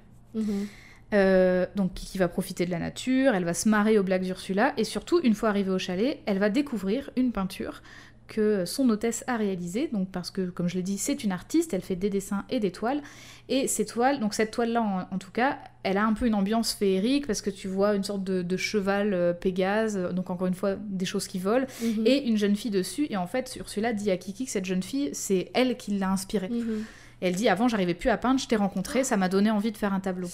Euh, 1.13 1.67
donc 1.77 1.95
Kiki 1.95 2.19
va 2.19 2.27
profiter 2.27 2.67
de 2.67 2.71
la 2.73 2.79
nature, 2.81 3.35
elle 3.35 3.45
va 3.45 3.55
se 3.55 3.69
marrer 3.69 3.99
aux 3.99 4.03
blagues 4.03 4.23
d'Ursula 4.25 4.73
et 4.77 4.83
surtout, 4.85 5.21
une 5.23 5.35
fois 5.35 5.49
arrivée 5.51 5.71
au 5.71 5.79
chalet, 5.79 6.19
elle 6.27 6.39
va 6.41 6.51
découvrir 6.51 7.11
une 7.17 7.31
peinture 7.31 7.83
que 8.31 8.65
son 8.65 8.89
hôtesse 8.89 9.25
a 9.27 9.37
réalisée, 9.37 9.91
donc 9.93 10.09
parce 10.11 10.31
que, 10.31 10.49
comme 10.49 10.69
je 10.69 10.77
l'ai 10.77 10.83
dit, 10.83 10.97
c'est 10.99 11.25
une 11.25 11.33
artiste, 11.33 11.75
elle 11.75 11.83
fait 11.83 11.97
des 11.97 12.09
dessins 12.09 12.45
et 12.49 12.61
des 12.61 12.71
toiles, 12.73 13.03
et 13.49 13.67
ces 13.67 13.85
toiles, 13.85 14.21
donc 14.21 14.33
cette 14.35 14.53
toile-là 14.53 14.81
en, 14.81 15.15
en 15.15 15.19
tout 15.19 15.33
cas, 15.33 15.59
elle 15.83 15.99
a 15.99 16.05
un 16.07 16.13
peu 16.15 16.27
une 16.27 16.35
ambiance 16.35 16.73
féerique 16.73 17.27
parce 17.27 17.43
que 17.43 17.51
tu 17.51 17.67
vois 17.67 17.95
une 17.97 18.05
sorte 18.05 18.23
de, 18.25 18.43
de 18.43 18.57
cheval 18.57 19.13
euh, 19.13 19.33
Pégase, 19.33 19.99
donc 20.13 20.31
encore 20.31 20.47
une 20.47 20.55
fois 20.55 20.77
des 20.79 21.05
choses 21.05 21.27
qui 21.27 21.39
volent, 21.41 21.67
Mhm. 21.83 22.07
et 22.07 22.29
une 22.29 22.37
jeune 22.37 22.55
fille 22.57 22.71
dessus. 22.71 23.07
Et 23.11 23.17
en 23.17 23.27
fait, 23.27 23.57
Ursula 23.59 23.93
dit 23.93 24.11
à 24.11 24.17
Kiki 24.17 24.45
que 24.47 24.51
cette 24.51 24.65
jeune 24.65 24.83
fille, 24.83 25.11
c'est 25.13 25.51
elle 25.53 25.77
qui 25.77 25.99
l'a 25.99 26.11
inspirée. 26.11 26.49
Mhm. 26.49 26.85
Et 27.23 27.27
elle 27.27 27.35
dit 27.35 27.49
Avant, 27.49 27.67
j'arrivais 27.69 27.95
plus 27.95 28.09
à 28.11 28.17
peindre, 28.17 28.39
je 28.41 28.47
t'ai 28.47 28.57
rencontré, 28.57 29.03
ça 29.05 29.17
m'a 29.17 29.29
donné 29.29 29.51
envie 29.51 29.73
de 29.73 29.77
faire 29.77 29.93
un 29.93 30.01
tableau. 30.01 30.29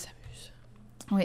Oui. 1.11 1.25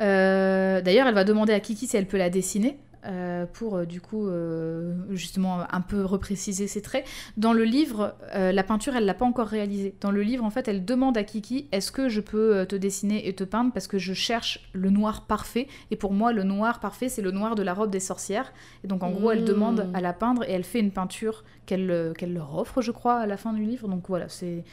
Euh, 0.00 0.80
D'ailleurs, 0.80 1.08
elle 1.08 1.14
va 1.14 1.24
demander 1.24 1.52
à 1.52 1.60
Kiki 1.60 1.86
si 1.86 1.96
elle 1.96 2.06
peut 2.06 2.18
la 2.18 2.30
dessiner. 2.30 2.78
Euh, 3.08 3.46
pour 3.46 3.76
euh, 3.76 3.84
du 3.86 4.00
coup 4.00 4.26
euh, 4.28 4.94
justement 5.10 5.60
un 5.72 5.80
peu 5.80 6.04
repréciser 6.04 6.66
ses 6.68 6.82
traits. 6.82 7.06
Dans 7.36 7.52
le 7.52 7.64
livre, 7.64 8.14
euh, 8.34 8.52
la 8.52 8.62
peinture 8.62 8.94
elle 8.96 9.06
l'a 9.06 9.14
pas 9.14 9.24
encore 9.24 9.46
réalisée. 9.48 9.94
Dans 10.00 10.10
le 10.10 10.22
livre 10.22 10.44
en 10.44 10.50
fait 10.50 10.68
elle 10.68 10.84
demande 10.84 11.16
à 11.16 11.24
Kiki 11.24 11.68
est-ce 11.72 11.90
que 11.90 12.08
je 12.08 12.20
peux 12.20 12.66
te 12.66 12.76
dessiner 12.76 13.26
et 13.28 13.34
te 13.34 13.44
peindre 13.44 13.72
parce 13.72 13.86
que 13.86 13.98
je 13.98 14.12
cherche 14.14 14.68
le 14.72 14.90
noir 14.90 15.26
parfait 15.26 15.68
et 15.90 15.96
pour 15.96 16.12
moi 16.12 16.32
le 16.32 16.42
noir 16.42 16.80
parfait 16.80 17.08
c'est 17.08 17.22
le 17.22 17.30
noir 17.30 17.54
de 17.54 17.62
la 17.62 17.72
robe 17.74 17.90
des 17.90 18.00
sorcières 18.00 18.52
et 18.84 18.86
donc 18.86 19.02
en 19.02 19.10
gros 19.10 19.30
elle 19.30 19.42
Mmh. 19.42 19.44
demande 19.46 19.90
à 19.94 20.00
la 20.00 20.12
peindre 20.12 20.42
et 20.44 20.52
elle 20.52 20.64
fait 20.64 20.80
une 20.80 20.90
peinture 20.90 21.44
qu'elle 21.66 21.86
leur 21.86 22.56
offre 22.58 22.82
je 22.82 22.90
crois 22.92 23.16
à 23.16 23.26
la 23.26 23.36
fin 23.36 23.52
du 23.52 23.62
livre 23.64 23.88
donc 23.88 24.04
voilà 24.08 24.28
c'est 24.28 24.64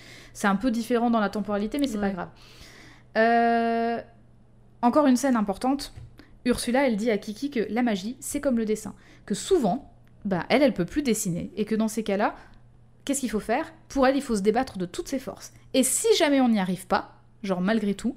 un 0.44 0.56
peu 0.58 0.72
différent 0.72 1.10
dans 1.10 1.20
la 1.20 1.30
temporalité 1.30 1.80
mais 1.80 1.88
c'est 1.88 1.98
pas 2.00 2.08
Ouais. 2.08 2.14
grave. 2.14 2.30
Euh, 3.18 4.02
encore 4.82 5.08
une 5.08 5.16
scène 5.16 5.36
importante. 5.36 5.94
Ursula, 6.46 6.88
elle 6.88 6.96
dit 6.96 7.10
à 7.12 7.18
Kiki 7.18 7.50
que 7.50 7.68
la 7.70 7.82
magie, 7.84 8.16
c'est 8.20 8.40
comme 8.42 8.58
le 8.58 8.66
dessin. 8.66 8.94
Que 9.26 9.34
souvent, 9.36 9.92
bah, 10.24 10.46
elle, 10.50 10.62
elle 10.62 10.74
peut 10.74 10.86
plus 10.86 11.02
dessiner. 11.02 11.52
Et 11.56 11.66
que 11.66 11.76
dans 11.76 11.88
ces 11.88 12.04
cas-là, 12.04 12.36
qu'est-ce 13.04 13.20
qu'il 13.22 13.30
faut 13.32 13.40
faire? 13.40 13.74
Pour 13.90 14.06
elle, 14.08 14.16
il 14.16 14.22
faut 14.22 14.36
se 14.36 14.42
débattre 14.42 14.78
de 14.78 14.86
toutes 14.86 15.08
ses 15.08 15.20
forces. 15.20 15.54
Et 15.74 15.84
si 15.84 16.08
jamais 16.18 16.42
on 16.42 16.50
n'y 16.50 16.60
arrive 16.60 16.88
pas, 16.88 17.16
genre 17.44 17.62
malgré 17.62 17.94
tout, 17.96 18.16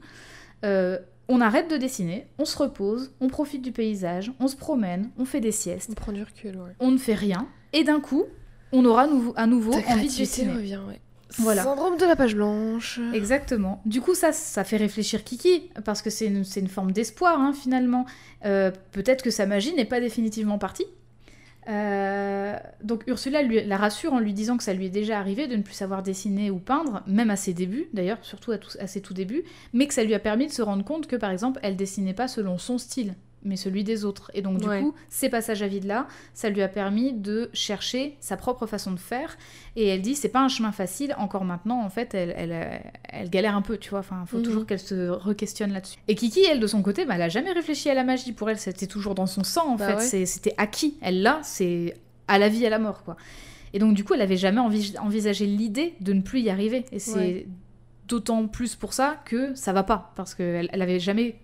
euh, 0.65 0.99
on 1.29 1.41
arrête 1.41 1.71
de 1.71 1.77
dessiner, 1.77 2.27
on 2.39 2.45
se 2.45 2.57
repose, 2.57 3.13
on 3.21 3.29
profite 3.29 3.63
du 3.63 3.73
paysage, 3.73 4.33
on 4.41 4.49
se 4.49 4.57
promène, 4.57 5.11
on 5.19 5.25
fait 5.25 5.41
des 5.41 5.53
siestes, 5.53 5.91
On 5.91 5.95
prend 5.95 6.13
du 6.13 6.23
recul, 6.23 6.57
ouais. 6.57 6.73
on 6.81 6.91
ne 6.91 6.99
fait 6.99 7.15
rien. 7.15 7.49
Et 7.73 7.85
d'un 7.85 8.01
coup, 8.01 8.25
on 8.73 8.85
aura 8.85 9.07
à 9.37 9.47
nouveau 9.47 9.73
Ta 9.73 9.93
envie 9.93 10.09
de 10.09 10.17
dessiner. 10.17 10.53
revient, 10.53 10.81
ouais. 10.89 11.01
Voilà. 11.37 11.63
Syndrome 11.63 11.99
de 11.99 12.07
la 12.07 12.17
page 12.17 12.35
blanche. 12.35 13.01
Exactement. 13.13 13.83
Du 13.85 14.01
coup, 14.01 14.15
ça, 14.15 14.33
ça 14.33 14.65
fait 14.65 14.79
réfléchir 14.79 15.25
Kiki, 15.25 15.71
parce 15.85 16.01
que 16.03 16.11
c'est 16.11 16.27
une, 16.27 16.45
une 16.57 16.69
forme 16.69 16.93
d'espoir, 16.93 17.39
hein, 17.39 17.53
finalement. 17.53 18.07
Euh, 18.47 18.71
Peut-être 18.93 19.23
que 19.23 19.31
sa 19.31 19.47
magie 19.47 19.75
n'est 19.75 19.85
pas 19.85 20.01
définitivement 20.01 20.59
partie. 20.59 20.87
Euh, 21.69 22.57
donc 22.83 23.05
Ursula 23.07 23.43
lui, 23.43 23.63
la 23.63 23.77
rassure 23.77 24.15
en 24.15 24.21
lui 24.21 24.33
disant 24.33 24.57
que 24.57 24.63
ça 24.63 24.73
lui 24.73 24.87
est 24.87 24.91
déjà 24.91 25.19
arrivé 25.19 25.49
de 25.49 25.55
ne 25.55 25.61
plus 25.61 25.75
savoir 25.75 26.03
dessiner 26.03 26.51
ou 26.51 26.59
peindre, 26.59 27.03
même 27.07 27.29
à 27.29 27.37
ses 27.37 27.53
débuts 27.53 27.89
d'ailleurs, 27.93 28.17
surtout 28.23 28.53
à, 28.53 28.57
à 28.81 28.87
ses 28.87 29.03
tout 29.03 29.13
débuts, 29.13 29.45
mais 29.75 29.87
que 29.87 29.93
ça 29.93 30.03
lui 30.03 30.15
a 30.15 30.19
permis 30.19 30.47
de 30.47 30.53
se 30.53 30.63
rendre 30.63 30.83
compte 30.83 31.07
que 31.07 31.17
par 31.17 31.31
exemple 31.31 31.61
elle 31.63 31.77
dessinait 31.77 32.15
pas 32.15 32.27
selon 32.27 32.57
son 32.57 32.79
style, 32.79 33.13
mais 33.45 33.57
celui 33.57 33.85
des 33.85 34.05
autres. 34.05 34.31
Et 34.35 34.43
donc 34.43 34.59
du 34.61 34.69
Ouais. 34.69 34.81
coup, 34.83 34.95
ces 35.09 35.29
passages 35.29 35.63
à 35.63 35.69
vide 35.69 35.85
là, 35.85 36.07
ça 36.35 36.51
lui 36.51 36.61
a 36.63 36.69
permis 36.69 37.13
de 37.13 37.51
chercher 37.53 38.17
sa 38.21 38.37
propre 38.37 38.67
façon 38.67 38.91
de 38.93 38.99
faire. 38.99 39.37
Et 39.77 39.87
elle 39.87 40.03
dit 40.03 40.15
c'est 40.15 40.29
pas 40.29 40.41
un 40.41 40.49
chemin 40.49 40.73
facile. 40.73 41.15
Encore 41.19 41.45
maintenant, 41.45 41.81
en 41.83 41.89
fait, 41.91 42.15
elle, 42.15 42.35
elle, 42.37 42.53
euh, 42.53 42.79
elle 43.05 43.31
galère 43.31 43.55
un 43.57 43.63
peu, 43.63 43.79
tu 43.79 43.91
vois. 43.91 44.01
Enfin, 44.01 44.25
faut 44.27 44.39
Mhm. 44.39 44.43
toujours 44.43 44.67
qu'elle 44.67 44.79
se 44.81 45.09
re-questionne 45.09 45.73
là-dessus. 45.73 45.99
Et 46.09 46.15
Kiki, 46.15 46.45
elle 46.51 46.61
de 46.61 46.67
son 46.67 46.83
côté, 46.83 47.05
bah, 47.05 47.15
elle 47.15 47.23
a 47.23 47.29
jamais 47.29 47.53
réfléchi 47.53 47.89
à 47.91 47.95
la 47.95 48.05
magie. 48.05 48.33
Pour 48.33 48.51
elle, 48.51 48.59
c'était 48.59 48.87
toujours 48.87 49.15
dans 49.15 49.27
son 49.27 49.45
sang 49.45 49.73
en 49.73 49.77
Bah 49.77 49.97
fait. 49.99 50.19
ouais. 50.19 50.27
C'était 50.27 50.55
acquis. 50.57 50.97
Elle 51.01 51.23
l'a, 51.23 51.39
c'est 51.43 51.95
à 52.27 52.39
la 52.39 52.49
vie, 52.49 52.67
à 52.67 52.71
la 52.71 52.79
mort, 52.79 53.05
quoi. 53.05 53.17
Et 53.73 53.79
donc 53.79 53.95
du 53.95 54.03
coup, 54.05 54.15
elle 54.15 54.23
avait 54.23 54.37
jamais 54.37 54.61
envi- 54.61 54.97
envisagé 54.99 55.47
l'idée 55.47 55.95
de 56.01 56.13
ne 56.13 56.23
plus 56.23 56.41
y 56.41 56.51
arriver. 56.51 56.85
Et 56.91 56.99
c'est 56.99 57.15
Ouais. 57.15 57.47
d'autant 58.09 58.47
plus 58.49 58.75
pour 58.77 58.93
ça 58.95 59.21
que 59.27 59.55
ça 59.55 59.73
va 59.73 59.83
pas, 59.83 60.13
parce 60.17 60.35
qu'elle 60.35 60.69
elle 60.73 60.83
avait 60.83 60.99
jamais 60.99 61.37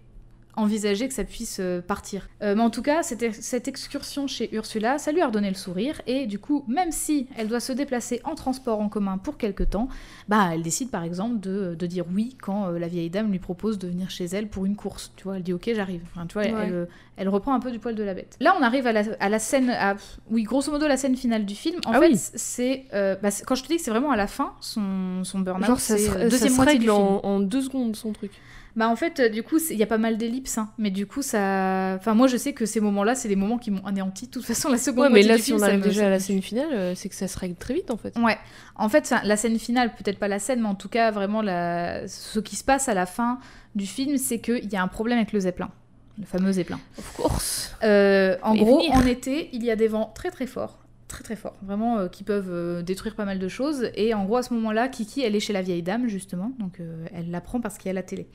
envisagé 0.57 1.09
que 1.09 1.14
ça 1.14 1.24
puisse 1.24 1.59
euh, 1.61 1.80
partir. 1.80 2.28
Euh, 2.42 2.55
mais 2.55 2.62
en 2.62 2.70
tout 2.70 2.82
cas, 2.82 3.02
cette, 3.02 3.34
cette 3.34 3.66
excursion 3.68 4.26
chez 4.26 4.55
Ursula, 4.55 4.98
ça 4.98 5.12
lui 5.12 5.20
a 5.20 5.26
redonné 5.26 5.48
le 5.48 5.55
sourire, 5.57 6.00
et 6.07 6.26
du 6.26 6.38
coup, 6.38 6.64
même 6.68 6.92
si 6.92 7.26
elle 7.36 7.48
doit 7.48 7.61
se 7.61 7.72
déplacer 7.72 8.20
en 8.24 8.34
transport 8.34 8.80
en 8.80 8.88
commun 8.88 9.18
pour 9.18 9.36
quelque 9.36 9.64
temps, 9.64 9.88
bah, 10.28 10.50
elle 10.52 10.62
décide 10.62 10.90
par 10.90 11.02
exemple 11.05 11.40
de, 11.40 11.74
de 11.74 11.86
dire 11.86 12.05
oui 12.12 12.36
quand 12.40 12.68
euh, 12.68 12.78
la 12.78 12.88
vieille 12.88 13.11
dame 13.11 13.30
lui 13.30 13.38
propose 13.38 13.78
de 13.78 13.88
venir 13.88 14.11
chez 14.11 14.24
elle 14.26 14.48
pour 14.48 14.64
une 14.66 14.76
course. 14.76 15.12
Tu 15.16 15.24
vois, 15.24 15.36
elle 15.36 15.42
dit 15.42 15.52
ok, 15.52 15.70
j'arrive. 15.74 16.02
Enfin, 16.14 16.26
tu 16.26 16.34
vois, 16.34 16.44
elle, 16.44 16.55
Ouais. 16.55 16.64
elle, 16.66 16.88
elle 17.16 17.28
reprend 17.28 17.55
un 17.55 17.61
peu 17.61 17.70
du 17.70 17.78
poil 17.78 17.94
de 17.94 18.02
la 18.02 18.14
bête. 18.14 18.36
Là, 18.40 18.55
on 18.59 18.62
arrive 18.62 18.86
à 18.86 18.92
la, 18.92 19.02
à 19.20 19.28
la 19.28 19.38
scène, 19.38 19.70
à, 19.70 19.96
oui, 20.30 20.42
grosso 20.44 20.70
modo, 20.70 20.86
la 20.88 20.96
scène 20.96 21.16
finale 21.16 21.44
du 21.44 21.55
film. 21.55 21.76
En 21.86 21.92
Ah 21.92 22.00
fait, 22.00 22.09
oui. 22.09 22.16
c'est 22.16 22.84
euh, 22.94 23.16
bah, 23.22 23.30
c'est- 23.30 23.44
quand 23.44 23.55
je 23.55 23.62
te 23.62 23.68
dis 23.68 23.76
que 23.76 23.82
c'est 23.82 23.90
vraiment 23.90 24.11
à 24.11 24.16
la 24.16 24.26
fin, 24.26 24.52
son, 24.61 25.24
son 25.24 25.40
burn-out, 25.40 25.78
c'est 25.78 26.09
euh, 26.11 26.12
ça 26.24 26.28
deuxième 26.28 26.50
se 26.52 26.57
moitié 26.57 26.78
du 26.78 26.90
règle 26.90 27.02
film. 27.02 27.18
en, 27.22 27.26
en 27.26 27.40
deux 27.40 27.62
secondes, 27.62 27.96
son 27.96 28.12
truc. 28.12 28.32
Bah 28.77 28.89
en 28.89 28.97
fait, 28.97 29.20
euh, 29.20 29.29
du 29.29 29.43
coup, 29.43 29.59
il 29.70 29.77
y 29.77 29.83
a 29.83 29.87
pas 29.87 29.99
mal 29.99 30.18
d'ellipses, 30.18 30.59
hein. 30.59 30.70
mais 30.79 30.91
du 30.91 31.07
coup, 31.07 31.22
ça... 31.22 31.95
Enfin, 31.97 32.14
moi, 32.14 32.27
je 32.27 32.37
sais 32.37 32.53
que 32.53 32.66
ces 32.66 32.81
moments-là, 32.81 33.14
c'est 33.14 33.29
les 33.29 33.37
moments 33.37 33.59
qui 33.59 33.70
m'ont 33.70 33.87
anéanti. 33.87 34.27
De 34.27 34.33
toute 34.33 34.45
façon, 34.45 34.68
la 34.68 34.79
seconde 34.79 35.05
Ouais, 35.05 35.11
mais 35.11 35.22
là, 35.22 35.37
si 35.39 35.45
film, 35.45 35.59
on 35.59 35.62
arrive 35.62 35.81
déjà 35.81 36.07
à 36.07 36.11
la 36.11 36.18
scène 36.18 36.43
finale, 36.43 36.72
euh, 36.72 36.95
c'est 36.95 37.09
que 37.09 37.14
ça 37.14 37.29
se 37.29 37.39
règle 37.39 37.55
très 37.55 37.75
vite, 37.75 37.91
en 37.91 37.97
fait. 37.97 38.16
Ouais. 38.18 38.37
En 38.75 38.89
fait, 38.89 39.14
la 39.22 39.37
scène 39.37 39.59
finale, 39.59 39.95
peut-être 39.95 40.18
pas 40.18 40.29
la 40.29 40.41
scène, 40.41 40.61
mais 40.61 40.68
en 40.68 40.75
tout 40.75 40.89
cas, 40.89 41.11
vraiment, 41.12 41.41
la... 41.41 42.09
ce 42.09 42.41
qui 42.41 42.57
se 42.57 42.64
passe 42.64 42.89
à 42.89 42.95
la 42.95 43.07
fin 43.07 43.39
du 43.75 43.87
film, 43.87 44.18
c'est 44.18 44.41
qu'il 44.41 44.72
y 44.72 44.77
a 44.77 44.83
un 44.83 44.89
problème 44.89 45.18
avec 45.18 45.33
le 45.33 45.41
zeppelin. 45.41 45.70
Le 46.18 46.27
fameux 46.27 46.53
zeppelin. 46.53 46.79
Of 46.99 47.12
course. 47.16 47.77
Euh, 47.83 48.37
en 48.43 48.55
gros, 48.55 48.79
venir. 48.79 48.93
en 48.93 49.07
été, 49.07 49.51
il 49.53 49.64
y 49.64 49.70
a 49.70 49.77
des 49.77 49.89
vents 49.89 50.12
très 50.14 50.31
très 50.31 50.47
forts, 50.47 50.79
très 51.09 51.25
très 51.25 51.37
forts, 51.37 51.57
vraiment 51.62 51.99
euh, 51.99 52.09
qui 52.09 52.22
peuvent 52.22 52.51
euh, 52.51 52.83
détruire 52.83 53.16
pas 53.16 53.25
mal 53.25 53.39
de 53.39 53.49
choses. 53.49 53.91
Et 53.97 54.14
en 54.14 54.25
gros, 54.25 54.37
à 54.37 54.43
ce 54.43 54.55
moment-là, 54.55 54.89
Kiki, 54.89 55.22
elle 55.22 55.35
est 55.35 55.41
chez 55.41 55.53
la 55.53 55.62
vieille 55.62 55.83
dame 55.83 56.07
justement, 56.09 56.53
donc 56.61 56.79
euh, 56.79 57.07
elle 57.12 57.31
l'apprend 57.31 57.61
parce 57.61 57.79
qu'il 57.79 57.89
y 57.89 57.91
a 57.91 57.95
la 57.95 58.05
télé. 58.05 58.29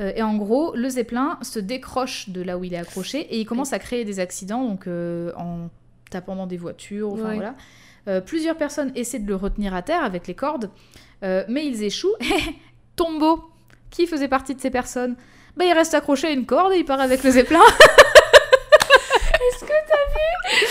Euh, 0.00 0.12
et 0.14 0.22
en 0.22 0.36
gros, 0.36 0.74
le 0.74 0.88
zeppelin 0.88 1.38
se 1.42 1.58
décroche 1.58 2.28
de 2.28 2.42
là 2.42 2.56
où 2.58 2.64
il 2.64 2.74
est 2.74 2.78
accroché 2.78 3.20
et 3.20 3.40
il 3.40 3.44
commence 3.44 3.72
à 3.72 3.78
créer 3.78 4.04
des 4.04 4.20
accidents, 4.20 4.64
donc 4.64 4.86
euh, 4.86 5.32
en 5.36 5.68
tapant 6.10 6.36
dans 6.36 6.46
des 6.46 6.56
voitures, 6.56 7.12
enfin 7.12 7.28
Ouais. 7.30 7.34
voilà. 7.36 7.54
Euh, 8.06 8.20
plusieurs 8.20 8.56
personnes 8.56 8.92
essaient 8.94 9.18
de 9.18 9.28
le 9.28 9.34
retenir 9.36 9.74
à 9.74 9.82
terre 9.82 10.02
avec 10.02 10.26
les 10.26 10.34
cordes, 10.34 10.70
mais 11.22 11.66
ils 11.66 11.82
échouent. 11.82 12.14
Tombeau, 12.96 13.44
qui 13.90 14.06
faisait 14.06 14.28
partie 14.28 14.54
de 14.54 14.60
ces 14.60 14.70
personnes, 14.70 15.16
bah, 15.56 15.64
il 15.64 15.72
reste 15.72 15.94
accroché 15.94 16.28
à 16.28 16.30
une 16.30 16.46
corde 16.46 16.72
et 16.72 16.78
il 16.78 16.84
part 16.84 17.00
avec 17.00 17.22
le 17.24 17.30
zeppelin. 17.30 17.60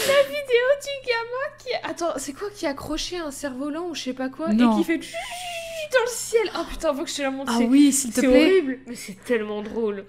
La 0.08 0.37
vidéo 0.48 0.68
du 0.82 1.08
gamin 1.08 1.48
qui. 1.60 1.70
Attends, 1.90 2.14
c'est 2.18 2.34
quoi 2.34 2.50
qui 2.56 2.66
a 2.66 2.70
accroché 2.70 3.18
un 3.18 3.32
cerf-volant 3.32 3.88
ou 3.90 3.96
je 3.96 4.04
sais 4.04 4.14
pas 4.14 4.30
quoi 4.30 4.50
Non. 4.50 4.74
et 4.74 4.78
qui 4.78 4.84
fait 4.84 4.98
dans 4.98 6.02
le 6.04 6.10
ciel? 6.12 6.42
Oh 6.58 6.64
putain, 6.70 6.94
faut 6.94 7.04
que 7.04 7.10
je 7.10 7.16
te 7.16 7.22
la 7.22 7.32
montre. 7.32 7.52
Ah 7.54 7.60
c'est- 7.60 7.66
oui, 7.66 7.92
s'il 7.94 8.10
te 8.12 8.20
C'est 8.22 8.28
plaît. 8.28 8.42
horrible, 8.42 8.80
mais 8.88 8.96
c'est 8.96 9.18
tellement 9.24 9.62
drôle. 9.62 10.06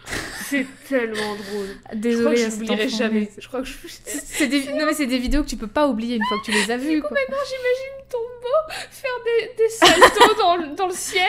C'est 0.48 0.66
tellement 0.88 1.34
drôle. 1.36 1.68
Désolée, 1.94 2.36
je 2.36 2.46
n'oublierai 2.48 2.88
jamais. 2.88 3.20
mais- 3.20 3.30
Je 3.38 3.46
crois 3.48 3.60
que 3.60 3.66
je. 3.66 3.74
C'est 4.04 4.46
des... 4.48 4.64
Non 4.72 4.86
mais 4.86 4.94
c'est 4.94 5.06
des 5.06 5.18
vidéos 5.18 5.42
que 5.44 5.48
tu 5.48 5.56
peux 5.56 5.66
pas 5.68 5.86
oublier 5.86 6.16
une 6.16 6.24
fois 6.24 6.38
que 6.40 6.44
tu 6.44 6.52
les 6.52 6.70
as 6.70 6.76
vues. 6.76 7.00
quoi. 7.00 7.10
Maintenant, 7.10 7.44
j'imagine 7.46 7.94
Tombeau 8.10 8.72
faire 8.90 9.10
des, 9.26 9.62
des 9.62 9.68
saltos 9.68 10.34
dans, 10.38 10.56
le- 10.56 10.74
dans 10.74 10.86
le 10.86 10.94
ciel. 10.94 11.22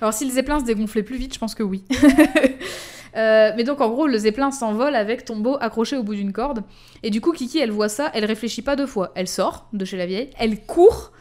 Alors 0.00 0.12
si 0.12 0.24
le 0.24 0.32
zeppelin 0.32 0.58
se 0.60 0.64
dégonflait 0.64 1.02
plus 1.04 1.16
vite, 1.16 1.32
je 1.32 1.38
pense 1.38 1.54
que 1.54 1.62
oui. 1.62 1.84
Euh, 3.16 3.52
mais 3.56 3.64
donc 3.64 3.80
en 3.80 3.88
gros, 3.90 4.06
le 4.06 4.18
zeppelin 4.18 4.50
s'envole 4.50 4.94
avec 4.96 5.24
Tombeau 5.24 5.56
accroché 5.60 5.96
au 5.96 6.02
bout 6.02 6.14
d'une 6.14 6.32
corde. 6.32 6.62
Et 7.02 7.10
du 7.10 7.20
coup, 7.20 7.32
Kiki, 7.32 7.58
elle 7.58 7.70
voit 7.70 7.88
ça, 7.88 8.10
elle 8.14 8.24
réfléchit 8.24 8.62
pas 8.62 8.76
deux 8.76 8.86
fois. 8.86 9.12
Elle 9.14 9.28
sort 9.28 9.68
de 9.72 9.84
chez 9.84 9.96
la 9.96 10.06
vieille, 10.06 10.30
elle 10.38 10.60
court 10.66 11.12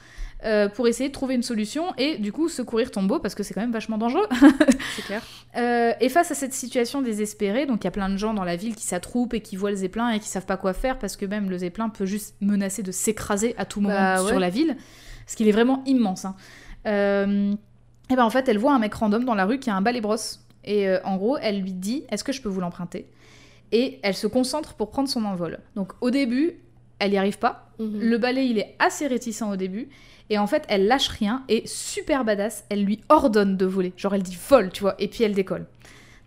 euh, 0.46 0.68
pour 0.68 0.88
essayer 0.90 1.08
de 1.08 1.14
trouver 1.14 1.36
une 1.36 1.44
solution 1.44 1.94
et 1.98 2.18
du 2.18 2.34
coup 2.34 2.50
secourir 2.50 2.92
Tombeau 2.92 3.20
parce 3.20 3.34
que 3.34 3.44
c'est 3.44 3.54
quand 3.54 3.62
même 3.62 3.72
vachement 3.72 3.98
dangereux. 3.98 4.28
C'est 4.96 5.04
clair. 5.04 5.22
Euh, 5.56 5.94
et 6.02 6.10
face 6.10 6.32
à 6.32 6.36
cette 6.36 6.54
situation 6.54 7.02
désespérée, 7.02 7.66
donc 7.66 7.84
il 7.84 7.86
y 7.86 7.88
a 7.88 7.92
plein 7.92 8.10
de 8.10 8.18
gens 8.18 8.34
dans 8.34 8.44
la 8.44 8.56
ville 8.58 8.76
qui 8.76 8.84
s'attroupent 8.84 9.34
et 9.36 9.40
qui 9.40 9.56
voient 9.56 9.70
le 9.70 9.78
zeppelin 9.78 10.10
et 10.10 10.20
qui 10.20 10.28
savent 10.28 10.46
pas 10.46 10.58
quoi 10.58 10.74
faire 10.74 11.00
parce 11.00 11.16
que 11.16 11.26
même 11.26 11.50
le 11.50 11.60
zeppelin 11.60 11.88
peut 11.90 12.06
juste 12.06 12.36
menacer 12.42 12.84
de 12.84 12.92
s'écraser 12.92 13.56
à 13.58 13.64
tout 13.66 13.80
moment 13.80 13.96
Bah 13.96 14.22
ouais. 14.22 14.28
sur 14.28 14.40
la 14.40 14.50
ville, 14.50 14.76
parce 15.26 15.36
qu'il 15.36 15.48
est 15.48 15.52
vraiment 15.54 15.82
immense. 15.86 16.26
hein. 16.26 16.36
Euh, 16.88 17.54
et 18.10 18.16
ben 18.18 18.26
en 18.26 18.30
fait, 18.30 18.50
elle 18.50 18.58
voit 18.58 18.74
un 18.74 18.80
mec 18.80 18.94
random 18.96 19.24
dans 19.24 19.36
la 19.36 19.46
rue 19.46 19.60
qui 19.60 19.70
a 19.70 19.76
un 19.76 19.82
balai 19.82 20.02
brosse 20.02 20.42
et 20.64 20.88
euh, 20.88 21.00
en 21.04 21.18
gros, 21.18 21.38
elle 21.38 21.62
lui 21.62 21.74
dit 21.74 22.04
"Est-ce 22.10 22.24
que 22.24 22.32
je 22.32 22.42
peux 22.42 22.50
vous 22.50 22.62
l'emprunter? 22.62 23.08
Et 23.72 24.00
elle 24.04 24.14
se 24.16 24.28
concentre 24.28 24.76
pour 24.76 24.90
prendre 24.90 25.10
son 25.10 25.26
envol. 25.26 25.60
Donc 25.76 25.94
au 26.02 26.10
début, 26.12 26.54
elle 27.00 27.14
y 27.14 27.18
arrive 27.18 27.40
pas. 27.40 27.70
Mhm. 27.80 28.00
Le 28.00 28.18
balai, 28.18 28.46
il 28.46 28.60
est 28.60 28.76
assez 28.80 29.08
réticent 29.08 29.42
au 29.44 29.56
début. 29.56 29.90
Et 30.30 30.38
en 30.38 30.48
fait, 30.48 30.64
elle 30.70 30.88
lâche 30.88 31.10
rien 31.10 31.44
et 31.50 31.64
super 31.66 32.24
badass, 32.24 32.64
elle 32.70 32.84
lui 32.84 33.02
ordonne 33.10 33.58
de 33.58 33.66
voler. 33.66 33.94
Genre, 33.98 34.16
elle 34.16 34.24
dit 34.24 34.38
vole, 34.50 34.72
tu 34.72 34.82
vois, 34.82 34.96
et 35.00 35.08
puis 35.08 35.24
elle 35.24 35.34
décolle. 35.34 35.66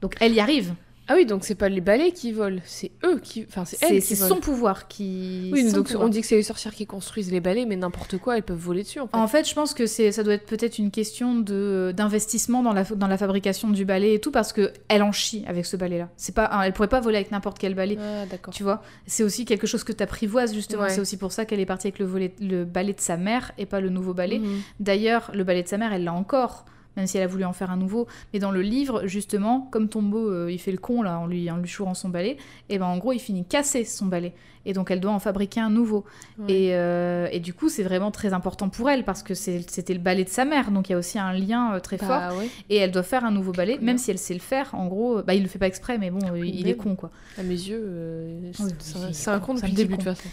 Donc, 0.02 0.14
elle 0.20 0.34
y 0.34 0.40
arrive. 0.40 0.74
Ah 1.08 1.14
oui, 1.14 1.24
donc 1.24 1.44
c'est 1.44 1.54
pas 1.54 1.68
les 1.68 1.80
balais 1.80 2.10
qui 2.10 2.32
volent, 2.32 2.60
c'est 2.64 2.90
eux 3.04 3.20
qui. 3.22 3.46
Enfin, 3.48 3.64
c'est 3.64 3.76
C'est 3.76 3.94
elles 3.94 4.02
c'est 4.02 4.14
qui 4.14 4.20
son 4.20 4.40
pouvoir 4.40 4.88
qui. 4.88 5.50
Oui, 5.52 5.70
donc 5.72 5.86
pouvoir. 5.86 6.06
on 6.06 6.08
dit 6.08 6.20
que 6.20 6.26
c'est 6.26 6.36
les 6.36 6.42
sorcières 6.42 6.74
qui 6.74 6.86
construisent 6.86 7.30
les 7.30 7.40
balais, 7.40 7.64
mais 7.64 7.76
n'importe 7.76 8.18
quoi, 8.18 8.36
elles 8.36 8.42
peuvent 8.42 8.58
voler 8.58 8.82
dessus 8.82 8.98
en 8.98 9.06
fait. 9.06 9.16
En 9.16 9.28
fait, 9.28 9.48
je 9.48 9.54
pense 9.54 9.72
que 9.72 9.86
ça 9.86 10.22
doit 10.22 10.34
être 10.34 10.46
peut-être 10.46 10.78
une 10.78 10.90
question 10.90 11.34
d'investissement 11.36 12.62
dans 12.62 12.72
la 12.72 12.82
dans 12.82 13.06
la 13.06 13.18
fabrication 13.18 13.70
du 13.70 13.84
balai 13.84 14.14
et 14.14 14.20
tout 14.20 14.32
parce 14.32 14.52
que 14.52 14.72
elle 14.88 15.02
en 15.02 15.12
chie 15.12 15.44
avec 15.46 15.66
ce 15.66 15.76
balai 15.76 15.98
là. 15.98 16.08
C'est 16.16 16.34
pas, 16.34 16.50
elle 16.64 16.72
pourrait 16.72 16.88
pas 16.88 17.00
voler 17.00 17.16
avec 17.16 17.30
n'importe 17.30 17.58
quel 17.58 17.74
balai. 17.74 17.98
Ah, 18.00 18.26
d'accord. 18.26 18.52
Tu 18.52 18.62
vois, 18.62 18.82
c'est 19.06 19.22
aussi 19.22 19.44
quelque 19.44 19.66
chose 19.66 19.84
que 19.84 19.92
t'apprivoises 19.92 20.54
justement. 20.54 20.82
Ouais. 20.82 20.90
C'est 20.90 21.00
aussi 21.00 21.16
pour 21.16 21.32
ça 21.32 21.44
qu'elle 21.44 21.60
est 21.60 21.66
partie 21.66 21.86
avec 21.86 21.98
le, 21.98 22.06
volet, 22.06 22.34
le 22.40 22.64
balai 22.64 22.92
de 22.92 23.00
sa 23.00 23.16
mère 23.16 23.52
et 23.58 23.66
pas 23.66 23.80
le 23.80 23.90
nouveau 23.90 24.14
balai. 24.14 24.38
Mhm. 24.38 24.60
D'ailleurs, 24.80 25.30
le 25.34 25.44
balai 25.44 25.62
de 25.62 25.68
sa 25.68 25.78
mère, 25.78 25.92
elle 25.92 26.04
l'a 26.04 26.12
encore, 26.12 26.64
même 26.96 27.06
si 27.06 27.16
elle 27.18 27.24
a 27.24 27.26
voulu 27.26 27.44
en 27.44 27.52
faire 27.52 27.70
un 27.70 27.76
nouveau. 27.76 28.06
Mais 28.32 28.38
dans 28.38 28.50
le 28.50 28.62
livre, 28.62 29.06
justement, 29.06 29.68
comme 29.70 29.88
Tombeau, 29.88 30.28
euh, 30.30 30.50
il 30.50 30.58
fait 30.58 30.72
le 30.72 30.78
con 30.78 31.02
là 31.02 31.18
en 31.18 31.26
lui, 31.26 31.50
en 31.50 31.56
lui 31.58 31.68
chourant 31.68 31.94
son 31.94 32.08
balai, 32.08 32.36
et 32.68 32.78
ben 32.78 32.86
en 32.86 32.98
gros, 32.98 33.12
il 33.12 33.18
finit 33.20 33.44
cassé 33.44 33.84
son 33.84 34.06
balai. 34.06 34.32
Et 34.68 34.72
donc, 34.72 34.90
elle 34.90 34.98
doit 34.98 35.12
en 35.12 35.20
fabriquer 35.20 35.60
un 35.60 35.70
nouveau. 35.70 36.04
Ouais. 36.40 36.52
Et, 36.52 36.74
euh, 36.74 37.28
et 37.30 37.38
du 37.38 37.54
coup, 37.54 37.68
c'est 37.68 37.84
vraiment 37.84 38.10
très 38.10 38.32
important 38.32 38.68
pour 38.68 38.90
elle 38.90 39.04
parce 39.04 39.22
que 39.22 39.32
c'était 39.32 39.94
le 39.94 40.00
balai 40.00 40.24
de 40.24 40.28
sa 40.28 40.44
mère. 40.44 40.72
Donc, 40.72 40.88
il 40.88 40.92
y 40.92 40.94
a 40.96 40.98
aussi 40.98 41.20
un 41.20 41.32
lien 41.32 41.74
euh, 41.74 41.78
très 41.78 41.98
fort. 41.98 42.08
Bah 42.08 42.34
ouais, 42.36 42.48
Et 42.68 42.74
elle 42.74 42.90
doit 42.90 43.04
faire 43.04 43.24
un 43.24 43.30
nouveau 43.30 43.52
balai, 43.52 43.78
même 43.80 43.96
si 43.96 44.10
elle 44.10 44.18
sait 44.18 44.34
le 44.34 44.40
faire. 44.40 44.74
En 44.74 44.88
gros, 44.88 45.22
bah, 45.22 45.34
il 45.34 45.42
le 45.44 45.48
fait 45.48 45.60
pas 45.60 45.68
exprès, 45.68 45.98
mais 45.98 46.10
bon, 46.10 46.18
euh, 46.32 46.44
il 46.44 46.66
est 46.66 46.74
con 46.74 46.96
quoi. 46.96 47.12
à 47.38 47.44
mes 47.44 47.50
yeux, 47.54 48.40
c'est 48.80 49.28
un- 49.30 49.38
con, 49.38 49.54
depuis 49.54 49.70
le 49.70 49.76
début 49.76 49.96
de 49.98 50.02
toute 50.02 50.14
façon. 50.16 50.28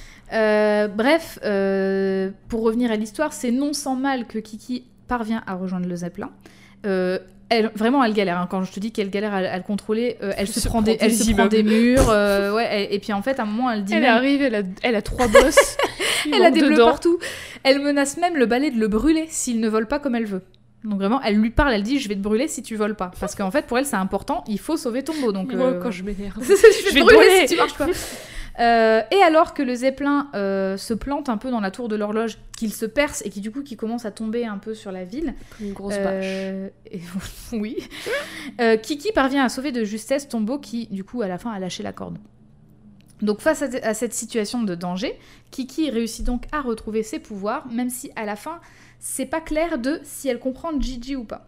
Bref, 0.95 1.37
pour 2.47 2.61
revenir 2.63 2.89
à 2.91 2.95
l'histoire, 2.95 3.33
c'est 3.33 3.51
non 3.51 3.73
sans 3.73 3.95
mal 3.95 4.25
que 4.25 4.39
Kiki 4.39 4.83
parvient 5.17 5.43
à 5.47 5.53
rejoindre 5.55 5.87
le 5.87 5.95
Zeppelin. 5.95 6.29
Euh, 6.85 7.19
elle, 7.49 7.69
vraiment, 7.75 8.03
elle 8.03 8.13
galère. 8.13 8.37
hein. 8.39 8.47
Quand 8.49 8.63
je 8.63 8.71
te 8.71 8.79
dis 8.79 8.91
qu'elle 8.91 9.09
galère 9.11 9.33
à, 9.33 9.37
à 9.37 9.57
le 9.57 9.63
contrôler, 9.63 10.17
euh, 10.23 10.31
elle, 10.37 10.47
se 10.47 10.67
prend 10.67 10.81
des, 10.81 10.97
elle 10.99 11.13
se 11.13 11.31
prend 11.31 11.45
des 11.45 11.61
murs. 11.63 12.09
euh, 12.09 12.53
ouais, 12.55 12.67
elle- 12.69 12.93
et 12.93 12.99
puis 12.99 13.13
en 13.13 13.21
fait, 13.21 13.39
à 13.39 13.43
un 13.43 13.45
moment, 13.45 13.69
elle 13.69 13.83
dit 13.83 13.93
Elle 13.93 14.01
même- 14.01 14.15
arrive, 14.15 14.41
elle 14.41 14.55
a, 14.55 14.61
elle 14.81 14.95
a 14.95 15.01
trois 15.01 15.27
bosses. 15.27 15.77
elle 16.33 16.43
a 16.43 16.51
des 16.51 16.61
bleus 16.61 16.77
partout. 16.77 17.19
Elle 17.63 17.79
menace 17.79 18.17
même 18.17 18.35
le 18.37 18.45
balai 18.45 18.71
de 18.71 18.79
le 18.79 18.87
brûler 18.87 19.25
s'il 19.29 19.59
ne 19.59 19.69
vole 19.69 19.87
pas 19.87 19.99
comme 19.99 20.15
elle 20.15 20.25
veut. 20.25 20.41
Donc 20.83 20.95
vraiment, 20.99 21.21
elle 21.21 21.35
lui 21.35 21.49
parle, 21.51 21.73
elle 21.73 21.83
dit 21.83 21.99
je 21.99 22.09
vais 22.09 22.15
te 22.15 22.19
brûler 22.21 22.47
si 22.49 22.61
tu 22.63 22.75
voles 22.75 22.95
pas. 22.95 23.11
Parce 23.19 23.35
qu'en 23.35 23.51
fait, 23.51 23.65
pour 23.67 23.77
elle, 23.77 23.85
c'est 23.85 23.95
important, 23.95 24.43
il 24.47 24.59
faut 24.59 24.75
sauver 24.75 25.03
Tombeau. 25.03 25.31
Donc, 25.31 25.53
Moi, 25.53 25.67
euh, 25.67 25.79
quand 25.81 25.91
je 25.91 26.03
m'énerve. 26.03 26.35
je 26.43 26.93
vais 26.93 26.99
te 27.01 27.05
brûler 27.05 27.15
brûler. 27.17 27.47
si 27.47 27.53
tu 27.53 27.57
marches 27.57 27.77
pas. 27.77 27.87
Euh, 28.59 29.01
et 29.11 29.17
alors 29.23 29.53
que 29.55 29.63
le 29.63 29.73
zeppelin 29.73 30.29
euh, 30.35 30.77
se 30.77 30.93
plante 30.93 31.27
un 31.29 31.37
peu 31.37 31.49
dans 31.49 31.59
la 31.59 31.71
tour 31.71 31.87
de 31.87 31.95
l'horloge, 31.95 32.37
qu'il 32.55 32.71
se 32.71 32.85
perce 32.85 33.23
et 33.25 33.29
qui 33.31 33.41
du 33.41 33.49
coup 33.51 33.63
qui 33.63 33.75
commence 33.75 34.05
à 34.05 34.11
tomber 34.11 34.45
un 34.45 34.57
peu 34.59 34.73
sur 34.75 34.91
la 34.91 35.03
ville, 35.05 35.33
une 35.59 35.73
grosse 35.73 35.95
bâche. 36.03 36.25
euh, 36.25 36.69
et- 36.91 37.01
oui, 37.53 37.77
Kiki 38.83 39.11
parvient 39.13 39.43
à 39.43 39.49
sauver 39.49 39.71
de 39.71 39.83
justesse 39.83 40.27
Tombeau 40.29 40.59
qui 40.59 40.87
du 40.87 41.03
coup 41.03 41.21
à 41.21 41.27
la 41.27 41.37
fin 41.37 41.51
a 41.51 41.59
lâché 41.59 41.81
la 41.83 41.93
corde. 41.93 42.17
Donc 43.21 43.39
face 43.41 43.61
à, 43.61 43.67
à 43.83 43.93
cette 43.93 44.13
situation 44.13 44.63
de 44.63 44.75
danger, 44.75 45.17
Kiki 45.51 45.89
réussit 45.89 46.25
donc 46.25 46.43
à 46.51 46.61
retrouver 46.61 47.03
ses 47.03 47.19
pouvoirs, 47.19 47.65
même 47.71 47.89
si 47.89 48.11
à 48.15 48.25
la 48.25 48.35
fin 48.35 48.59
c'est 48.99 49.25
pas 49.25 49.41
clair 49.41 49.77
de 49.79 49.99
si 50.03 50.27
elle 50.29 50.39
comprend 50.39 50.79
Gigi 50.79 51.15
ou 51.15 51.23
pas. 51.23 51.47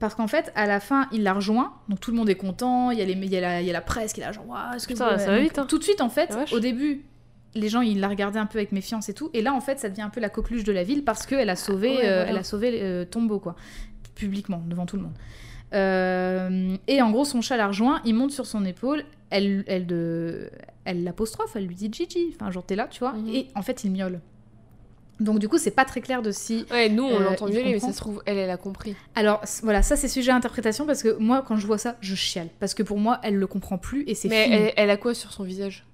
Parce 0.00 0.14
qu'en 0.14 0.26
fait, 0.26 0.52
à 0.54 0.66
la 0.66 0.80
fin, 0.80 1.08
il 1.12 1.22
la 1.22 1.32
rejoint, 1.32 1.74
donc 1.88 2.00
tout 2.00 2.10
le 2.10 2.16
monde 2.16 2.28
est 2.28 2.34
content, 2.34 2.90
il 2.90 2.98
y 2.98 3.02
a, 3.02 3.04
les, 3.04 3.12
il 3.12 3.30
y 3.32 3.36
a, 3.36 3.40
la, 3.40 3.60
il 3.60 3.66
y 3.66 3.70
a 3.70 3.72
la 3.72 3.80
presse 3.80 4.12
qui 4.12 4.20
est 4.20 4.24
là, 4.24 4.32
genre, 4.32 4.48
Waouh, 4.48 4.74
est-ce 4.74 4.88
que 4.88 4.92
Putain, 4.94 5.12
vous- 5.14 5.18
ça 5.20 5.26
va 5.30 5.38
vite, 5.38 5.58
hein. 5.58 5.66
Tout 5.68 5.78
de 5.78 5.84
suite, 5.84 6.00
en 6.00 6.08
fait, 6.08 6.36
au 6.52 6.58
début, 6.60 7.04
les 7.54 7.68
gens 7.68 7.80
ils 7.82 8.00
la 8.00 8.08
regardaient 8.08 8.40
un 8.40 8.46
peu 8.46 8.58
avec 8.58 8.72
méfiance 8.72 9.08
et 9.08 9.14
tout. 9.14 9.30
Et 9.32 9.40
là 9.40 9.54
en 9.54 9.60
fait 9.60 9.78
ça 9.78 9.88
devient 9.88 10.02
un 10.02 10.10
peu 10.10 10.18
la 10.20 10.28
coqueluche 10.28 10.64
de 10.64 10.72
la 10.72 10.82
ville 10.82 11.04
parce 11.04 11.24
qu'elle 11.24 11.48
a 11.48 11.54
sauvé, 11.54 11.88
Ouais, 11.98 12.02
euh, 12.08 12.24
elle 12.28 12.36
a 12.36 12.42
sauvé 12.42 12.80
euh, 12.82 13.04
Tombeau 13.04 13.38
quoi, 13.38 13.54
publiquement 14.16 14.60
devant 14.66 14.86
tout 14.86 14.96
le 14.96 15.02
monde. 15.02 15.14
Euh, 15.72 16.76
et 16.88 17.00
en 17.02 17.10
gros 17.10 17.24
son 17.24 17.40
chat 17.40 17.56
la 17.56 17.68
rejoint, 17.68 18.00
il 18.04 18.14
monte 18.14 18.30
sur 18.32 18.46
son 18.46 18.64
épaule, 18.64 19.04
elle 19.30 19.64
elle 19.66 19.86
de, 19.86 20.50
elle 20.84 21.04
l'apostrophe, 21.04 21.54
elle 21.56 21.66
lui 21.66 21.74
dit 21.74 21.90
Gigi, 21.92 22.34
enfin 22.34 22.50
genre 22.50 22.64
t'es 22.64 22.76
là 22.76 22.86
tu 22.90 23.00
vois. 23.00 23.12
Mhm. 23.12 23.28
Et 23.28 23.48
en 23.54 23.62
fait 23.62 23.84
il 23.84 23.92
miaule. 23.92 24.20
Donc 25.20 25.38
du 25.38 25.48
coup 25.48 25.58
c'est 25.58 25.70
pas 25.70 25.84
très 25.84 26.00
clair 26.00 26.22
de 26.22 26.30
si 26.32 26.66
Ouais, 26.70 26.88
nous 26.88 27.04
on 27.04 27.20
Euh, 27.20 27.24
l'entend 27.24 27.46
miauler, 27.46 27.72
mais 27.72 27.78
ça 27.78 27.92
se 27.92 27.98
trouve, 27.98 28.22
elle, 28.26 28.36
elle 28.38 28.50
a 28.50 28.56
compris. 28.56 28.96
Alors 29.14 29.42
voilà, 29.62 29.82
ça 29.82 29.96
c'est 29.96 30.08
sujet 30.08 30.30
à 30.32 30.36
interprétation 30.36 30.86
parce 30.86 31.02
que 31.02 31.16
moi 31.18 31.44
quand 31.46 31.56
je 31.56 31.66
vois 31.66 31.78
ça, 31.78 31.96
je 32.00 32.14
chiale 32.14 32.48
parce 32.60 32.74
que 32.74 32.82
pour 32.82 32.98
moi 32.98 33.20
elle 33.22 33.36
le 33.36 33.46
comprend 33.46 33.78
plus 33.78 34.04
et 34.08 34.14
c'est 34.14 34.28
Mais 34.28 34.44
fini. 34.44 34.56
elle, 34.56 34.72
elle 34.76 34.90
a 34.90 34.96
quoi 34.96 35.14
sur 35.14 35.32
son 35.32 35.44
visage? 35.44 35.84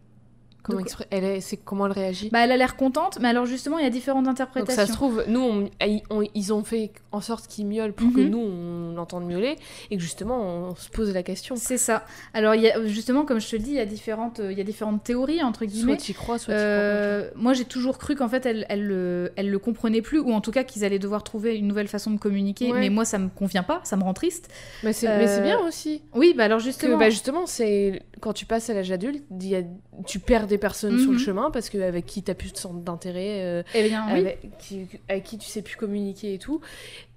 Comment, 0.63 0.81
elle 1.11 1.25
est- 1.25 1.41
c'est 1.41 1.57
comment 1.57 1.87
elle 1.87 1.93
réagit 1.93 2.29
Bah 2.31 2.41
elle 2.45 2.53
a 2.53 2.57
l'air 2.57 2.77
contente, 2.77 3.19
mais 3.21 3.29
alors 3.29 3.47
justement 3.47 3.79
il 3.79 3.85
y 3.85 3.87
a 3.87 3.91
différentes 3.91 4.25
Donc 4.25 4.33
interprétations. 4.33 4.77
ça 4.83 4.87
se 4.87 4.93
trouve, 4.93 5.25
nous, 5.27 5.41
on- 5.41 5.71
ils- 5.87 6.03
on- 6.11 6.23
ils 6.35 6.53
ont 6.53 6.63
fait 6.65 6.93
en 7.13 7.21
sorte 7.21 7.47
qu'ils 7.47 7.67
miaulent 7.67 7.93
pour 7.93 8.13
que 8.13 8.21
Mhm. 8.21 8.29
nous, 8.31 8.39
on 8.39 8.97
entende 8.99 9.25
miauler, 9.27 9.57
et 9.91 9.97
que 9.97 10.03
justement, 10.03 10.39
on 10.41 10.75
se 10.75 10.89
pose 10.91 11.13
la 11.15 11.23
question. 11.23 11.57
C'est 11.57 11.79
ça. 11.79 12.05
Alors 12.35 12.55
y 12.55 12.71
a 12.71 12.85
justement 12.87 13.25
comme 13.25 13.41
je 13.41 13.49
te 13.49 13.57
le 13.57 13.63
dis, 13.63 13.71
il 13.71 13.77
y 13.77 13.81
a 13.81 13.87
différentes, 13.87 14.41
euh, 14.41 14.53
il 14.53 14.59
y 14.59 14.61
a 14.61 14.65
différentes 14.65 15.03
théories 15.03 15.43
entre 15.43 15.65
guillemets. 15.65 15.95
Soit 15.95 16.05
tu 16.05 16.13
y 16.13 16.15
crois, 16.15 16.39
soit 16.39 16.55
tu 16.55 16.61
Euh, 16.61 17.31
moi 17.35 17.53
j'ai 17.55 17.65
toujours 17.65 17.99
cru 17.99 18.15
qu'en 18.15 18.29
fait 18.29 18.45
elle, 18.47 18.67
elle, 18.69 18.87
le- 18.87 19.33
elle 19.37 19.51
le 19.51 19.59
comprenait 19.59 20.03
plus 20.03 20.19
ou 20.19 20.33
en 20.33 20.41
tout 20.41 20.51
cas 20.53 20.63
qu'ils 20.65 20.85
allaient 20.85 20.99
devoir 20.99 21.23
trouver 21.25 21.57
une 21.57 21.67
nouvelle 21.67 21.89
façon 21.89 22.11
de 22.11 22.19
communiquer. 22.19 22.71
Ouais. 22.73 22.81
Mais 22.81 22.91
moi 22.91 23.05
ça 23.05 23.19
me 23.19 23.29
convient 23.29 23.63
pas, 23.63 23.81
ça 23.85 23.97
me 23.97 24.03
rend 24.03 24.15
triste. 24.15 24.49
crois. 24.49 24.85
Mais 24.85 24.93
c'est 24.93 25.09
euh, 25.09 25.43
bien 25.43 25.59
aussi. 25.61 26.03
Oui 26.15 26.35
bah 26.37 26.45
alors 26.45 26.59
Que, 26.59 26.65
justement. 26.65 26.99
bah, 26.99 27.11
justement, 27.11 27.47
c'est 27.47 28.03
quand 28.21 28.33
tu 28.33 28.45
passes 28.47 28.69
à 28.71 28.75
l'âge 28.75 28.91
adulte, 28.93 29.25
il 29.41 29.47
y 29.49 29.57
a- 29.57 29.63
tu 30.07 30.19
perds 30.19 30.47
des 30.47 30.59
personnes 30.59 30.99
sur 30.99 31.11
le 31.13 31.19
Mhm. 31.19 31.25
chemin 31.25 31.51
parce 31.51 31.69
qu'avec 31.71 32.07
qui 32.07 32.23
tu 32.23 32.35
plus 32.35 32.53
de 32.53 32.57
centre 32.59 32.81
d'intérêt, 32.81 33.43
euh, 33.45 33.63
eh 33.75 33.89
bien 33.89 34.05
oui. 34.07 34.21
avec, 34.21 34.59
qui, 34.59 34.87
avec 35.09 35.25
qui 35.25 35.39
tu 35.39 35.49
sais 35.49 35.63
plus 35.63 35.77
communiquer 35.77 36.35
et 36.35 36.39
tout. 36.39 36.61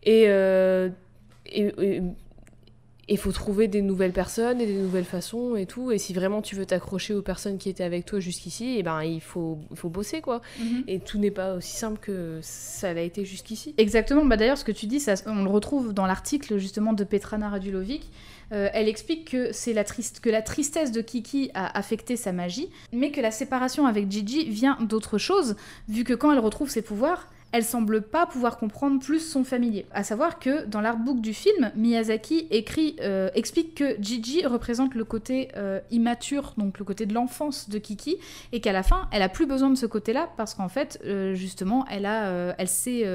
Et 0.03 0.25
euh, 0.27 0.89
et- 1.45 1.73
et- 1.81 2.01
il 3.09 3.17
faut 3.17 3.33
trouver 3.33 3.67
des 3.67 3.81
nouvelles 3.81 4.13
personnes 4.13 4.61
et 4.61 4.65
des 4.65 4.75
nouvelles 4.77 5.03
façons 5.03 5.57
et 5.57 5.65
tout. 5.65 5.91
Et 5.91 5.97
si 5.97 6.13
vraiment 6.13 6.41
tu 6.41 6.55
veux 6.55 6.65
t'accrocher 6.65 7.13
aux 7.13 7.21
personnes 7.21 7.57
qui 7.57 7.67
étaient 7.67 7.83
avec 7.83 8.05
toi 8.05 8.21
jusqu'ici, 8.21 8.77
et 8.77 8.83
ben 8.83 9.03
il 9.03 9.19
faut, 9.19 9.59
faut 9.75 9.89
bosser 9.89 10.21
quoi. 10.21 10.41
Mhm. 10.57 10.83
Et 10.87 10.99
tout 10.99 11.17
n'est 11.19 11.29
pas 11.29 11.55
aussi 11.55 11.75
simple 11.75 11.99
que 11.99 12.39
ça 12.41 12.93
l'a 12.93 13.01
été 13.01 13.25
jusqu'ici. 13.25 13.75
Exactement, 13.77 14.23
bah 14.25 14.37
d'ailleurs 14.37 14.57
ce 14.57 14.63
que 14.63 14.71
tu 14.71 14.85
dis, 14.85 15.01
ça, 15.01 15.15
on 15.25 15.43
le 15.43 15.49
retrouve 15.49 15.93
dans 15.93 16.05
l'article 16.05 16.57
justement 16.57 16.93
de 16.93 17.03
Petrana 17.03 17.49
Radulovic. 17.49 18.09
Euh, 18.53 18.69
elle 18.73 18.87
explique 18.87 19.29
que 19.29 20.29
la 20.29 20.41
tristesse 20.41 20.91
de 20.91 21.01
Kiki 21.01 21.51
a 21.53 21.77
affecté 21.77 22.15
sa 22.15 22.31
magie, 22.31 22.69
mais 22.91 23.11
que 23.11 23.21
la 23.21 23.31
séparation 23.31 23.87
avec 23.87 24.11
Gigi 24.11 24.45
vient 24.49 24.77
d'autre 24.81 25.17
chose, 25.17 25.55
vu 25.89 26.03
que 26.03 26.13
quand 26.13 26.31
elle 26.31 26.39
retrouve 26.39 26.69
ses 26.69 26.81
pouvoirs, 26.81 27.29
elle 27.51 27.63
semble 27.63 28.01
pas 28.01 28.25
pouvoir 28.25 28.57
comprendre 28.57 28.99
plus 28.99 29.19
son 29.19 29.43
familier. 29.43 29.85
À 29.91 30.03
savoir 30.03 30.39
que 30.39 30.65
dans 30.65 30.81
l'artbook 30.81 31.21
du 31.21 31.35
film, 31.35 31.71
Miyazaki 31.75 32.47
euh, 32.51 33.29
explique 33.35 33.75
que 33.75 33.95
Gigi 34.01 34.43
représente 34.45 34.95
le 34.95 35.05
côté 35.05 35.49
euh, 35.55 35.79
immature, 35.91 36.53
donc 36.57 36.79
le 36.79 36.85
côté 36.85 37.05
de 37.05 37.13
l'enfance 37.13 37.69
de 37.69 37.77
Kiki, 37.77 38.17
et 38.53 38.59
qu'à 38.59 38.71
la 38.71 38.81
fin, 38.81 39.07
elle 39.11 39.21
a 39.21 39.29
plus 39.29 39.45
besoin 39.45 39.69
de 39.69 39.75
ce 39.75 39.85
côté-là 39.85 40.29
parce 40.35 40.55
qu'en 40.55 40.69
fait, 40.69 40.99
justement, 41.33 41.85
elle 41.91 42.07
a, 42.07 42.55
elle 42.57 42.67
s'est, 42.67 43.05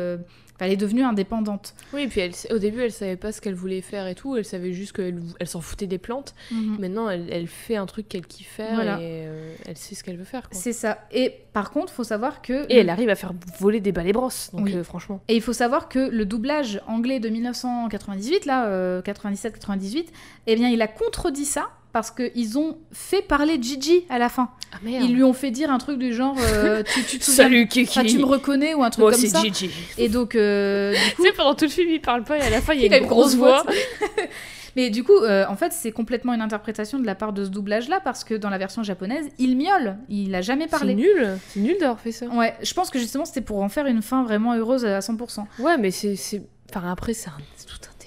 enfin, 0.59 0.67
elle 0.67 0.73
est 0.73 0.77
devenue 0.77 1.03
indépendante. 1.03 1.75
Oui, 1.95 2.03
et 2.03 2.09
puis 2.09 2.21
elle, 2.21 2.33
au 2.51 2.59
début, 2.59 2.83
elle 2.83 2.93
savait 2.93 3.17
pas 3.17 3.33
ce 3.33 3.41
qu'elle 3.41 3.55
voulait 3.55 3.81
faire 3.81 4.07
et 4.07 4.15
tout. 4.15 4.37
Elle 4.37 4.45
savait 4.45 4.73
juste 4.73 4.93
qu'elle 4.93 5.21
elle 5.41 5.47
s'en 5.49 5.61
foutait 5.61 5.87
des 5.87 5.99
plantes. 5.99 6.35
Maintenant, 6.51 7.09
elle, 7.09 7.27
elle 7.31 7.47
fait 7.47 7.77
un 7.77 7.87
truc 7.87 8.09
qu'elle 8.09 8.27
kiffe 8.27 8.49
faire 8.49 8.75
Voilà. 8.75 8.97
et 9.01 9.25
euh, 9.27 9.55
elle 9.67 9.77
sait 9.77 9.95
ce 9.95 10.03
qu'elle 10.05 10.17
veut 10.17 10.25
faire. 10.25 10.49
C'est 10.51 10.73
ça. 10.73 10.99
Et 11.13 11.33
par 11.53 11.71
contre, 11.71 11.93
faut 11.93 12.05
savoir 12.05 12.43
que 12.43 12.65
Et 12.69 12.79
elle 12.79 12.91
arrive 12.91 13.09
à 13.09 13.15
faire 13.15 13.33
voler 13.61 13.81
des 13.81 13.93
balais 13.93 14.13
brosses. 14.13 14.51
Donc 14.53 14.67
Oui. 14.67 14.75
euh, 14.77 14.85
franchement. 14.85 15.21
Et 15.29 15.37
il 15.37 15.43
faut 15.43 15.53
savoir 15.53 15.89
que 15.89 15.99
le 15.99 16.25
doublage 16.25 16.81
anglais 16.87 17.21
de 17.21 17.29
1998, 17.29 18.45
là, 18.47 18.67
euh, 18.67 19.01
97-98, 19.03 20.07
eh 20.47 20.55
bien, 20.57 20.69
il 20.69 20.83
a 20.83 20.89
contredit 20.89 21.45
ça 21.45 21.69
parce 21.93 22.11
qu'ils 22.11 22.59
ont 22.59 22.77
fait 22.93 23.23
parler 23.23 23.59
Gigi 23.61 24.05
à 24.09 24.19
la 24.19 24.29
fin. 24.29 24.51
Ah. 24.73 24.77
Ils 24.87 25.15
lui 25.15 25.23
ont 25.25 25.33
fait 25.33 25.51
dire 25.51 25.71
un 25.71 25.79
truc 25.79 25.99
du 25.99 26.13
genre 26.15 26.37
euh, 26.39 26.83
tu, 26.95 27.03
tu 27.05 27.19
te 27.19 27.25
souviens- 27.25 27.45
Salut 27.45 27.67
Kiki. 27.69 28.05
tu 28.07 28.19
me 28.19 28.25
reconnais 28.25 28.75
ou 28.75 28.83
un 28.83 28.91
truc 28.91 29.03
Moi, 29.03 29.13
comme 29.13 29.21
c'est 29.21 29.29
ça. 29.29 29.41
Gigi. 29.43 29.71
Et 29.97 30.09
donc, 30.09 30.35
euh, 30.35 30.93
du 30.93 30.99
coup, 31.15 31.23
Tu 31.23 31.29
sais, 31.29 31.33
pendant 31.35 31.55
tout 31.55 31.65
le 31.65 31.71
film, 31.71 31.89
il 31.91 32.01
parle 32.01 32.25
pas 32.25 32.37
et 32.39 32.43
à 32.43 32.51
la 32.51 32.61
fin, 32.61 32.75
il 32.75 32.81
y 32.81 32.83
a 32.85 32.87
Il 32.89 32.95
a 32.95 32.99
une 32.99 33.07
grosse 33.07 33.35
voix. 33.35 33.65
Mais 34.77 34.91
du 34.91 35.03
coup, 35.03 35.17
euh, 35.17 35.45
en 35.49 35.57
fait, 35.57 35.73
c'est 35.73 35.91
complètement 35.91 36.35
une 36.35 36.41
interprétation 36.43 37.01
de 37.01 37.07
la 37.07 37.15
part 37.17 37.33
de 37.33 37.45
ce 37.45 37.49
doublage-là, 37.51 38.01
parce 38.01 38.23
que 38.23 38.35
dans 38.35 38.51
la 38.51 38.59
version 38.59 38.83
japonaise, 38.85 39.27
il 39.39 39.57
miaule, 39.57 39.97
il 40.09 40.33
a 40.35 40.41
jamais 40.43 40.65
C'est 40.65 40.71
parlé. 40.71 40.95
nul. 40.95 41.37
C'est 41.49 41.59
nul 41.61 41.77
d'avoir 41.81 41.99
fait 41.99 42.13
ça. 42.13 42.27
Ouais, 42.27 42.55
je 42.63 42.73
pense 42.75 42.91
que 42.91 42.99
justement, 42.99 43.25
c'était 43.25 43.41
pour 43.41 43.61
en 43.63 43.69
faire 43.69 43.87
une 43.87 44.03
fin 44.03 44.23
vraiment 44.23 44.55
heureuse 44.55 44.85
à 44.85 45.01
100%. 45.01 45.47
Ouais, 45.59 45.79
mais 45.79 45.91
c'est. 45.91 46.15
c'est- 46.17 46.43
Enfin, 46.71 46.93
après, 46.93 47.15
c'est 47.15 47.29
un- 47.31 47.33
c'est 47.57 47.67
tout 47.67 47.75
un 47.91 47.98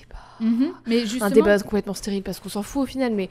Mhm. 0.41 0.73
Mais 0.87 1.01
justement, 1.01 1.25
Un 1.25 1.29
débat 1.29 1.57
complètement 1.59 1.93
stérile 1.93 2.23
parce 2.23 2.39
qu'on 2.39 2.49
s'en 2.49 2.63
fout 2.63 2.83
au 2.83 2.85
final, 2.85 3.13
mais 3.13 3.29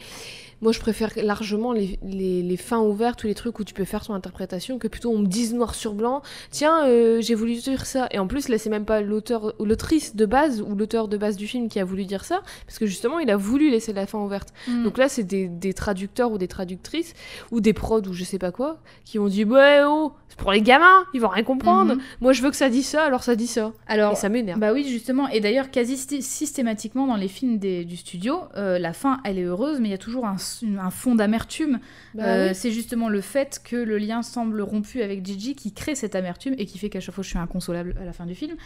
moi 0.63 0.73
je 0.73 0.81
préfère 0.81 1.11
largement 1.17 1.73
les, 1.73 1.99
les, 2.03 2.43
les 2.43 2.57
fins 2.57 2.81
ouvertes 2.81 3.25
ou 3.25 3.27
les 3.27 3.35
trucs 3.35 3.59
où 3.59 3.65
tu 3.65 3.75
peux 3.75 3.85
faire 3.85 4.05
ton 4.05 4.15
interprétation 4.15 4.79
que 4.79 4.89
plutôt 4.89 5.11
on 5.11 5.19
me 5.19 5.27
dise 5.27 5.55
noir 5.55 5.75
sur 5.75 5.95
blanc, 5.95 6.23
tiens, 6.51 6.87
euh, 6.87 7.21
j'ai 7.21 7.35
voulu 7.35 7.55
dire 7.57 7.87
ça. 7.87 8.09
Et 8.11 8.19
en 8.19 8.27
plus, 8.27 8.49
là, 8.49 8.59
c'est 8.59 8.71
même 8.71 8.85
pas 8.85 9.01
l'auteur 9.01 9.55
ou 9.59 9.65
l'autrice 9.65 10.17
de 10.17 10.27
base 10.27 10.61
ou 10.61 10.75
l'auteur 10.75 11.09
de 11.09 11.17
base 11.17 11.37
du 11.37 11.47
film 11.47 11.69
qui 11.69 11.81
a 11.81 11.85
voulu 11.85 12.05
dire 12.05 12.25
ça, 12.25 12.43
parce 12.67 12.79
que 12.79 12.87
justement, 12.87 13.19
il 13.19 13.31
a 13.31 13.37
voulu 13.37 13.71
laisser 13.71 13.93
la 13.93 14.07
fin 14.07 14.19
ouverte. 14.19 14.53
Mhm. 14.69 14.85
Donc 14.85 14.99
là, 14.99 15.09
c'est 15.09 15.23
des, 15.25 15.49
des 15.49 15.73
traducteurs 15.75 16.31
ou 16.33 16.39
des 16.39 16.49
traductrices 16.49 17.15
ou 17.51 17.61
des 17.61 17.73
prods 17.73 18.03
ou 18.09 18.13
je 18.13 18.25
sais 18.25 18.39
pas 18.39 18.53
quoi 18.53 18.79
qui 19.05 19.19
ont 19.19 19.29
dit, 19.29 19.45
ouais, 19.45 19.81
oh, 19.85 20.13
c'est 20.29 20.39
pour 20.39 20.53
les 20.53 20.63
gamins, 20.63 21.05
ils 21.15 21.21
vont 21.21 21.29
rien 21.29 21.43
comprendre. 21.45 21.95
Mhm. 21.95 22.01
Moi, 22.21 22.33
je 22.33 22.43
veux 22.43 22.51
que 22.51 22.57
ça 22.57 22.69
dise 22.69 22.87
ça, 22.87 23.03
alors 23.05 23.23
ça 23.23 23.35
dit 23.37 23.47
ça. 23.47 23.73
alors, 23.87 24.13
Et 24.13 24.17
ça 24.17 24.29
m'énerve. 24.29 24.59
Bah 24.61 24.73
oui, 24.73 24.87
justement. 24.89 25.29
Et 25.29 25.41
d'ailleurs, 25.41 25.71
quasi 25.71 25.95
systé- 25.97 26.21
systématiquement 26.21 27.07
dans 27.07 27.17
les 27.17 27.29
films 27.29 27.59
des- 27.59 27.85
du 27.85 27.97
studio, 27.97 28.41
euh, 28.57 28.79
la 28.79 28.93
fin, 28.93 29.21
elle 29.25 29.39
est 29.39 29.45
heureuse, 29.45 29.81
mais 29.81 29.89
il 29.89 29.91
y 29.93 29.95
a 29.95 29.99
toujours 29.99 30.27
un, 30.27 30.37
un 30.79 30.91
fond 30.91 31.15
d'amertume. 31.15 31.81
Bah 32.15 32.25
Euh, 32.27 32.49
oui. 32.49 32.55
C'est 32.55 32.71
justement 32.71 33.09
le 33.09 33.21
fait 33.21 33.61
que 33.65 33.77
le 33.77 33.99
lien 33.99 34.23
semble 34.23 34.61
rompu 34.63 35.03
avec 35.03 35.25
Gigi 35.25 35.55
qui 35.55 35.73
crée 35.73 35.95
cette 35.95 36.15
amertume 36.15 36.55
et 36.59 36.67
qui 36.67 36.79
fait 36.79 36.91
qu'à 36.91 37.01
chaque 37.01 37.15
fois 37.15 37.25
je 37.25 37.29
suis 37.29 37.39
inconsolable 37.39 37.97
à 38.01 38.05
la 38.05 38.13
fin 38.13 38.27
du 38.27 38.35
film. 38.35 38.57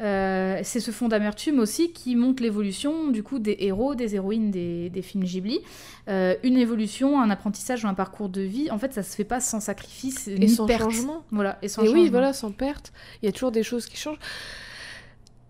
Euh, 0.00 0.60
c'est 0.62 0.80
ce 0.80 0.90
fond 0.90 1.08
d'amertume 1.08 1.58
aussi 1.58 1.92
qui 1.92 2.16
montre 2.16 2.42
l'évolution 2.42 3.08
du 3.08 3.22
coup 3.22 3.38
des 3.38 3.56
héros, 3.60 3.94
des 3.94 4.14
héroïnes 4.14 4.50
des, 4.50 4.90
des 4.90 5.02
films 5.02 5.24
Ghibli. 5.24 5.60
Euh, 6.08 6.34
une 6.42 6.56
évolution, 6.56 7.20
un 7.20 7.30
apprentissage 7.30 7.84
ou 7.84 7.88
un 7.88 7.94
parcours 7.94 8.28
de 8.28 8.40
vie. 8.40 8.70
En 8.70 8.78
fait, 8.78 8.92
ça 8.92 9.02
se 9.02 9.14
fait 9.14 9.24
pas 9.24 9.40
sans 9.40 9.60
sacrifice 9.60 10.28
Et 10.28 10.38
ni 10.38 10.48
sans 10.48 10.66
perte. 10.66 10.82
changement. 10.82 11.24
Voilà, 11.30 11.58
et 11.62 11.68
sans 11.68 11.84
Et 11.84 11.88
oui, 11.88 12.08
voilà, 12.10 12.32
sans 12.32 12.50
perte. 12.52 12.92
Il 13.22 13.26
y 13.26 13.28
a 13.28 13.32
toujours 13.32 13.52
des 13.52 13.62
choses 13.62 13.86
qui 13.86 13.96
changent. 13.96 14.18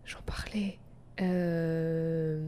J'en 0.04 0.20
parlais. 0.26 0.78
euh, 1.20 2.40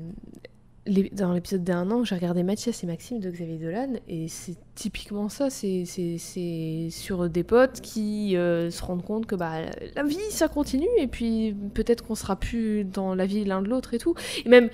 les- 0.86 1.08
dans 1.10 1.32
l'épisode 1.32 1.64
d'un 1.64 1.90
an, 1.90 2.04
j'ai 2.04 2.14
regardé 2.14 2.42
Mathias 2.42 2.82
et 2.84 2.86
Maxime 2.86 3.18
de 3.20 3.30
Xavier 3.30 3.56
Dolan, 3.58 3.94
et 4.08 4.28
c'est 4.28 4.56
typiquement 4.74 5.28
ça. 5.28 5.48
C'est 5.50 5.84
c'est- 5.86 6.18
c'est 6.18 6.88
sur 6.90 7.28
des 7.30 7.42
potes 7.44 7.80
qui 7.80 8.36
euh, 8.36 8.70
se 8.70 8.82
rendent 8.82 9.04
compte 9.04 9.26
que 9.26 9.34
bah, 9.34 9.62
la 9.96 10.02
vie, 10.02 10.18
ça 10.30 10.48
continue, 10.48 10.88
et 10.98 11.06
puis 11.06 11.54
peut-être 11.74 12.04
qu'on 12.04 12.14
sera 12.14 12.36
plus 12.36 12.84
dans 12.84 13.14
la 13.14 13.24
vie 13.26 13.44
l'un 13.44 13.62
de 13.62 13.68
l'autre 13.68 13.94
et 13.94 13.98
tout. 13.98 14.14
Et 14.44 14.48
même, 14.48 14.68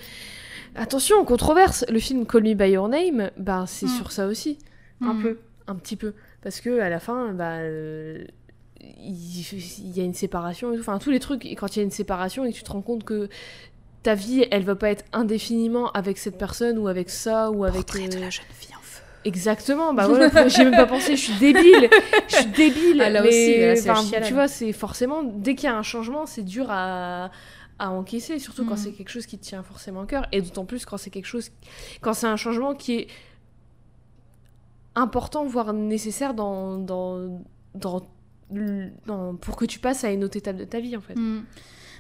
attention, 0.75 1.25
controverse, 1.25 1.85
le 1.89 1.99
film 1.99 2.27
Call 2.27 2.43
Me 2.43 2.55
By 2.55 2.71
Your 2.71 2.89
Name, 2.89 3.31
bah, 3.37 3.65
c'est 3.69 3.87
Mm. 3.87 3.97
sur 3.97 4.13
ça 4.13 4.27
aussi 4.27 4.59
un 5.01 5.15
Mm. 5.15 5.23
peu, 5.23 5.39
un 5.69 5.75
petit 5.77 5.97
peu, 5.97 6.15
parce 6.43 6.61
que 6.61 6.81
à 6.81 6.89
la 6.89 6.99
fin, 7.01 7.33
bah, 7.33 7.59
euh, 7.59 8.25
il, 8.83 9.45
il 9.79 9.97
y 9.97 10.01
a 10.01 10.05
une 10.05 10.15
séparation, 10.15 10.73
et 10.73 10.77
tout. 10.77 10.81
enfin 10.81 10.99
tous 10.99 11.11
les 11.11 11.21
trucs. 11.21 11.45
Et 11.45 11.55
quand 11.55 11.77
il 11.77 11.81
y 11.81 11.83
a 11.83 11.85
une 11.85 11.91
séparation 11.91 12.45
et 12.47 12.51
que 12.53 12.57
tu 12.57 12.63
te 12.63 12.73
rends 12.73 12.81
compte 12.83 13.05
que 13.05 13.29
ta 14.03 14.15
vie, 14.15 14.47
elle 14.51 14.65
va 14.65 14.75
pas 14.77 14.91
être 14.91 15.05
indéfiniment 15.13 15.91
avec 15.93 16.19
cette 16.19 16.39
personne 16.39 16.79
ou 16.79 16.89
avec 16.89 17.11
ça 17.11 17.51
ou 17.51 17.65
avec. 17.65 17.87
Portrait 17.87 18.09
de 18.09 18.17
euh, 18.17 18.21
la 18.21 18.31
jeune 18.31 18.45
fille 18.53 18.75
en 18.75 18.81
feu. 18.83 19.03
Exactement, 19.25 19.93
bah 19.93 20.07
voilà, 20.09 20.49
j'ai 20.49 20.65
même 20.65 20.73
pas 20.75 20.87
pensé, 20.87 21.15
je 21.17 21.21
suis 21.31 21.39
débile, 21.39 21.91
je 22.29 22.37
suis 22.37 22.47
débile. 22.47 23.03
Ah, 23.05 23.11
là 23.11 23.23
mais, 23.23 23.29
aussi, 23.75 23.85
là, 23.87 23.95
enfin, 23.95 24.21
tu 24.23 24.33
vois, 24.33 24.49
c'est 24.49 24.73
forcément, 24.73 25.23
dès 25.23 25.55
qu'il 25.55 25.69
y 25.69 25.73
a 25.73 25.77
un 25.77 25.83
changement, 25.83 26.25
c'est 26.25 26.43
dur 26.43 26.67
à, 26.71 27.31
à 27.79 27.91
encaisser, 27.91 28.39
surtout 28.39 28.65
quand 28.65 28.75
Mm. 28.75 28.79
c'est 28.79 28.93
quelque 28.93 29.11
chose 29.11 29.27
qui 29.27 29.37
te 29.39 29.45
tient 29.45 29.63
forcément 29.63 30.01
à 30.03 30.07
cœur, 30.07 30.27
et 30.33 30.41
d'autant 30.41 30.65
plus 30.65 30.87
quand 30.87 30.97
c'est 30.97 31.11
quelque 31.11 31.27
chose, 31.27 31.51
quand 32.01 32.15
c'est 32.15 32.27
un 32.29 32.37
changement 32.37 32.75
qui 32.75 32.95
est 32.97 33.09
important, 34.95 35.45
voire 35.45 35.73
nécessaire 35.73 36.33
dans, 36.35 36.79
dans, 36.79 37.43
dans- 37.75 38.07
pour 39.41 39.57
que 39.57 39.65
tu 39.65 39.79
passes 39.79 40.03
à 40.05 40.11
une 40.11 40.25
autre 40.25 40.37
étape 40.37 40.57
de 40.57 40.65
ta 40.65 40.81
vie, 40.81 40.97
en 40.97 41.01
fait. 41.01 41.15
Mm. 41.15 41.45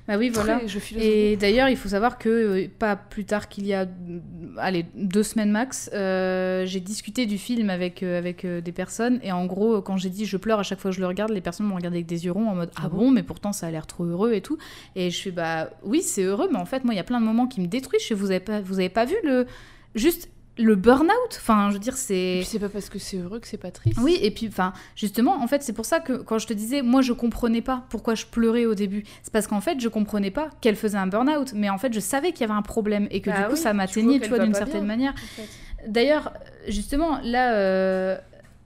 Bah 0.08 0.16
oui, 0.18 0.28
voilà. 0.30 0.56
Très- 0.58 0.68
Et 1.04 1.36
d'ailleurs, 1.36 1.68
il 1.68 1.76
faut 1.76 1.88
savoir 1.90 2.18
que 2.18 2.28
euh, 2.28 2.68
pas 2.78 2.96
plus 2.96 3.24
tard 3.24 3.48
qu'il 3.48 3.66
y 3.66 3.74
a, 3.74 3.82
euh, 3.82 4.18
allez, 4.58 4.86
deux 4.94 5.22
semaines 5.22 5.50
max, 5.52 5.88
euh, 5.94 6.66
j'ai 6.66 6.80
discuté 6.80 7.26
du 7.26 7.38
film 7.38 7.70
avec, 7.70 8.02
euh, 8.02 8.18
avec 8.18 8.44
euh, 8.44 8.60
des 8.60 8.72
personnes. 8.72 9.20
Et 9.22 9.30
en 9.30 9.46
gros, 9.46 9.80
quand 9.82 9.96
j'ai 9.96 10.10
dit 10.10 10.24
je 10.26 10.36
pleure 10.36 10.58
à 10.58 10.62
chaque 10.64 10.80
fois 10.80 10.90
que 10.90 10.96
je 10.96 11.00
le 11.00 11.06
regarde, 11.06 11.30
les 11.30 11.40
personnes 11.40 11.66
m'ont 11.66 11.76
regardé 11.76 11.98
avec 11.98 12.06
des 12.06 12.24
yeux 12.24 12.32
ronds 12.32 12.48
en 12.48 12.54
mode 12.56 12.70
ah, 12.76 12.82
Ah 12.84 12.88
bon, 12.88 13.10
mais 13.12 13.22
pourtant 13.22 13.52
ça 13.52 13.66
a 13.68 13.70
l'air 13.70 13.86
trop 13.86 14.04
heureux 14.04 14.32
et 14.32 14.40
tout. 14.40 14.58
Et 14.96 15.10
je 15.10 15.20
fais 15.22 15.30
bah 15.30 15.70
oui, 15.84 16.02
c'est 16.02 16.24
heureux, 16.24 16.48
mais 16.50 16.58
en 16.58 16.64
fait, 16.66 16.82
moi, 16.84 16.92
il 16.94 16.96
y 16.96 17.00
a 17.00 17.04
plein 17.04 17.20
de 17.20 17.26
moments 17.26 17.46
qui 17.46 17.60
me 17.60 17.66
détruisent. 17.68 18.10
Vous 18.12 18.30
avez 18.30 18.40
pas, 18.40 18.60
vous 18.60 18.78
avez 18.80 18.88
pas 18.88 19.04
vu 19.04 19.14
le. 19.22 19.46
Juste 19.94 20.28
le 20.60 20.74
burn-out. 20.76 21.36
Enfin, 21.36 21.68
je 21.68 21.74
veux 21.74 21.80
dire, 21.80 21.96
c'est. 21.96 22.42
c'est 22.44 22.58
pas 22.58 22.68
parce 22.68 22.88
que 22.88 22.98
c'est 22.98 23.16
heureux 23.16 23.40
que 23.40 23.46
c'est 23.48 23.56
pas 23.56 23.70
triste. 23.70 23.98
Oui, 24.02 24.18
et 24.22 24.30
puis, 24.30 24.48
enfin, 24.48 24.72
justement, 24.94 25.42
en 25.42 25.46
fait, 25.46 25.62
c'est 25.62 25.72
pour 25.72 25.84
ça 25.84 26.00
que 26.00 26.14
quand 26.14 26.38
je 26.38 26.46
te 26.46 26.52
disais, 26.52 26.82
moi, 26.82 27.02
je 27.02 27.12
comprenais 27.12 27.62
pas 27.62 27.84
pourquoi 27.88 28.14
je 28.14 28.26
pleurais 28.26 28.66
au 28.66 28.74
début. 28.74 29.04
C'est 29.22 29.32
parce 29.32 29.46
qu'en 29.46 29.60
fait, 29.60 29.80
je 29.80 29.88
comprenais 29.88 30.30
pas 30.30 30.50
qu'elle 30.60 30.76
faisait 30.76 30.98
un 30.98 31.06
burn-out, 31.06 31.52
mais 31.54 31.70
en 31.70 31.78
fait, 31.78 31.92
je 31.92 32.00
savais 32.00 32.32
qu'il 32.32 32.42
y 32.42 32.44
avait 32.44 32.58
un 32.58 32.62
problème 32.62 33.08
et 33.10 33.20
que 33.20 33.30
Bah 33.30 33.38
du 33.38 33.44
coup, 33.44 33.52
oui, 33.52 33.58
ça 33.58 33.72
m'atteignait, 33.72 34.20
tu 34.20 34.28
vois, 34.28 34.38
d'une 34.38 34.54
certaine 34.54 34.80
bien. 34.84 34.96
manière. 34.96 35.12
en 35.14 35.42
fait. 35.42 35.48
D'ailleurs, 35.88 36.32
justement, 36.68 37.20
là, 37.22 37.54
euh, 37.54 38.18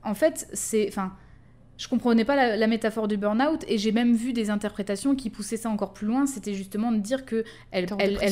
en 0.02 0.14
fait, 0.14 0.48
c'est. 0.52 0.86
Enfin, 0.88 1.12
je 1.76 1.88
comprenais 1.88 2.24
pas 2.24 2.36
la, 2.36 2.56
la 2.56 2.66
métaphore 2.66 3.08
du 3.08 3.16
burn-out 3.16 3.64
et 3.68 3.78
j'ai 3.78 3.92
même 3.92 4.14
vu 4.14 4.32
des 4.32 4.50
interprétations 4.50 5.14
qui 5.14 5.30
poussaient 5.30 5.56
ça 5.56 5.68
encore 5.68 5.92
plus 5.92 6.06
loin. 6.06 6.26
C'était 6.26 6.54
justement 6.54 6.92
de 6.92 6.98
dire 6.98 7.24
que 7.24 7.44
elle, 7.72 7.86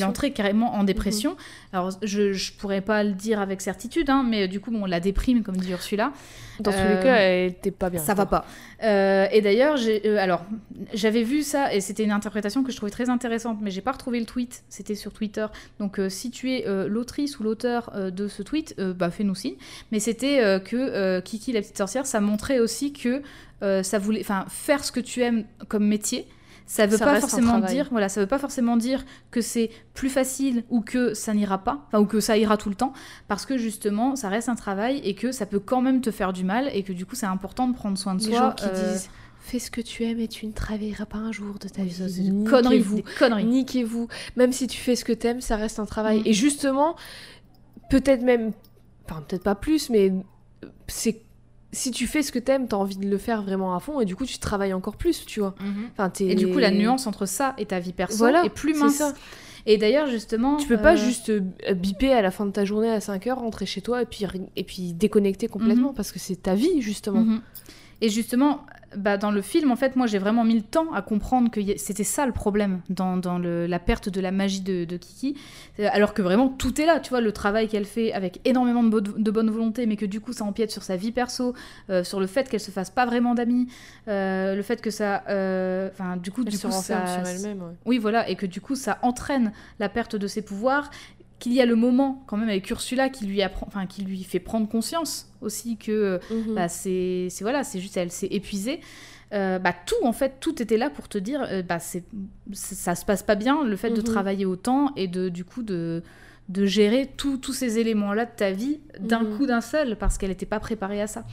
entrait 0.05 0.33
carrément 0.33 0.75
en 0.75 0.85
dépression. 0.85 1.37
Alors, 1.73 1.91
je, 2.03 2.33
je 2.33 2.53
pourrais 2.53 2.81
pas 2.81 3.03
le 3.03 3.13
dire 3.13 3.41
avec 3.41 3.61
certitude, 3.61 4.11
hein, 4.11 4.25
mais 4.29 4.49
du 4.49 4.61
coup, 4.61 4.71
bon, 4.71 4.85
la 4.85 5.01
déprime, 5.01 5.43
comme 5.43 5.57
dit 5.57 5.71
Ursula. 5.71 6.13
Dans 6.61 6.71
tous 6.71 6.79
Euh, 6.79 6.97
les 6.97 7.03
cas, 7.03 7.15
elle 7.17 7.51
était 7.51 7.71
pas 7.71 7.91
bien. 7.91 8.01
Ça 8.01 8.15
va 8.15 8.27
pas. 8.27 8.45
Euh, 8.83 9.27
et 9.33 9.41
d'ailleurs, 9.41 9.77
euh, 9.79 10.17
alors, 10.19 10.45
j'avais 10.93 11.23
vu 11.23 11.43
ça 11.43 11.73
et 11.75 11.81
c'était 11.81 12.05
une 12.05 12.11
interprétation 12.13 12.63
que 12.63 12.71
je 12.73 12.77
trouvais 12.77 12.93
très 12.93 13.09
intéressante, 13.09 13.59
mais 13.61 13.71
j'ai 13.71 13.81
pas 13.81 13.93
retrouvé 13.93 14.21
le 14.21 14.27
tweet. 14.27 14.63
C'était 14.69 14.95
sur 14.95 15.13
Twitter. 15.13 15.47
Donc, 15.81 15.99
euh, 15.99 16.09
si 16.09 16.31
tu 16.31 16.53
es 16.53 16.67
euh, 16.67 16.89
l'autrice 16.89 17.39
ou 17.39 17.43
l'auteur 17.43 17.91
euh, 17.95 18.11
de 18.11 18.29
ce 18.29 18.43
tweet, 18.43 18.75
euh, 18.79 18.93
bah 18.93 19.11
fais-nous 19.11 19.35
signe. 19.35 19.55
Mais 19.93 20.01
c'était 20.01 20.41
euh, 20.43 20.59
que 20.59 20.77
euh, 20.77 21.21
Kiki 21.21 21.53
la 21.53 21.61
petite 21.61 21.79
sorcière, 21.79 22.07
ça 22.07 22.21
montrait 22.21 22.59
aussi 22.59 22.93
que 22.93 23.23
euh, 23.63 23.83
ça 23.83 23.99
voulait, 23.99 24.21
enfin, 24.21 24.45
faire 24.49 24.85
ce 24.85 24.93
que 24.93 25.01
tu 25.01 25.23
aimes 25.23 25.45
comme 25.69 25.87
métier. 25.87 26.27
Ça 26.67 26.87
veut 26.87 26.97
Ça 26.97 27.05
pas 27.05 27.21
forcément 27.21 27.59
dire, 27.59 27.89
voilà, 27.91 28.09
ça 28.09 28.21
veut 28.21 28.27
pas 28.27 28.39
forcément 28.39 28.77
dire 28.77 29.05
que 29.31 29.41
c'est 29.41 29.71
plus 29.95 30.09
facile 30.09 30.65
ou 30.71 30.81
que 30.81 31.15
ça 31.15 31.35
n'ira 31.35 31.59
pas, 31.59 31.85
enfin, 31.89 32.01
ou 32.01 32.07
que 32.07 32.21
ça 32.21 32.37
ira 32.39 32.57
tout 32.57 32.69
le 32.69 32.75
temps, 32.75 32.93
parce 33.29 33.47
que 33.47 33.59
justement, 33.59 34.17
ça 34.17 34.29
reste 34.29 34.49
un 34.49 34.55
travail 34.55 35.01
et 35.05 35.15
que 35.15 35.33
ça 35.33 35.47
peut 35.47 35.61
quand 35.61 35.83
même 35.83 36.01
te 36.01 36.11
faire 36.11 36.33
du 36.33 36.45
mal 36.45 36.71
et 36.73 36.83
que 36.83 36.93
du 36.93 37.07
coup, 37.07 37.15
c'est 37.15 37.27
important 37.27 37.69
de 37.69 37.75
prendre 37.75 37.99
soin 37.99 38.15
de 38.15 38.23
Les 38.23 38.31
soi. 38.31 38.39
gens 38.39 38.53
qui 38.53 38.67
euh, 38.67 38.93
disent 38.93 39.11
fais 39.43 39.59
ce 39.59 39.71
que 39.71 39.81
tu 39.81 40.05
aimes 40.05 40.21
et 40.21 40.29
tu 40.29 40.47
ne 40.47 40.53
travailleras 40.53 41.05
pas 41.05 41.19
un 41.19 41.33
jour 41.33 41.59
de 41.59 41.69
ta 41.69 41.83
oui, 41.83 41.89
vie. 41.89 42.31
Niquez-vous. 42.31 42.97
des 42.97 43.03
conneries. 43.19 43.45
Niquez-vous. 43.45 44.09
Même 44.37 44.53
si 44.53 44.67
tu 44.69 44.79
fais 44.79 44.95
ce 44.95 45.05
que 45.05 45.13
t'aimes, 45.13 45.41
ça 45.41 45.57
reste 45.57 45.81
un 45.81 45.85
travail. 45.85 46.21
Mm. 46.21 46.27
Et 46.27 46.33
justement, 46.33 46.97
peut-être 47.91 48.23
même, 48.23 48.53
enfin 49.05 49.23
peut-être 49.27 49.43
pas 49.43 49.57
plus, 49.57 49.91
mais 49.91 50.13
c'est 50.87 51.23
si 51.73 51.91
tu 51.91 52.07
fais 52.07 52.23
ce 52.23 52.31
que 52.33 52.39
t'aimes, 52.39 52.69
t'as 52.69 52.77
envie 52.77 52.97
de 52.97 53.09
le 53.09 53.19
faire 53.19 53.43
vraiment 53.43 53.75
à 53.75 53.81
fond 53.81 54.01
et 54.01 54.05
du 54.05 54.15
coup 54.15 54.27
tu 54.27 54.39
travailles 54.39 54.75
encore 54.75 54.97
plus, 54.97 55.25
tu 55.27 55.41
vois. 55.41 55.55
Enfin, 55.93 56.11
t'es- 56.11 56.27
Et 56.27 56.35
du 56.35 56.49
coup, 56.49 56.59
la 56.59 56.71
nuance 56.71 57.07
entre 57.07 57.27
ça 57.27 57.55
et 57.59 57.67
ta 57.67 57.79
vie 57.81 57.93
perso 57.93 58.19
Voilà, 58.19 58.45
est 58.45 58.51
plus 58.51 58.75
mince. 58.79 58.95
ça. 58.97 59.15
Et 59.65 59.79
d'ailleurs, 59.79 60.09
justement, 60.09 60.57
Tu 60.57 60.67
peux 60.67 60.77
pas 60.77 60.95
euh, 60.95 60.97
juste 60.97 61.31
euh, 61.31 61.41
biper 61.75 62.13
à 62.13 62.21
la 62.21 62.31
fin 62.33 62.45
de 62.47 62.51
ta 62.51 62.65
journée 62.65 62.91
à 62.91 63.01
5 63.01 63.27
heures, 63.29 63.39
rentrer 63.39 63.65
chez 63.65 63.81
toi 63.81 64.03
et 64.03 64.07
puis, 64.07 64.27
et 64.57 64.65
puis 64.65 64.93
déconnecter 64.93 65.47
complètement 65.49 65.91
Mhm. 65.91 65.95
parce 65.95 66.11
que 66.13 66.19
c'est 66.19 66.35
ta 66.43 66.55
vie 66.57 66.83
justement. 66.83 67.21
Mhm. 67.21 67.41
Et 68.01 68.09
justement, 68.09 68.67
bah, 68.97 69.17
dans 69.17 69.31
le 69.31 69.43
film, 69.43 69.71
en 69.71 69.77
fait, 69.77 69.97
moi, 69.97 70.07
j'ai 70.07 70.19
vraiment 70.19 70.45
mis 70.45 70.55
le 70.55 70.63
temps 70.63 70.93
à 70.93 71.03
comprendre 71.03 71.51
que 71.51 71.61
a- 71.61 71.77
c'était 71.79 72.05
ça 72.05 72.27
le 72.27 72.33
problème 72.33 72.81
dans, 72.91 73.17
dans 73.17 73.39
le- 73.39 73.67
la 73.67 73.79
perte 73.79 74.09
de 74.09 74.21
la 74.21 74.31
magie 74.31 74.61
de, 74.61 74.85
de 74.85 74.97
Kiki. 74.97 75.37
Euh, 75.81 75.89
Alors 75.93 76.15
que 76.15 76.23
vraiment, 76.23 76.49
tout 76.49 76.81
est 76.81 76.87
là, 76.87 77.01
tu 77.01 77.11
vois, 77.11 77.21
le 77.21 77.33
travail 77.33 77.69
qu'elle 77.69 77.85
fait 77.85 78.13
avec 78.13 78.41
énormément 78.45 78.83
de, 78.83 78.89
bo- 78.91 79.01
de 79.01 79.31
bonne 79.31 79.51
volonté, 79.51 79.87
mais 79.87 79.97
que 79.97 80.07
du 80.07 80.21
coup, 80.21 80.33
ça 80.33 80.45
empiète 80.45 80.71
sur 80.71 80.83
sa 80.83 80.97
vie 80.97 81.13
perso, 81.13 81.55
euh, 81.91 82.05
sur 82.05 82.21
le 82.21 82.27
fait 82.27 82.49
qu'elle 82.49 82.61
se 82.61 82.71
fasse 82.71 82.91
pas 82.91 83.07
vraiment 83.07 83.35
d'amis, 83.35 83.69
euh, 84.09 84.55
le 84.55 84.63
fait 84.63 84.81
que 84.81 84.91
ça... 84.91 85.23
euh, 85.29 85.89
Enfin, 85.93 86.17
du 86.17 86.31
coup, 86.31 86.43
Elle 86.45 86.51
du 86.53 86.57
se 86.57 86.67
coup, 86.67 86.73
ça... 86.73 87.07
sur 87.07 87.27
elle-même. 87.27 87.63
ouais. 87.63 87.73
Oui, 87.87 87.99
voilà, 87.99 88.29
et 88.29 88.37
que 88.37 88.47
du 88.47 88.61
coup, 88.61 88.75
ça 88.75 88.99
entraîne 89.03 89.53
la 89.79 89.89
perte 89.89 90.17
de 90.17 90.27
ses 90.27 90.43
pouvoirs, 90.43 90.91
qu'il 91.43 91.53
y 91.55 91.61
a 91.61 91.67
le 91.67 91.75
moment, 91.77 92.23
quand 92.27 92.37
même, 92.37 92.49
avec 92.49 92.71
Ursula, 92.71 93.09
qui 93.09 93.27
lui, 93.27 93.43
apprend, 93.43 93.67
enfin, 93.67 93.87
qui 93.87 94.03
lui 94.03 94.23
fait 94.23 94.39
prendre 94.41 94.69
conscience 94.69 95.29
aussi 95.41 95.77
que 95.77 96.21
Mhm. 96.31 96.55
bah, 96.55 96.69
c'est 96.69 97.29
voilà, 97.41 97.65
c'est 97.65 97.81
juste, 97.81 97.97
elle 97.97 98.13
s'est 98.13 98.29
épuisée. 98.31 98.81
Euh, 99.33 99.59
bah, 99.59 99.73
tout, 99.87 99.97
en 100.05 100.13
fait, 100.13 100.35
tout 100.41 100.63
était 100.63 100.77
là 100.77 100.89
pour 100.91 101.09
te 101.09 101.19
dire, 101.19 101.45
euh, 101.51 101.63
bah, 101.63 101.79
c'est 101.81 102.05
ça 102.53 102.95
se 102.95 103.05
passe 103.05 103.23
pas 103.23 103.35
bien, 103.35 103.65
le 103.65 103.77
fait 103.77 103.91
de 103.91 103.97
Mhm. 103.97 104.03
travailler 104.05 104.47
autant 104.47 104.93
et 104.95 105.09
de, 105.09 105.29
du 105.31 105.45
coup, 105.45 105.63
de, 105.63 106.03
de 106.49 106.67
gérer 106.67 107.11
tous 107.17 107.39
tous 107.39 107.53
ces 107.55 107.79
éléments-là 107.79 108.27
de 108.27 108.31
ta 108.37 108.51
vie 108.53 108.79
d'un 109.01 109.23
Mhm. 109.25 109.37
coup 109.39 109.47
d'un 109.47 109.61
seul, 109.63 109.97
parce 109.97 110.19
qu'elle 110.19 110.29
n'était 110.31 110.47
pas 110.47 110.61
préparée 110.61 111.01
à 111.03 111.07
ça. 111.07 111.25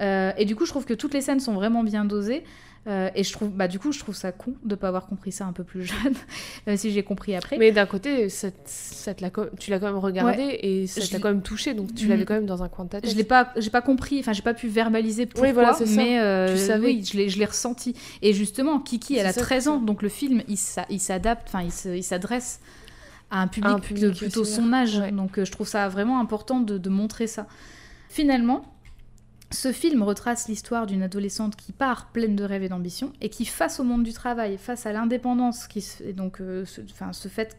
Euh, 0.00 0.32
et 0.38 0.44
du 0.44 0.56
coup, 0.56 0.64
je 0.64 0.70
trouve 0.70 0.84
que 0.86 0.94
toutes 0.94 1.12
les 1.14 1.20
scènes 1.20 1.40
sont 1.40 1.54
vraiment 1.54 1.82
bien 1.84 2.04
dosées. 2.04 2.44
Euh, 2.86 3.08
et 3.14 3.24
je 3.24 3.32
trouve, 3.32 3.48
bah, 3.48 3.66
du 3.66 3.78
coup, 3.78 3.92
je 3.92 3.98
trouve 3.98 4.14
ça 4.14 4.30
con 4.30 4.52
de 4.62 4.74
pas 4.74 4.88
avoir 4.88 5.06
compris 5.06 5.32
ça 5.32 5.46
un 5.46 5.54
peu 5.54 5.64
plus 5.64 5.84
jeune, 5.84 6.12
même 6.66 6.76
si 6.76 6.90
j'ai 6.90 7.02
compris 7.02 7.34
après. 7.34 7.56
Mais 7.56 7.72
d'un 7.72 7.86
côté, 7.86 8.28
ça, 8.28 8.48
ça 8.66 9.14
te 9.14 9.24
tu 9.58 9.70
l'as 9.70 9.78
quand 9.78 9.86
même 9.86 9.96
regardé 9.96 10.58
et 10.60 10.86
ça 10.86 11.00
t'a 11.00 11.18
quand 11.18 11.28
même 11.30 11.40
touché, 11.40 11.72
donc 11.72 11.94
tu 11.94 12.06
l'avais 12.08 12.26
quand 12.26 12.34
même 12.34 12.44
dans 12.44 12.62
un 12.62 12.68
coin 12.68 12.84
de 12.84 12.90
ta 12.90 13.00
tête. 13.00 13.10
Je 13.10 13.16
l'ai 13.16 13.24
pas, 13.24 13.52
j'ai 13.56 13.70
pas 13.70 13.80
compris, 13.80 14.20
enfin 14.20 14.34
j'ai 14.34 14.42
pas 14.42 14.52
pu 14.52 14.68
verbaliser 14.68 15.24
pourquoi, 15.24 15.52
voilà, 15.54 15.72
c'est 15.72 15.86
ça. 15.86 15.96
mais 15.96 16.20
euh, 16.20 16.52
Tu 16.54 16.58
savais. 16.60 16.86
oui, 16.88 17.04
je 17.10 17.16
l'ai, 17.16 17.28
je 17.30 17.38
l'ai 17.38 17.46
ressenti. 17.46 17.94
Et 18.20 18.34
justement, 18.34 18.78
Kiki, 18.80 19.16
elle 19.16 19.26
a 19.26 19.32
ça, 19.32 19.40
13 19.40 19.64
c'est 19.64 19.70
ans, 19.70 19.78
donc 19.80 20.02
le 20.02 20.10
film, 20.10 20.42
il, 20.48 20.58
s'a- 20.58 20.84
il 20.90 21.00
s'adapte, 21.00 21.48
enfin 21.48 21.62
il, 21.62 21.72
se- 21.72 21.88
il 21.96 22.04
s'adresse 22.04 22.60
à 23.30 23.40
un 23.40 23.46
public, 23.48 23.72
un 23.72 23.80
public 23.80 24.04
de 24.04 24.10
plutôt 24.10 24.44
son 24.44 24.74
âge. 24.74 24.98
ouais. 24.98 25.10
Donc 25.10 25.38
euh, 25.38 25.46
je 25.46 25.52
trouve 25.52 25.66
ça 25.66 25.88
vraiment 25.88 26.20
important 26.20 26.60
de, 26.60 26.76
de 26.76 26.88
montrer 26.90 27.26
ça. 27.28 27.46
Finalement, 28.10 28.73
ce 29.54 29.72
film 29.72 30.02
retrace 30.02 30.48
l'histoire 30.48 30.86
d'une 30.86 31.02
adolescente 31.02 31.56
qui 31.56 31.72
part 31.72 32.10
pleine 32.12 32.36
de 32.36 32.44
rêves 32.44 32.64
et 32.64 32.68
d'ambition 32.68 33.12
et 33.20 33.28
qui, 33.30 33.46
face 33.46 33.80
au 33.80 33.84
monde 33.84 34.02
du 34.02 34.12
travail, 34.12 34.58
face 34.58 34.84
à 34.84 34.92
l'indépendance, 34.92 35.66
qui 35.66 35.86
et 36.04 36.12
donc 36.12 36.40
euh, 36.40 36.64
fait 37.28 37.56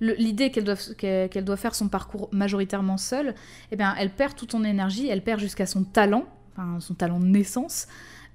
l'idée 0.00 0.50
qu'elle 0.50 0.64
doit, 0.64 0.76
qu'elle 0.98 1.28
qu'elle 1.28 1.44
doit 1.44 1.56
faire 1.56 1.74
son 1.74 1.88
parcours 1.88 2.28
majoritairement 2.32 2.98
seule, 2.98 3.34
eh 3.70 3.76
bien, 3.76 3.94
elle 3.98 4.10
perd 4.10 4.34
toute 4.34 4.52
son 4.52 4.64
énergie, 4.64 5.08
elle 5.08 5.22
perd 5.22 5.40
jusqu'à 5.40 5.66
son 5.66 5.84
talent, 5.84 6.24
enfin, 6.52 6.80
son 6.80 6.94
talent 6.94 7.20
de 7.20 7.26
naissance. 7.26 7.86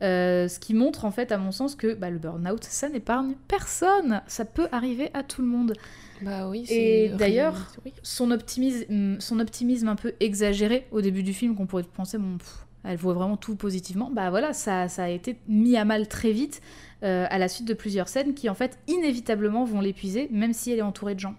euh, 0.02 0.48
ce 0.48 0.60
qui 0.60 0.74
montre 0.74 1.06
en 1.06 1.12
fait, 1.12 1.32
à 1.32 1.38
mon 1.38 1.52
sens, 1.52 1.76
que 1.76 1.94
bah, 1.94 2.10
le 2.10 2.18
burn-out, 2.18 2.64
ça 2.64 2.90
n'épargne 2.90 3.36
personne. 3.48 4.22
Ça 4.28 4.46
peut 4.46 4.68
arriver 4.72 5.12
à 5.14 5.24
tout 5.24 5.42
le 5.42 5.48
monde. 5.48 5.74
Bah 6.22 6.48
oui, 6.50 6.66
Et 6.70 7.10
d'ailleurs, 7.10 7.56
oui. 7.86 7.94
Son 8.04 8.32
optimisme, 8.32 9.20
son 9.20 9.40
optimisme 9.40 9.88
un 9.88 9.96
peu 9.96 10.14
exagéré 10.20 10.88
au 10.92 11.02
début 11.02 11.24
du 11.24 11.34
film, 11.34 11.56
qu'on 11.56 11.66
pourrait 11.66 11.84
penser, 11.84 12.18
bon, 12.18 12.38
pff, 12.38 12.66
elle 12.84 12.98
voit 12.98 13.14
vraiment 13.14 13.38
tout 13.38 13.56
positivement, 13.56 14.10
bah 14.12 14.30
voilà, 14.30 14.54
ça, 14.54 14.88
ça 14.88 15.04
a 15.04 15.10
été 15.10 15.38
mis 15.48 15.78
à 15.78 15.86
mal 15.86 16.08
très 16.08 16.32
vite 16.32 16.62
euh, 17.04 17.26
à 17.30 17.38
la 17.38 17.48
suite 17.48 17.68
de 17.68 17.74
plusieurs 17.74 18.08
scènes 18.08 18.34
qui 18.34 18.50
en 18.50 18.56
fait 18.56 18.78
inévitablement 18.88 19.66
vont 19.66 19.82
l'épuiser, 19.82 20.28
même 20.32 20.54
si 20.54 20.72
elle 20.72 20.80
est 20.80 20.84
entourée 20.84 21.16
de 21.16 21.20
gens. 21.20 21.36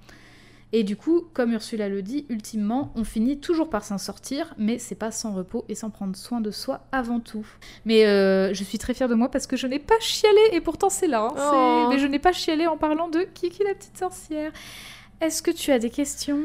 Et 0.75 0.85
du 0.85 0.97
coup, 0.97 1.25
comme 1.35 1.53
Ursula 1.53 1.89
le 1.91 2.01
dit, 2.01 2.25
ultimement, 2.31 2.93
on 2.97 3.05
finit 3.05 3.39
toujours 3.39 3.69
par 3.69 3.85
s'en 3.85 3.99
sortir, 3.99 4.55
mais 4.57 4.79
c'est 4.79 4.95
pas 4.95 5.11
sans 5.11 5.35
repos 5.35 5.67
et 5.69 5.75
sans 5.75 5.91
prendre 5.91 6.17
soin 6.17 6.41
de 6.41 6.51
soi 6.51 6.87
avant 6.93 7.21
tout. 7.21 7.47
Mais 7.85 8.07
euh, 8.07 8.55
je 8.55 8.65
suis 8.65 8.79
très 8.79 8.95
fière 8.95 9.09
de 9.09 9.15
moi 9.15 9.31
parce 9.31 9.47
que 9.47 9.57
je 9.57 9.67
n'ai 9.67 9.79
pas 9.79 10.01
chialé, 10.01 10.41
et 10.53 10.63
pourtant 10.63 10.89
c'est 10.89 11.09
là. 11.09 11.29
hein, 11.37 11.51
Oh. 11.53 11.87
Mais 11.91 11.99
je 11.99 12.07
n'ai 12.07 12.19
pas 12.19 12.33
chialé 12.33 12.67
en 12.67 12.79
parlant 12.79 13.09
de 13.09 13.21
Kiki 13.35 13.63
la 13.65 13.75
petite 13.75 13.99
sorcière. 13.99 14.51
Est-ce 15.21 15.43
que 15.43 15.51
tu 15.51 15.73
as 15.73 15.79
des 15.79 15.91
questions? 15.91 16.41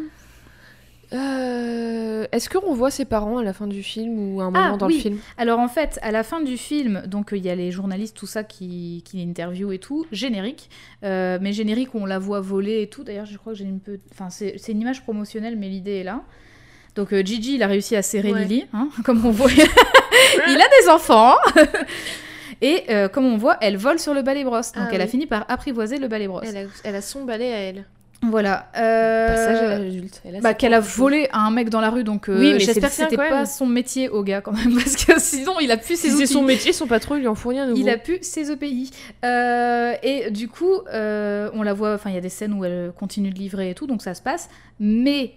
Euh, 1.14 2.26
Est-ce 2.32 2.50
qu'on 2.50 2.74
voit 2.74 2.92
ses 2.92 3.06
parents 3.06 3.38
à 3.38 3.44
la 3.44 3.54
fin 3.54 3.68
du 3.68 3.82
film 3.84 4.36
ou 4.36 4.42
à 4.42 4.46
un 4.46 4.52
moment 4.52 4.72
Ah, 4.74 4.78
dans 4.78 4.88
oui. 4.88 4.96
le 4.96 5.00
film? 5.00 5.18
Alors 5.38 5.60
en 5.60 5.68
fait, 5.68 6.00
à 6.02 6.12
la 6.12 6.24
fin 6.24 6.42
du 6.42 6.58
film, 6.58 7.04
donc 7.08 7.30
il 7.32 7.44
y 7.46 7.50
a 7.50 7.56
les 7.56 7.72
journalistes, 7.72 8.16
tout 8.16 8.28
ça 8.28 8.44
qui, 8.44 9.04
qui 9.06 9.18
l'interviewent 9.18 9.72
et 9.74 9.80
tout, 9.80 10.06
générique. 10.12 10.70
Euh, 11.04 11.38
mais 11.42 11.54
générique, 11.54 11.96
on 11.96 12.06
la 12.06 12.20
voit 12.20 12.42
voler 12.42 12.82
et 12.82 12.88
tout. 12.88 13.04
D'ailleurs, 13.04 13.26
je 13.26 13.38
crois 13.38 13.54
que 13.54 13.60
j'ai 13.60 13.66
une 13.66 13.80
peu... 13.80 13.98
Enfin, 14.12 14.30
c'est 14.30 14.58
une 14.72 14.82
image 14.82 15.04
promotionnelle, 15.04 15.56
mais 15.58 15.70
l'idée 15.70 15.98
est 16.00 16.04
là. 16.04 16.22
Donc 16.96 17.14
euh, 17.14 17.22
Gigi, 17.24 17.56
il 17.56 17.64
a 17.64 17.68
réussi 17.68 17.96
à 17.96 18.02
serrer 18.02 18.34
Ouais. 18.34 18.44
Lily, 18.44 18.66
hein, 18.74 18.90
comme 19.06 19.24
on 19.26 19.32
voit. 19.32 19.52
il 20.48 20.60
a 20.62 20.82
des 20.82 20.90
enfants. 20.90 21.36
et 22.62 22.84
euh, 22.90 23.08
comme 23.08 23.26
on 23.26 23.38
voit, 23.38 23.58
elle 23.62 23.78
vole 23.78 24.00
sur 24.00 24.14
le 24.14 24.24
balai 24.24 24.44
brosse. 24.44 24.72
Donc 24.74 24.86
Ah 24.88 24.92
elle 24.94 25.02
a 25.02 25.08
fini 25.08 25.28
par 25.28 25.46
apprivoiser 25.48 26.00
le 26.00 26.08
balai 26.08 26.28
brosse. 26.28 26.48
elle 26.50 26.58
a, 26.66 26.70
elle 26.84 26.96
a 26.96 27.02
son 27.02 27.24
balai 27.24 27.54
à 27.54 27.58
elle. 27.60 27.86
Voilà. 28.24 28.68
Euh, 28.76 29.28
Passage 29.28 30.42
bah, 30.42 30.54
qu'elle 30.56 30.74
a 30.74 30.80
volé 30.80 31.30
à 31.32 31.42
un 31.46 31.52
mec 31.52 31.70
dans 31.70 31.82
la 31.82 31.92
rue, 31.92 32.04
donc 32.04 32.30
euh, 32.30 32.40
Oui, 32.40 32.54
mais 32.54 32.60
j'espère 32.60 32.90
que 32.90 32.96
c'était 32.96 33.16
quand 33.16 33.30
pas 33.30 33.36
même. 33.38 33.46
son 33.46 33.68
métier 33.68 34.10
au 34.10 34.24
gars 34.24 34.42
quand 34.42 34.54
même, 34.54 34.74
parce 34.84 34.96
que 34.96 35.20
sinon 35.20 35.60
il 35.62 35.70
a 35.72 35.78
plus 35.78 36.00
ses 36.00 36.10
Si 36.10 36.18
c'est 36.18 36.26
son 36.26 36.42
métier, 36.42 36.74
son 36.74 36.88
patron 36.88 37.16
il 37.16 37.20
lui 37.22 37.28
en 37.28 37.36
fournit 37.36 37.60
un 37.60 37.68
nouveau. 37.68 37.80
Il 37.80 37.90
a 37.90 37.98
pu 37.98 38.18
ses 38.22 38.52
EPI. 38.52 38.90
Euh, 39.24 39.94
et 40.02 40.32
du 40.32 40.48
coup, 40.48 40.82
euh, 40.92 41.52
on 41.54 41.62
la 41.62 41.74
voit, 41.74 41.94
enfin, 41.94 42.10
il 42.10 42.16
y 42.16 42.18
a 42.18 42.22
des 42.22 42.30
scènes 42.30 42.54
où 42.54 42.66
elle 42.66 42.92
continue 42.98 43.30
de 43.30 43.38
livrer 43.38 43.70
et 43.70 43.76
tout, 43.76 43.86
donc 43.86 44.02
ça 44.02 44.16
se 44.16 44.22
passe. 44.24 44.50
Mais 44.80 45.34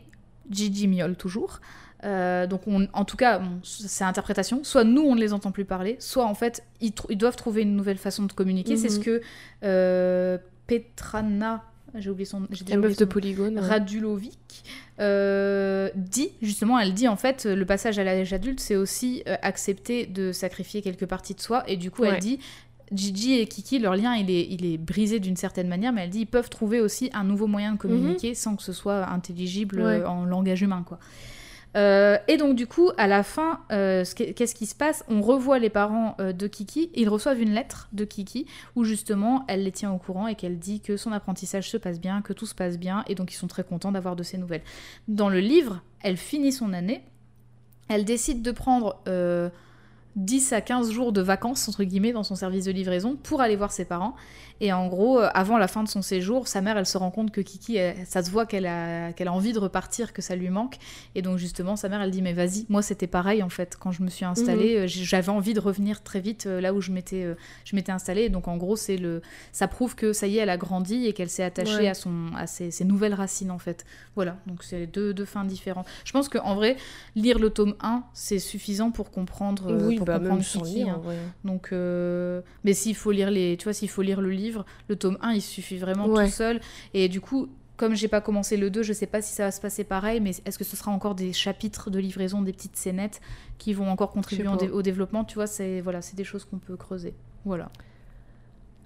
Gigi 0.51 0.89
miaule 0.89 1.17
toujours. 1.17 1.61
Euh, 2.05 2.47
donc, 2.47 2.63
on- 2.67 2.89
en 2.95 3.05
tout 3.05 3.19
cas, 3.19 3.41
bon, 3.41 3.61
c'est 3.63 4.05
interprétation. 4.05 4.61
Soit 4.65 4.85
nous, 4.85 5.03
on 5.03 5.15
ne 5.15 5.21
les 5.21 5.35
entend 5.35 5.51
plus 5.53 5.67
parler, 5.67 5.97
soit 5.99 6.25
en 6.25 6.35
fait, 6.35 6.65
ils, 6.81 6.95
ils 7.11 7.19
doivent 7.19 7.37
trouver 7.37 7.61
une 7.61 7.77
nouvelle 7.77 7.99
façon 7.99 8.23
de 8.25 8.33
communiquer. 8.33 8.79
C'est 8.79 8.89
Mhm. 8.89 8.95
ce 8.95 8.99
que 9.01 9.21
euh, 9.65 10.39
Petrana, 10.67 11.63
j'ai 11.99 12.11
oublié 12.11 12.25
son, 12.27 12.47
j'ai 12.51 12.65
La 12.67 12.77
meuf 12.77 12.97
de 12.97 13.05
Polygone. 13.05 13.55
ouais. 13.59 13.67
Radulovic 13.67 14.65
euh, 15.01 15.91
dit 15.97 16.31
justement, 16.43 16.79
elle 16.79 16.95
dit 16.95 17.09
en 17.09 17.17
fait 17.17 17.45
le 17.47 17.65
passage 17.67 17.99
à 17.99 18.05
l'âge 18.05 18.33
adulte, 18.33 18.61
c'est 18.61 18.77
aussi 18.77 19.23
euh, 19.27 19.37
accepter 19.43 20.07
de 20.07 20.33
sacrifier 20.33 20.83
quelques 20.83 21.07
parties 21.07 21.35
de 21.35 21.41
soi. 21.41 21.65
Et 21.69 21.77
du 21.77 21.91
coup, 21.91 22.03
Ouais. 22.03 22.11
elle 22.15 22.21
dit 22.21 22.39
Gigi 22.93 23.39
et 23.39 23.47
Kiki, 23.47 23.79
leur 23.79 23.95
lien 23.95 24.17
il 24.17 24.31
est, 24.31 24.47
il 24.51 24.65
est 24.67 24.77
brisé 24.77 25.21
d'une 25.21 25.37
certaine 25.37 25.69
manière, 25.69 25.93
mais 25.93 26.03
elle 26.05 26.11
dit 26.11 26.21
ils 26.21 26.27
peuvent 26.27 26.51
trouver 26.51 26.81
aussi 26.81 27.09
un 27.15 27.23
nouveau 27.25 27.47
moyen 27.47 27.73
de 27.75 27.79
communiquer 27.79 28.35
sans 28.35 28.57
que 28.57 28.63
ce 28.63 28.73
soit 28.73 29.07
intelligible 29.09 29.81
Ouais. 29.81 30.01
euh, 30.01 30.09
en 30.09 30.25
langage 30.25 30.63
humain 30.63 30.83
quoi. 30.87 30.99
Euh, 31.77 32.19
et 32.27 32.37
donc 32.37 32.57
du 32.57 32.67
coup, 32.67 32.91
à 32.99 33.07
la 33.07 33.23
fin, 33.23 33.61
euh, 33.71 34.03
ce 34.05 34.15
qu'est- 34.17 34.33
qu'est-ce 34.35 34.57
qui 34.57 34.67
se 34.67 34.75
passe? 34.75 35.05
On 35.09 35.21
revoit 35.23 35.61
les 35.61 35.71
parents 35.71 36.17
euh, 36.21 36.33
de 36.33 36.47
Kiki 36.49 36.91
ils 36.95 37.09
reçoivent 37.09 37.41
une 37.41 37.53
lettre 37.53 37.89
de 37.93 38.05
Kiki 38.05 38.47
où 38.75 38.83
justement 38.83 39.45
elle 39.47 39.63
les 39.63 39.71
tient 39.71 39.93
au 39.93 39.99
courant 39.99 40.27
et 40.27 40.35
qu'elle 40.35 40.59
dit 40.59 40.81
que 40.81 40.97
son 40.97 41.13
apprentissage 41.13 41.71
se 41.71 41.77
passe 41.77 42.01
bien, 42.01 42.23
que 42.23 42.33
tout 42.33 42.47
se 42.47 42.57
passe 42.57 42.77
bien 42.77 43.05
et 43.07 43.15
donc 43.15 43.33
ils 43.33 43.37
sont 43.37 43.47
très 43.47 43.63
contents 43.63 43.93
d'avoir 43.93 44.17
de 44.17 44.25
ces 44.25 44.37
nouvelles. 44.37 44.63
Dans 45.07 45.29
le 45.29 45.39
livre, 45.39 45.81
elle 46.03 46.17
finit 46.17 46.51
son 46.53 46.73
année, 46.73 47.03
elle 47.89 48.05
décide 48.05 48.43
de 48.43 48.51
prendre 48.51 49.01
euh, 49.07 49.49
10 50.17 50.53
à 50.53 50.61
15 50.61 50.91
jours 50.91 51.13
de 51.13 51.21
vacances, 51.21 51.69
entre 51.69 51.85
guillemets, 51.85 52.13
dans 52.13 52.25
son 52.25 52.35
service 52.35 52.65
de 52.65 52.73
livraison 52.73 53.17
pour 53.23 53.41
aller 53.41 53.55
voir 53.55 53.71
ses 53.71 53.85
parents. 53.85 54.17
Et 54.61 54.73
en 54.73 54.89
gros, 54.89 55.19
euh, 55.21 55.29
avant 55.33 55.57
la 55.59 55.69
fin 55.69 55.83
de 55.83 55.89
son 55.89 56.03
séjour, 56.03 56.47
sa 56.49 56.61
mère, 56.61 56.77
elle 56.77 56.87
se 56.87 56.99
rend 56.99 57.11
compte 57.11 57.31
que 57.31 57.41
Kiki, 57.41 57.77
elle- 57.77 57.97
ça 58.07 58.23
se 58.23 58.31
voit 58.31 58.45
qu'elle 58.47 58.67
a, 58.67 59.13
qu'elle 59.13 59.29
a 59.29 59.33
envie 59.33 59.53
de 59.53 59.59
repartir, 59.59 60.13
que 60.13 60.21
ça 60.23 60.37
lui 60.37 60.51
manque. 60.51 60.77
Et 61.15 61.23
donc 61.23 61.39
justement, 61.39 61.77
sa 61.77 61.89
mère, 61.89 62.03
elle 62.03 62.11
dit, 62.11 62.23
mais 62.23 62.33
vas-y, 62.35 62.67
moi 62.69 62.83
c'était 62.83 63.07
pareil 63.07 63.43
en 63.43 63.49
fait, 63.49 63.77
quand 63.81 63.91
je 63.93 64.03
me 64.03 64.09
suis 64.11 64.25
installée, 64.25 64.77
euh, 64.77 64.87
j'ai- 64.87 65.05
j'avais 65.05 65.31
envie 65.31 65.55
de 65.55 65.61
revenir 65.61 66.03
très 66.03 66.21
vite 66.21 66.47
euh, 66.47 66.61
là 66.61 66.75
où 66.75 66.81
je 66.81 66.91
m'étais, 66.93 67.23
euh, 67.25 67.35
je 67.65 67.75
m'étais 67.75 67.93
installée. 67.93 68.23
Et 68.25 68.29
donc 68.29 68.49
en 68.49 68.57
gros, 68.57 68.77
c'est 68.77 68.97
le, 68.97 69.23
ça 69.53 69.67
prouve 69.69 69.95
que 69.95 70.13
ça 70.13 70.27
y 70.27 70.37
est, 70.37 70.41
elle 70.43 70.51
a 70.51 70.57
grandi 70.59 71.07
et 71.07 71.13
qu'elle 71.15 71.31
s'est 71.31 71.43
attachée 71.45 71.71
Ouais. 71.79 71.89
à, 71.89 71.95
son, 71.95 72.27
à 72.37 72.47
ses, 72.47 72.71
ses 72.71 72.85
nouvelles 72.85 73.15
racines 73.15 73.51
en 73.51 73.59
fait. 73.59 73.85
Voilà, 74.15 74.37
donc 74.47 74.63
c'est 74.63 74.87
deux, 74.87 75.15
deux 75.15 75.25
fins 75.25 75.45
différentes. 75.45 75.87
Je 76.05 76.13
pense 76.13 76.29
qu'en 76.29 76.55
vrai, 76.55 76.77
lire 77.17 77.39
le 77.39 77.49
tome 77.51 77.75
1, 77.81 78.03
c'est 78.13 78.39
suffisant 78.39 78.91
pour 78.91 79.11
comprendre, 79.11 79.71
euh, 79.73 79.87
oui, 79.89 79.97
pour 79.97 80.05
bah, 80.07 80.19
comprendre 80.19 80.43
Kiki, 80.43 80.75
lire, 80.75 80.89
hein. 80.89 81.03
Donc, 81.45 81.69
euh, 81.73 82.41
mais 82.65 82.75
s'il 82.75 82.95
faut 82.97 83.13
lire 83.13 83.31
les, 83.31 83.57
tu 83.57 83.65
vois, 83.65 83.73
s'il 83.73 83.89
faut 83.89 84.03
lire 84.03 84.21
le 84.21 84.31
livre, 84.31 84.50
le 84.89 84.97
tome 84.97 85.19
1, 85.23 85.33
il 85.33 85.43
suffit 85.43 85.79
vraiment 85.79 86.07
Ouais. 86.07 86.27
tout 86.27 86.33
seul. 86.33 86.61
Et 86.95 87.09
du 87.09 87.21
coup, 87.21 87.49
comme 87.77 87.95
j'ai 87.95 88.09
pas 88.09 88.21
commencé 88.21 88.57
le 88.59 88.69
2, 88.71 88.83
je 88.83 88.93
sais 88.93 89.07
pas 89.07 89.23
si 89.23 89.33
ça 89.33 89.45
va 89.45 89.51
se 89.51 89.61
passer 89.61 89.85
pareil, 89.85 90.21
mais 90.21 90.31
est-ce 90.45 90.59
que 90.59 90.65
ce 90.65 90.77
sera 90.77 90.91
encore 90.91 91.15
des 91.15 91.33
chapitres 91.33 91.89
de 91.91 91.99
livraison, 91.99 92.43
des 92.43 92.53
petites 92.53 92.77
scénettes 92.77 93.21
qui 93.59 93.73
vont 93.73 93.89
encore 93.89 94.11
contribuer 94.11 94.49
dé- 94.59 94.69
au 94.69 94.83
développement? 94.83 95.25
Tu 95.25 95.37
vois, 95.37 95.47
c'est 95.47 95.81
voilà, 95.81 96.03
c'est 96.03 96.17
des 96.17 96.25
choses 96.25 96.45
qu'on 96.45 96.59
peut 96.59 96.77
creuser. 96.77 97.15
Voilà. 97.47 97.71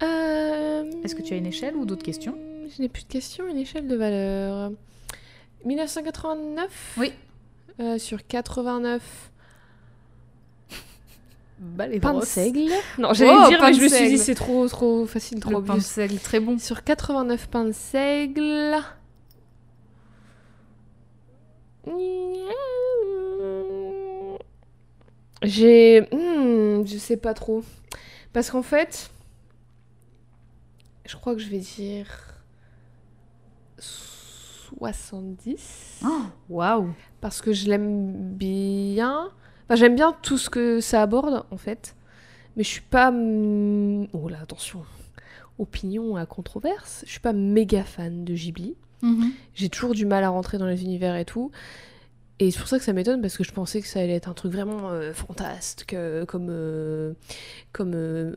Euh, 0.03 0.83
Est-ce 1.03 1.15
que 1.15 1.21
tu 1.21 1.33
as 1.33 1.37
une 1.37 1.45
échelle 1.45 1.75
ou 1.75 1.85
d'autres 1.85 2.03
questions? 2.03 2.37
Je 2.75 2.81
n'ai 2.81 2.89
plus 2.89 3.03
de 3.03 3.07
questions, 3.07 3.47
une 3.47 3.57
échelle 3.57 3.87
de 3.87 3.95
valeur. 3.95 4.71
1989 5.65 6.95
Oui. 6.97 7.11
Euh, 7.79 7.97
sur 7.97 8.25
89. 8.25 9.31
Bah, 11.59 11.87
les 11.87 11.99
Pain 11.99 12.09
de 12.11 12.17
brosses. 12.17 12.29
seigle. 12.29 12.71
Non, 12.97 13.13
j'allais 13.13 13.31
Oh, 13.33 13.43
le 13.43 13.47
dire, 13.49 13.59
mais 13.61 13.73
je 13.73 13.81
me 13.81 13.87
suis 13.87 14.09
dit 14.09 14.17
c'est 14.17 14.35
trop, 14.35 14.67
trop 14.67 15.05
facile, 15.05 15.39
trop 15.39 15.51
Le 15.51 15.55
pain 15.57 15.61
de 15.61 15.69
obvious. 15.79 15.87
seigle, 15.87 16.19
très 16.19 16.39
bon. 16.39 16.57
Sur 16.59 16.83
89 16.83 17.47
pains 17.47 17.65
de 17.65 17.71
seigle. 17.71 18.75
J'ai. 25.41 26.01
hmm, 26.11 26.85
je 26.85 26.97
sais 26.97 27.17
pas 27.17 27.33
trop. 27.33 27.63
Parce 28.33 28.49
qu'en 28.49 28.63
fait. 28.63 29.09
Je 31.05 31.15
crois 31.17 31.35
que 31.35 31.41
je 31.41 31.49
vais 31.49 31.59
dire. 31.59 32.07
70. 33.77 36.01
Oh, 36.05 36.21
Waouh. 36.49 36.93
Parce 37.21 37.41
que 37.41 37.53
je 37.53 37.67
l'aime 37.69 38.33
bien. 38.33 39.31
Enfin, 39.65 39.75
j'aime 39.75 39.95
bien 39.95 40.15
tout 40.21 40.37
ce 40.37 40.49
que 40.49 40.79
ça 40.79 41.01
aborde, 41.01 41.43
en 41.51 41.57
fait. 41.57 41.95
Mais 42.55 42.63
je 42.63 42.69
suis 42.69 42.81
pas. 42.81 43.11
Oh 43.11 44.29
là, 44.29 44.37
attention. 44.41 44.83
Opinion 45.59 46.15
à 46.15 46.25
controverse. 46.25 47.03
Je 47.05 47.11
suis 47.11 47.19
pas 47.19 47.33
méga 47.33 47.83
fan 47.83 48.23
de 48.23 48.33
Ghibli. 48.33 48.75
Mhm. 49.01 49.31
J'ai 49.53 49.69
toujours 49.69 49.93
du 49.93 50.05
mal 50.05 50.23
à 50.23 50.29
rentrer 50.29 50.57
dans 50.57 50.65
les 50.65 50.83
univers 50.83 51.15
et 51.15 51.25
tout. 51.25 51.51
Et 52.39 52.51
c'est 52.51 52.59
pour 52.59 52.67
ça 52.67 52.77
que 52.77 52.83
ça 52.83 52.91
m'étonne 52.91 53.21
parce 53.21 53.37
que 53.37 53.43
je 53.43 53.51
pensais 53.51 53.81
que 53.81 53.87
ça 53.87 54.01
allait 54.01 54.15
être 54.15 54.27
un 54.27 54.33
truc 54.33 54.51
vraiment 54.51 54.89
euh, 54.89 55.13
fantasque, 55.13 55.93
euh, 55.93 56.25
comme 56.25 56.47
euh, 56.49 57.13
comme 57.71 57.93
euh, 57.95 58.35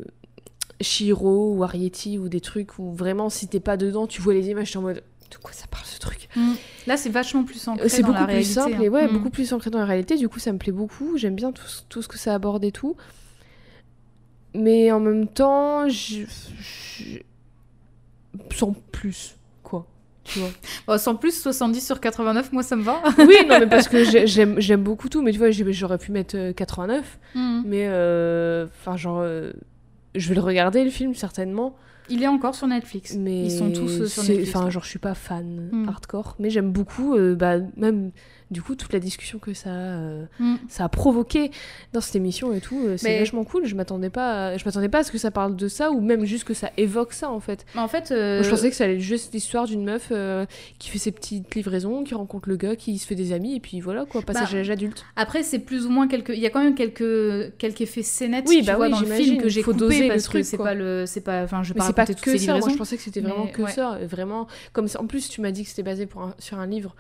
Shiro 0.81 1.55
ou 1.55 1.65
Arietti 1.65 2.17
ou 2.19 2.29
des 2.29 2.41
trucs 2.41 2.79
où 2.79 2.93
vraiment 2.93 3.29
si 3.29 3.49
t'es 3.49 3.59
pas 3.59 3.77
dedans, 3.77 4.07
tu 4.07 4.23
vois 4.23 4.35
les 4.35 4.51
images, 4.51 4.71
t'es 4.71 4.77
en 4.77 4.83
mode 4.83 5.03
de 5.31 5.37
quoi 5.37 5.53
ça 5.53 5.67
parle 5.71 5.85
ce 5.85 5.99
truc 5.99 6.29
Mhm. 6.37 6.57
Là, 6.87 6.97
c'est 6.97 7.09
vachement 7.11 7.45
plus 7.45 7.67
ancré 7.69 7.89
C'est 7.89 8.03
dans 8.03 8.09
beaucoup 8.09 8.21
la 8.21 8.25
plus 8.27 8.33
réalité, 8.35 8.53
simple 8.55 8.75
hein. 8.77 8.81
et 8.83 8.89
ouais, 8.89 9.07
Mhm. 9.07 9.13
beaucoup 9.15 9.31
plus 9.31 9.53
ancré 9.53 9.71
dans 9.71 9.79
la 9.79 9.85
réalité. 9.87 10.17
Du 10.17 10.29
coup, 10.29 10.39
ça 10.39 10.53
me 10.53 10.59
plaît 10.59 10.73
beaucoup. 10.73 11.17
J'aime 11.17 11.35
bien 11.35 11.53
tout, 11.53 11.67
ce- 11.67 11.83
tout 11.89 12.03
ce 12.03 12.09
que 12.09 12.19
ça 12.19 12.35
aborde 12.35 12.65
et 12.65 12.73
tout. 12.73 12.97
Mais 14.55 14.91
en 14.93 15.01
même 15.01 15.27
temps, 15.29 15.89
je, 15.89 16.23
je- 16.61 17.19
sans 18.55 18.73
plus, 18.93 19.37
quoi. 19.63 19.87
Tu 20.25 20.39
vois 20.39 20.49
Bon, 20.87 20.99
sans 20.99 21.15
plus, 21.17 21.41
70 21.43 21.85
sur 21.85 22.01
89, 22.01 22.53
moi 22.53 22.63
ça 22.63 22.77
me 22.77 22.83
va. 22.83 23.03
Oui, 23.19 23.37
non, 23.49 23.59
mais 23.61 23.67
parce 23.67 23.89
que 23.89 24.05
j'ai- 24.11 24.27
j'aime 24.27 24.59
j'aime 24.61 24.83
beaucoup 24.83 25.09
tout. 25.09 25.23
Mais 25.23 25.33
tu 25.33 25.39
vois, 25.39 25.51
j'aurais 25.51 25.99
pu 25.99 26.13
mettre 26.13 26.37
euh, 26.37 26.53
89. 26.53 27.19
Mhm. 27.35 27.63
Mais, 27.67 27.87
euh, 27.89 28.67
enfin, 28.67 28.97
genre, 28.97 29.21
euh, 29.21 29.53
je 30.15 30.29
vais 30.29 30.35
le 30.35 30.41
regarder, 30.41 30.85
le 30.85 30.91
film, 30.91 31.15
certainement. 31.15 31.77
Il 32.11 32.23
est 32.23 32.29
encore 32.29 32.55
sur 32.55 32.67
Netflix. 32.67 33.15
Mais 33.19 33.45
Ils 33.45 33.51
sont 33.51 33.71
tous 33.71 34.01
euh, 34.01 34.07
sur 34.07 34.23
Netflix. 34.23 34.49
Enfin, 34.55 34.71
genre, 34.71 34.83
je 34.85 34.89
suis 34.89 34.99
pas 34.99 35.15
fan 35.15 35.69
Mm. 35.73 35.89
hardcore, 35.89 36.37
mais 36.39 36.51
j'aime 36.51 36.73
beaucoup, 36.73 37.15
euh, 37.15 37.35
bah, 37.35 37.59
même 37.77 38.11
du 38.51 38.63
coup, 38.63 38.75
toute 38.77 38.93
la 38.93 38.99
discussion 38.99 39.39
que 39.39 39.53
ça, 39.55 39.71
a, 39.71 39.73
euh, 39.75 40.25
Mm. 40.41 40.57
ça 40.69 40.85
a 40.85 40.89
provoqué 40.89 41.51
dans 41.93 42.01
cette 42.01 42.17
émission 42.17 42.53
et 42.53 42.61
tout. 42.61 42.81
euh, 42.87 42.97
c'est 42.97 43.09
Mais- 43.09 43.19
vachement 43.19 43.45
cool. 43.45 43.67
Je 43.67 43.75
m'attendais 43.75 44.11
pas, 44.11 44.49
à- 44.49 44.57
je 44.57 44.65
m'attendais 44.65 44.89
pas 44.89 44.99
à 45.01 45.03
ce 45.05 45.13
que 45.13 45.19
ça 45.19 45.31
parle 45.31 45.55
de 45.57 45.69
ça 45.69 45.91
ou 45.91 46.01
même 46.01 46.25
juste 46.25 46.45
que 46.45 46.55
ça 46.55 46.71
évoque 46.77 47.13
ça 47.13 47.31
en 47.31 47.41
fait. 47.41 47.67
Mais 47.75 47.81
en 47.81 47.89
fait, 47.89 48.11
euh, 48.11 48.37
Moi, 48.37 48.43
je 48.45 48.51
pensais 48.51 48.71
que 48.71 48.77
ça 48.77 48.85
allait 48.85 48.95
être 48.95 49.01
juste 49.01 49.35
l'histoire 49.35 49.67
d'une 49.67 49.85
meuf 49.85 50.09
euh, 50.13 50.47
qui 50.79 50.89
fait 50.89 50.99
ses 50.99 51.13
petites 51.13 51.55
livraisons, 51.55 52.05
qui 52.05 52.15
rencontre 52.15 52.49
le 52.49 52.57
gars, 52.57 52.77
qui 52.77 52.97
se 52.99 53.07
fait 53.07 53.15
des 53.15 53.33
amis 53.33 53.55
et 53.57 53.61
puis 53.61 53.81
voilà 53.81 54.05
quoi, 54.07 54.23
passage 54.23 54.45
Bah, 54.51 54.55
à 54.55 54.57
l'âge 54.57 54.71
adulte. 54.71 55.05
après 55.17 55.43
c'est 55.43 55.59
plus 55.59 55.85
ou 55.87 55.91
moins 55.91 56.09
quelques. 56.09 56.31
Il 56.31 56.41
y 56.41 56.47
a 56.47 56.51
quand 56.51 56.63
même 56.63 56.75
quelques 56.75 57.57
quelques 57.59 57.81
effets 57.83 58.03
scénettes. 58.03 58.47
Oui, 58.49 58.61
tu 58.61 58.67
bah 58.67 58.77
vois, 58.77 58.87
oui, 58.87 58.93
dans 58.93 59.01
le 59.01 59.05
j'imagine. 59.05 59.25
film 59.27 59.43
que 59.43 59.49
j'ai 59.49 59.63
coupé 59.63 59.79
doser 59.79 60.09
parce 60.09 60.23
truc, 60.25 60.43
que 60.43 60.47
c'est 60.47 60.57
pas 60.57 60.75
le, 60.75 61.05
c'est 61.07 61.21
pas. 61.21 61.43
Enfin, 61.45 61.63
je 61.63 61.75
Mais 61.75 61.79
pas 61.93 62.07
que 62.07 62.15
ces 62.33 62.39
ça. 62.39 62.59
Moi, 62.59 62.69
je 62.71 62.77
pensais 62.77 62.97
que 62.97 63.03
c'était 63.03 63.21
vraiment 63.21 63.45
Mais 63.47 63.53
que 63.53 63.63
ouais. 63.63 63.71
ça. 63.73 63.99
Vraiment, 64.07 64.47
comme 64.73 64.89
ça- 64.89 65.01
en 65.01 65.07
plus, 65.07 65.29
tu 65.29 65.41
m'as 65.41 65.51
dit 65.51 65.65
que 65.65 65.69
c'était 65.69 65.83
basé 65.83 66.07
pour 66.07 66.23
un- 66.23 66.35
sur 66.39 66.59
un 66.59 66.67
livre 66.67 66.95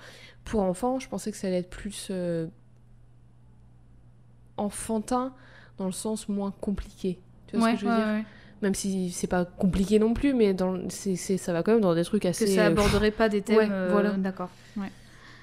pour 0.50 0.62
enfants. 0.62 0.98
Je 0.98 1.08
pensais 1.08 1.30
que 1.30 1.36
ça 1.36 1.46
allait 1.48 1.58
être 1.58 1.70
plus 1.70 2.08
euh, 2.10 2.46
enfantin 4.56 5.32
dans 5.78 5.86
le 5.86 5.92
sens 5.92 6.28
moins 6.28 6.52
compliqué. 6.60 7.18
Tu 7.46 7.56
vois 7.56 7.66
Ouais, 7.66 7.70
ce 7.72 7.76
que 7.76 7.80
je 7.82 7.86
veux 7.86 7.92
ouais, 7.92 7.98
dire 8.04 8.06
ouais. 8.14 8.24
Même 8.60 8.74
si 8.74 9.10
c'est 9.12 9.28
pas 9.28 9.44
compliqué 9.44 10.00
non 10.00 10.14
plus, 10.14 10.34
mais 10.34 10.52
dans, 10.52 10.76
c'est, 10.88 11.14
c'est- 11.14 11.36
ça 11.36 11.52
va 11.52 11.62
quand 11.62 11.72
même 11.72 11.80
dans 11.80 11.94
des 11.94 12.04
trucs 12.04 12.24
assez. 12.24 12.44
Que 12.46 12.50
ça 12.50 12.62
euh, 12.64 12.66
aborderait 12.68 13.12
pas 13.12 13.28
des 13.28 13.40
thèmes. 13.42 13.56
ouais, 13.58 13.68
euh, 13.70 13.88
voilà. 13.92 14.10
D'accord. 14.10 14.50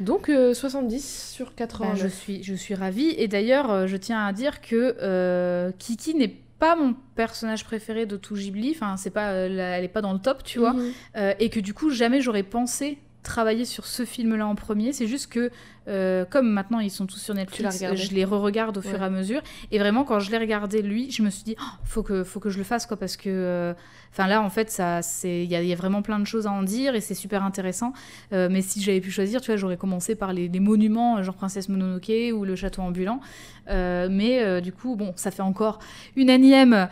Donc 0.01 0.27
euh, 0.27 0.53
70 0.53 1.31
sur 1.31 1.55
80. 1.55 1.87
Bah, 1.87 1.95
je 1.95 2.07
suis, 2.09 2.43
je 2.43 2.53
suis 2.53 2.75
ravie. 2.75 3.11
Et 3.17 3.29
d'ailleurs, 3.29 3.71
euh, 3.71 3.87
je 3.87 3.95
tiens 3.95 4.25
à 4.25 4.33
dire 4.33 4.59
que 4.59 4.97
euh, 5.01 5.71
Kiki 5.79 6.15
n'est 6.15 6.35
pas 6.59 6.75
mon 6.75 6.93
personnage 7.15 7.63
préféré 7.63 8.05
de 8.05 8.17
tout 8.17 8.35
Ghibli. 8.35 8.71
Enfin, 8.75 8.97
c'est 8.97 9.09
pas, 9.09 9.29
euh, 9.31 9.47
elle 9.47 9.85
est 9.85 9.89
pas 9.89 10.01
dans 10.01 10.11
le 10.11 10.19
top, 10.19 10.43
tu 10.43 10.59
vois. 10.59 10.73
Mhm. 10.73 10.91
Euh, 11.15 11.33
et 11.39 11.49
que 11.49 11.61
du 11.61 11.73
coup 11.73 11.91
jamais 11.91 12.19
j'aurais 12.19 12.43
pensé 12.43 12.97
travailler 13.25 13.65
sur 13.65 13.85
ce 13.85 14.05
film-là 14.05 14.47
en 14.47 14.55
premier. 14.55 14.93
C'est 14.93 15.07
juste 15.07 15.31
que 15.31 15.51
euh, 15.87 16.25
comme 16.25 16.49
maintenant 16.49 16.79
ils 16.79 16.89
sont 16.91 17.05
tous 17.05 17.17
sur 17.19 17.33
Netflix, 17.35 17.79
je 17.95 18.13
les 18.13 18.25
re-regarde 18.25 18.77
au 18.77 18.81
fur 18.81 19.01
et 19.01 19.05
à 19.05 19.09
mesure. 19.09 19.41
Et 19.71 19.79
vraiment 19.79 20.03
quand 20.03 20.19
je 20.19 20.31
l'ai 20.31 20.37
regardé 20.37 20.81
lui, 20.81 21.11
je 21.11 21.21
me 21.21 21.29
suis 21.29 21.43
dit 21.43 21.55
Oh, 21.59 21.63
faut 21.83 22.03
que 22.03 22.23
faut 22.23 22.39
que 22.39 22.49
je 22.49 22.57
le 22.57 22.63
fasse 22.63 22.85
quoi 22.85 22.97
parce 22.97 23.17
que 23.17 23.29
euh, 23.29 23.73
enfin 24.11 24.27
là 24.27 24.41
en 24.41 24.49
fait 24.49 24.71
ça 24.71 25.01
c'est 25.01 25.43
il 25.43 25.51
y, 25.51 25.55
a- 25.55 25.61
il 25.61 25.67
y 25.67 25.73
a 25.73 25.75
vraiment 25.75 26.01
plein 26.01 26.19
de 26.19 26.25
choses 26.25 26.47
à 26.47 26.51
en 26.51 26.63
dire 26.63 26.95
et 26.95 27.01
c'est 27.01 27.13
super 27.13 27.43
intéressant. 27.43 27.93
Euh, 28.33 28.47
mais 28.51 28.61
si 28.61 28.81
j'avais 28.81 29.01
pu 29.01 29.11
choisir, 29.11 29.41
tu 29.41 29.51
vois, 29.51 29.57
j'aurais 29.57 29.77
commencé 29.77 30.15
par 30.15 30.33
les, 30.33 30.47
les 30.47 30.59
monuments 30.59 31.21
genre 31.21 31.35
Princesse 31.35 31.69
Mononoke 31.69 32.11
ou 32.33 32.45
le 32.45 32.55
château 32.55 32.81
ambulant. 32.81 33.19
Mais 33.69 34.61
du 34.61 34.71
coup 34.71 34.95
bon 34.95 35.13
ça 35.15 35.31
fait 35.31 35.41
encore 35.41 35.79
une 36.15 36.29
énième 36.29 36.87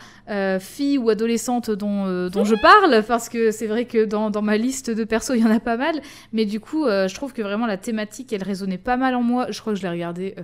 fille 0.60 0.98
ou 0.98 1.08
adolescente 1.10 1.70
dont, 1.70 2.28
dont 2.28 2.44
je 2.44 2.54
parle, 2.60 3.02
parce 3.06 3.28
que 3.28 3.50
c'est 3.50 3.66
vrai 3.66 3.84
que 3.84 4.04
dans, 4.04 4.30
dans 4.30 4.42
ma 4.42 4.56
liste 4.56 4.90
de 4.90 5.04
persos, 5.04 5.32
il 5.36 5.42
y 5.42 5.44
en 5.44 5.50
a 5.50 5.60
pas 5.60 5.76
mal. 5.76 6.00
Mais 6.32 6.44
du 6.46 6.60
coup, 6.60 6.84
je 6.86 7.14
trouve 7.14 7.32
que 7.32 7.42
vraiment 7.42 7.66
la 7.66 7.76
thématique, 7.76 8.32
elle 8.32 8.42
résonnait 8.42 8.78
pas 8.84 8.96
mal 8.96 9.14
en 9.14 9.22
moi. 9.22 9.50
Je 9.50 9.60
crois 9.60 9.72
que 9.72 9.78
je 9.78 9.82
l'ai 9.82 9.90
regardé. 9.90 10.34
euh, 10.38 10.42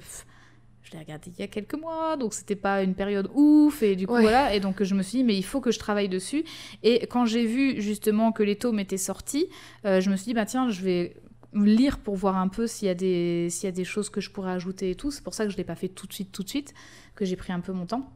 je 0.82 0.92
l'ai 0.92 0.98
regardé 0.98 1.30
il 1.36 1.38
y 1.38 1.42
a 1.44 1.46
quelques 1.46 1.74
mois, 1.74 2.16
donc 2.16 2.34
c'était 2.34 2.56
pas 2.56 2.82
une 2.82 2.94
période 2.94 3.30
ouf, 3.34 3.82
et 3.82 3.94
du 3.94 4.06
coup 4.08 4.14
Ouais. 4.14 4.22
voilà, 4.22 4.54
et 4.54 4.60
donc 4.60 4.82
je 4.82 4.94
me 4.94 5.02
suis 5.02 5.18
dit, 5.18 5.24
mais 5.24 5.36
il 5.36 5.44
faut 5.44 5.60
que 5.60 5.70
je 5.70 5.78
travaille 5.78 6.08
dessus. 6.08 6.42
Et 6.82 7.06
quand 7.06 7.26
j'ai 7.26 7.44
vu 7.46 7.80
justement 7.80 8.32
que 8.32 8.42
les 8.42 8.56
tomes 8.56 8.80
étaient 8.80 8.96
sortis, 8.96 9.46
euh, 9.84 10.00
je 10.00 10.10
me 10.10 10.16
suis 10.16 10.24
dit, 10.24 10.34
bah 10.34 10.46
tiens, 10.46 10.68
je 10.70 10.82
vais 10.82 11.16
lire 11.52 11.98
pour 11.98 12.16
voir 12.16 12.36
un 12.38 12.48
peu 12.48 12.66
s'il 12.66 12.88
y, 12.88 12.90
a 12.90 12.94
des- 12.94 13.48
s'il 13.50 13.66
y 13.66 13.68
a 13.68 13.72
des 13.72 13.84
choses 13.84 14.08
que 14.10 14.20
je 14.20 14.30
pourrais 14.30 14.52
ajouter 14.52 14.90
et 14.90 14.94
tout. 14.96 15.10
C'est 15.12 15.22
pour 15.22 15.34
ça 15.34 15.44
que 15.44 15.50
je 15.52 15.56
l'ai 15.56 15.64
pas 15.64 15.74
fait 15.76 15.88
tout 15.88 16.06
de 16.08 16.12
suite, 16.12 16.32
tout 16.32 16.42
de 16.42 16.48
suite, 16.48 16.74
que 17.14 17.24
j'ai 17.24 17.36
pris 17.36 17.52
un 17.52 17.60
peu 17.60 17.72
mon 17.72 17.86
temps. 17.86 18.08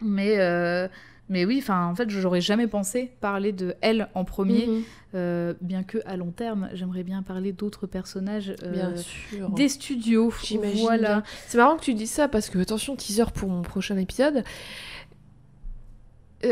Mais, 0.00 0.38
euh, 0.38 0.88
mais 1.30 1.46
oui, 1.46 1.60
enfin, 1.62 1.86
en 1.86 1.94
fait, 1.94 2.10
j'aurais 2.10 2.42
jamais 2.42 2.66
pensé 2.66 3.10
parler 3.22 3.52
de 3.52 3.74
elle 3.80 4.08
en 4.14 4.24
premier, 4.24 4.66
Mhm. 4.66 4.82
euh, 5.14 5.54
bien 5.62 5.82
que 5.84 5.98
à 6.04 6.16
long 6.18 6.32
terme, 6.32 6.68
j'aimerais 6.74 7.04
bien 7.04 7.22
parler 7.22 7.52
d'autres 7.52 7.86
personnages 7.86 8.52
euh, 8.64 8.72
Bien 8.72 8.94
sûr. 8.96 9.48
des 9.50 9.68
studios. 9.68 10.34
J'imagine 10.42 10.82
Voilà. 10.82 11.22
C'est 11.46 11.56
marrant 11.56 11.76
que 11.76 11.84
tu 11.84 11.94
dises 11.94 12.10
ça 12.10 12.28
parce 12.28 12.50
que, 12.50 12.58
attention, 12.58 12.96
teaser 12.96 13.24
pour 13.34 13.48
mon 13.48 13.62
prochain 13.62 13.96
épisode. 13.96 14.44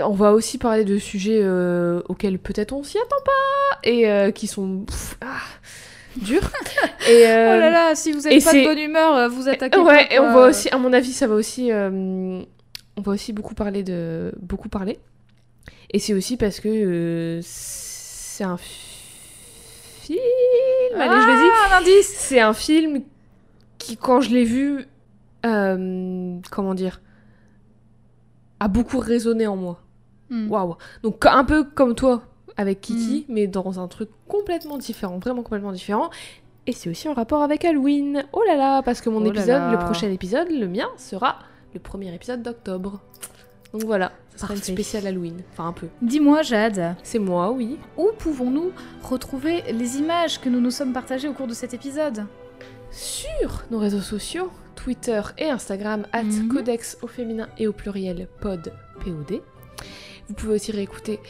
On 0.02 0.12
va 0.12 0.32
aussi 0.32 0.58
parler 0.58 0.84
de 0.84 0.98
sujets 0.98 1.40
euh, 1.42 2.02
auxquels 2.08 2.38
peut-être 2.38 2.72
on 2.72 2.82
s'y 2.82 2.98
attend 2.98 3.22
pas 3.24 3.88
et 3.88 4.32
qui 4.34 4.46
sont. 4.46 4.80
pff, 4.86 5.16
ah, 5.22 5.40
dur. 6.16 6.42
Et, 7.08 7.26
euh, 7.26 7.54
Oh 7.56 7.58
là 7.60 7.70
là, 7.70 7.94
si 7.94 8.12
vous 8.12 8.26
et 8.28 8.34
êtes 8.36 8.44
pas 8.44 8.52
de 8.52 8.64
bonne 8.64 8.78
humeur, 8.78 9.30
vous 9.30 9.48
attaquez. 9.48 9.78
Ouais, 9.78 10.06
pas, 10.08 10.14
et 10.14 10.18
on 10.18 10.32
va 10.34 10.48
aussi, 10.48 10.68
à 10.68 10.76
mon 10.78 10.92
avis, 10.92 11.12
ça 11.12 11.26
va 11.26 11.34
aussi, 11.36 11.72
euh, 11.72 12.42
on 12.98 13.00
va 13.00 13.12
aussi 13.12 13.32
beaucoup 13.32 13.54
parler 13.54 13.84
de, 13.84 14.34
beaucoup 14.40 14.68
parler. 14.68 14.98
Et 15.90 16.00
c'est 16.00 16.14
aussi 16.14 16.36
parce 16.36 16.58
que 16.58 16.68
euh, 16.68 17.40
c'est 17.42 18.44
un 18.44 18.56
film. 18.56 20.18
Allez, 20.96 21.20
je 21.20 21.26
le 21.26 21.36
dis. 21.36 21.50
Ah, 21.52 21.76
un 21.76 21.80
indice 21.80 22.08
C'est 22.08 22.40
un 22.40 22.52
film 22.52 23.02
qui, 23.78 23.96
quand 23.96 24.20
je 24.20 24.30
l'ai 24.30 24.44
vu, 24.44 24.86
euh, 25.46 26.38
comment 26.50 26.74
dire, 26.74 27.00
a 28.58 28.66
beaucoup 28.66 28.98
résonné 28.98 29.46
en 29.46 29.56
moi. 29.56 29.80
Hmm. 30.30 30.50
Waouh. 30.50 30.76
Donc 31.04 31.24
un 31.24 31.44
peu 31.44 31.62
comme 31.62 31.94
toi 31.94 32.22
avec 32.56 32.80
Kiki, 32.80 33.24
mais 33.28 33.46
dans 33.46 33.78
un 33.78 33.86
truc 33.86 34.10
complètement 34.26 34.76
différent, 34.76 35.18
vraiment 35.18 35.42
complètement 35.42 35.70
différent. 35.72 36.10
Et 36.66 36.72
c'est 36.72 36.90
aussi 36.90 37.08
en 37.08 37.14
rapport 37.14 37.42
avec 37.42 37.64
Halloween. 37.64 38.24
Oh 38.32 38.42
là 38.44 38.56
là, 38.56 38.82
parce 38.82 39.00
que 39.00 39.08
mon 39.08 39.20
Oh 39.20 39.24
là 39.24 39.28
épisode, 39.28 39.48
là. 39.48 39.70
le 39.70 39.78
prochain 39.78 40.10
épisode, 40.10 40.50
le 40.50 40.66
mien, 40.66 40.88
sera 40.96 41.38
le 41.74 41.80
premier 41.80 42.14
épisode 42.14 42.42
d'octobre. 42.42 43.00
Donc 43.72 43.84
voilà, 43.84 44.12
ça 44.30 44.38
sera 44.38 44.54
une 44.54 44.62
spéciale 44.62 45.06
Halloween. 45.06 45.42
Enfin 45.52 45.66
un 45.68 45.72
peu. 45.72 45.88
Dis-moi, 46.00 46.42
Jade, 46.42 46.96
C'est 47.02 47.18
moi, 47.18 47.50
oui. 47.50 47.78
où 47.98 48.08
pouvons-nous 48.18 48.72
retrouver 49.02 49.62
les 49.72 49.98
images 49.98 50.40
que 50.40 50.48
nous 50.48 50.60
nous 50.60 50.70
sommes 50.70 50.92
partagées 50.94 51.28
au 51.28 51.34
cours 51.34 51.46
de 51.46 51.54
cet 51.54 51.74
épisode? 51.74 52.24
Sur 52.90 53.64
nos 53.70 53.78
réseaux 53.78 54.00
sociaux, 54.00 54.50
Twitter 54.74 55.20
et 55.36 55.50
Instagram, 55.50 56.06
at 56.12 56.22
Mhm. 56.22 56.48
codex 56.48 56.96
au 57.02 57.06
féminin 57.06 57.48
et 57.58 57.66
au 57.66 57.72
pluriel 57.72 58.28
pod, 58.40 58.72
POD. 59.00 59.42
Vous 60.28 60.34
pouvez 60.34 60.54
aussi 60.54 60.72
réécouter 60.72 61.20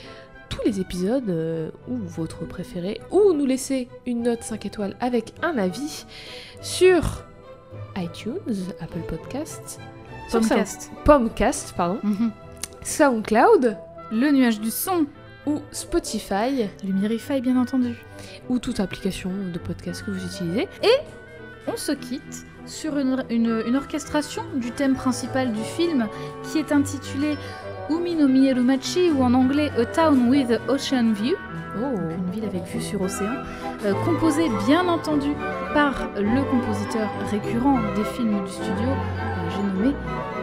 tous 0.48 0.60
les 0.64 0.80
épisodes 0.80 1.28
euh, 1.28 1.70
ou 1.88 1.96
votre 1.96 2.46
préféré, 2.46 3.00
ou 3.10 3.32
nous 3.32 3.46
laisser 3.46 3.88
une 4.06 4.22
note 4.22 4.42
5 4.44 4.64
étoiles 4.66 4.96
avec 5.00 5.34
un 5.42 5.58
avis 5.58 6.06
sur 6.62 7.24
iTunes, 7.96 8.38
Apple 8.80 9.00
Podcasts, 9.08 9.80
Pomcast. 10.30 10.90
Pomcast, 11.04 11.74
pardon, 11.76 11.98
Mhm. 12.02 12.30
SoundCloud 12.82 13.76
Le 14.10 14.30
nuage 14.30 14.60
du 14.60 14.70
son. 14.70 15.06
ou 15.46 15.60
Spotify 15.72 16.68
Lumierify, 16.84 17.40
bien 17.40 17.56
entendu. 17.60 17.94
ou 18.48 18.58
toute 18.58 18.80
application 18.80 19.30
de 19.52 19.58
podcast 19.58 20.04
que 20.04 20.10
vous 20.10 20.24
utilisez. 20.24 20.68
On 21.66 21.76
se 21.76 21.92
quitte 21.92 22.44
sur 22.66 22.98
une, 22.98 23.24
une- 23.30 23.62
une 23.66 23.76
orchestration 23.76 24.42
du 24.56 24.70
thème 24.72 24.94
principal 24.94 25.52
du 25.52 25.62
film 25.62 26.06
qui 26.44 26.58
est 26.58 26.72
intitulé 26.72 27.36
Umi 27.90 28.14
no 28.14 28.28
Mierumachi 28.28 29.10
ou 29.10 29.22
en 29.22 29.34
anglais 29.34 29.70
A 29.78 29.84
Town 29.86 30.28
with 30.28 30.50
Ocean 30.68 31.12
View, 31.12 31.36
Oh, 31.80 31.96
une 31.96 32.32
ville 32.32 32.44
avec 32.44 32.64
vue 32.64 32.80
sur 32.80 33.00
océan, 33.02 33.28
euh, 33.84 33.92
composée 34.04 34.48
bien 34.66 34.88
entendu 34.88 35.28
par 35.72 36.08
le 36.16 36.42
compositeur 36.50 37.08
récurrent 37.30 37.78
des 37.94 38.04
films 38.04 38.44
du 38.44 38.50
studio, 38.50 38.88
euh, 38.88 39.50
j'ai 39.50 39.62
nommé 39.62 39.94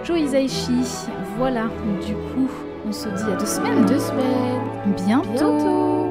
Joe 0.05 0.19
Hisaishi. 0.19 1.09
Voilà, 1.37 1.63
du 2.05 2.13
coup, 2.13 2.49
on 2.87 2.91
se 2.91 3.09
dit 3.09 3.23
à 3.23 3.35
deux 3.35 3.45
semaines. 3.45 3.85
deux 3.85 3.99
semaines. 3.99 4.95
Bientôt. 5.05 5.29
Bientôt. 5.33 6.04